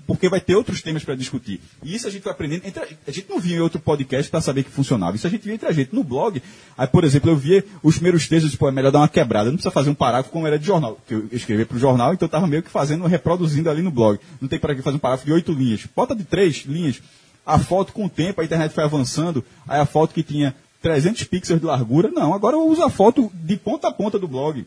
porque 0.06 0.28
vai 0.28 0.40
ter 0.40 0.54
outros 0.54 0.82
temas 0.82 1.04
para 1.04 1.14
discutir. 1.14 1.60
E 1.82 1.94
isso 1.94 2.06
a 2.06 2.10
gente 2.10 2.22
vai 2.22 2.32
aprendendo. 2.32 2.66
Entre 2.66 2.82
a, 2.82 3.10
gente 3.10 3.28
não 3.28 3.38
via 3.38 3.56
em 3.56 3.60
outro 3.60 3.80
podcast 3.80 4.30
para 4.30 4.40
saber 4.40 4.64
que 4.64 4.70
funcionava. 4.70 5.16
Isso 5.16 5.26
a 5.26 5.30
gente 5.30 5.42
via 5.42 5.54
entre 5.54 5.68
a 5.68 5.72
gente. 5.72 5.94
No 5.94 6.04
blog, 6.04 6.42
aí, 6.76 6.86
por 6.86 7.04
exemplo, 7.04 7.30
eu 7.30 7.36
via 7.36 7.64
os 7.82 7.94
primeiros 7.94 8.28
textos, 8.28 8.52
tipo, 8.52 8.68
é 8.68 8.72
melhor 8.72 8.90
dar 8.90 8.98
uma 8.98 9.08
quebrada. 9.08 9.50
Não 9.50 9.56
precisa 9.56 9.70
fazer 9.70 9.90
um 9.90 9.94
parágrafo 9.94 10.30
como 10.30 10.46
era 10.46 10.58
de 10.58 10.66
jornal. 10.66 10.98
Que 11.06 11.14
eu 11.14 11.28
escrevi 11.32 11.64
para 11.64 11.76
o 11.76 11.80
jornal, 11.80 12.12
então 12.12 12.26
eu 12.26 12.28
estava 12.28 12.46
meio 12.46 12.62
que 12.62 12.70
fazendo, 12.70 13.06
reproduzindo 13.06 13.70
ali 13.70 13.82
no 13.82 13.90
blog. 13.90 14.18
Não 14.40 14.48
tem 14.48 14.58
para 14.58 14.74
que 14.74 14.82
fazer 14.82 14.96
um 14.96 15.00
parágrafo 15.00 15.26
de 15.26 15.32
oito 15.32 15.52
linhas. 15.52 15.86
Bota 15.94 16.14
de 16.14 16.24
três 16.24 16.64
linhas. 16.66 17.00
A 17.46 17.58
foto 17.58 17.92
com 17.92 18.06
o 18.06 18.08
tempo, 18.08 18.40
a 18.40 18.44
internet 18.44 18.72
foi 18.72 18.84
avançando, 18.84 19.44
aí 19.68 19.78
a 19.78 19.84
foto 19.84 20.14
que 20.14 20.22
tinha 20.22 20.54
300 20.80 21.24
pixels 21.24 21.60
de 21.60 21.66
largura, 21.66 22.10
não. 22.10 22.32
Agora 22.32 22.56
eu 22.56 22.66
uso 22.66 22.82
a 22.82 22.90
foto 22.90 23.30
de 23.34 23.56
ponta 23.56 23.88
a 23.88 23.92
ponta 23.92 24.18
do 24.18 24.26
blog. 24.26 24.66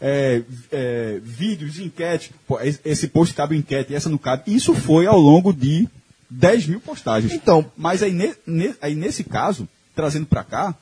É, 0.00 0.42
é, 0.70 1.20
vídeos, 1.22 1.78
enquete. 1.78 2.32
Pô, 2.46 2.60
esse- 2.60 3.08
post 3.08 3.34
cabe 3.34 3.56
em 3.56 3.58
enquete, 3.58 3.94
essa 3.94 4.08
não 4.08 4.18
cabe. 4.18 4.44
Isso 4.46 4.72
foi 4.74 5.06
ao 5.06 5.18
longo 5.18 5.52
de 5.52 5.88
10 6.30 6.66
mil 6.66 6.80
postagens. 6.80 7.32
Então- 7.32 7.70
mas 7.76 8.02
aí, 8.02 8.12
ne- 8.12 8.34
ne- 8.46 8.74
aí 8.80 8.94
nesse 8.94 9.24
caso, 9.24 9.68
trazendo 9.94 10.26
para 10.26 10.44
cá, 10.44 10.74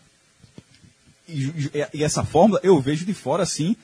e, 1.29 1.45
e- 1.47 1.89
e 1.95 2.05
essa 2.05 2.23
fórmula 2.25 2.61
eu 2.63 2.79
vejo 2.81 3.05
de 3.07 3.15
fora 3.15 3.43
assim, 3.43 3.75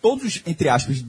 todos, 0.00 0.40
entre 0.46 0.68
aspas, 0.68 1.04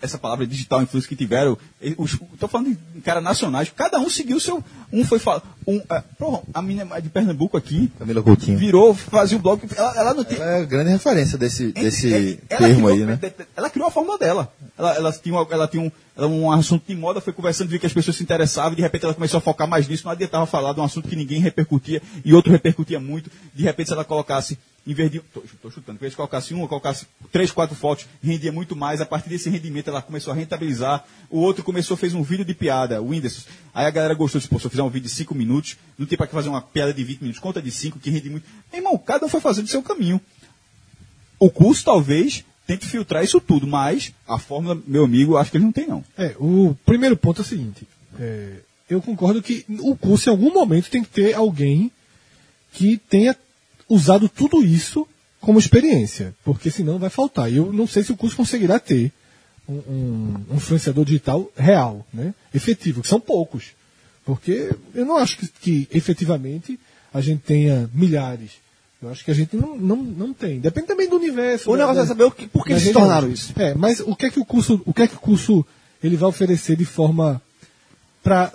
essa 0.00 0.18
palavra 0.18 0.46
digital 0.46 0.82
influencer 0.82 1.08
que 1.08 1.16
tiveram, 1.16 1.56
estou 1.80 2.48
falando 2.48 2.76
de 2.94 3.00
cara 3.00 3.20
nacionais, 3.20 3.72
cada 3.74 3.98
um 3.98 4.10
seguiu 4.10 4.36
o 4.36 4.40
seu. 4.40 4.62
Um 4.92 5.04
foi 5.04 5.18
falar. 5.18 5.42
Um, 5.66 5.80
é, 5.90 6.02
pô, 6.18 6.42
a 6.54 6.62
menina 6.62 7.00
de 7.00 7.08
Pernambuco 7.08 7.56
aqui 7.56 7.90
Camila 7.98 8.22
Coutinho. 8.22 8.56
virou, 8.58 8.94
fazia 8.94 9.36
o 9.36 9.40
blog. 9.40 9.60
Ela, 9.76 9.94
ela 9.96 10.14
não. 10.14 10.24
Ela 10.28 10.44
é 10.44 10.60
a 10.62 10.64
grande 10.64 10.90
referência 10.90 11.36
desse, 11.38 11.72
desse 11.72 12.12
É, 12.48 12.54
ela 12.54 12.58
termo 12.68 12.86
criou- 12.86 12.88
aí, 12.88 13.04
né? 13.04 13.18
Ela 13.56 13.70
criou 13.70 13.88
a 13.88 13.90
fórmula 13.90 14.18
dela. 14.18 14.52
Ela, 14.78 14.94
ela 14.94 15.12
tinha, 15.12 15.34
uma- 15.34 15.46
ela 15.50 15.66
tinha 15.66 15.82
um, 15.82 15.90
ela, 16.16 16.26
um 16.26 16.50
assunto 16.50 16.84
de 16.86 16.94
moda, 16.94 17.20
foi 17.20 17.32
conversando, 17.32 17.68
viu 17.68 17.78
que 17.78 17.84
as 17.84 17.92
pessoas 17.92 18.16
se 18.16 18.22
interessavam, 18.22 18.72
e 18.72 18.76
de 18.76 18.82
repente 18.82 19.04
ela 19.04 19.12
começou 19.12 19.36
a 19.36 19.40
focar 19.40 19.68
mais 19.68 19.86
nisso, 19.86 20.04
não 20.06 20.12
adiantava 20.12 20.46
falar 20.46 20.72
de 20.72 20.80
um 20.80 20.82
assunto 20.82 21.08
que 21.08 21.14
ninguém 21.14 21.40
repercutia 21.40 22.00
e 22.24 22.32
outro 22.32 22.50
repercutia 22.50 22.98
muito. 22.98 23.30
De 23.54 23.62
repente, 23.62 23.88
se 23.88 23.92
ela 23.92 24.04
colocasse, 24.04 24.58
em 24.86 24.94
vez 24.94 25.10
de. 25.10 25.20
Tô 25.20 25.70
chutando, 25.70 25.98
de 25.98 26.16
colocasse 26.16 26.54
uma, 26.54 26.66
colocasse 26.66 27.06
três, 27.30 27.50
quatro 27.50 27.76
fotos, 27.76 28.06
rendia 28.22 28.50
muito 28.50 28.74
mais. 28.74 29.02
A 29.02 29.06
partir 29.06 29.28
desse 29.28 29.50
rendimento, 29.50 29.88
ela 29.88 30.00
começou 30.00 30.32
a 30.32 30.36
rentabilizar. 30.36 31.04
O 31.28 31.40
outro 31.40 31.62
começou, 31.62 31.98
fez 31.98 32.14
um 32.14 32.22
vídeo 32.22 32.46
de 32.46 32.54
piada, 32.54 33.02
o 33.02 33.08
Whindersson. 33.08 33.46
Aí 33.74 33.84
a 33.84 33.90
galera 33.90 34.14
gostou, 34.14 34.38
disse, 34.38 34.48
pô, 34.48 34.58
se 34.58 34.64
eu 34.64 34.70
fizer 34.70 34.82
um 34.82 34.88
vídeo 34.88 35.08
de 35.08 35.14
cinco 35.14 35.34
minutos, 35.34 35.76
não 35.98 36.06
tem 36.06 36.16
para 36.16 36.26
que 36.26 36.32
fazer 36.32 36.48
uma 36.48 36.62
piada 36.62 36.94
de 36.94 37.04
20 37.04 37.20
minutos, 37.20 37.40
conta 37.40 37.60
de 37.60 37.70
cinco, 37.70 37.98
que 37.98 38.08
rende 38.08 38.30
muito. 38.30 38.46
Meu 38.72 38.80
irmão, 38.80 38.96
cada 38.96 39.26
um 39.26 39.28
foi 39.28 39.40
fazendo 39.40 39.66
o 39.66 39.68
seu 39.68 39.82
caminho. 39.82 40.18
O 41.38 41.50
curso 41.50 41.84
talvez 41.84 42.42
tente 42.66 42.86
filtrar 42.86 43.22
isso 43.24 43.40
tudo, 43.40 43.66
mas 43.66 44.12
a 44.26 44.38
fórmula, 44.38 44.80
meu 44.86 45.04
amigo, 45.04 45.36
acho 45.36 45.50
que 45.50 45.56
ele 45.56 45.64
não 45.64 45.72
tem 45.72 45.86
não. 45.86 46.04
É, 46.18 46.34
o 46.38 46.76
primeiro 46.84 47.16
ponto 47.16 47.40
é 47.40 47.44
o 47.44 47.46
seguinte. 47.46 47.86
é, 48.18 48.60
eu 48.88 49.02
concordo 49.02 49.42
que 49.42 49.64
o 49.80 49.96
curso, 49.96 50.28
em 50.28 50.32
algum 50.32 50.52
momento, 50.52 50.88
tem 50.90 51.02
que 51.02 51.08
ter 51.10 51.34
alguém 51.34 51.90
que 52.72 52.96
tenha 52.96 53.34
usado 53.88 54.28
tudo 54.28 54.64
isso 54.64 55.06
como 55.40 55.58
experiência, 55.58 56.34
porque 56.44 56.70
senão 56.70 56.98
vai 56.98 57.10
faltar. 57.10 57.50
E 57.52 57.56
eu 57.56 57.72
não 57.72 57.86
sei 57.86 58.04
se 58.04 58.12
o 58.12 58.16
curso 58.16 58.36
conseguirá 58.36 58.78
ter 58.78 59.10
um, 59.68 59.74
um- 59.74 60.44
um 60.52 60.56
influenciador 60.56 61.04
digital 61.04 61.50
real, 61.56 62.06
né? 62.14 62.32
efetivo, 62.54 63.02
que 63.02 63.08
são 63.08 63.18
poucos. 63.20 63.72
Porque 64.24 64.70
eu 64.94 65.04
não 65.04 65.16
acho 65.16 65.36
que, 65.38 65.48
que 65.60 65.88
efetivamente 65.96 66.78
a 67.12 67.20
gente 67.20 67.42
tenha 67.42 67.90
milhares. 67.92 68.52
Eu 69.06 69.12
acho 69.12 69.24
que 69.24 69.30
a 69.30 69.34
gente 69.34 69.56
não, 69.56 69.76
não, 69.76 69.96
não 69.96 70.32
tem. 70.34 70.60
Depende 70.60 70.86
também 70.88 71.08
do 71.08 71.16
universo. 71.16 71.70
O 71.70 71.72
da- 71.76 71.78
negócio 71.78 71.96
da- 71.96 72.02
é 72.04 72.06
saber 72.06 72.24
o 72.24 72.30
que, 72.30 72.46
por 72.46 72.64
que 72.64 72.72
eles 72.72 72.82
se 72.82 72.92
tornaram 72.92 73.30
isso. 73.30 73.52
É, 73.58 73.74
mas 73.74 74.00
o 74.00 74.14
que 74.14 74.26
é 74.26 74.30
que 74.30 74.38
o 74.40 74.44
curso, 74.44 74.80
o 74.84 74.92
que 74.92 75.02
é 75.02 75.06
que 75.08 75.14
o 75.16 75.20
curso 75.20 75.64
ele 76.02 76.16
vai 76.16 76.28
oferecer 76.28 76.76
de 76.76 76.84
forma 76.84 77.40
para 78.22 78.52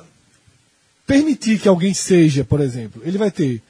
permitir 1.07 1.60
que 1.60 1.68
alguém 1.68 1.94
seja, 1.94 2.44
por 2.44 2.61
exemplo, 2.61 3.02
ele 3.06 3.18
vai 3.18 3.32
ter 3.32 3.61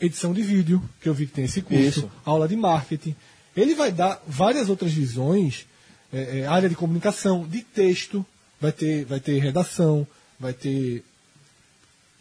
edição 0.00 0.32
de 0.32 0.42
vídeo, 0.42 0.82
que 1.00 1.08
eu 1.08 1.14
vi 1.14 1.26
que 1.26 1.32
tem 1.32 1.44
esse 1.44 1.60
curso, 1.60 1.82
Isso. 2.00 2.10
aula 2.24 2.46
de 2.46 2.56
marketing. 2.56 3.14
Ele 3.56 3.74
vai 3.74 3.90
dar 3.90 4.22
várias 4.26 4.68
outras 4.68 4.92
visões, 4.92 5.66
é, 6.12 6.40
é, 6.40 6.46
área 6.46 6.68
de 6.68 6.74
comunicação, 6.76 7.46
de 7.46 7.62
texto, 7.62 8.24
vai 8.60 8.70
ter, 8.72 9.04
vai 9.04 9.18
ter 9.20 9.38
redação, 9.40 10.06
vai 10.38 10.52
ter 10.52 11.02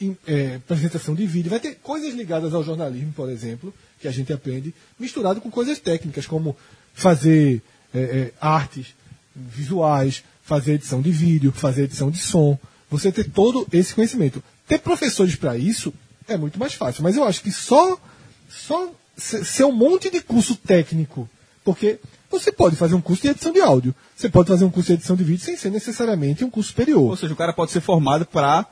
em- 0.02 0.18
é, 0.28 0.56
apresentação 0.56 1.14
de 1.14 1.26
vídeo, 1.28 1.50
vai 1.52 1.60
ter 1.60 1.76
coisas 1.76 2.14
ligadas 2.16 2.54
ao 2.54 2.64
jornalismo, 2.64 3.14
por 3.16 3.30
exemplo, 3.30 3.74
que 4.00 4.08
a 4.08 4.12
gente 4.12 4.32
aprende, 4.34 4.74
misturado 5.00 5.42
com 5.42 5.50
coisas 5.50 5.80
técnicas, 5.80 6.26
como 6.28 6.56
fazer 6.94 7.62
é, 7.94 8.00
é, 8.00 8.34
artes 8.40 8.88
visuais, 9.36 10.24
fazer 10.44 10.74
edição 10.74 11.02
de 11.02 11.12
vídeo, 11.12 11.52
fazer 11.52 11.84
edição 11.84 12.10
de 12.10 12.20
som. 12.20 12.58
Você 12.90 13.12
ter 13.12 13.30
todo 13.30 13.68
esse 13.72 13.94
conhecimento. 13.94 14.42
Ter 14.68 14.80
professores 14.80 15.36
para 15.36 15.58
isso 15.58 15.94
é 16.28 16.38
muito 16.38 16.60
mais 16.60 16.74
fácil. 16.74 17.04
Mas 17.04 17.16
eu 17.16 17.24
acho 17.24 17.42
que 17.42 17.52
só, 17.52 18.00
só 18.50 18.92
se- 19.16 19.44
ser 19.46 19.66
um 19.66 19.72
monte 19.72 20.10
de 20.10 20.22
curso 20.22 20.56
técnico, 20.56 21.30
porque 21.64 22.00
você 22.30 22.52
pode 22.52 22.76
fazer 22.76 22.96
um 22.96 23.02
curso 23.02 23.22
de 23.24 23.30
edição 23.30 23.52
de 23.52 23.62
áudio, 23.62 23.96
você 24.16 24.30
pode 24.30 24.48
fazer 24.48 24.66
um 24.66 24.70
curso 24.70 24.88
de 24.88 24.94
edição 24.94 25.16
de 25.16 25.24
vídeo 25.24 25.44
sem 25.44 25.56
ser 25.58 25.70
necessariamente 25.70 26.44
um 26.44 26.50
curso 26.50 26.70
superior. 26.70 27.04
Ou 27.10 27.16
seja, 27.18 27.34
o 27.34 27.38
cara 27.38 27.54
pode 27.54 27.72
ser 27.72 27.82
formado 27.82 28.26
para 28.26 28.66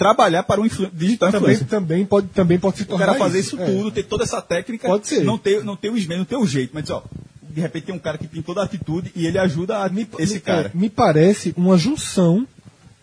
trabalhar 0.00 0.42
para 0.44 0.58
um 0.62 0.64
influ 0.64 0.88
digital 0.94 1.30
Também, 1.30 1.50
influencer. 1.52 1.68
também, 1.68 2.06
pode, 2.06 2.28
também 2.28 2.58
pode 2.58 2.78
se 2.78 2.84
O 2.84 2.86
tornar 2.86 3.04
cara 3.04 3.18
fazer 3.18 3.40
isso, 3.40 3.60
é. 3.60 3.66
tudo, 3.66 3.90
ter 3.90 4.04
toda 4.04 4.24
essa 4.24 4.40
técnica, 4.40 4.88
Pode 4.88 5.06
ser. 5.06 5.22
não 5.22 5.36
ter, 5.36 5.62
não 5.62 5.76
ter 5.76 5.90
o 5.90 5.96
esmero, 5.98 6.20
não 6.20 6.24
ter 6.24 6.36
o 6.36 6.46
jeito, 6.46 6.70
mas 6.72 6.88
ó, 6.88 7.04
de 7.42 7.60
repente 7.60 7.84
tem 7.84 7.94
um 7.94 7.98
cara 7.98 8.16
que 8.16 8.26
tem 8.26 8.40
toda 8.40 8.62
a 8.62 8.64
atitude 8.64 9.12
e 9.14 9.26
ele 9.26 9.36
ajuda 9.38 9.84
a, 9.84 9.90
esse 10.18 10.34
me, 10.34 10.40
cara. 10.40 10.70
é, 10.74 10.78
me 10.78 10.88
parece 10.88 11.52
uma 11.54 11.76
junção 11.76 12.48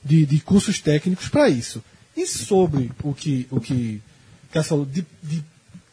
de, 0.03 0.25
de 0.25 0.39
cursos 0.39 0.79
técnicos 0.79 1.29
para 1.29 1.47
isso. 1.49 1.83
E 2.15 2.25
sobre 2.25 2.91
o 3.03 3.13
que 3.13 3.45
o 3.51 3.59
que 3.59 4.01
falou 4.63 4.83
de, 4.85 5.05
de- 5.21 5.43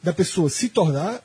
da 0.03 0.13
pessoa 0.15 0.49
se 0.49 0.71
tornar, 0.71 1.21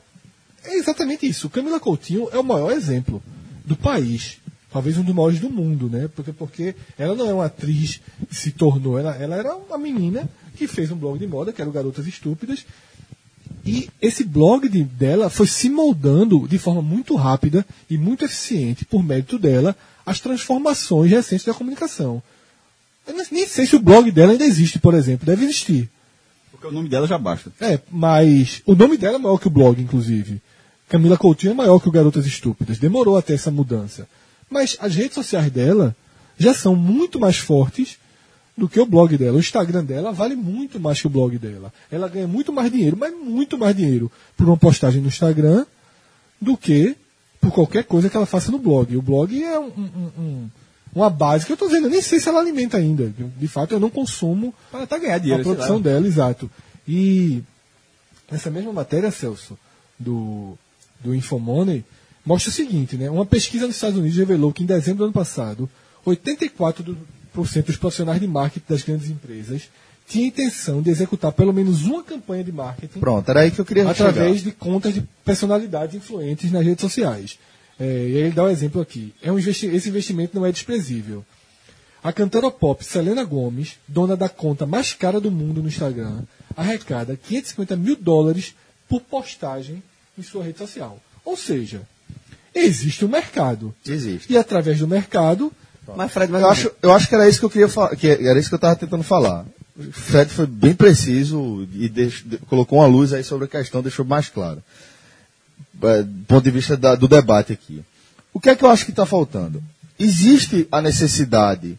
é 0.66 0.76
exatamente 0.76 1.26
isso. 1.26 1.50
Camila 1.50 1.80
Coutinho 1.80 2.28
é 2.34 2.38
o 2.38 2.44
maior 2.44 2.72
exemplo 2.74 3.24
do 3.66 3.78
país. 3.78 4.40
Talvez 4.72 4.98
um 4.98 5.04
dos 5.04 5.16
maiores 5.16 5.40
do 5.40 5.50
mundo, 5.50 5.90
né? 5.90 6.08
Porque, 6.16 6.32
porque 6.32 6.76
ela 6.98 7.16
não 7.16 7.28
é 7.30 7.34
uma 7.34 7.46
atriz 7.46 8.00
que 8.30 8.36
se 8.36 8.52
tornou, 8.52 9.00
ela, 9.00 9.16
ela 9.16 9.36
era 9.36 9.56
uma 9.56 9.78
menina 9.78 10.30
que 10.56 10.68
fez 10.68 10.92
um 10.92 10.96
blog 10.96 11.18
de 11.18 11.26
moda, 11.26 11.52
que 11.52 11.60
era 11.62 11.70
o 11.70 11.74
Garotas 11.74 12.06
Estúpidas, 12.06 12.66
e 13.66 13.90
esse 14.02 14.24
blog 14.24 14.70
de- 14.70 14.84
dela 14.84 15.30
foi 15.30 15.48
se 15.48 15.70
moldando 15.70 16.48
de 16.48 16.58
forma 16.60 16.82
muito 16.82 17.16
rápida 17.16 17.66
e 17.90 17.98
muito 17.98 18.24
eficiente, 18.26 18.86
por 18.86 19.04
mérito 19.04 19.40
dela, 19.40 19.76
as 20.06 20.20
transformações 20.20 21.10
recentes 21.12 21.46
da 21.46 21.54
comunicação. 21.54 22.22
Eu 23.08 23.16
nem- 23.32 23.48
sei 23.48 23.66
se 23.66 23.76
o 23.76 23.80
blog 23.80 24.12
dela 24.12 24.34
ainda 24.34 24.46
existe, 24.46 24.78
por 24.80 24.94
exemplo. 24.94 25.26
Deve 25.26 25.44
existir. 25.46 25.90
Porque 26.52 26.68
o 26.68 26.72
nome 26.72 26.90
dela 26.90 27.08
já 27.08 27.18
basta. 27.18 27.52
É, 27.60 27.80
mas 27.90 28.62
o 28.66 28.76
nome 28.76 28.98
dela 28.98 29.16
é 29.16 29.20
maior 29.20 29.38
que 29.40 29.48
o 29.48 29.52
blog, 29.52 29.82
inclusive. 29.82 30.40
Camila 30.88 31.18
Coutinho 31.18 31.52
é 31.52 31.56
maior 31.56 31.80
que 31.80 31.90
o 31.90 31.92
Garotas 31.92 32.26
Estúpidas. 32.28 32.78
Demorou 32.78 33.18
até 33.18 33.34
essa 33.34 33.50
mudança. 33.50 34.08
Mas 34.50 34.78
as 34.80 34.96
redes 34.96 35.14
sociais 35.16 35.52
dela 35.52 35.96
já 36.38 36.54
são 36.54 36.76
muito 36.76 37.20
mais 37.20 37.38
fortes 37.38 37.98
do 38.58 38.68
que 38.68 38.80
o 38.80 38.86
blog 38.86 39.18
dela. 39.18 39.38
O 39.38 39.40
Instagram 39.40 39.84
dela 39.86 40.12
vale 40.12 40.36
muito 40.36 40.80
mais 40.80 41.00
que 41.00 41.08
o 41.08 41.10
blog 41.10 41.38
dela. 41.38 41.72
Ela 41.92 42.08
ganha 42.10 42.28
muito 42.28 42.52
mais 42.52 42.72
dinheiro, 42.72 42.98
mas 42.98 43.14
muito 43.14 43.58
mais 43.58 43.76
dinheiro 43.76 44.12
por 44.36 44.46
uma 44.48 44.58
postagem 44.58 45.02
no 45.02 45.08
Instagram 45.08 45.66
do 46.42 46.58
que 46.58 46.96
por 47.40 47.52
qualquer 47.52 47.84
coisa 47.86 48.10
que 48.10 48.18
ela 48.18 48.26
faça 48.26 48.52
no 48.52 48.58
blog. 48.60 48.96
O 48.98 49.02
blog 49.02 49.42
é 49.44 49.58
um- 49.60 49.68
um- 49.78 50.12
um- 50.22 50.50
uma 50.94 51.10
base 51.10 51.46
que 51.46 51.52
eu 51.52 51.56
estou 51.56 51.70
dizendo, 51.70 51.86
eu 51.88 51.92
nem 51.92 52.02
sei 52.02 52.20
se 52.20 52.28
ela 52.28 52.40
alimenta 52.40 52.78
ainda. 52.78 53.14
De 53.38 53.48
fato, 53.48 53.74
eu 53.74 53.80
não 53.80 53.90
consumo 53.90 54.54
ganhar 55.00 55.18
dinheiro. 55.20 55.42
a 55.42 55.46
produção 55.56 55.80
dela, 55.82 56.06
exato. 56.08 56.50
E 56.88 57.42
nessa 58.30 58.50
mesma 58.50 58.74
matéria, 58.74 59.12
Celso, 59.12 59.58
do, 59.98 60.58
do 61.02 61.14
Infomoney, 61.16 61.86
mostra 62.30 62.50
o 62.52 62.54
seguinte, 62.54 62.96
né? 62.96 63.10
Uma 63.10 63.26
pesquisa 63.26 63.66
nos 63.68 63.76
Estados 63.76 63.98
Unidos 63.98 64.18
revelou 64.18 64.54
que 64.54 64.64
em 64.64 64.66
dezembro 64.66 65.00
do 65.00 65.04
ano 65.06 65.14
passado, 65.14 65.70
84% 66.06 66.84
do- 66.84 66.98
por 67.34 67.48
cento 67.48 67.68
dos 67.68 67.78
profissionais 67.78 68.20
de 68.20 68.28
marketing 68.28 68.66
das 68.70 68.84
grandes 68.84 69.10
empresas 69.10 69.70
tinha 70.08 70.28
intenção 70.28 70.82
de 70.82 70.90
executar 70.90 71.32
pelo 71.32 71.54
menos 71.54 71.84
uma 71.86 72.04
campanha 72.04 72.44
de 72.44 72.52
marketing 72.52 73.00
Pronto, 73.00 73.30
era 73.30 73.42
aí 73.42 73.52
que 73.52 73.60
eu 73.62 73.66
queria 73.66 73.88
através 73.90 74.38
chegar. 74.40 74.50
de 74.52 74.56
contas 74.58 74.94
de 74.94 75.02
personalidades 75.24 75.96
influentes 75.96 76.52
nas 76.52 76.66
redes 76.66 76.82
sociais. 76.82 77.38
É, 77.80 77.84
e 77.86 78.16
aí 78.16 78.22
ele 78.24 78.32
dá 78.32 78.44
um 78.44 78.50
exemplo 78.50 78.82
aqui. 78.82 79.14
É 79.22 79.32
um 79.32 79.38
investi 79.40 79.68
esse 79.68 79.88
investimento 79.90 80.36
não 80.36 80.46
é 80.46 80.52
desprezível. 80.52 81.24
A 82.04 82.12
cantora 82.12 82.50
pop 82.50 82.84
Selena 82.84 83.24
Gomes, 83.24 83.78
dona 83.88 84.16
da 84.18 84.28
conta 84.30 84.66
mais 84.66 84.94
cara 84.94 85.20
do 85.20 85.30
mundo 85.32 85.62
no 85.62 85.68
Instagram, 85.68 86.24
arrecada 86.58 87.16
550 87.16 87.76
mil 87.76 87.96
dólares 87.96 88.56
por 88.88 89.02
postagem 89.02 89.84
em 90.18 90.24
sua 90.24 90.44
rede 90.44 90.58
social. 90.58 91.00
Ou 91.24 91.38
seja, 91.38 91.82
existe 92.66 93.06
um 93.06 93.08
mercado. 93.10 93.74
Existe. 93.86 94.32
E 94.32 94.38
através 94.38 94.80
do 94.80 94.88
mercado, 94.88 95.52
Mas, 95.96 96.12
Fred, 96.12 96.32
mas 96.32 96.42
Eu 96.42 96.50
acho, 96.50 96.72
eu 96.84 96.92
acho 96.94 97.08
que 97.10 97.16
era 97.16 97.28
isso 97.28 97.40
que 97.40 97.46
eu 97.46 97.50
queria 97.50 97.68
falar, 97.68 97.96
que 97.96 98.08
era 98.08 98.38
isso 98.40 98.50
que 98.50 98.56
eu 98.56 98.58
estava 98.58 98.76
tentando 98.76 99.04
falar. 99.04 99.46
Fred 99.92 100.32
foi 100.32 100.46
bem 100.46 100.74
preciso 100.76 101.68
e 101.74 101.88
deix- 101.90 102.24
colocou 102.48 102.80
uma 102.80 102.86
luz 102.88 103.12
aí 103.14 103.24
sobre 103.24 103.46
a 103.46 103.48
questão, 103.48 103.82
deixou 103.82 104.06
mais 104.06 104.28
claro. 104.30 104.62
É, 105.82 106.04
do 106.04 106.26
ponto 106.26 106.44
de 106.44 106.52
vista 106.52 106.76
da- 106.78 106.96
do 106.96 107.08
debate 107.08 107.54
aqui. 107.54 107.82
O 108.34 108.40
que 108.40 108.50
é 108.50 108.56
que 108.56 108.64
eu 108.64 108.70
acho 108.70 108.86
que 108.86 108.92
está 108.92 109.06
faltando? 109.06 109.64
Existe 109.98 110.68
a 110.72 110.82
necessidade 110.82 111.78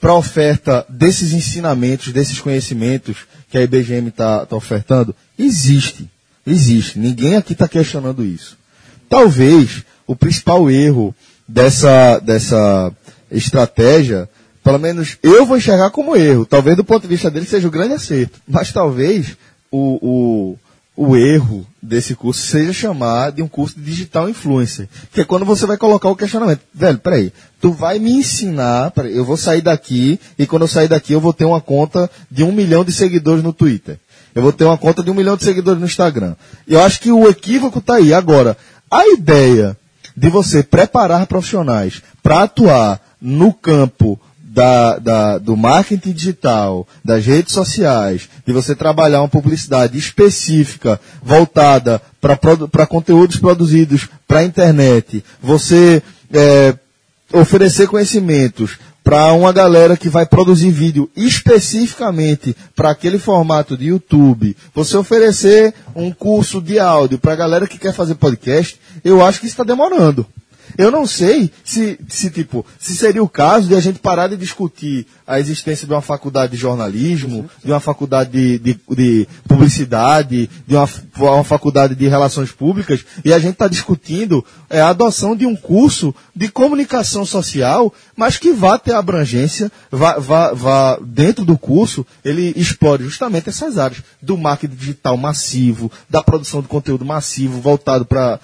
para 0.00 0.10
a 0.12 0.16
oferta 0.16 0.84
desses 0.88 1.32
ensinamentos, 1.32 2.12
desses 2.12 2.40
conhecimentos 2.40 3.18
que 3.48 3.56
a 3.58 3.62
IBGM 3.62 4.08
está 4.08 4.46
ofertando? 4.50 5.14
Existe. 5.38 6.10
Existe. 6.46 6.98
Ninguém 6.98 7.36
aqui 7.36 7.52
está 7.52 7.68
questionando 7.68 8.24
isso. 8.24 8.56
Talvez 9.08 9.84
o 10.06 10.14
principal 10.14 10.70
erro 10.70 11.14
dessa, 11.46 12.18
dessa 12.18 12.92
estratégia, 13.30 14.28
pelo 14.62 14.78
menos 14.78 15.16
eu 15.22 15.46
vou 15.46 15.56
enxergar 15.56 15.90
como 15.90 16.16
erro. 16.16 16.44
Talvez 16.44 16.76
do 16.76 16.84
ponto 16.84 17.02
de 17.02 17.08
vista 17.08 17.30
dele 17.30 17.46
seja 17.46 17.68
o 17.68 17.70
grande 17.70 17.94
acerto. 17.94 18.40
Mas 18.48 18.72
talvez 18.72 19.36
o, 19.70 20.56
o, 20.96 21.08
o 21.08 21.16
erro 21.16 21.66
desse 21.80 22.14
curso 22.14 22.40
seja 22.40 22.72
chamar 22.72 23.30
de 23.30 23.42
um 23.42 23.48
curso 23.48 23.76
de 23.78 23.84
digital 23.84 24.28
influencer. 24.28 24.88
Que 25.12 25.20
é 25.20 25.24
quando 25.24 25.44
você 25.44 25.66
vai 25.66 25.76
colocar 25.76 26.08
o 26.08 26.16
questionamento. 26.16 26.60
Velho, 26.74 26.98
peraí, 26.98 27.32
tu 27.60 27.72
vai 27.72 27.98
me 27.98 28.12
ensinar, 28.12 28.90
peraí, 28.90 29.16
eu 29.16 29.24
vou 29.24 29.36
sair 29.36 29.62
daqui 29.62 30.18
e 30.38 30.46
quando 30.46 30.62
eu 30.62 30.68
sair 30.68 30.88
daqui 30.88 31.12
eu 31.12 31.20
vou 31.20 31.32
ter 31.32 31.44
uma 31.44 31.60
conta 31.60 32.10
de 32.30 32.42
um 32.42 32.50
milhão 32.50 32.84
de 32.84 32.92
seguidores 32.92 33.44
no 33.44 33.52
Twitter. 33.52 33.98
Eu 34.34 34.42
vou 34.42 34.52
ter 34.52 34.64
uma 34.64 34.76
conta 34.76 35.02
de 35.02 35.10
um 35.10 35.14
milhão 35.14 35.36
de 35.36 35.44
seguidores 35.44 35.80
no 35.80 35.86
Instagram. 35.86 36.34
Eu 36.68 36.82
acho 36.82 37.00
que 37.00 37.10
o 37.10 37.28
equívoco 37.28 37.78
está 37.78 37.94
aí. 37.94 38.12
Agora, 38.12 38.56
a 38.90 39.06
ideia 39.08 39.76
de 40.16 40.28
você 40.28 40.62
preparar 40.62 41.26
profissionais 41.26 42.02
para 42.22 42.42
atuar 42.44 43.00
no 43.20 43.52
campo 43.52 44.18
da, 44.40 44.98
da- 44.98 45.38
do 45.38 45.54
marketing 45.56 46.12
digital, 46.12 46.88
das 47.04 47.26
redes 47.26 47.52
sociais, 47.52 48.28
de 48.46 48.52
você 48.52 48.74
trabalhar 48.74 49.20
uma 49.20 49.28
publicidade 49.28 49.98
específica, 49.98 50.98
voltada 51.22 52.00
para 52.20 52.86
conteúdos 52.86 53.36
produzidos 53.36 54.08
para 54.26 54.38
a 54.38 54.44
internet, 54.44 55.22
você 55.42 56.02
é, 56.32 56.74
oferecer 57.32 57.86
conhecimentos 57.86 58.78
para 59.06 59.32
uma 59.34 59.52
galera 59.52 59.96
que 59.96 60.08
vai 60.08 60.26
produzir 60.26 60.72
vídeo 60.72 61.08
especificamente 61.14 62.56
para 62.74 62.90
aquele 62.90 63.20
formato 63.20 63.76
de 63.76 63.84
YouTube, 63.84 64.56
você 64.74 64.96
oferecer 64.96 65.72
um 65.94 66.10
curso 66.10 66.60
de 66.60 66.80
áudio 66.80 67.16
para 67.16 67.32
a 67.32 67.36
galera 67.36 67.68
que 67.68 67.78
quer 67.78 67.92
fazer 67.92 68.16
podcast, 68.16 68.80
eu 69.04 69.24
acho 69.24 69.38
que 69.38 69.46
está 69.46 69.62
demorando. 69.62 70.26
Eu 70.76 70.90
não 70.90 71.06
sei 71.06 71.50
se, 71.64 71.98
se, 72.08 72.30
tipo, 72.30 72.64
se 72.78 72.96
seria 72.96 73.22
o 73.22 73.28
caso 73.28 73.68
de 73.68 73.74
a 73.74 73.80
gente 73.80 73.98
parar 73.98 74.28
de 74.28 74.36
discutir 74.36 75.06
a 75.26 75.38
existência 75.40 75.86
de 75.86 75.92
uma 75.92 76.02
faculdade 76.02 76.52
de 76.52 76.58
jornalismo, 76.58 77.48
de 77.64 77.70
uma 77.70 77.80
faculdade 77.80 78.30
de, 78.30 78.58
de, 78.58 78.80
de 78.90 79.28
publicidade, 79.48 80.48
de 80.66 80.74
uma, 80.74 80.88
uma 81.18 81.44
faculdade 81.44 81.94
de 81.94 82.08
relações 82.08 82.52
públicas, 82.52 83.04
e 83.24 83.32
a 83.32 83.38
gente 83.38 83.52
está 83.52 83.68
discutindo 83.68 84.44
é, 84.70 84.80
a 84.80 84.88
adoção 84.88 85.36
de 85.36 85.46
um 85.46 85.54
curso 85.54 86.14
de 86.34 86.48
comunicação 86.48 87.24
social, 87.24 87.92
mas 88.16 88.38
que 88.38 88.52
vá 88.52 88.78
ter 88.78 88.94
abrangência, 88.94 89.70
vá, 89.90 90.18
vá, 90.18 90.52
vá 90.52 90.98
dentro 91.02 91.44
do 91.44 91.58
curso, 91.58 92.06
ele 92.24 92.52
explore 92.56 93.04
justamente 93.04 93.48
essas 93.48 93.78
áreas 93.78 94.02
do 94.22 94.36
marketing 94.36 94.74
digital 94.74 95.16
massivo, 95.16 95.90
da 96.08 96.22
produção 96.22 96.62
de 96.62 96.68
conteúdo 96.68 97.04
massivo 97.04 97.60
voltado 97.60 98.04
para 98.04 98.40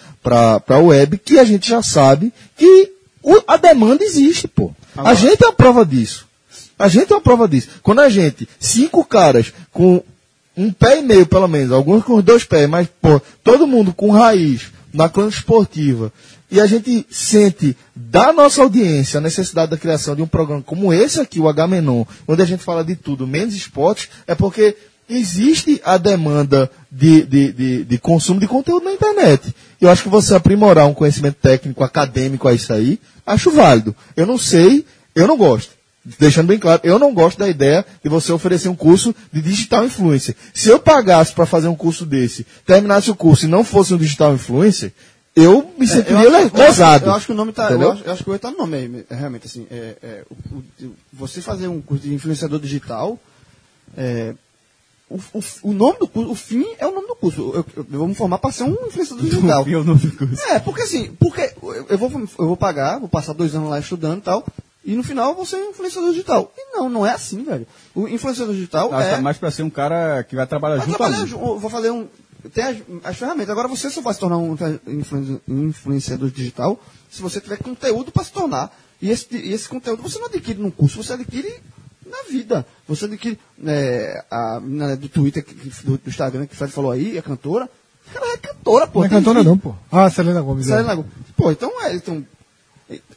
a 0.68 0.78
web, 0.78 1.18
que 1.18 1.38
a 1.38 1.44
gente 1.44 1.68
já 1.68 1.82
sabe 1.82 2.21
que 2.56 2.92
o- 3.22 3.42
a 3.46 3.56
demanda 3.56 4.04
existe, 4.04 4.46
pô. 4.46 4.72
A 4.96 5.14
gente 5.14 5.42
é 5.44 5.48
a 5.48 5.52
prova 5.52 5.84
disso. 5.86 6.26
A 6.78 6.88
gente 6.88 7.12
é 7.12 7.16
a 7.16 7.20
prova 7.20 7.48
disso. 7.48 7.68
Quando 7.82 8.00
a 8.00 8.08
gente, 8.08 8.48
cinco 8.60 9.04
caras 9.04 9.52
com 9.72 10.02
um 10.56 10.70
pé 10.70 10.98
e 10.98 11.02
meio, 11.02 11.24
pelo 11.24 11.48
menos, 11.48 11.72
alguns 11.72 12.04
com 12.04 12.16
os 12.16 12.24
dois 12.24 12.44
pés, 12.44 12.68
mas, 12.68 12.88
pô, 13.00 13.20
todo 13.42 13.66
mundo 13.66 13.92
com 13.94 14.10
raiz 14.10 14.70
na 14.92 15.08
clã 15.08 15.28
esportiva, 15.28 16.12
e 16.50 16.60
a 16.60 16.66
gente 16.66 17.06
sente 17.10 17.74
da 17.96 18.30
nossa 18.30 18.60
audiência 18.62 19.16
a 19.16 19.20
necessidade 19.22 19.70
da 19.70 19.78
criação 19.78 20.14
de 20.14 20.20
um 20.20 20.26
programa 20.26 20.62
como 20.62 20.92
esse 20.92 21.18
aqui, 21.18 21.40
o 21.40 21.48
H-Menon, 21.48 22.04
onde 22.28 22.42
a 22.42 22.44
gente 22.44 22.62
fala 22.62 22.84
de 22.84 22.94
tudo, 22.94 23.26
menos 23.26 23.54
esportes, 23.54 24.10
é 24.26 24.34
porque 24.34 24.76
existe 25.08 25.80
a 25.84 25.96
demanda 25.98 26.70
de, 26.90 27.22
de, 27.26 27.52
de, 27.52 27.84
de 27.84 27.98
consumo 27.98 28.40
de 28.40 28.46
conteúdo 28.46 28.84
na 28.84 28.92
internet. 28.92 29.54
Eu 29.80 29.90
acho 29.90 30.02
que 30.04 30.08
você 30.08 30.34
aprimorar 30.34 30.86
um 30.86 30.94
conhecimento 30.94 31.36
técnico, 31.40 31.82
acadêmico 31.84 32.46
a 32.48 32.54
isso 32.54 32.72
aí, 32.72 32.98
acho 33.26 33.50
válido. 33.50 33.94
Eu 34.16 34.26
não 34.26 34.38
sei, 34.38 34.84
eu 35.14 35.26
não 35.26 35.36
gosto. 35.36 35.72
Deixando 36.18 36.48
bem 36.48 36.58
claro, 36.58 36.80
eu 36.82 36.98
não 36.98 37.14
gosto 37.14 37.38
da 37.38 37.48
ideia 37.48 37.84
de 38.02 38.08
você 38.10 38.32
oferecer 38.32 38.68
um 38.68 38.74
curso 38.74 39.14
de 39.32 39.40
digital 39.40 39.84
influencer. 39.84 40.34
Se 40.52 40.68
eu 40.68 40.80
pagasse 40.80 41.32
para 41.32 41.46
fazer 41.46 41.68
um 41.68 41.76
curso 41.76 42.04
desse, 42.04 42.44
terminasse 42.66 43.08
o 43.10 43.14
curso 43.14 43.44
e 43.44 43.48
não 43.48 43.62
fosse 43.62 43.94
um 43.94 43.96
digital 43.98 44.34
influencer, 44.34 44.92
eu 45.34 45.72
me 45.78 45.86
sentiria 45.86 46.24
eu 46.24 46.36
acho- 46.36 46.56
lesado. 46.56 47.06
Eu 47.06 47.12
acho 47.14 47.26
que 47.26 47.32
o 47.32 47.36
nome 47.36 47.52
tá. 47.52 47.66
Entendeu? 47.66 47.88
Eu 47.88 47.92
acho, 47.94 48.02
eu 48.04 48.12
acho 48.12 48.24
que 48.24 48.30
o 48.30 48.32
erro 48.32 48.40
tá 48.40 48.50
no 48.50 48.58
nome 48.58 48.76
aí, 48.76 49.04
é, 49.08 49.14
realmente, 49.14 49.46
assim. 49.46 49.64
É, 49.70 49.94
é, 50.02 50.22
o- 50.28 50.56
o- 50.86 50.94
você 51.12 51.40
fazer 51.40 51.68
um 51.68 51.80
curso 51.80 52.02
de 52.02 52.12
influenciador 52.12 52.58
digital, 52.58 53.16
é, 53.96 54.34
o, 55.16 55.38
o, 55.38 55.42
o 55.70 55.72
nome 55.72 55.98
do 55.98 56.08
curso, 56.08 56.30
o 56.30 56.34
fim 56.34 56.64
é 56.78 56.86
o 56.86 56.92
nome 56.94 57.06
do 57.08 57.14
curso. 57.16 57.40
Eu, 57.54 57.66
eu, 57.76 57.86
eu 57.92 57.98
vou 57.98 58.08
me 58.08 58.14
formar 58.14 58.38
para 58.38 58.52
ser 58.52 58.64
um 58.64 58.86
influenciador 58.86 59.24
digital. 59.24 59.68
Eu 59.68 59.84
não 59.84 59.98
fico- 59.98 60.24
É, 60.50 60.58
porque 60.58 60.82
assim, 60.82 61.12
porque 61.18 61.52
eu, 61.88 61.98
vou, 61.98 62.10
eu 62.38 62.46
vou 62.46 62.56
pagar, 62.56 62.98
vou 62.98 63.08
passar 63.08 63.32
dois 63.32 63.54
anos 63.54 63.68
lá 63.70 63.78
estudando 63.78 64.18
e 64.18 64.22
tal, 64.22 64.46
e 64.84 64.94
no 64.96 65.02
final 65.02 65.30
eu 65.30 65.36
vou 65.36 65.46
ser 65.46 65.56
um 65.56 65.70
influenciador 65.70 66.10
digital. 66.10 66.52
E 66.56 66.76
não, 66.76 66.88
não 66.88 67.06
é 67.06 67.10
assim, 67.12 67.42
velho. 67.44 67.66
O 67.94 68.08
influenciador 68.08 68.54
digital 68.54 68.90
Nossa, 68.90 69.04
é. 69.04 69.14
tá 69.16 69.20
mais 69.20 69.38
pra 69.38 69.50
ser 69.50 69.62
um 69.62 69.70
cara 69.70 70.24
que 70.24 70.34
vai 70.34 70.46
trabalhar 70.46 70.76
Vai 70.78 70.86
junto 70.86 70.96
trabalhar 70.96 71.20
ali. 71.22 71.28
ju- 71.30 71.36
eu 71.38 71.58
vou 71.58 71.70
fazer 71.70 71.90
um. 71.90 72.06
Tem 72.52 72.64
as, 72.64 72.76
as 73.04 73.16
ferramentas. 73.16 73.50
Agora 73.50 73.68
você 73.68 73.88
só 73.88 74.00
vai 74.00 74.12
se 74.14 74.18
tornar 74.18 74.36
um 74.38 74.56
influen- 74.88 75.40
influenciador 75.46 76.28
digital 76.30 76.80
se 77.08 77.22
você 77.22 77.40
tiver 77.40 77.58
conteúdo 77.58 78.10
para 78.10 78.24
se 78.24 78.32
tornar. 78.32 78.76
E 79.00 79.10
esse, 79.10 79.26
e 79.36 79.52
esse 79.52 79.68
conteúdo 79.68 80.02
você 80.02 80.18
não 80.18 80.26
adquire 80.26 80.58
num 80.60 80.70
curso, 80.70 81.02
você 81.02 81.12
adquire 81.12 81.54
vida. 82.32 82.66
Você 82.88 83.04
adquire. 83.04 83.38
é, 83.66 84.24
a 84.30 84.58
menina 84.60 84.96
do 84.96 85.08
Twitter, 85.08 85.44
que- 85.44 85.54
que- 85.54 85.84
do, 85.86 85.98
do 85.98 86.08
Instagram, 86.08 86.46
que 86.46 86.54
o 86.54 86.56
Fred 86.56 86.72
falou 86.72 86.90
aí, 86.90 87.16
a 87.18 87.22
cantora. 87.22 87.68
Ela 88.14 88.32
é 88.34 88.36
cantora, 88.36 88.86
pô. 88.86 88.98
Não 89.00 89.06
é 89.06 89.08
cantora 89.08 89.38
vídeo. 89.40 89.50
não, 89.50 89.58
pô. 89.58 89.74
Ah, 89.90 90.10
Selena 90.10 90.40
Gomes. 90.40 90.66
é. 90.68 90.70
Selena 90.76 90.94
Gomes. 90.94 91.10
Pô, 91.36 91.50
então 91.52 91.70
é. 91.84 91.94
Então, 91.94 92.26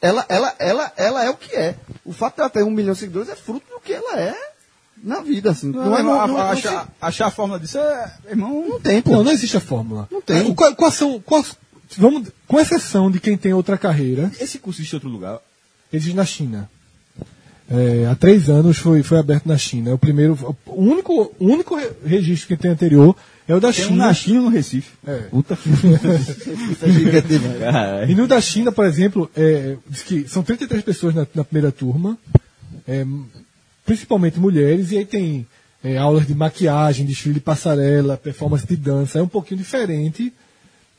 ela, 0.02 0.26
ela, 0.30 0.56
ela, 0.60 0.94
ela 0.96 1.26
é 1.26 1.30
o 1.30 1.36
que 1.36 1.54
é. 1.56 1.76
O 2.06 2.14
fato 2.14 2.38
dela 2.38 2.50
ter 2.50 2.64
um 2.64 2.70
milhão 2.72 2.94
de 2.94 3.00
seguidores 3.00 3.30
é 3.30 3.36
fruto 3.36 3.66
do 3.74 3.80
que 3.82 3.92
ela 3.94 4.20
é 4.20 4.36
na 5.04 5.22
vida, 5.22 5.52
assim. 5.52 5.72
Não, 5.72 5.98
é. 5.98 6.04
Não, 6.04 6.22
a- 6.22 6.28
não, 6.28 6.36
não, 6.36 6.42
achar, 6.42 6.88
achar 7.02 7.28
a 7.28 7.32
fórmula 7.32 7.60
disso 7.60 7.78
é, 7.78 8.14
irmão. 8.30 8.66
não 8.70 8.80
tem, 8.80 9.02
pô. 9.02 9.12
Não, 9.12 9.24
não 9.26 9.32
existe 9.32 9.58
a 9.58 9.62
fórmula. 9.62 10.08
Não 10.12 10.22
tem. 10.22 10.52
É, 10.52 10.54
Qual, 10.54 10.74
quais 10.76 10.94
são, 10.94 11.20
quais- 11.20 11.56
vamos, 11.98 12.30
com 12.48 12.60
exceção 12.60 13.12
de 13.12 13.20
quem 13.20 13.36
tem 13.38 13.54
outra 13.54 13.78
carreira, 13.78 14.32
Esse 14.40 14.60
curso 14.60 14.80
existe 14.80 14.94
em 14.94 14.98
outro 14.98 15.10
lugar. 15.10 15.40
existe 15.92 16.16
na 16.16 16.26
China. 16.26 16.70
É, 17.70 18.06
há 18.06 18.16
três 18.16 18.48
anos 18.50 18.78
foi, 18.78 19.02
foi 19.02 19.18
aberto 19.18 19.48
na 19.48 19.58
China. 19.58 19.90
É 19.90 19.94
o 19.94 19.98
primeiro, 19.98 20.38
o 20.68 20.82
único, 20.84 21.34
o 21.40 21.46
único 21.46 21.76
re- 21.76 21.90
registro 22.06 22.48
que 22.50 22.58
tem 22.62 22.70
anterior 22.72 23.16
é 23.48 23.56
o 23.56 23.60
da 23.60 23.74
Tem 23.74 23.86
um 23.86 23.88
China. 23.88 24.06
na 24.06 24.14
China 24.14 24.40
um 24.40 24.44
no 24.44 24.50
Recife. 24.50 24.92
É. 25.06 25.18
Puta. 25.32 25.58
E 28.08 28.16
no 28.16 28.28
da 28.28 28.40
China, 28.42 28.72
por 28.72 28.86
exemplo, 28.86 29.30
é, 29.36 29.76
diz 29.90 30.04
que 30.04 30.28
são 30.28 30.44
33 30.44 30.84
pessoas 30.84 31.16
na, 31.16 31.26
na 31.34 31.44
primeira 31.44 31.72
turma, 31.72 32.18
é, 32.88 33.06
principalmente 33.86 34.40
mulheres, 34.40 34.92
e 34.92 34.98
aí 34.98 35.06
tem 35.06 35.46
é, 35.84 35.98
aulas 35.98 36.28
de 36.28 36.34
maquiagem, 36.36 37.06
desfile 37.06 37.36
de 37.36 37.40
passarela, 37.40 38.18
performance 38.18 38.66
de 38.66 38.76
dança. 38.76 39.20
É 39.20 39.24
um 39.24 39.28
pouquinho 39.28 39.60
diferente 39.60 40.32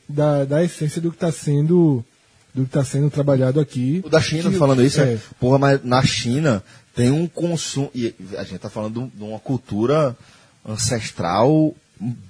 da, 0.07 0.45
da 0.45 0.63
essência 0.63 1.01
do 1.01 1.09
que 1.11 1.17
está 1.17 1.31
sendo 1.31 2.03
do 2.57 2.63
que 2.63 2.69
está 2.69 2.83
sendo 2.83 3.09
trabalhado 3.09 3.59
aqui. 3.59 4.01
O 4.05 4.09
da 4.09 4.19
China, 4.19 4.49
Que- 4.49 4.57
falando 4.57 4.83
isso, 4.83 4.99
é. 4.99 5.13
é. 5.13 5.17
porra, 5.39 5.57
mas 5.57 5.83
na 5.83 6.03
China 6.03 6.63
tem 6.95 7.11
um 7.11 7.27
consumo. 7.27 7.89
E 7.93 8.13
a 8.37 8.43
gente 8.43 8.59
tá 8.59 8.69
falando 8.69 9.11
de 9.13 9.23
uma 9.23 9.39
cultura 9.39 10.15
ancestral 10.67 11.73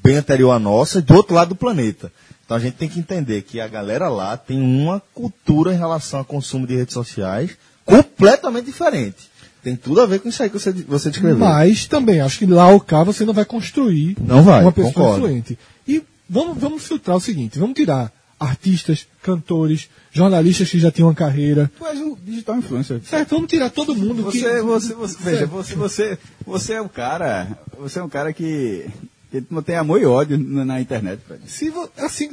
bem 0.03 0.17
anterior 0.17 0.51
à 0.51 0.59
nossa, 0.59 1.01
do 1.01 1.13
outro 1.15 1.35
lado 1.35 1.49
do 1.49 1.55
planeta. 1.55 2.11
Então 2.45 2.55
a 2.55 2.59
gente 2.59 2.75
tem 2.75 2.87
que 2.87 2.99
entender 2.99 3.41
que 3.41 3.59
a 3.59 3.67
galera 3.67 4.07
lá 4.07 4.37
tem 4.37 4.61
uma 4.61 5.01
cultura 5.13 5.73
em 5.73 5.77
relação 5.77 6.19
ao 6.19 6.25
consumo 6.25 6.65
de 6.65 6.75
redes 6.75 6.93
sociais 6.93 7.51
completamente 7.85 8.65
diferente. 8.65 9.29
Tem 9.63 9.75
tudo 9.75 9.99
a 10.01 10.05
ver 10.05 10.19
com 10.19 10.29
isso 10.29 10.41
aí 10.41 10.49
que 10.49 10.57
você, 10.57 10.71
você 10.71 11.09
descreveu. 11.09 11.39
Mas 11.39 11.85
também 11.87 12.21
acho 12.21 12.39
que 12.39 12.45
lá 12.45 12.69
ou 12.69 12.79
cá 12.79 13.03
você 13.03 13.25
não 13.25 13.33
vai 13.33 13.43
construir 13.43 14.15
Não 14.21 14.43
vai, 14.43 14.61
uma 14.61 14.71
pessoa 14.71 14.93
concordo. 14.93 15.25
influente. 15.25 15.59
E 15.85 16.01
vamos, 16.29 16.57
vamos 16.57 16.83
filtrar 16.87 17.17
o 17.17 17.21
seguinte: 17.21 17.59
vamos 17.59 17.75
tirar 17.75 18.11
artistas, 18.39 19.07
cantores, 19.21 19.89
jornalistas 20.11 20.69
que 20.69 20.79
já 20.79 20.91
tinham 20.91 21.09
uma 21.09 21.15
carreira. 21.15 21.71
Tu 21.77 21.85
és 21.85 21.99
um 21.99 22.15
digital 22.15 22.57
influencer. 22.57 23.01
Certo, 23.03 23.31
vamos 23.31 23.49
tirar 23.49 23.69
todo 23.69 23.95
mundo 23.95 24.23
Você, 24.23 24.39
que. 24.39 24.61
você, 24.61 24.93
você, 24.93 25.23
veja, 25.23 25.45
você, 25.45 25.75
você, 25.75 26.17
você 26.45 26.73
é 26.73 26.81
o 26.81 26.89
cara, 26.89 27.57
você 27.77 27.99
é 27.99 28.03
um 28.03 28.09
cara 28.09 28.31
que, 28.31 28.85
que 29.31 29.43
não 29.49 29.61
tem 29.61 29.75
amor 29.75 30.01
e 30.01 30.05
ódio 30.05 30.37
na, 30.37 30.79
internet, 30.79 31.21
Fred. 31.25 31.41
Se 31.47 31.73
assim, 31.97 32.29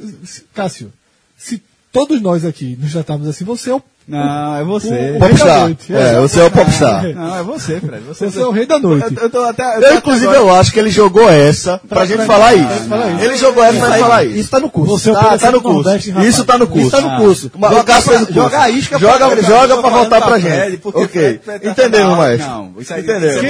Cássio, 0.53 0.93
se 1.37 1.61
todos 1.91 2.21
nós 2.21 2.45
aqui 2.45 2.77
nos 2.79 2.91
tratarmos 2.91 3.27
assim, 3.27 3.43
você 3.43 3.71
é 3.71 3.75
o, 3.75 3.81
Não, 4.07 4.55
é 4.57 4.63
você. 4.63 5.15
Popstar. 5.19 5.71
É, 5.89 6.19
você 6.19 6.39
é 6.39 6.43
o 6.43 6.51
popstar. 6.51 7.03
Não, 7.15 7.37
é 7.39 7.41
você, 7.43 7.79
Fred. 7.79 8.03
Você, 8.03 8.29
Você 8.29 8.39
é 8.39 8.45
o 8.45 8.51
rei 8.51 8.67
da 8.67 8.77
noite. 8.77 9.07
Eu, 9.17 9.23
eu 9.23 9.29
tô 9.31 9.43
até, 9.43 9.63
eu 9.63 9.79
tô 9.81 9.81
Eu, 9.81 9.87
até 9.87 9.95
inclusive, 9.95 10.27
agora- 10.27 10.39
eu 10.41 10.55
acho 10.55 10.71
que 10.71 10.79
ele 10.79 10.91
jogou 10.91 11.27
essa 11.27 11.81
pra, 11.89 12.05
gente 12.05 12.23
falar 12.25 12.53
isso. 12.53 12.87
falar 12.87 13.11
isso. 13.13 13.23
Ele 13.25 13.35
jogou 13.37 13.63
essa 13.63 13.79
pra 13.79 13.89
gente 13.89 13.99
falar 13.99 14.23
isso. 14.25 14.37
Isso 14.37 14.49
tá 14.51 14.59
no 14.59 14.69
curso. 14.69 14.91
Você 14.99 15.09
é 15.09 15.13
Tá, 15.13 15.37
tá 15.39 15.51
no 15.51 15.59
curso. 15.61 15.75
Nordeste, 15.83 16.11
rapaz. 16.11 16.27
Isso 16.29 16.45
tá 16.45 16.57
no 16.59 16.67
curso. 16.67 16.87
Isso 16.87 16.91
tá 16.91 17.01
no 17.01 17.17
curso. 17.17 17.51
O 17.55 17.69
Jogar 17.69 18.03
pra- 18.03 18.17
jogar 18.31 18.61
a 18.61 18.69
isca 18.69 18.99
joga, 18.99 19.27
pra- 19.29 19.41
joga 19.41 19.75
tô 19.75 19.81
pra 19.81 19.89
voltar 19.89 20.21
pra 20.21 20.37
gente. 20.39 20.81
Ok. 20.83 21.39
Tá 21.43 21.55
Entendemos, 21.55 21.99
falando- 22.11 22.17
maestro. 22.17 22.49
Não, 22.51 22.73
isso 22.77 22.93
aí, 22.93 23.01
Entendemos. 23.01 23.43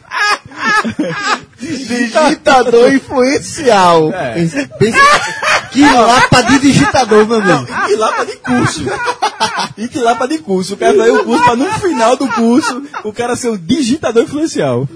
influencial. 2.92 4.12
É. 4.12 4.34
Pensa, 4.34 5.01
que 5.70 5.82
lapa 5.82 6.42
de 6.42 6.59
digitador, 6.59 7.26
meu 7.26 7.38
amigo. 7.38 7.66
E 7.70 7.86
que 7.86 7.97
lá 7.97 8.12
pra 8.12 8.24
de 8.24 8.36
curso. 8.36 8.84
E 9.76 9.88
que 9.88 9.98
lá 9.98 10.14
pra 10.14 10.26
de 10.26 10.38
curso. 10.38 10.74
O 10.74 10.76
cara 10.76 10.97
vai 10.97 11.10
o 11.10 11.24
curso 11.24 11.44
pra 11.44 11.56
no 11.56 11.72
final 11.72 12.16
do 12.16 12.28
curso 12.28 12.82
o 13.05 13.12
cara 13.12 13.36
ser 13.36 13.51
um 13.51 13.56
digitador 13.56 14.24
influencial. 14.24 14.88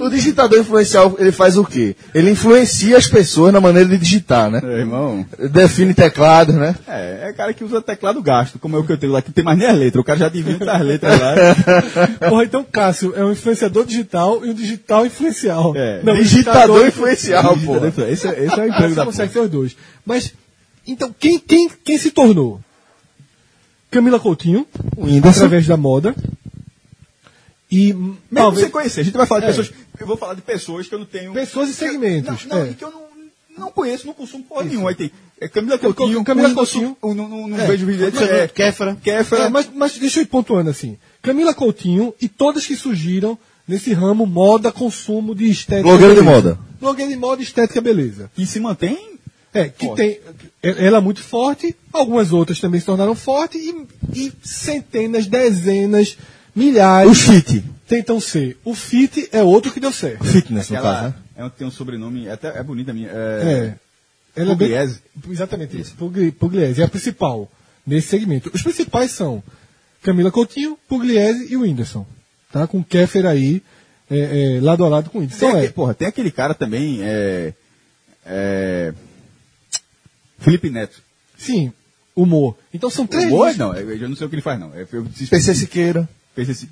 O 0.00 0.08
digitador 0.08 0.58
influencial, 0.58 1.14
ele 1.18 1.32
faz 1.32 1.56
o 1.56 1.64
quê? 1.64 1.94
Ele 2.14 2.30
influencia 2.30 2.96
as 2.96 3.06
pessoas 3.06 3.52
na 3.52 3.60
maneira 3.60 3.88
de 3.88 3.98
digitar, 3.98 4.50
né? 4.50 4.60
É, 4.64 4.78
irmão. 4.80 5.24
Define 5.50 5.92
teclados, 5.94 6.54
né? 6.54 6.74
É, 6.86 7.28
é 7.28 7.32
cara 7.32 7.52
que 7.52 7.62
usa 7.64 7.80
teclado 7.82 8.22
gasto, 8.22 8.58
como 8.58 8.76
é 8.76 8.78
o 8.80 8.84
que 8.84 8.92
eu 8.92 8.96
tenho 8.98 9.12
lá, 9.12 9.20
que 9.22 9.28
não 9.28 9.34
tem 9.34 9.44
mais 9.44 9.58
nem 9.58 9.66
as 9.68 9.76
letras. 9.76 10.00
O 10.00 10.04
cara 10.04 10.18
já 10.18 10.26
adivinha 10.26 10.58
as 10.60 10.80
letras 10.82 11.20
lá. 11.20 11.34
Porra, 12.28 12.44
então 12.44 12.64
Cássio 12.64 13.12
é 13.16 13.24
um 13.24 13.32
influenciador 13.32 13.84
digital 13.84 14.44
e 14.44 14.50
um 14.50 14.54
digital 14.54 15.04
influencial. 15.06 15.72
É. 15.76 16.00
Não, 16.02 16.14
Digitador 16.14 16.86
influencial, 16.86 17.56
pô. 17.58 17.76
Esse, 18.06 18.26
é- 18.28 18.44
esse 18.44 18.54
é 18.54 18.58
o 18.58 18.62
Ah, 18.62 18.68
emprego 18.68 18.88
você 18.90 18.94
da 18.94 19.04
consegue 19.04 19.32
ser 19.32 19.40
os 19.40 19.50
dois. 19.50 19.76
Mas, 20.06 20.32
então, 20.86 21.14
quem, 21.18 21.38
quem, 21.38 21.68
quem 21.84 21.98
se 21.98 22.10
tornou? 22.10 22.60
Camila 23.90 24.18
Coutinho, 24.18 24.66
O 24.96 25.04
Whindersson. 25.06 25.38
através 25.44 25.66
da 25.66 25.76
moda. 25.76 26.14
E 27.76 27.92
Mesmo 27.92 28.18
talvez 28.34 28.66
você 28.66 28.70
conhecer, 28.70 29.00
a 29.00 29.04
gente 29.04 29.16
vai 29.16 29.26
falar 29.26 29.40
de 29.40 29.46
É. 29.46 29.48
pessoas. 29.50 29.72
Eu 29.98 30.06
vou 30.06 30.16
falar 30.16 30.34
de 30.34 30.42
pessoas 30.42 30.86
que 30.88 30.94
eu 30.94 30.98
não 30.98 31.06
tenho. 31.06 31.32
pessoas 31.32 31.68
e 31.70 31.74
segmentos. 31.74 32.44
Não, 32.46 32.58
não 32.58 32.64
é. 32.66 32.70
e 32.70 32.74
que 32.74 32.84
eu 32.84 32.90
não, 32.90 33.02
não 33.58 33.70
conheço, 33.70 34.06
não 34.06 34.14
consumo 34.14 34.44
porra 34.44 34.64
nenhuma. 34.64 34.90
Aí 34.90 34.94
tem 34.94 35.10
é, 35.40 35.48
Camila 35.48 35.76
Coutinho, 35.78 36.24
Camila 36.24 36.54
Coutinho. 36.54 36.96
eu 37.02 37.14
não, 37.14 37.28
não, 37.28 37.48
não 37.48 37.58
É. 37.58 37.66
vejo 37.66 37.84
vídeo 37.86 38.10
dele. 38.10 38.24
É, 38.32 38.44
É, 38.44 38.48
Kéfera. 38.48 38.96
Kéfera. 39.02 39.44
É, 39.44 39.48
mas, 39.48 39.68
mas 39.74 39.98
deixa 39.98 40.20
eu 40.20 40.22
ir 40.22 40.26
pontuando 40.26 40.70
assim. 40.70 40.96
Camila 41.22 41.52
Coutinho 41.54 42.14
e 42.20 42.28
todas 42.28 42.66
que 42.66 42.76
surgiram 42.76 43.38
nesse 43.66 43.92
ramo 43.92 44.26
moda, 44.26 44.70
consumo 44.70 45.34
de 45.34 45.50
estética. 45.50 45.82
Blogueira 45.88 46.14
de 46.14 46.20
moda. 46.22 46.58
Blogueira 46.80 47.10
de 47.10 47.16
moda, 47.16 47.42
estética, 47.42 47.80
beleza. 47.80 48.30
que 48.34 48.44
se 48.46 48.60
mantém. 48.60 49.14
É, 49.52 49.68
que 49.68 49.86
Forte. 49.86 49.96
tem. 50.02 50.20
Ela 50.62 50.98
é 50.98 51.00
muito 51.00 51.22
forte, 51.22 51.76
algumas 51.92 52.32
outras 52.32 52.58
também 52.58 52.80
se 52.80 52.86
tornaram 52.86 53.14
fortes 53.14 53.62
e, 53.62 53.86
e 54.12 54.32
centenas, 54.42 55.26
dezenas, 55.28 56.18
milhares. 56.54 57.10
O 57.10 57.14
fit. 57.14 57.64
Tentam 57.86 58.18
ser. 58.20 58.56
O 58.64 58.74
fit 58.74 59.28
é 59.32 59.42
outro 59.42 59.70
que 59.72 59.80
deu 59.80 59.92
certo. 59.92 60.24
Fitness, 60.24 60.70
no 60.70 60.76
caso, 60.76 60.86
Ela 60.88 61.02
né? 61.08 61.14
é, 61.36 61.44
um- 61.44 61.50
tem 61.50 61.66
um 61.66 61.70
sobrenome, 61.70 62.28
até 62.30 62.48
é 62.58 62.62
bonita 62.62 62.90
a 62.92 62.94
minha. 62.94 63.08
É. 63.10 63.12
É, 64.36 64.40
Ela 64.42 64.52
é 64.52 64.54
bem- 64.54 64.68
Pugliese. 64.68 65.00
Exatamente 65.30 65.80
isso. 65.80 65.94
Pugli- 65.96 66.32
Pugliese 66.32 66.80
é 66.80 66.84
a 66.84 66.88
principal 66.88 67.50
nesse 67.86 68.08
segmento. 68.08 68.50
Os 68.54 68.62
principais 68.62 69.10
são 69.10 69.42
Camila 70.02 70.30
Coutinho, 70.30 70.78
Pugliese 70.88 71.52
e 71.52 71.56
o 71.56 71.60
Whindersson. 71.62 72.06
Tá? 72.50 72.66
Com 72.66 72.78
o 72.80 72.84
Kéfer 72.84 73.26
aí, 73.26 73.62
é, 74.10 74.56
é, 74.56 74.60
lado 74.60 74.84
a 74.84 74.88
lado 74.88 75.10
com 75.10 75.18
o 75.18 75.20
Whindersson. 75.20 75.40
Tem, 75.40 75.48
Então, 75.48 75.58
aquele, 75.58 75.70
é, 75.70 75.74
porra, 75.74 75.94
tem 75.94 76.08
aquele 76.08 76.30
cara 76.30 76.54
também, 76.54 77.00
é, 77.02 77.52
é, 78.24 78.94
Felipe 80.38 80.70
Neto. 80.70 81.02
sim, 81.36 81.72
humor. 82.16 82.56
Então 82.72 82.88
são 82.90 83.06
três. 83.06 83.30
Listas. 83.30 83.56
não, 83.56 83.74
eu 83.74 83.96
eu 83.96 84.08
não 84.08 84.16
sei 84.16 84.26
o 84.26 84.30
que 84.30 84.36
ele 84.36 84.42
faz, 84.42 84.58
não. 84.58 84.74
Eu, 84.74 84.86
eu, 84.92 85.06
PC 85.30 85.54
Siqueira. 85.54 86.08
Pensei 86.34 86.52
assim, 86.52 86.68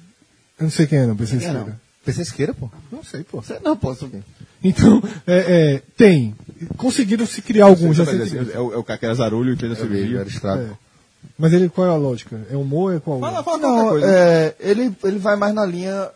Eu 0.59 0.65
não 0.65 0.71
sei 0.71 0.87
quem 0.87 0.99
é, 0.99 1.07
não, 1.07 1.17
pensei 1.17 1.39
Quem 1.39 1.49
é, 1.49 1.53
não? 1.53 1.73
PC 2.05 2.25
Siqueira, 2.25 2.53
pô? 2.53 2.69
Não 2.91 3.05
sei, 3.05 3.23
pô. 3.23 3.41
Você- 3.41 3.61
Não, 3.63 3.77
posso. 3.77 4.11
Então, 4.65 5.03
é, 5.27 5.75
é, 5.77 5.83
tem. 5.97 6.35
Conseguiram 6.77 7.25
se 7.27 7.41
criar 7.43 7.67
alguns 7.67 7.97
recentemente. 7.99 8.39
assim, 8.39 8.53
é, 8.53 8.59
o, 8.59 8.73
é 8.73 8.77
o 8.77 8.83
cara 8.85 8.99
que 8.99 9.05
era 9.05 9.15
zarulho 9.15 9.53
e 9.53 9.57
fez 9.57 9.71
a 9.73 9.77
cirurgia. 9.77 10.19
era 10.21 10.29
estrago. 10.29 10.63
É. 10.63 10.71
Mas 11.39 11.53
ele, 11.53 11.69
qual 11.69 11.87
é 11.87 11.91
a 11.91 11.97
lógica? 11.97 12.41
É 12.51 12.57
humor? 12.57 12.95
É 12.97 12.99
qual? 13.01 13.21
Fala, 13.21 13.43
fala 13.45 13.59
Não, 13.59 13.89
coisa. 13.91 14.07
é, 14.07 14.55
ele, 14.59 14.93
ele 15.05 15.19
vai 15.21 15.37
mais 15.37 15.55
na 15.55 15.65
linha 15.65 16.09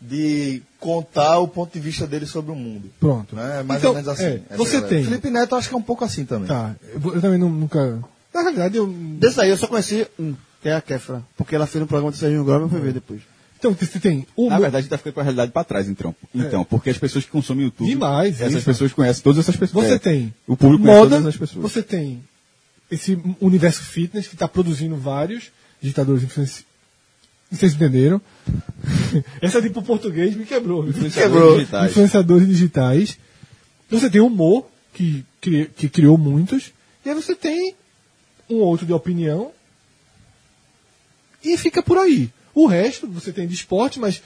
de 0.00 0.62
contar 0.80 1.38
o 1.38 1.48
ponto 1.48 1.72
de 1.72 1.80
vista 1.80 2.06
dele 2.06 2.24
sobre 2.26 2.52
o 2.52 2.54
mundo. 2.54 2.90
Pronto. 3.00 3.34
Né? 3.36 3.60
É 3.60 3.62
mais 3.62 3.80
Então, 3.80 3.90
ou 3.90 3.96
menos 3.96 4.08
assim. 4.08 4.24
é, 4.24 4.40
essa 4.48 4.56
você 4.56 4.72
galera. 4.80 4.88
tem. 4.88 5.04
Felipe 5.04 5.30
Neto 5.30 5.52
eu 5.54 5.58
acho 5.58 5.68
que 5.68 5.74
é 5.74 5.78
um 5.78 5.82
pouco 5.82 6.04
assim 6.04 6.24
também. 6.24 6.48
Tá, 6.48 6.74
eu, 6.94 7.14
eu 7.14 7.20
também 7.20 7.38
nu- 7.38 7.50
nunca. 7.50 7.98
Na 8.32 8.40
realidade, 8.42 8.76
eu. 8.76 8.86
Desse 8.86 9.40
aí 9.40 9.50
eu 9.50 9.56
só 9.56 9.66
conheci 9.66 10.06
um, 10.18 10.34
que 10.66 10.70
é 10.70 10.74
a 10.74 10.80
Kefra. 10.80 11.22
Porque 11.36 11.54
ela 11.54 11.66
fez 11.66 11.80
no 11.80 11.86
programa 11.86 12.10
do 12.10 12.16
Serginho 12.16 12.44
Groba 12.44 12.62
e 12.62 12.64
eu 12.64 12.68
fui 12.68 12.80
ver 12.80 12.92
depois. 12.92 13.20
Então, 13.58 13.72
você 13.72 13.98
tem 14.00 14.26
o 14.36 14.48
Na 14.50 14.58
verdade, 14.58 14.76
a 14.76 14.80
gente 14.82 14.90
tá 14.90 14.98
ficando 14.98 15.14
com 15.14 15.20
a 15.20 15.22
realidade 15.22 15.50
pra 15.52 15.64
trás, 15.64 15.88
então. 15.88 16.14
Então, 16.34 16.64
porque 16.64 16.90
as 16.90 16.98
pessoas 16.98 17.24
que 17.24 17.30
consomem 17.30 17.64
YouTube. 17.64 17.88
Demais, 17.88 18.40
Essas 18.40 18.54
isso. 18.56 18.64
pessoas 18.64 18.92
conhecem 18.92 19.22
todas 19.22 19.38
essas 19.38 19.56
pessoas. 19.56 19.86
Você 19.86 19.94
É, 19.94 19.98
tem 19.98 20.34
O 20.46 20.56
público 20.56 20.82
conhece 20.84 20.98
moda, 21.00 21.16
todas 21.16 21.26
as 21.28 21.36
pessoas. 21.36 21.62
você 21.62 21.82
tem 21.82 22.22
esse 22.90 23.18
universo 23.40 23.82
fitness 23.82 24.26
que 24.28 24.34
está 24.34 24.46
produzindo 24.46 24.96
vários 24.96 25.50
ditadores 25.80 26.22
influenci... 26.24 26.64
Vocês 27.50 27.74
entenderam? 27.74 28.20
Essa 29.40 29.62
de 29.62 29.70
pro 29.70 29.82
português 29.82 30.34
me 30.36 30.44
quebrou. 30.44 30.86
Influenciadores 30.88 31.32
Quebrou. 31.38 31.58
digitais. 31.58 31.90
Influenciadores 31.92 32.48
digitais. 32.48 33.18
Você 33.88 34.10
tem 34.10 34.20
humor, 34.20 34.66
que, 34.92 35.24
cri- 35.40 35.70
que 35.76 35.88
criou 35.88 36.18
muitos. 36.18 36.72
E 37.04 37.08
aí 37.08 37.14
você 37.14 37.34
tem 37.36 37.74
um 38.50 38.56
outro 38.56 38.84
de 38.84 38.92
opinião. 38.92 39.52
E 41.52 41.56
fica 41.56 41.82
por 41.82 41.98
aí. 41.98 42.30
O 42.54 42.66
resto 42.66 43.06
você 43.06 43.32
tem 43.32 43.46
de 43.46 43.54
esporte, 43.54 43.98
mas 44.00 44.22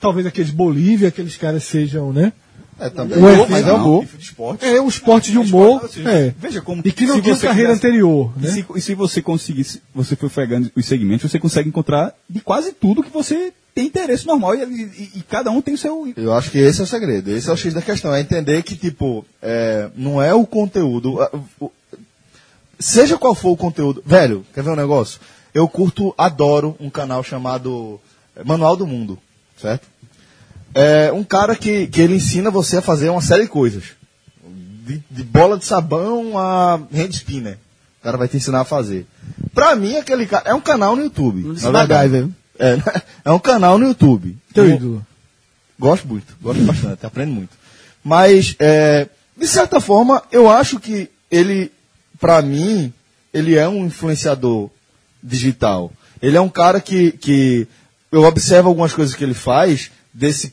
talvez 0.00 0.26
aqueles 0.26 0.50
Bolívia, 0.50 1.08
aqueles 1.08 1.36
caras 1.36 1.64
sejam, 1.64 2.12
né? 2.12 2.32
É, 2.80 2.88
também. 2.90 3.18
Mas 3.20 3.38
efeito- 3.38 3.68
é 3.68 3.72
um 3.72 3.82
gol. 3.84 4.04
de 4.04 4.24
esporte. 4.24 4.64
É, 4.64 4.80
um 4.80 4.88
esporte 4.88 5.30
de 5.30 5.36
É 5.36 5.40
humor. 5.40 5.76
esporte, 5.84 6.00
assim, 6.00 6.08
é. 6.08 6.34
Veja 6.36 6.60
como. 6.60 6.82
E 6.84 6.90
que 6.90 7.06
não 7.06 7.16
se 7.16 7.22
tinha 7.22 7.34
você 7.36 7.46
carreira 7.46 7.72
anterior, 7.72 8.32
E 8.36 8.42
né? 8.42 8.50
se, 8.50 8.64
e 8.74 8.80
se 8.80 8.94
você 8.94 9.22
conseguisse, 9.22 9.80
você 9.94 10.16
for 10.16 10.28
pegando 10.28 10.70
os 10.74 10.84
segmentos, 10.84 11.30
você 11.30 11.38
consegue 11.38 11.68
encontrar 11.68 12.12
de 12.28 12.40
quase 12.40 12.72
tudo 12.72 13.02
que 13.02 13.10
você 13.12 13.52
tem 13.74 13.86
interesse 13.86 14.26
normal 14.26 14.56
e, 14.56 14.62
e- 14.64 15.10
e 15.18 15.22
cada 15.22 15.50
um 15.52 15.60
tem 15.62 15.74
o 15.74 15.78
seu. 15.78 16.12
Eu 16.16 16.32
acho 16.32 16.50
que 16.50 16.58
esse 16.58 16.80
é 16.80 16.84
o 16.84 16.86
segredo, 16.86 17.30
esse 17.30 17.48
é 17.48 17.52
o 17.52 17.56
X 17.56 17.72
da 17.74 17.82
questão, 17.82 18.12
é 18.12 18.20
entender 18.20 18.62
que, 18.64 18.74
tipo, 18.76 19.24
é, 19.40 19.88
não 19.96 20.20
é 20.20 20.34
o 20.34 20.44
conteúdo. 20.44 21.20
a- 21.22 21.30
o- 21.60 21.70
seja 22.78 23.16
qual 23.16 23.34
for 23.34 23.50
o 23.50 23.56
conteúdo. 23.56 24.02
Velho, 24.04 24.44
quer 24.52 24.62
ver 24.64 24.70
um 24.70 24.76
negócio? 24.76 25.20
Eu 25.54 25.68
curto, 25.68 26.12
adoro 26.18 26.76
um 26.80 26.90
canal 26.90 27.22
chamado 27.22 28.00
é, 28.34 28.42
Manual 28.42 28.76
do 28.76 28.86
Mundo, 28.86 29.16
certo? 29.56 29.86
É 30.74 31.12
um 31.12 31.22
cara 31.22 31.54
que, 31.54 31.86
que 31.86 32.00
ele 32.00 32.16
ensina 32.16 32.50
você 32.50 32.78
a 32.78 32.82
fazer 32.82 33.08
uma 33.08 33.22
série 33.22 33.44
de 33.44 33.48
coisas. 33.48 33.84
De, 34.84 35.00
de 35.08 35.22
bola 35.22 35.56
de 35.56 35.64
sabão 35.64 36.36
a 36.36 36.74
hand 36.92 37.10
spinner. 37.12 37.56
O 38.00 38.04
cara 38.04 38.18
vai 38.18 38.26
te 38.26 38.36
ensinar 38.36 38.62
a 38.62 38.64
fazer. 38.64 39.06
Pra 39.54 39.76
mim, 39.76 39.96
aquele 39.96 40.26
cara. 40.26 40.50
É 40.50 40.54
um 40.54 40.60
canal 40.60 40.96
no 40.96 41.04
YouTube. 41.04 41.44
Na 41.44 41.52
verdade. 41.52 41.88
MacGyver. 41.88 42.28
É, 42.58 42.78
é 43.24 43.30
um 43.30 43.38
canal 43.38 43.78
no 43.78 43.86
YouTube. 43.86 44.36
Teu 44.52 44.68
ídolo. 44.68 45.06
Gosto 45.78 46.06
muito, 46.06 46.36
gosto 46.40 46.62
bastante, 46.62 47.04
aprendo 47.04 47.32
muito. 47.32 47.56
Mas, 48.02 48.54
é, 48.58 49.08
de 49.36 49.46
certa 49.46 49.80
forma, 49.80 50.22
eu 50.30 50.48
acho 50.48 50.78
que 50.78 51.10
ele, 51.30 51.72
pra 52.20 52.40
mim, 52.42 52.92
ele 53.32 53.56
é 53.56 53.68
um 53.68 53.86
influenciador 53.86 54.70
digital. 55.24 55.90
Ele 56.20 56.36
é 56.36 56.40
um 56.40 56.48
cara 56.48 56.80
que, 56.80 57.12
que 57.12 57.66
eu 58.12 58.22
observo 58.24 58.68
algumas 58.68 58.92
coisas 58.92 59.14
que 59.14 59.24
ele 59.24 59.34
faz, 59.34 59.90
desse, 60.12 60.52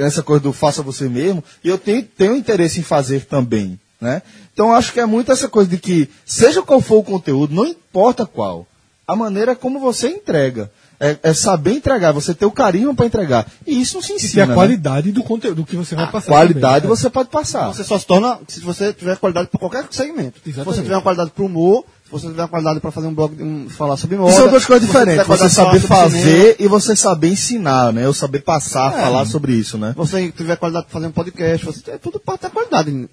essa 0.00 0.22
coisa 0.22 0.42
do 0.42 0.52
faça 0.52 0.82
você 0.82 1.08
mesmo, 1.08 1.42
e 1.62 1.68
eu 1.68 1.78
tenho, 1.78 2.02
tenho 2.02 2.34
interesse 2.36 2.80
em 2.80 2.82
fazer 2.82 3.24
também. 3.26 3.78
Né? 4.00 4.22
Então, 4.52 4.68
eu 4.68 4.74
acho 4.74 4.92
que 4.92 5.00
é 5.00 5.06
muito 5.06 5.30
essa 5.32 5.48
coisa 5.48 5.70
de 5.70 5.78
que, 5.78 6.08
seja 6.26 6.62
qual 6.62 6.80
for 6.80 6.96
o 6.98 7.04
conteúdo, 7.04 7.54
não 7.54 7.64
importa 7.66 8.26
qual, 8.26 8.66
a 9.06 9.16
maneira 9.16 9.56
como 9.56 9.78
você 9.80 10.08
entrega. 10.08 10.70
É, 11.00 11.16
é 11.22 11.32
saber 11.32 11.74
entregar, 11.74 12.10
você 12.10 12.34
ter 12.34 12.44
o 12.44 12.50
carinho 12.50 12.92
para 12.92 13.06
entregar. 13.06 13.46
E 13.64 13.80
isso 13.80 13.94
não 13.94 14.02
se 14.02 14.14
E 14.14 14.16
ensina. 14.16 14.32
tem 14.32 14.42
a 14.42 14.46
né? 14.48 14.54
qualidade 14.54 15.12
do 15.12 15.22
conteúdo 15.22 15.64
que 15.64 15.76
você 15.76 15.94
vai 15.94 16.06
A 16.06 16.08
passar. 16.08 16.26
qualidade 16.26 16.74
também, 16.82 16.90
né? 16.90 16.96
você 16.96 17.08
pode 17.08 17.28
passar. 17.28 17.68
Você 17.68 17.84
só 17.84 17.96
se 18.00 18.04
torna 18.04 18.40
se 18.48 18.58
você 18.58 18.92
tiver 18.92 19.16
qualidade 19.16 19.46
para 19.46 19.60
qualquer 19.60 19.86
segmento. 19.92 20.40
Se 20.42 20.50
Exatamente. 20.50 20.74
você 20.76 20.82
tiver 20.82 20.96
uma 20.96 21.02
qualidade 21.02 21.30
para 21.30 21.44
humor, 21.44 21.84
se 21.97 21.97
você 22.10 22.26
tiver 22.28 22.48
qualidade 22.48 22.80
para 22.80 22.90
fazer 22.90 23.06
um 23.06 23.14
blog, 23.14 23.42
um, 23.42 23.68
falar 23.68 23.96
sobre 23.96 24.16
moda. 24.16 24.32
São 24.32 24.48
duas 24.48 24.64
coisas 24.64 24.86
se 24.88 24.92
você 24.92 24.98
diferentes. 24.98 25.22
tiver 25.24 25.36
Você 25.36 25.44
pra 25.44 25.48
saber 25.50 25.80
fazer 25.80 26.56
e 26.58 26.66
você 26.68 26.96
saber 26.96 27.28
ensinar, 27.28 27.92
né? 27.92 28.04
Eu 28.04 28.14
saber 28.14 28.40
passar, 28.42 28.90
falar 28.92 29.26
sobre 29.26 29.52
isso, 29.54 29.76
né? 29.78 29.92
você 29.96 30.30
tiver 30.32 30.56
qualidade 30.56 30.86
para 30.86 30.92
fazer 30.94 31.06
um 31.06 31.12
podcast, 31.12 31.66
você 31.66 31.90
é 31.90 31.98
tudo 31.98 32.18
parte 32.18 32.42
da 32.42 32.50
qualidade. 32.50 33.08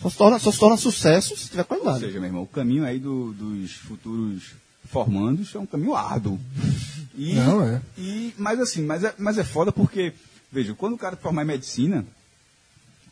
Só 0.00 0.10
se 0.10 0.16
torna, 0.16 0.38
só 0.38 0.50
se 0.50 0.58
torna 0.58 0.76
sucesso 0.76 1.36
se 1.36 1.48
tiver 1.48 1.60
Ou 1.62 1.66
qualidade. 1.66 2.00
seja, 2.00 2.18
meu 2.18 2.28
irmão, 2.28 2.42
o 2.42 2.46
caminho 2.46 2.84
aí 2.84 2.98
do- 2.98 3.32
dos 3.34 3.72
futuros 3.74 4.42
formandos 4.90 5.54
é 5.54 5.58
um 5.58 5.66
caminho 5.66 5.94
árduo. 5.94 6.40
E, 7.16 7.34
Não, 7.34 7.62
é. 7.62 7.80
E, 7.96 8.34
mas 8.38 8.58
assim, 8.58 8.82
mas 8.82 9.04
é, 9.04 9.14
mas 9.18 9.38
é 9.38 9.44
foda 9.44 9.70
porque, 9.70 10.12
veja, 10.50 10.74
quando 10.74 10.94
o 10.94 10.98
cara 10.98 11.14
formar 11.16 11.42
em 11.42 11.46
medicina, 11.46 12.04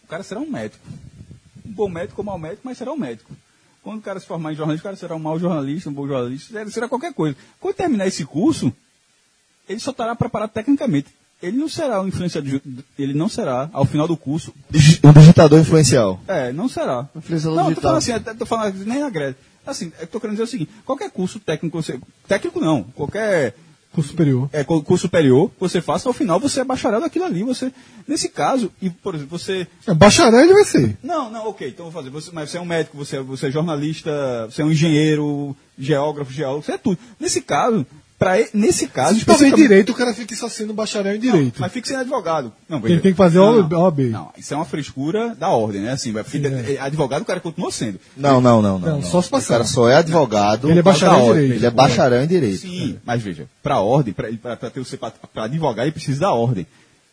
o 0.03 0.07
cara 0.09 0.23
será 0.23 0.41
um 0.41 0.51
médico. 0.51 0.83
Um 1.65 1.71
bom 1.73 1.89
médico 1.89 2.21
ou 2.21 2.25
mau 2.25 2.39
médico, 2.39 2.63
mas 2.65 2.77
será 2.79 2.91
um 2.93 2.97
médico. 2.99 3.31
Quando 3.83 3.99
o 3.99 4.03
cara 4.03 4.21
se 4.21 4.27
formar 4.27 4.53
em 4.53 4.57
jornalismo, 4.57 4.81
o 4.83 4.85
cara 4.85 4.97
será 4.97 5.17
um 5.17 5.19
mau 5.19 5.39
jornalista, 5.39 5.89
um 5.89 5.93
bom 5.93 6.07
jornalista, 6.07 6.53
será- 6.53 6.71
será 6.71 6.89
qualquer 6.89 7.15
coisa. 7.15 7.37
Quando 7.59 7.75
terminar 7.75 8.07
esse 8.07 8.25
curso, 8.25 8.73
ele 9.69 9.81
só 9.81 9.91
estará 9.91 10.15
preparado 10.15 10.51
tecnicamente. 10.51 11.09
Ele 11.43 11.57
não 11.57 11.69
será 11.71 12.03
um 12.03 12.09
influenciador, 12.09 12.61
ele 12.99 13.15
não 13.15 13.27
será, 13.29 13.71
ao 13.73 13.87
final 13.87 14.07
do 14.07 14.15
curso, 14.17 14.53
Um 15.03 15.13
digitador 15.13 15.59
influencial. 15.59 16.21
é, 16.29 16.53
não 16.53 16.69
será. 16.69 17.09
Influenciador 17.17 17.57
Não, 17.57 17.65
tô 17.65 17.69
digital. 17.71 17.83
falando 17.91 17.99
assim, 17.99 18.13
até 18.13 18.35
tô 18.35 18.45
falando 18.45 18.85
nem 18.85 19.03
agrede. 19.03 19.37
Assim, 19.67 19.91
eu 19.99 20.07
tô 20.07 20.21
querendo 20.21 20.35
dizer 20.37 20.45
o 20.45 20.47
seguinte, 20.47 20.71
qualquer 20.85 21.11
curso 21.11 21.41
técnico, 21.41 21.81
você, 21.83 21.99
técnico 22.29 22.61
não, 22.61 22.83
qualquer 22.83 23.55
Curso 23.93 24.11
superior. 24.11 24.49
é, 24.53 24.63
cu- 24.63 24.83
curso 24.83 25.03
superior 25.03 25.51
você 25.59 25.81
faça, 25.81 26.09
ao 26.09 26.13
final 26.13 26.39
você 26.39 26.61
é 26.61 26.65
bacharel 26.65 27.01
daquilo 27.01 27.25
ali. 27.25 27.43
Você, 27.43 27.73
nesse 28.07 28.29
caso, 28.29 28.71
e 28.81 28.89
por 28.89 29.15
exemplo, 29.17 29.37
você. 29.37 29.67
É, 29.87 29.93
bacharel 29.93 30.41
ele 30.41 30.53
vai 30.55 30.65
ser. 30.65 30.97
Não, 31.03 31.29
não, 31.29 31.49
ok, 31.49 31.69
então 31.69 31.87
vou 31.87 31.93
fazer. 31.93 32.09
Você, 32.11 32.31
mas 32.33 32.51
você 32.51 32.59
é 32.59 32.61
um 32.61 32.65
médico, 32.65 32.97
você, 32.97 33.17
é- 33.17 33.23
você 33.23 33.49
é 33.49 33.51
jornalista, 33.51 34.47
você 34.49 34.63
é 34.63 34.65
um 34.65 34.71
engenheiro, 34.71 35.57
geógrafo, 35.77 36.33
geólogo, 36.33 36.63
você 36.65 36.73
é 36.73 36.79
tudo. 36.79 36.99
Nesse 37.19 37.41
caso, 37.41 37.85
pra, 38.21 38.37
nesse 38.55 38.87
caso. 38.87 39.07
Talvez 39.09 39.19
especificamente- 39.19 39.57
direito 39.69 39.91
o 39.91 39.95
cara 39.97 40.15
fique 40.15 40.37
só 40.37 40.49
sendo 40.49 40.73
bacharel 40.73 41.17
em 41.17 41.19
direito. 41.19 41.61
Mas 41.61 41.73
fique 41.73 41.89
sendo 41.89 42.01
advogado. 42.01 42.53
Não, 42.69 42.79
Ele 42.87 43.01
tem 43.01 43.11
que 43.11 43.17
fazer 43.17 43.39
não, 43.39 43.57
OAB. 43.57 43.73
OAB. 43.75 44.01
Não, 44.11 44.31
isso 44.37 44.55
é 44.55 44.57
uma 44.57 44.65
frescura 44.67 45.35
da 45.35 45.49
ordem, 45.49 45.81
né? 45.81 45.91
Assim, 45.93 46.13
vai- 46.13 46.23
Sim, 46.23 46.43
é, 46.45 46.79
advogado 46.79 47.23
o 47.23 47.25
cara 47.25 47.41
continua 47.41 47.73
sendo. 47.73 47.99
Não, 48.17 48.41
não, 48.41 48.63
não, 48.63 48.79
não. 48.79 48.89
Não, 48.97 49.03
só 49.03 49.21
se 49.21 49.29
O 49.29 49.31
passar. 49.33 49.55
cara 49.55 49.65
só 49.65 49.89
é 49.89 49.97
advogado. 49.97 50.71
Ele 50.71 50.79
é 50.79 50.83
bacharel 50.83 51.19
em 51.19 51.23
ordem. 51.23 51.35
direito. 51.43 51.59
Ele 51.61 51.67
é 51.67 51.71
bacharel 51.71 52.23
em 52.23 52.27
direito. 52.29 52.59
Sim, 52.61 52.99
mas 53.05 53.21
veja, 53.23 53.49
para 53.63 53.75
a 53.77 53.81
ordem, 53.81 54.13
para 54.15 54.57
ter 54.71 54.81
o 54.81 54.87
para 55.33 55.45
advogar, 55.45 55.85
ele 55.87 55.93
precisa 55.93 56.21
da 56.21 56.33
ordem. 56.33 56.67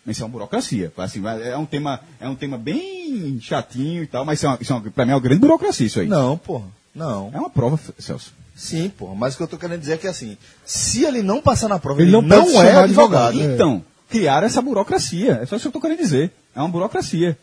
Isso 0.06 0.22
é 0.22 0.26
uma 0.26 0.32
burocracia. 0.32 0.92
Assim, 0.98 1.22
é 1.44 1.58
um 1.58 1.66
tema, 1.66 2.00
é 2.20 2.30
um 2.30 2.36
tema 2.36 2.58
bem 2.58 3.40
chatinho 3.42 4.04
e 4.04 4.08
tal, 4.08 4.24
mas 4.24 4.40
isso 4.40 4.46
é 4.46 4.50
uma, 4.50 4.58
isso 4.62 4.72
é 4.72 4.76
uma, 4.76 4.82
para 4.92 5.06
mim 5.06 5.12
é 5.12 5.16
uma 5.16 5.22
grande 5.22 5.40
burocracia 5.42 5.86
isso 5.88 6.00
aí. 6.00 6.08
Não, 6.08 6.38
porra. 6.38 6.66
Não. 6.96 7.30
É 7.34 7.38
uma 7.40 7.50
prova, 7.50 7.78
Celso. 8.00 8.32
Sim, 8.58 8.90
porra. 8.90 9.14
Mas 9.16 9.36
o 9.36 9.38
que 9.38 9.44
eu 9.44 9.48
tô 9.48 9.58
querendo 9.58 9.80
dizer 9.80 9.94
é 9.94 9.98
que 9.98 10.08
assim, 10.08 10.36
se 10.66 11.06
ele 11.06 11.22
não 11.22 11.40
passar 11.42 11.68
na 11.70 11.78
prova, 11.78 12.02
Ele 12.02 12.10
ele, 12.10 12.12
não 12.14 12.22
não, 12.24 12.62
é 12.64 12.76
advogado. 12.76 12.84
advogado. 12.84 13.40
É. 13.40 13.44
Então, 13.54 13.86
criaram 14.10 14.48
essa 14.48 14.62
burocracia. 14.64 15.40
É 15.44 15.46
só 15.46 15.56
isso 15.56 15.62
que 15.62 15.68
eu 15.68 15.70
estou 15.70 15.82
querendo 15.82 16.00
dizer. 16.00 16.32
É 16.56 16.60
uma 16.60 16.68
burocracia. 16.70 17.38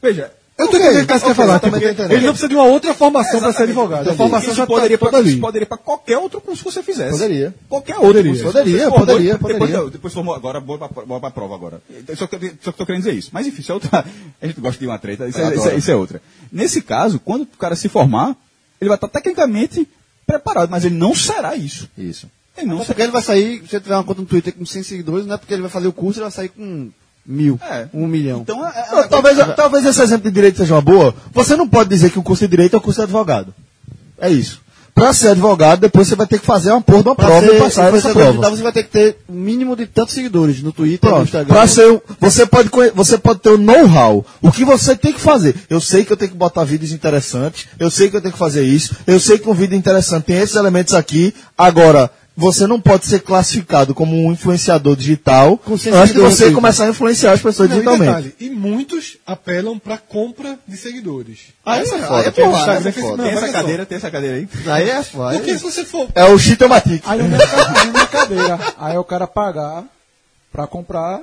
Veja. 0.00 0.32
Eu 0.58 0.68
tô 0.68 0.76
entendendo 0.76 1.02
o 1.04 1.06
que 1.06 1.12
você 1.18 1.24
quer 1.26 1.34
falar. 1.34 1.56
entendendo. 1.56 2.12
ele 2.12 2.20
não 2.26 2.32
precisa 2.32 2.48
de 2.48 2.54
uma 2.54 2.64
outra 2.66 2.94
formação 2.94 3.40
para 3.40 3.52
ser 3.52 3.62
advogado. 3.64 4.00
A 4.00 4.02
entendi. 4.02 4.16
formação 4.18 4.48
Isso 4.48 4.56
já 4.56 4.66
poderia, 4.66 4.98
tá 4.98 5.16
ali. 5.16 5.30
isso 5.30 5.40
poderia 5.40 5.66
para 5.66 5.78
qualquer 5.78 6.18
outro 6.18 6.40
curso 6.40 6.62
que 6.62 6.70
você 6.72 6.82
fizesse. 6.82 7.10
Poderia. 7.10 7.54
Qualquer 7.68 7.94
outro 7.94 8.06
Poderia. 8.08 8.30
curso. 8.32 8.44
Poderia, 8.44 8.78
formou, 8.90 8.98
poderia, 9.00 9.32
depois, 9.32 9.58
poderia. 9.58 9.90
Depois, 9.90 10.14
formou 10.14 10.34
agora, 10.34 10.60
bora 10.60 10.88
pra, 10.88 11.04
bora 11.04 11.20
pra 11.20 11.30
prova 11.30 11.54
agora. 11.54 11.82
Então, 11.90 12.14
Só 12.16 12.26
que, 12.26 12.36
eu- 12.36 12.40
só 12.40 12.46
que 12.46 12.68
eu 12.68 12.72
tô 12.74 12.86
querendo 12.86 13.02
dizer 13.02 13.14
isso. 13.14 13.30
Mas 13.32 13.46
enfim, 13.46 13.60
isso 13.62 13.72
é 13.72 13.74
outra. 13.74 14.04
A 14.40 14.46
gente 14.46 14.60
gosta 14.60 14.78
de 14.78 14.86
uma 14.86 14.98
treta, 14.98 15.26
isso, 15.26 15.40
é, 15.40 15.54
isso, 15.54 15.68
é, 15.68 15.74
isso 15.76 15.90
é 15.90 15.96
outra. 15.96 16.22
Nesse 16.52 16.82
caso, 16.82 17.18
quando 17.18 17.42
o 17.42 17.46
cara 17.58 17.74
se 17.74 17.88
formar, 17.88 18.36
ele 18.80 18.88
vai 18.88 18.96
estar 18.96 19.08
tecnicamente 19.08 19.88
preparado, 20.38 20.70
mas 20.70 20.84
ele 20.84 20.94
não 20.96 21.14
será 21.14 21.56
isso. 21.56 21.88
Isso. 21.96 22.28
Ele 22.56 22.66
não 22.66 22.76
Até 22.76 22.84
será. 22.84 22.94
porque 22.94 23.02
ele 23.02 23.12
vai 23.12 23.22
sair, 23.22 23.60
se 23.62 23.68
você 23.68 23.80
tiver 23.80 23.94
uma 23.96 24.04
conta 24.04 24.20
no 24.20 24.26
Twitter 24.26 24.54
com 24.54 24.64
100 24.66 24.82
seguidores, 24.82 25.26
não 25.26 25.34
é 25.34 25.38
porque 25.38 25.52
ele 25.54 25.62
vai 25.62 25.70
fazer 25.70 25.88
o 25.88 25.92
curso, 25.92 26.18
ele 26.20 26.24
vai 26.24 26.30
sair 26.32 26.48
com 26.48 26.90
mil, 27.24 27.58
É. 27.62 27.88
um 27.94 28.06
milhão. 28.06 28.40
Então, 28.40 28.66
é, 28.66 28.70
é, 28.88 28.90
Não, 28.94 29.08
talvez, 29.08 29.38
talvez 29.56 29.84
esse 29.86 30.00
exemplo 30.02 30.24
de 30.30 30.34
direito 30.34 30.58
seja 30.58 30.74
uma 30.74 30.80
boa. 30.82 31.14
Você 31.32 31.56
não 31.56 31.68
pode 31.68 31.88
dizer 31.90 32.10
que 32.10 32.18
o 32.18 32.22
curso 32.22 32.44
de 32.44 32.50
direito 32.50 32.74
é 32.74 32.78
o 32.78 32.80
curso 32.82 33.00
de 33.00 33.04
advogado. 33.04 33.54
É 34.18 34.30
isso. 34.30 34.60
Pra 34.94 35.12
ser 35.14 35.28
advogado, 35.28 35.80
depois 35.80 36.06
você 36.06 36.14
vai 36.14 36.26
ter 36.26 36.38
que 36.38 36.44
fazer 36.44 36.70
uma 36.70 36.80
porra 36.82 37.02
de 37.02 37.08
uma 37.08 37.14
Pra 37.16 37.24
prova 37.26 37.46
ser 37.46 37.54
e 37.54 37.58
passar 37.58 37.94
essa 37.94 38.10
prova. 38.10 38.28
digital, 38.30 38.50
você 38.50 38.62
vai 38.62 38.72
ter 38.72 38.82
que 38.82 38.90
ter 38.90 39.16
mínimo 39.26 39.74
de 39.74 39.86
tantos 39.86 40.12
seguidores 40.12 40.62
no 40.62 40.70
Twitter, 40.70 41.08
no 41.08 41.16
Pronto. 41.16 41.24
Instagram. 41.28 41.54
Pra 41.54 41.66
ser, 41.66 42.02
você, 42.20 42.44
pode, 42.46 42.68
você 42.94 43.16
pode 43.16 43.40
ter 43.40 43.48
o 43.48 43.56
know-how. 43.58 44.24
O 44.42 44.52
que 44.52 44.64
você 44.66 44.94
tem 44.94 45.12
que 45.12 45.20
fazer? 45.20 45.56
Eu 45.70 45.80
sei 45.80 46.04
que 46.04 46.12
eu 46.12 46.16
tenho 46.16 46.30
que 46.32 46.36
botar 46.36 46.64
vídeos 46.64 46.92
interessantes. 46.92 47.66
Eu 47.78 47.90
sei 47.90 48.10
que 48.10 48.16
eu 48.16 48.20
tenho 48.20 48.32
que 48.32 48.38
fazer 48.38 48.64
isso. 48.64 48.94
Eu 49.06 49.18
sei 49.18 49.38
que 49.38 49.48
um 49.48 49.54
vídeo 49.54 49.76
interessante 49.76 50.24
tem 50.24 50.36
esses 50.36 50.56
elementos 50.56 50.92
aqui. 50.92 51.34
Agora, 51.56 52.10
você 52.42 52.66
não 52.66 52.80
pode 52.80 53.06
ser 53.06 53.20
classificado 53.20 53.94
como 53.94 54.16
um 54.16 54.32
influenciador 54.32 54.96
digital 54.96 55.58
antes 55.68 56.12
de 56.12 56.20
você 56.20 56.50
começar 56.50 56.84
a 56.86 56.88
influenciar 56.90 57.32
as 57.32 57.40
pessoas 57.40 57.68
Não, 57.70 57.76
e, 57.76 57.78
digitalmente. 57.80 58.10
detalhe, 58.28 58.34
e 58.40 58.50
muitos 58.50 59.16
apelam 59.26 59.78
para 59.78 59.96
compra 59.96 60.58
de 60.66 60.76
seguidores. 60.76 61.38
Aí 61.64 61.82
Essa 61.82 61.94
é 61.94 61.98
é 61.98 62.02
foda, 62.02 62.22
é 62.24 62.28
é 62.28 62.92
foda. 62.92 63.16
não, 63.16 63.24
Tem 63.24 63.32
essa 63.34 63.46
só. 63.46 63.52
cadeira, 63.52 63.86
tem 63.86 63.96
essa 63.96 64.10
cadeira 64.10 64.36
aí. 64.36 64.48
Aí 64.66 64.90
é 64.90 65.02
foda. 65.02 65.36
Porque 65.36 65.56
se 65.56 65.62
você 65.64 65.84
for. 65.84 66.08
É 66.14 66.24
o 66.24 66.38
Chitomatic. 66.38 67.02
Aí 67.06 67.20
é 67.20 67.22
uma 67.22 68.06
cadeira. 68.06 68.58
Aí 68.78 68.94
é 68.96 68.98
o 68.98 69.04
cara 69.04 69.26
pagar 69.26 69.84
pra 70.52 70.66
comprar. 70.66 71.20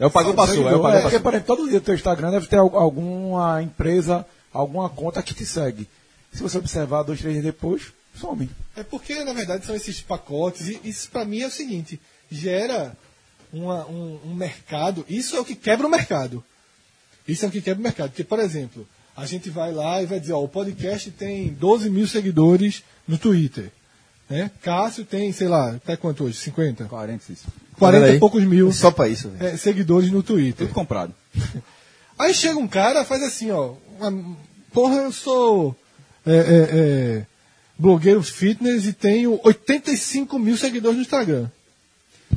É 0.00 0.06
o 0.06 0.10
pagou 0.10 0.34
passou, 0.34 0.56
é 0.56 0.58
o 0.60 0.60
É, 0.60 0.70
pagou 0.70 0.80
porque, 0.82 1.02
passou. 1.02 1.20
por 1.20 1.32
exemplo, 1.34 1.56
todo 1.56 1.64
dia 1.68 1.78
no 1.78 1.84
teu 1.84 1.94
Instagram 1.94 2.30
deve 2.30 2.46
ter 2.46 2.56
al- 2.56 2.76
alguma 2.78 3.62
empresa, 3.62 4.24
alguma 4.52 4.88
conta 4.88 5.22
que 5.22 5.34
te 5.34 5.44
segue. 5.46 5.88
Se 6.32 6.42
você 6.42 6.58
observar 6.58 7.02
dois, 7.02 7.18
três 7.20 7.34
dias 7.34 7.44
depois, 7.44 7.82
some. 8.18 8.48
É 8.76 8.82
porque, 8.82 9.22
na 9.24 9.32
verdade, 9.32 9.64
são 9.66 9.74
esses 9.74 10.00
pacotes, 10.00 10.68
e 10.68 10.80
isso 10.84 11.08
para 11.10 11.24
mim 11.24 11.40
é 11.40 11.46
o 11.46 11.50
seguinte: 11.50 12.00
gera 12.30 12.96
uma- 13.52 13.86
um, 13.86 14.18
um 14.26 14.34
mercado. 14.34 15.04
Isso 15.08 15.36
é 15.36 15.40
o 15.40 15.44
que 15.44 15.54
quebra 15.54 15.86
o 15.86 15.90
mercado. 15.90 16.44
Isso 17.26 17.44
é 17.44 17.48
o 17.48 17.50
que 17.50 17.60
quebra 17.60 17.80
o 17.80 17.82
mercado. 17.82 18.10
Porque, 18.10 18.24
por 18.24 18.38
exemplo, 18.38 18.86
a 19.16 19.26
gente 19.26 19.50
vai 19.50 19.72
lá 19.72 20.02
e 20.02 20.06
vai 20.06 20.18
dizer: 20.20 20.32
ó, 20.32 20.42
o 20.42 20.48
podcast 20.48 21.10
tem 21.12 21.48
12 21.54 21.88
mil 21.90 22.06
seguidores 22.06 22.82
no 23.06 23.18
Twitter. 23.18 23.70
Né? 24.28 24.50
Cássio 24.60 25.04
tem, 25.06 25.32
sei 25.32 25.48
lá, 25.48 25.70
até 25.76 25.96
quanto 25.96 26.24
hoje? 26.24 26.36
50? 26.36 26.84
40, 26.84 27.32
isso. 27.32 27.46
40 27.78 28.04
Olha 28.06 28.14
e 28.14 28.18
poucos 28.18 28.44
mil 28.44 28.70
Só 28.72 28.90
pra 28.90 29.08
isso, 29.08 29.32
é, 29.40 29.56
seguidores 29.56 30.10
no 30.10 30.22
Twitter. 30.22 30.66
Tudo 30.66 30.74
comprado. 30.74 31.14
Aí 32.18 32.34
chega 32.34 32.58
um 32.58 32.68
cara 32.68 33.04
faz 33.04 33.22
assim, 33.22 33.50
ó. 33.50 33.74
uma- 33.98 34.36
porra, 34.72 34.96
eu 34.96 35.12
sou 35.12 35.74
é, 36.26 36.32
é, 36.32 36.36
é, 37.20 37.26
blogueiro 37.78 38.22
fitness 38.22 38.86
e 38.86 38.92
tenho 38.92 39.38
85 39.44 40.38
mil 40.38 40.56
seguidores 40.56 40.96
no 40.96 41.02
Instagram. 41.02 41.48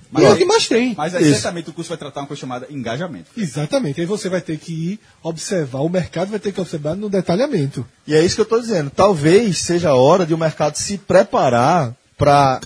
Mas 0.09 0.23
é 0.25 0.29
o 0.29 0.37
que 0.37 0.45
mais 0.45 0.67
tem. 0.67 0.93
Mas 0.95 1.15
aí 1.15 1.23
Isso. 1.23 1.33
certamente 1.33 1.69
o 1.69 1.73
curso 1.73 1.89
vai 1.89 1.97
tratar 1.97 2.21
uma 2.21 2.27
coisa 2.27 2.39
chamada 2.39 2.67
engajamento. 2.69 3.31
Exatamente. 3.35 3.99
Aí 3.99 4.05
você 4.05 4.29
vai 4.29 4.41
ter 4.41 4.57
que 4.57 4.71
ir 4.71 4.99
observar, 5.23 5.79
o 5.79 5.89
mercado 5.89 6.29
vai 6.29 6.39
ter 6.39 6.51
que 6.51 6.59
observar 6.59 6.95
no 6.95 7.09
detalhamento. 7.09 7.85
E 8.05 8.13
é 8.13 8.23
isso 8.23 8.35
que 8.35 8.41
eu 8.41 8.43
estou 8.43 8.61
dizendo. 8.61 8.89
Talvez 8.89 9.59
seja 9.59 9.89
a 9.89 9.95
hora 9.95 10.25
de 10.25 10.33
o 10.33 10.37
mercado 10.37 10.75
se 10.75 10.97
preparar 10.97 11.95
para 12.17 12.61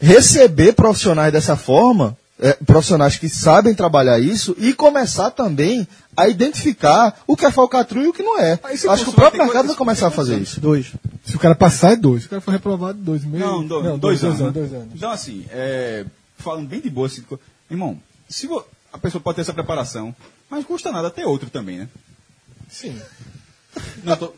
receber 0.00 0.72
profissionais 0.72 1.32
dessa 1.32 1.56
forma, 1.56 2.16
é, 2.44 2.52
profissionais 2.64 3.16
que 3.16 3.28
sabem 3.28 3.74
trabalhar 3.74 4.18
isso, 4.20 4.54
e 4.58 4.72
começar 4.74 5.30
também 5.30 5.88
a 6.16 6.28
identificar 6.28 7.22
o 7.26 7.36
que 7.36 7.46
é 7.46 7.50
falcatrua 7.50 8.04
e 8.04 8.08
o 8.08 8.12
que 8.12 8.22
não 8.22 8.38
é. 8.38 8.60
Acho 8.62 9.04
que 9.04 9.10
o 9.10 9.12
próprio 9.14 9.42
mercado 9.44 9.66
vai 9.68 9.76
começar 9.76 10.08
a 10.08 10.10
fazer 10.10 10.38
isso. 10.38 10.60
Dois. 10.60 10.92
Se 11.24 11.34
o 11.34 11.38
cara 11.38 11.54
passar, 11.54 11.92
é 11.92 11.96
dois. 11.96 12.22
Se 12.22 12.26
o 12.26 12.30
cara 12.30 12.42
for 12.42 12.50
reprovado, 12.50 12.98
dois 12.98 13.24
meses. 13.24 13.40
Não, 13.40 13.66
do- 13.66 13.82
não 13.82 13.98
dois, 13.98 14.22
anos. 14.22 14.38
né? 14.40 14.50
dois 14.50 14.72
anos. 14.72 14.88
Então, 14.94 15.10
assim, 15.10 15.46
é, 15.50 16.04
falando 16.38 16.68
bem 16.68 16.80
de 16.80 16.90
boa, 16.90 17.06
assim, 17.06 17.24
irmão, 17.70 17.98
se 18.28 18.46
vo- 18.46 18.64
a 18.92 18.98
pessoa 18.98 19.20
pode 19.22 19.36
ter 19.36 19.40
essa 19.40 19.54
preparação, 19.54 20.14
mas 20.50 20.60
não 20.60 20.66
custa 20.66 20.92
nada 20.92 21.10
ter 21.10 21.24
outro 21.24 21.48
também, 21.50 21.78
né? 21.78 21.88
Sim. 22.68 23.00
Não, 24.04 24.16
tô, 24.16 24.32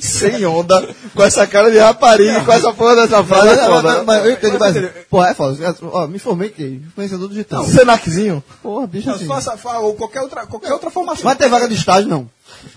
Sem 0.00 0.44
onda, 0.46 0.94
com 1.14 1.22
essa 1.22 1.46
cara 1.46 1.70
de 1.70 1.78
rapariga, 1.78 2.44
com 2.44 2.52
essa 2.52 2.72
porra 2.72 2.96
dessa 2.96 3.22
frase. 3.24 3.48
é 3.48 3.56
Mas, 3.56 3.66
foda, 3.66 3.82
mas, 3.82 4.04
mas 4.06 4.24
eu 4.26 4.32
entendo, 4.32 4.58
mas, 4.58 4.76
porra, 5.08 5.28
é 5.30 5.34
foda. 5.34 5.76
Ó, 5.82 6.06
me 6.06 6.16
informei 6.16 6.48
que 6.50 6.62
influenciador 6.64 7.28
digital. 7.28 7.64
Senaczinho. 7.64 8.42
Porra, 8.62 8.86
bicho 8.86 9.10
assim. 9.10 9.26
só 9.26 9.38
essa, 9.38 9.56
fa- 9.56 9.78
ou 9.80 9.94
qualquer 9.94 10.20
outra, 10.22 10.46
qualquer 10.46 10.72
outra 10.72 10.90
formação. 10.90 11.24
Vai 11.24 11.36
ter 11.36 11.48
vaga 11.48 11.68
de 11.68 11.74
estágio, 11.74 12.08
não. 12.08 12.30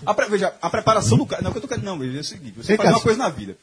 A, 0.04 0.12
pre- 0.14 0.26
veja, 0.28 0.52
a 0.60 0.68
preparação 0.70 1.16
do 1.16 1.26
cara. 1.26 1.42
Não, 1.42 1.50
o 1.50 1.52
que 1.52 1.58
eu 1.58 1.62
tô 1.62 1.68
querendo. 1.68 1.84
Não, 1.84 1.98
veja, 1.98 2.18
é 2.18 2.20
o 2.20 2.24
seguinte: 2.24 2.54
você 2.56 2.72
Ei, 2.72 2.76
faz 2.76 2.90
uma 2.90 3.00
coisa 3.00 3.18
na 3.18 3.28
vida. 3.28 3.56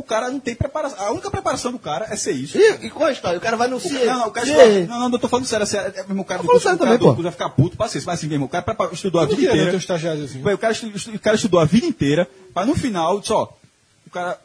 O 0.00 0.02
cara 0.02 0.30
não 0.30 0.40
tem 0.40 0.54
preparação. 0.54 0.98
A 0.98 1.10
única 1.12 1.30
preparação 1.30 1.70
do 1.70 1.78
cara 1.78 2.06
é 2.08 2.16
ser 2.16 2.32
isso. 2.32 2.56
E, 2.56 2.86
e 2.86 2.90
qual 2.90 3.06
é 3.06 3.10
a 3.10 3.12
história? 3.12 3.36
O 3.36 3.40
cara 3.40 3.54
vai 3.54 3.68
no 3.68 3.78
CIE. 3.78 4.06
não, 4.06 4.20
não, 4.20 4.28
o 4.28 4.30
cara 4.30 4.46
não, 4.86 4.98
não, 4.98 5.12
eu 5.12 5.18
tô 5.18 5.28
falando 5.28 5.44
sério. 5.44 5.64
assim, 5.64 5.76
É, 5.76 5.80
é 6.08 6.12
o 6.12 6.24
cara 6.24 6.40
do 6.42 6.48
curso, 6.48 6.62
sério 6.62 6.78
também, 6.78 6.96
do 6.96 7.04
curso 7.04 7.22
vai 7.22 7.32
ficar 7.32 7.50
puto, 7.50 7.76
isso. 7.86 8.06
Mas 8.06 8.18
assim 8.18 8.26
mesmo, 8.26 8.46
o 8.46 8.48
cara 8.48 8.64
prepa- 8.64 8.88
estudou 8.92 9.20
a 9.20 9.26
vida 9.26 9.42
inteira. 9.42 9.78
Ué, 10.44 10.54
O 10.54 10.58
cara, 10.58 10.74
o 11.14 11.18
cara 11.20 11.36
estudou 11.36 11.60
a 11.60 11.64
vida 11.66 11.86
inteira, 11.86 12.26
pra 12.54 12.64
no 12.64 12.74
final, 12.74 13.22
só. 13.22 13.54
O 14.06 14.10
cara. 14.10 14.40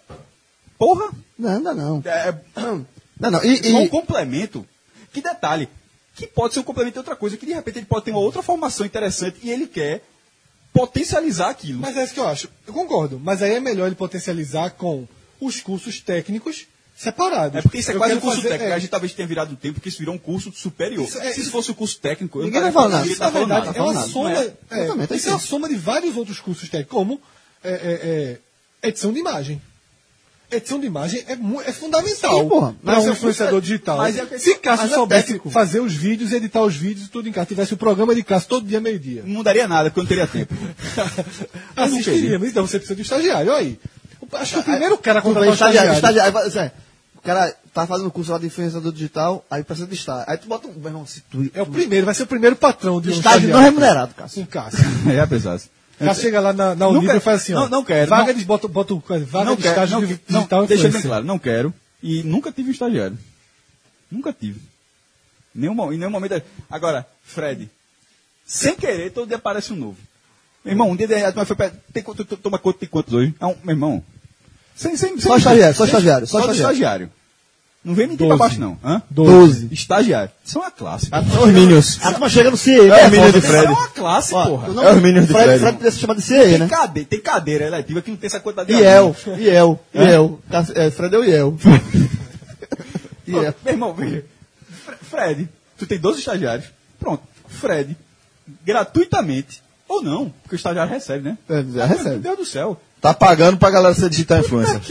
Porra! 0.78 1.10
Não, 1.40 1.60
não, 1.62 1.74
não. 1.74 2.02
É, 2.06 2.36
Não, 3.18 3.32
não. 3.32 3.44
E, 3.46 3.72
é 3.72 3.74
um 3.76 3.84
e, 3.84 3.90
complemento. 3.90 4.66
Que 5.14 5.22
detalhe. 5.22 5.70
Que 6.16 6.28
pode 6.28 6.54
ser 6.54 6.60
um 6.60 6.64
complemento 6.64 6.96
de 6.96 7.00
outra 7.00 7.16
coisa. 7.16 7.38
Que 7.38 7.46
de 7.46 7.54
repente 7.54 7.80
ele 7.80 7.86
pode 7.86 8.04
ter 8.04 8.12
uma 8.12 8.20
outra 8.20 8.42
formação 8.44 8.86
interessante 8.86 9.38
e 9.42 9.50
ele 9.50 9.68
quer 9.68 10.02
potencializar 10.74 11.50
aquilo. 11.50 11.80
Mas 11.80 11.96
é 11.96 12.04
isso 12.04 12.14
que 12.14 12.20
eu 12.20 12.28
acho. 12.28 12.50
Eu 12.68 12.74
concordo. 12.74 13.18
Mas 13.24 13.42
aí 13.42 13.54
é 13.54 13.60
melhor 13.62 13.86
ele 13.88 13.96
potencializar 13.96 14.72
com 14.72 15.08
os 15.40 15.60
cursos 15.62 16.00
técnicos 16.02 16.66
separados. 16.98 17.58
É 17.58 17.62
porque 17.62 17.78
isso 17.80 17.92
é 17.92 17.94
Eu 17.94 17.98
quase 17.98 18.14
um 18.16 18.20
curso 18.22 18.38
fazer- 18.38 18.50
técnico. 18.50 18.72
é, 18.72 18.76
A 18.76 18.80
gente 18.80 18.90
talvez 18.90 19.14
tenha 19.14 19.28
virado 19.28 19.52
um 19.52 19.56
tempo 19.56 19.82
que 19.82 19.90
isso 19.90 19.98
virou 20.00 20.16
um 20.16 20.18
curso 20.18 20.52
superior. 20.54 21.04
Isso 21.06 21.18
é- 21.20 21.34
Se 21.34 21.42
isso 21.42 21.52
fosse 21.52 21.70
um 21.72 21.74
curso 21.74 22.00
técnico, 22.00 22.40
eu 22.40 22.46
Ninguém 22.46 22.62
não 22.62 22.72
vai 22.72 22.74
falar 22.74 22.90
nada. 23.00 23.08
Isso, 23.08 23.20
tá 23.20 23.26
na 23.26 23.32
falando 23.32 23.48
verdade, 23.50 23.66
nada. 23.68 23.78
é 23.80 23.82
uma 23.82 23.94
nada, 23.94 24.08
soma. 24.08 24.32
é? 24.32 24.36
é, 24.36 24.42
é 24.42 25.16
isso 25.16 25.28
é 25.28 25.32
uma 25.32 25.38
isso. 25.38 25.48
soma 25.48 25.68
de 25.70 25.76
vários 25.76 26.16
outros 26.16 26.40
cursos 26.40 26.70
técnicos, 26.70 26.94
como 26.96 27.20
é, 27.64 27.70
é, 27.72 28.40
é, 28.84 28.88
edição 28.88 29.12
de 29.12 29.20
imagem. 29.20 29.62
Edição 30.52 30.80
de 30.80 30.86
imagem 30.86 31.26
é, 31.28 31.34
é 31.68 31.74
fundamental 31.74 32.44
Sim, 32.44 32.48
porra. 32.50 32.76
Mas 32.82 33.04
um 33.04 33.10
é- 33.10 33.12
influenciador 33.12 33.60
digital. 33.60 33.98
mas 33.98 34.16
é 34.18 34.26
que- 34.28 34.38
Se 34.40 34.56
Cássio 34.56 34.86
é 34.86 34.90
soubesse 34.90 35.24
técnico. 35.26 35.50
fazer 35.50 35.80
os 35.82 35.92
vídeos, 35.94 36.32
editar 36.32 36.62
os 36.62 36.76
vídeos 36.76 37.08
e 37.08 37.10
tudo 37.10 37.28
em 37.28 37.32
casa, 37.32 37.48
tivesse 37.48 37.74
o 37.74 37.78
programa 37.78 38.14
de 38.16 38.24
Cássio 38.24 38.48
todo 38.50 38.66
dia, 38.68 38.80
meio-dia. 38.80 39.24
Não 39.26 39.34
mudaria 39.34 39.68
nada, 39.68 39.90
porque 39.90 40.00
eu 40.00 40.04
não 40.04 40.08
teria 40.08 40.28
tempo. 40.28 40.54
Assistiria, 41.76 42.38
mas 42.40 42.50
então 42.50 42.66
você 42.66 42.78
precisa 42.78 42.96
de 42.96 43.02
um 43.02 43.04
estagiário. 43.04 43.52
Olha 43.52 43.60
aí. 43.60 43.80
Acho 44.34 44.54
que 44.56 44.60
o 44.60 44.64
primeiro 44.64 44.98
cara 44.98 45.20
a 45.20 45.22
tu 45.22 45.34
vai 45.34 45.46
contratar 45.46 45.50
um 45.50 45.54
estagiário, 45.54 45.94
estagiário. 45.94 46.38
estagiário. 46.38 46.70
Assim, 46.70 46.82
O 47.18 47.22
cara 47.22 47.56
tá 47.74 47.88
fazendo 47.88 48.12
curso 48.12 48.32
lá 48.32 48.38
de 48.38 48.46
influenciador 48.48 48.92
digital, 48.92 49.46
aí 49.50 49.64
precisa 49.64 49.88
de 49.88 49.96
estágio. 49.96 50.26
Aí 50.28 50.38
tu 50.38 50.48
bota 50.48 50.68
um. 50.68 50.74
Meu 50.74 50.88
irmão, 50.88 51.06
se 51.06 51.22
tu. 51.22 51.50
É 51.54 51.62
o 51.62 51.66
primeiro, 51.66 52.06
vai 52.06 52.14
ser 52.16 52.24
o 52.24 52.28
primeiro 52.28 52.56
patrão 52.56 53.02
de 53.02 53.10
um 53.10 53.12
estágio 53.12 53.50
não 53.50 53.60
remunerado, 53.62 54.14
cara. 54.14 54.30
Com 54.30 54.46
Cássio. 54.46 54.84
é, 55.10 55.26
pesado. 55.26 55.62
Cássio 55.98 56.24
chega 56.24 56.40
lá 56.40 56.52
na, 56.54 56.76
na 56.76 56.88
Unibra 56.88 57.18
e 57.18 57.20
faz 57.20 57.42
assim, 57.42 57.54
ó. 57.54 57.62
Não, 57.62 57.70
não 57.70 57.84
quero. 57.86 58.10
Vaga 58.10 58.34
Não- 58.34 58.40
de, 58.40 58.46
bota, 58.46 58.68
bota, 58.68 58.94
o- 58.94 59.00
vaga 59.00 59.46
não 59.46 59.56
de 59.56 59.62
quero, 59.64 59.74
estágio 59.74 60.00
não, 60.00 60.06
de 60.08 60.20
não, 60.30 60.40
digital 60.40 60.68
deixa 60.68 60.90
bem 60.90 61.02
claro, 61.02 61.26
não 61.26 61.40
quero. 61.40 61.74
E 62.04 62.22
nunca 62.24 62.52
tive 62.52 62.70
um 62.70 62.72
estagiário. 62.74 63.18
Nunca 64.12 64.34
tive. 64.34 64.60
Nenhum, 65.54 65.94
em 65.94 65.98
nenhum 65.98 66.12
momento. 66.12 66.42
Agora, 66.70 67.08
Fred, 67.24 67.70
sem 68.46 68.76
querer, 68.76 69.12
todo 69.12 69.28
dia 69.28 69.38
aparece 69.38 69.72
um 69.74 69.78
novo. 69.78 69.98
Meu 70.64 70.74
irmão, 70.74 70.90
um 70.90 70.96
dia 70.96 71.08
de 71.08 71.16
mas 71.36 71.48
foi 71.48 71.56
pra, 71.56 71.72
tem, 71.94 72.04
toma 72.42 72.60
conta 72.60 72.80
de 72.82 72.88
quantos 72.88 73.14
hoje? 73.14 73.34
É 73.40 73.46
um, 73.46 73.56
meu 73.64 73.74
irmão. 73.74 74.04
Sem, 74.76 74.96
sem, 74.98 75.18
Só 75.20 75.38
estagiário, 75.38 75.76
só 75.76 75.86
estagiário, 75.86 76.28
só 76.28 76.32
Só 76.40 76.40
estagiário. 76.46 76.74
estagiário. 76.74 77.12
Não 77.84 77.94
vem 77.94 78.08
pra 78.18 78.26
Doze. 78.28 78.40
baixo, 78.40 78.60
não. 78.60 78.80
Hã? 78.84 79.00
Doze. 79.12 79.70
Estagiário. 79.72 80.32
Isso 80.44 80.58
é 80.58 80.62
uma 80.62 80.72
classe. 80.72 81.08
Os 81.14 81.52
Minions. 81.52 82.00
A 82.04 82.12
turma 82.12 82.28
chega 82.30 82.50
no 82.50 82.58
CIE. 82.58 82.80
É 82.80 82.88
né, 82.88 83.08
o 83.08 83.12
Minion 83.12 83.32
de 83.32 83.42
Fred. 83.42 83.58
Isso 83.58 83.66
é 83.68 83.70
uma 83.70 83.88
classe, 83.90 84.32
porra. 84.32 84.68
Não, 84.74 84.84
É 84.84 84.92
os 84.96 85.02
Minions 85.04 85.28
de 85.28 85.32
Fred, 85.32 85.46
Fred. 85.46 85.60
Fred 85.60 85.78
podia 85.78 85.92
se 85.92 86.00
chamar 86.00 86.16
de 86.16 86.22
CIE, 86.24 86.40
Tem, 86.40 86.58
né? 86.58 86.68
cade, 86.68 87.06
tem 87.06 87.22
cadeira 87.22 87.66
eletiva 87.68 88.02
que 88.02 88.10
não 88.10 88.18
tem 88.18 88.26
essa 88.28 88.40
quantidade 88.40 88.74
de 88.74 88.80
IEL. 88.82 89.16
IEL, 89.38 89.80
IEL. 89.94 90.40
Cas- 90.50 90.72
é, 90.76 90.90
Fred 90.90 91.16
é 91.16 91.20
o 91.20 91.24
IEL. 91.24 91.58
IEL. 93.28 93.54
Meu 93.64 93.74
irmão, 93.74 93.94
veja. 93.94 94.26
Fre- 94.84 94.96
Fred, 95.02 95.50
tu 95.78 95.86
tem 95.86 96.00
12 96.00 96.20
estagiários. 96.20 96.66
Pronto. 97.00 97.22
Fred, 97.48 97.96
gratuitamente. 98.66 99.62
Ou 99.88 100.02
não, 100.02 100.30
porque 100.42 100.56
o 100.56 100.58
estagiário 100.58 100.92
recebe, 100.92 101.24
né? 101.30 101.38
É, 101.48 101.58
já 101.58 101.88
Meu 101.88 101.98
recebe. 101.98 102.18
Deus 102.18 102.38
do 102.38 102.46
céu. 102.46 102.82
Tá 103.06 103.14
pagando 103.14 103.58
pra 103.58 103.70
galera 103.70 103.94
ser 103.94 104.10
digital 104.10 104.40
influencer. 104.40 104.82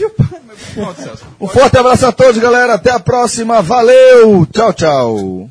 Um 1.37 1.49
forte 1.49 1.77
abraço 1.77 2.05
a 2.05 2.13
todos, 2.13 2.41
galera. 2.41 2.75
Até 2.75 2.91
a 2.91 2.97
próxima. 2.97 3.61
Valeu. 3.61 4.45
Tchau, 4.53 4.71
tchau. 4.71 5.49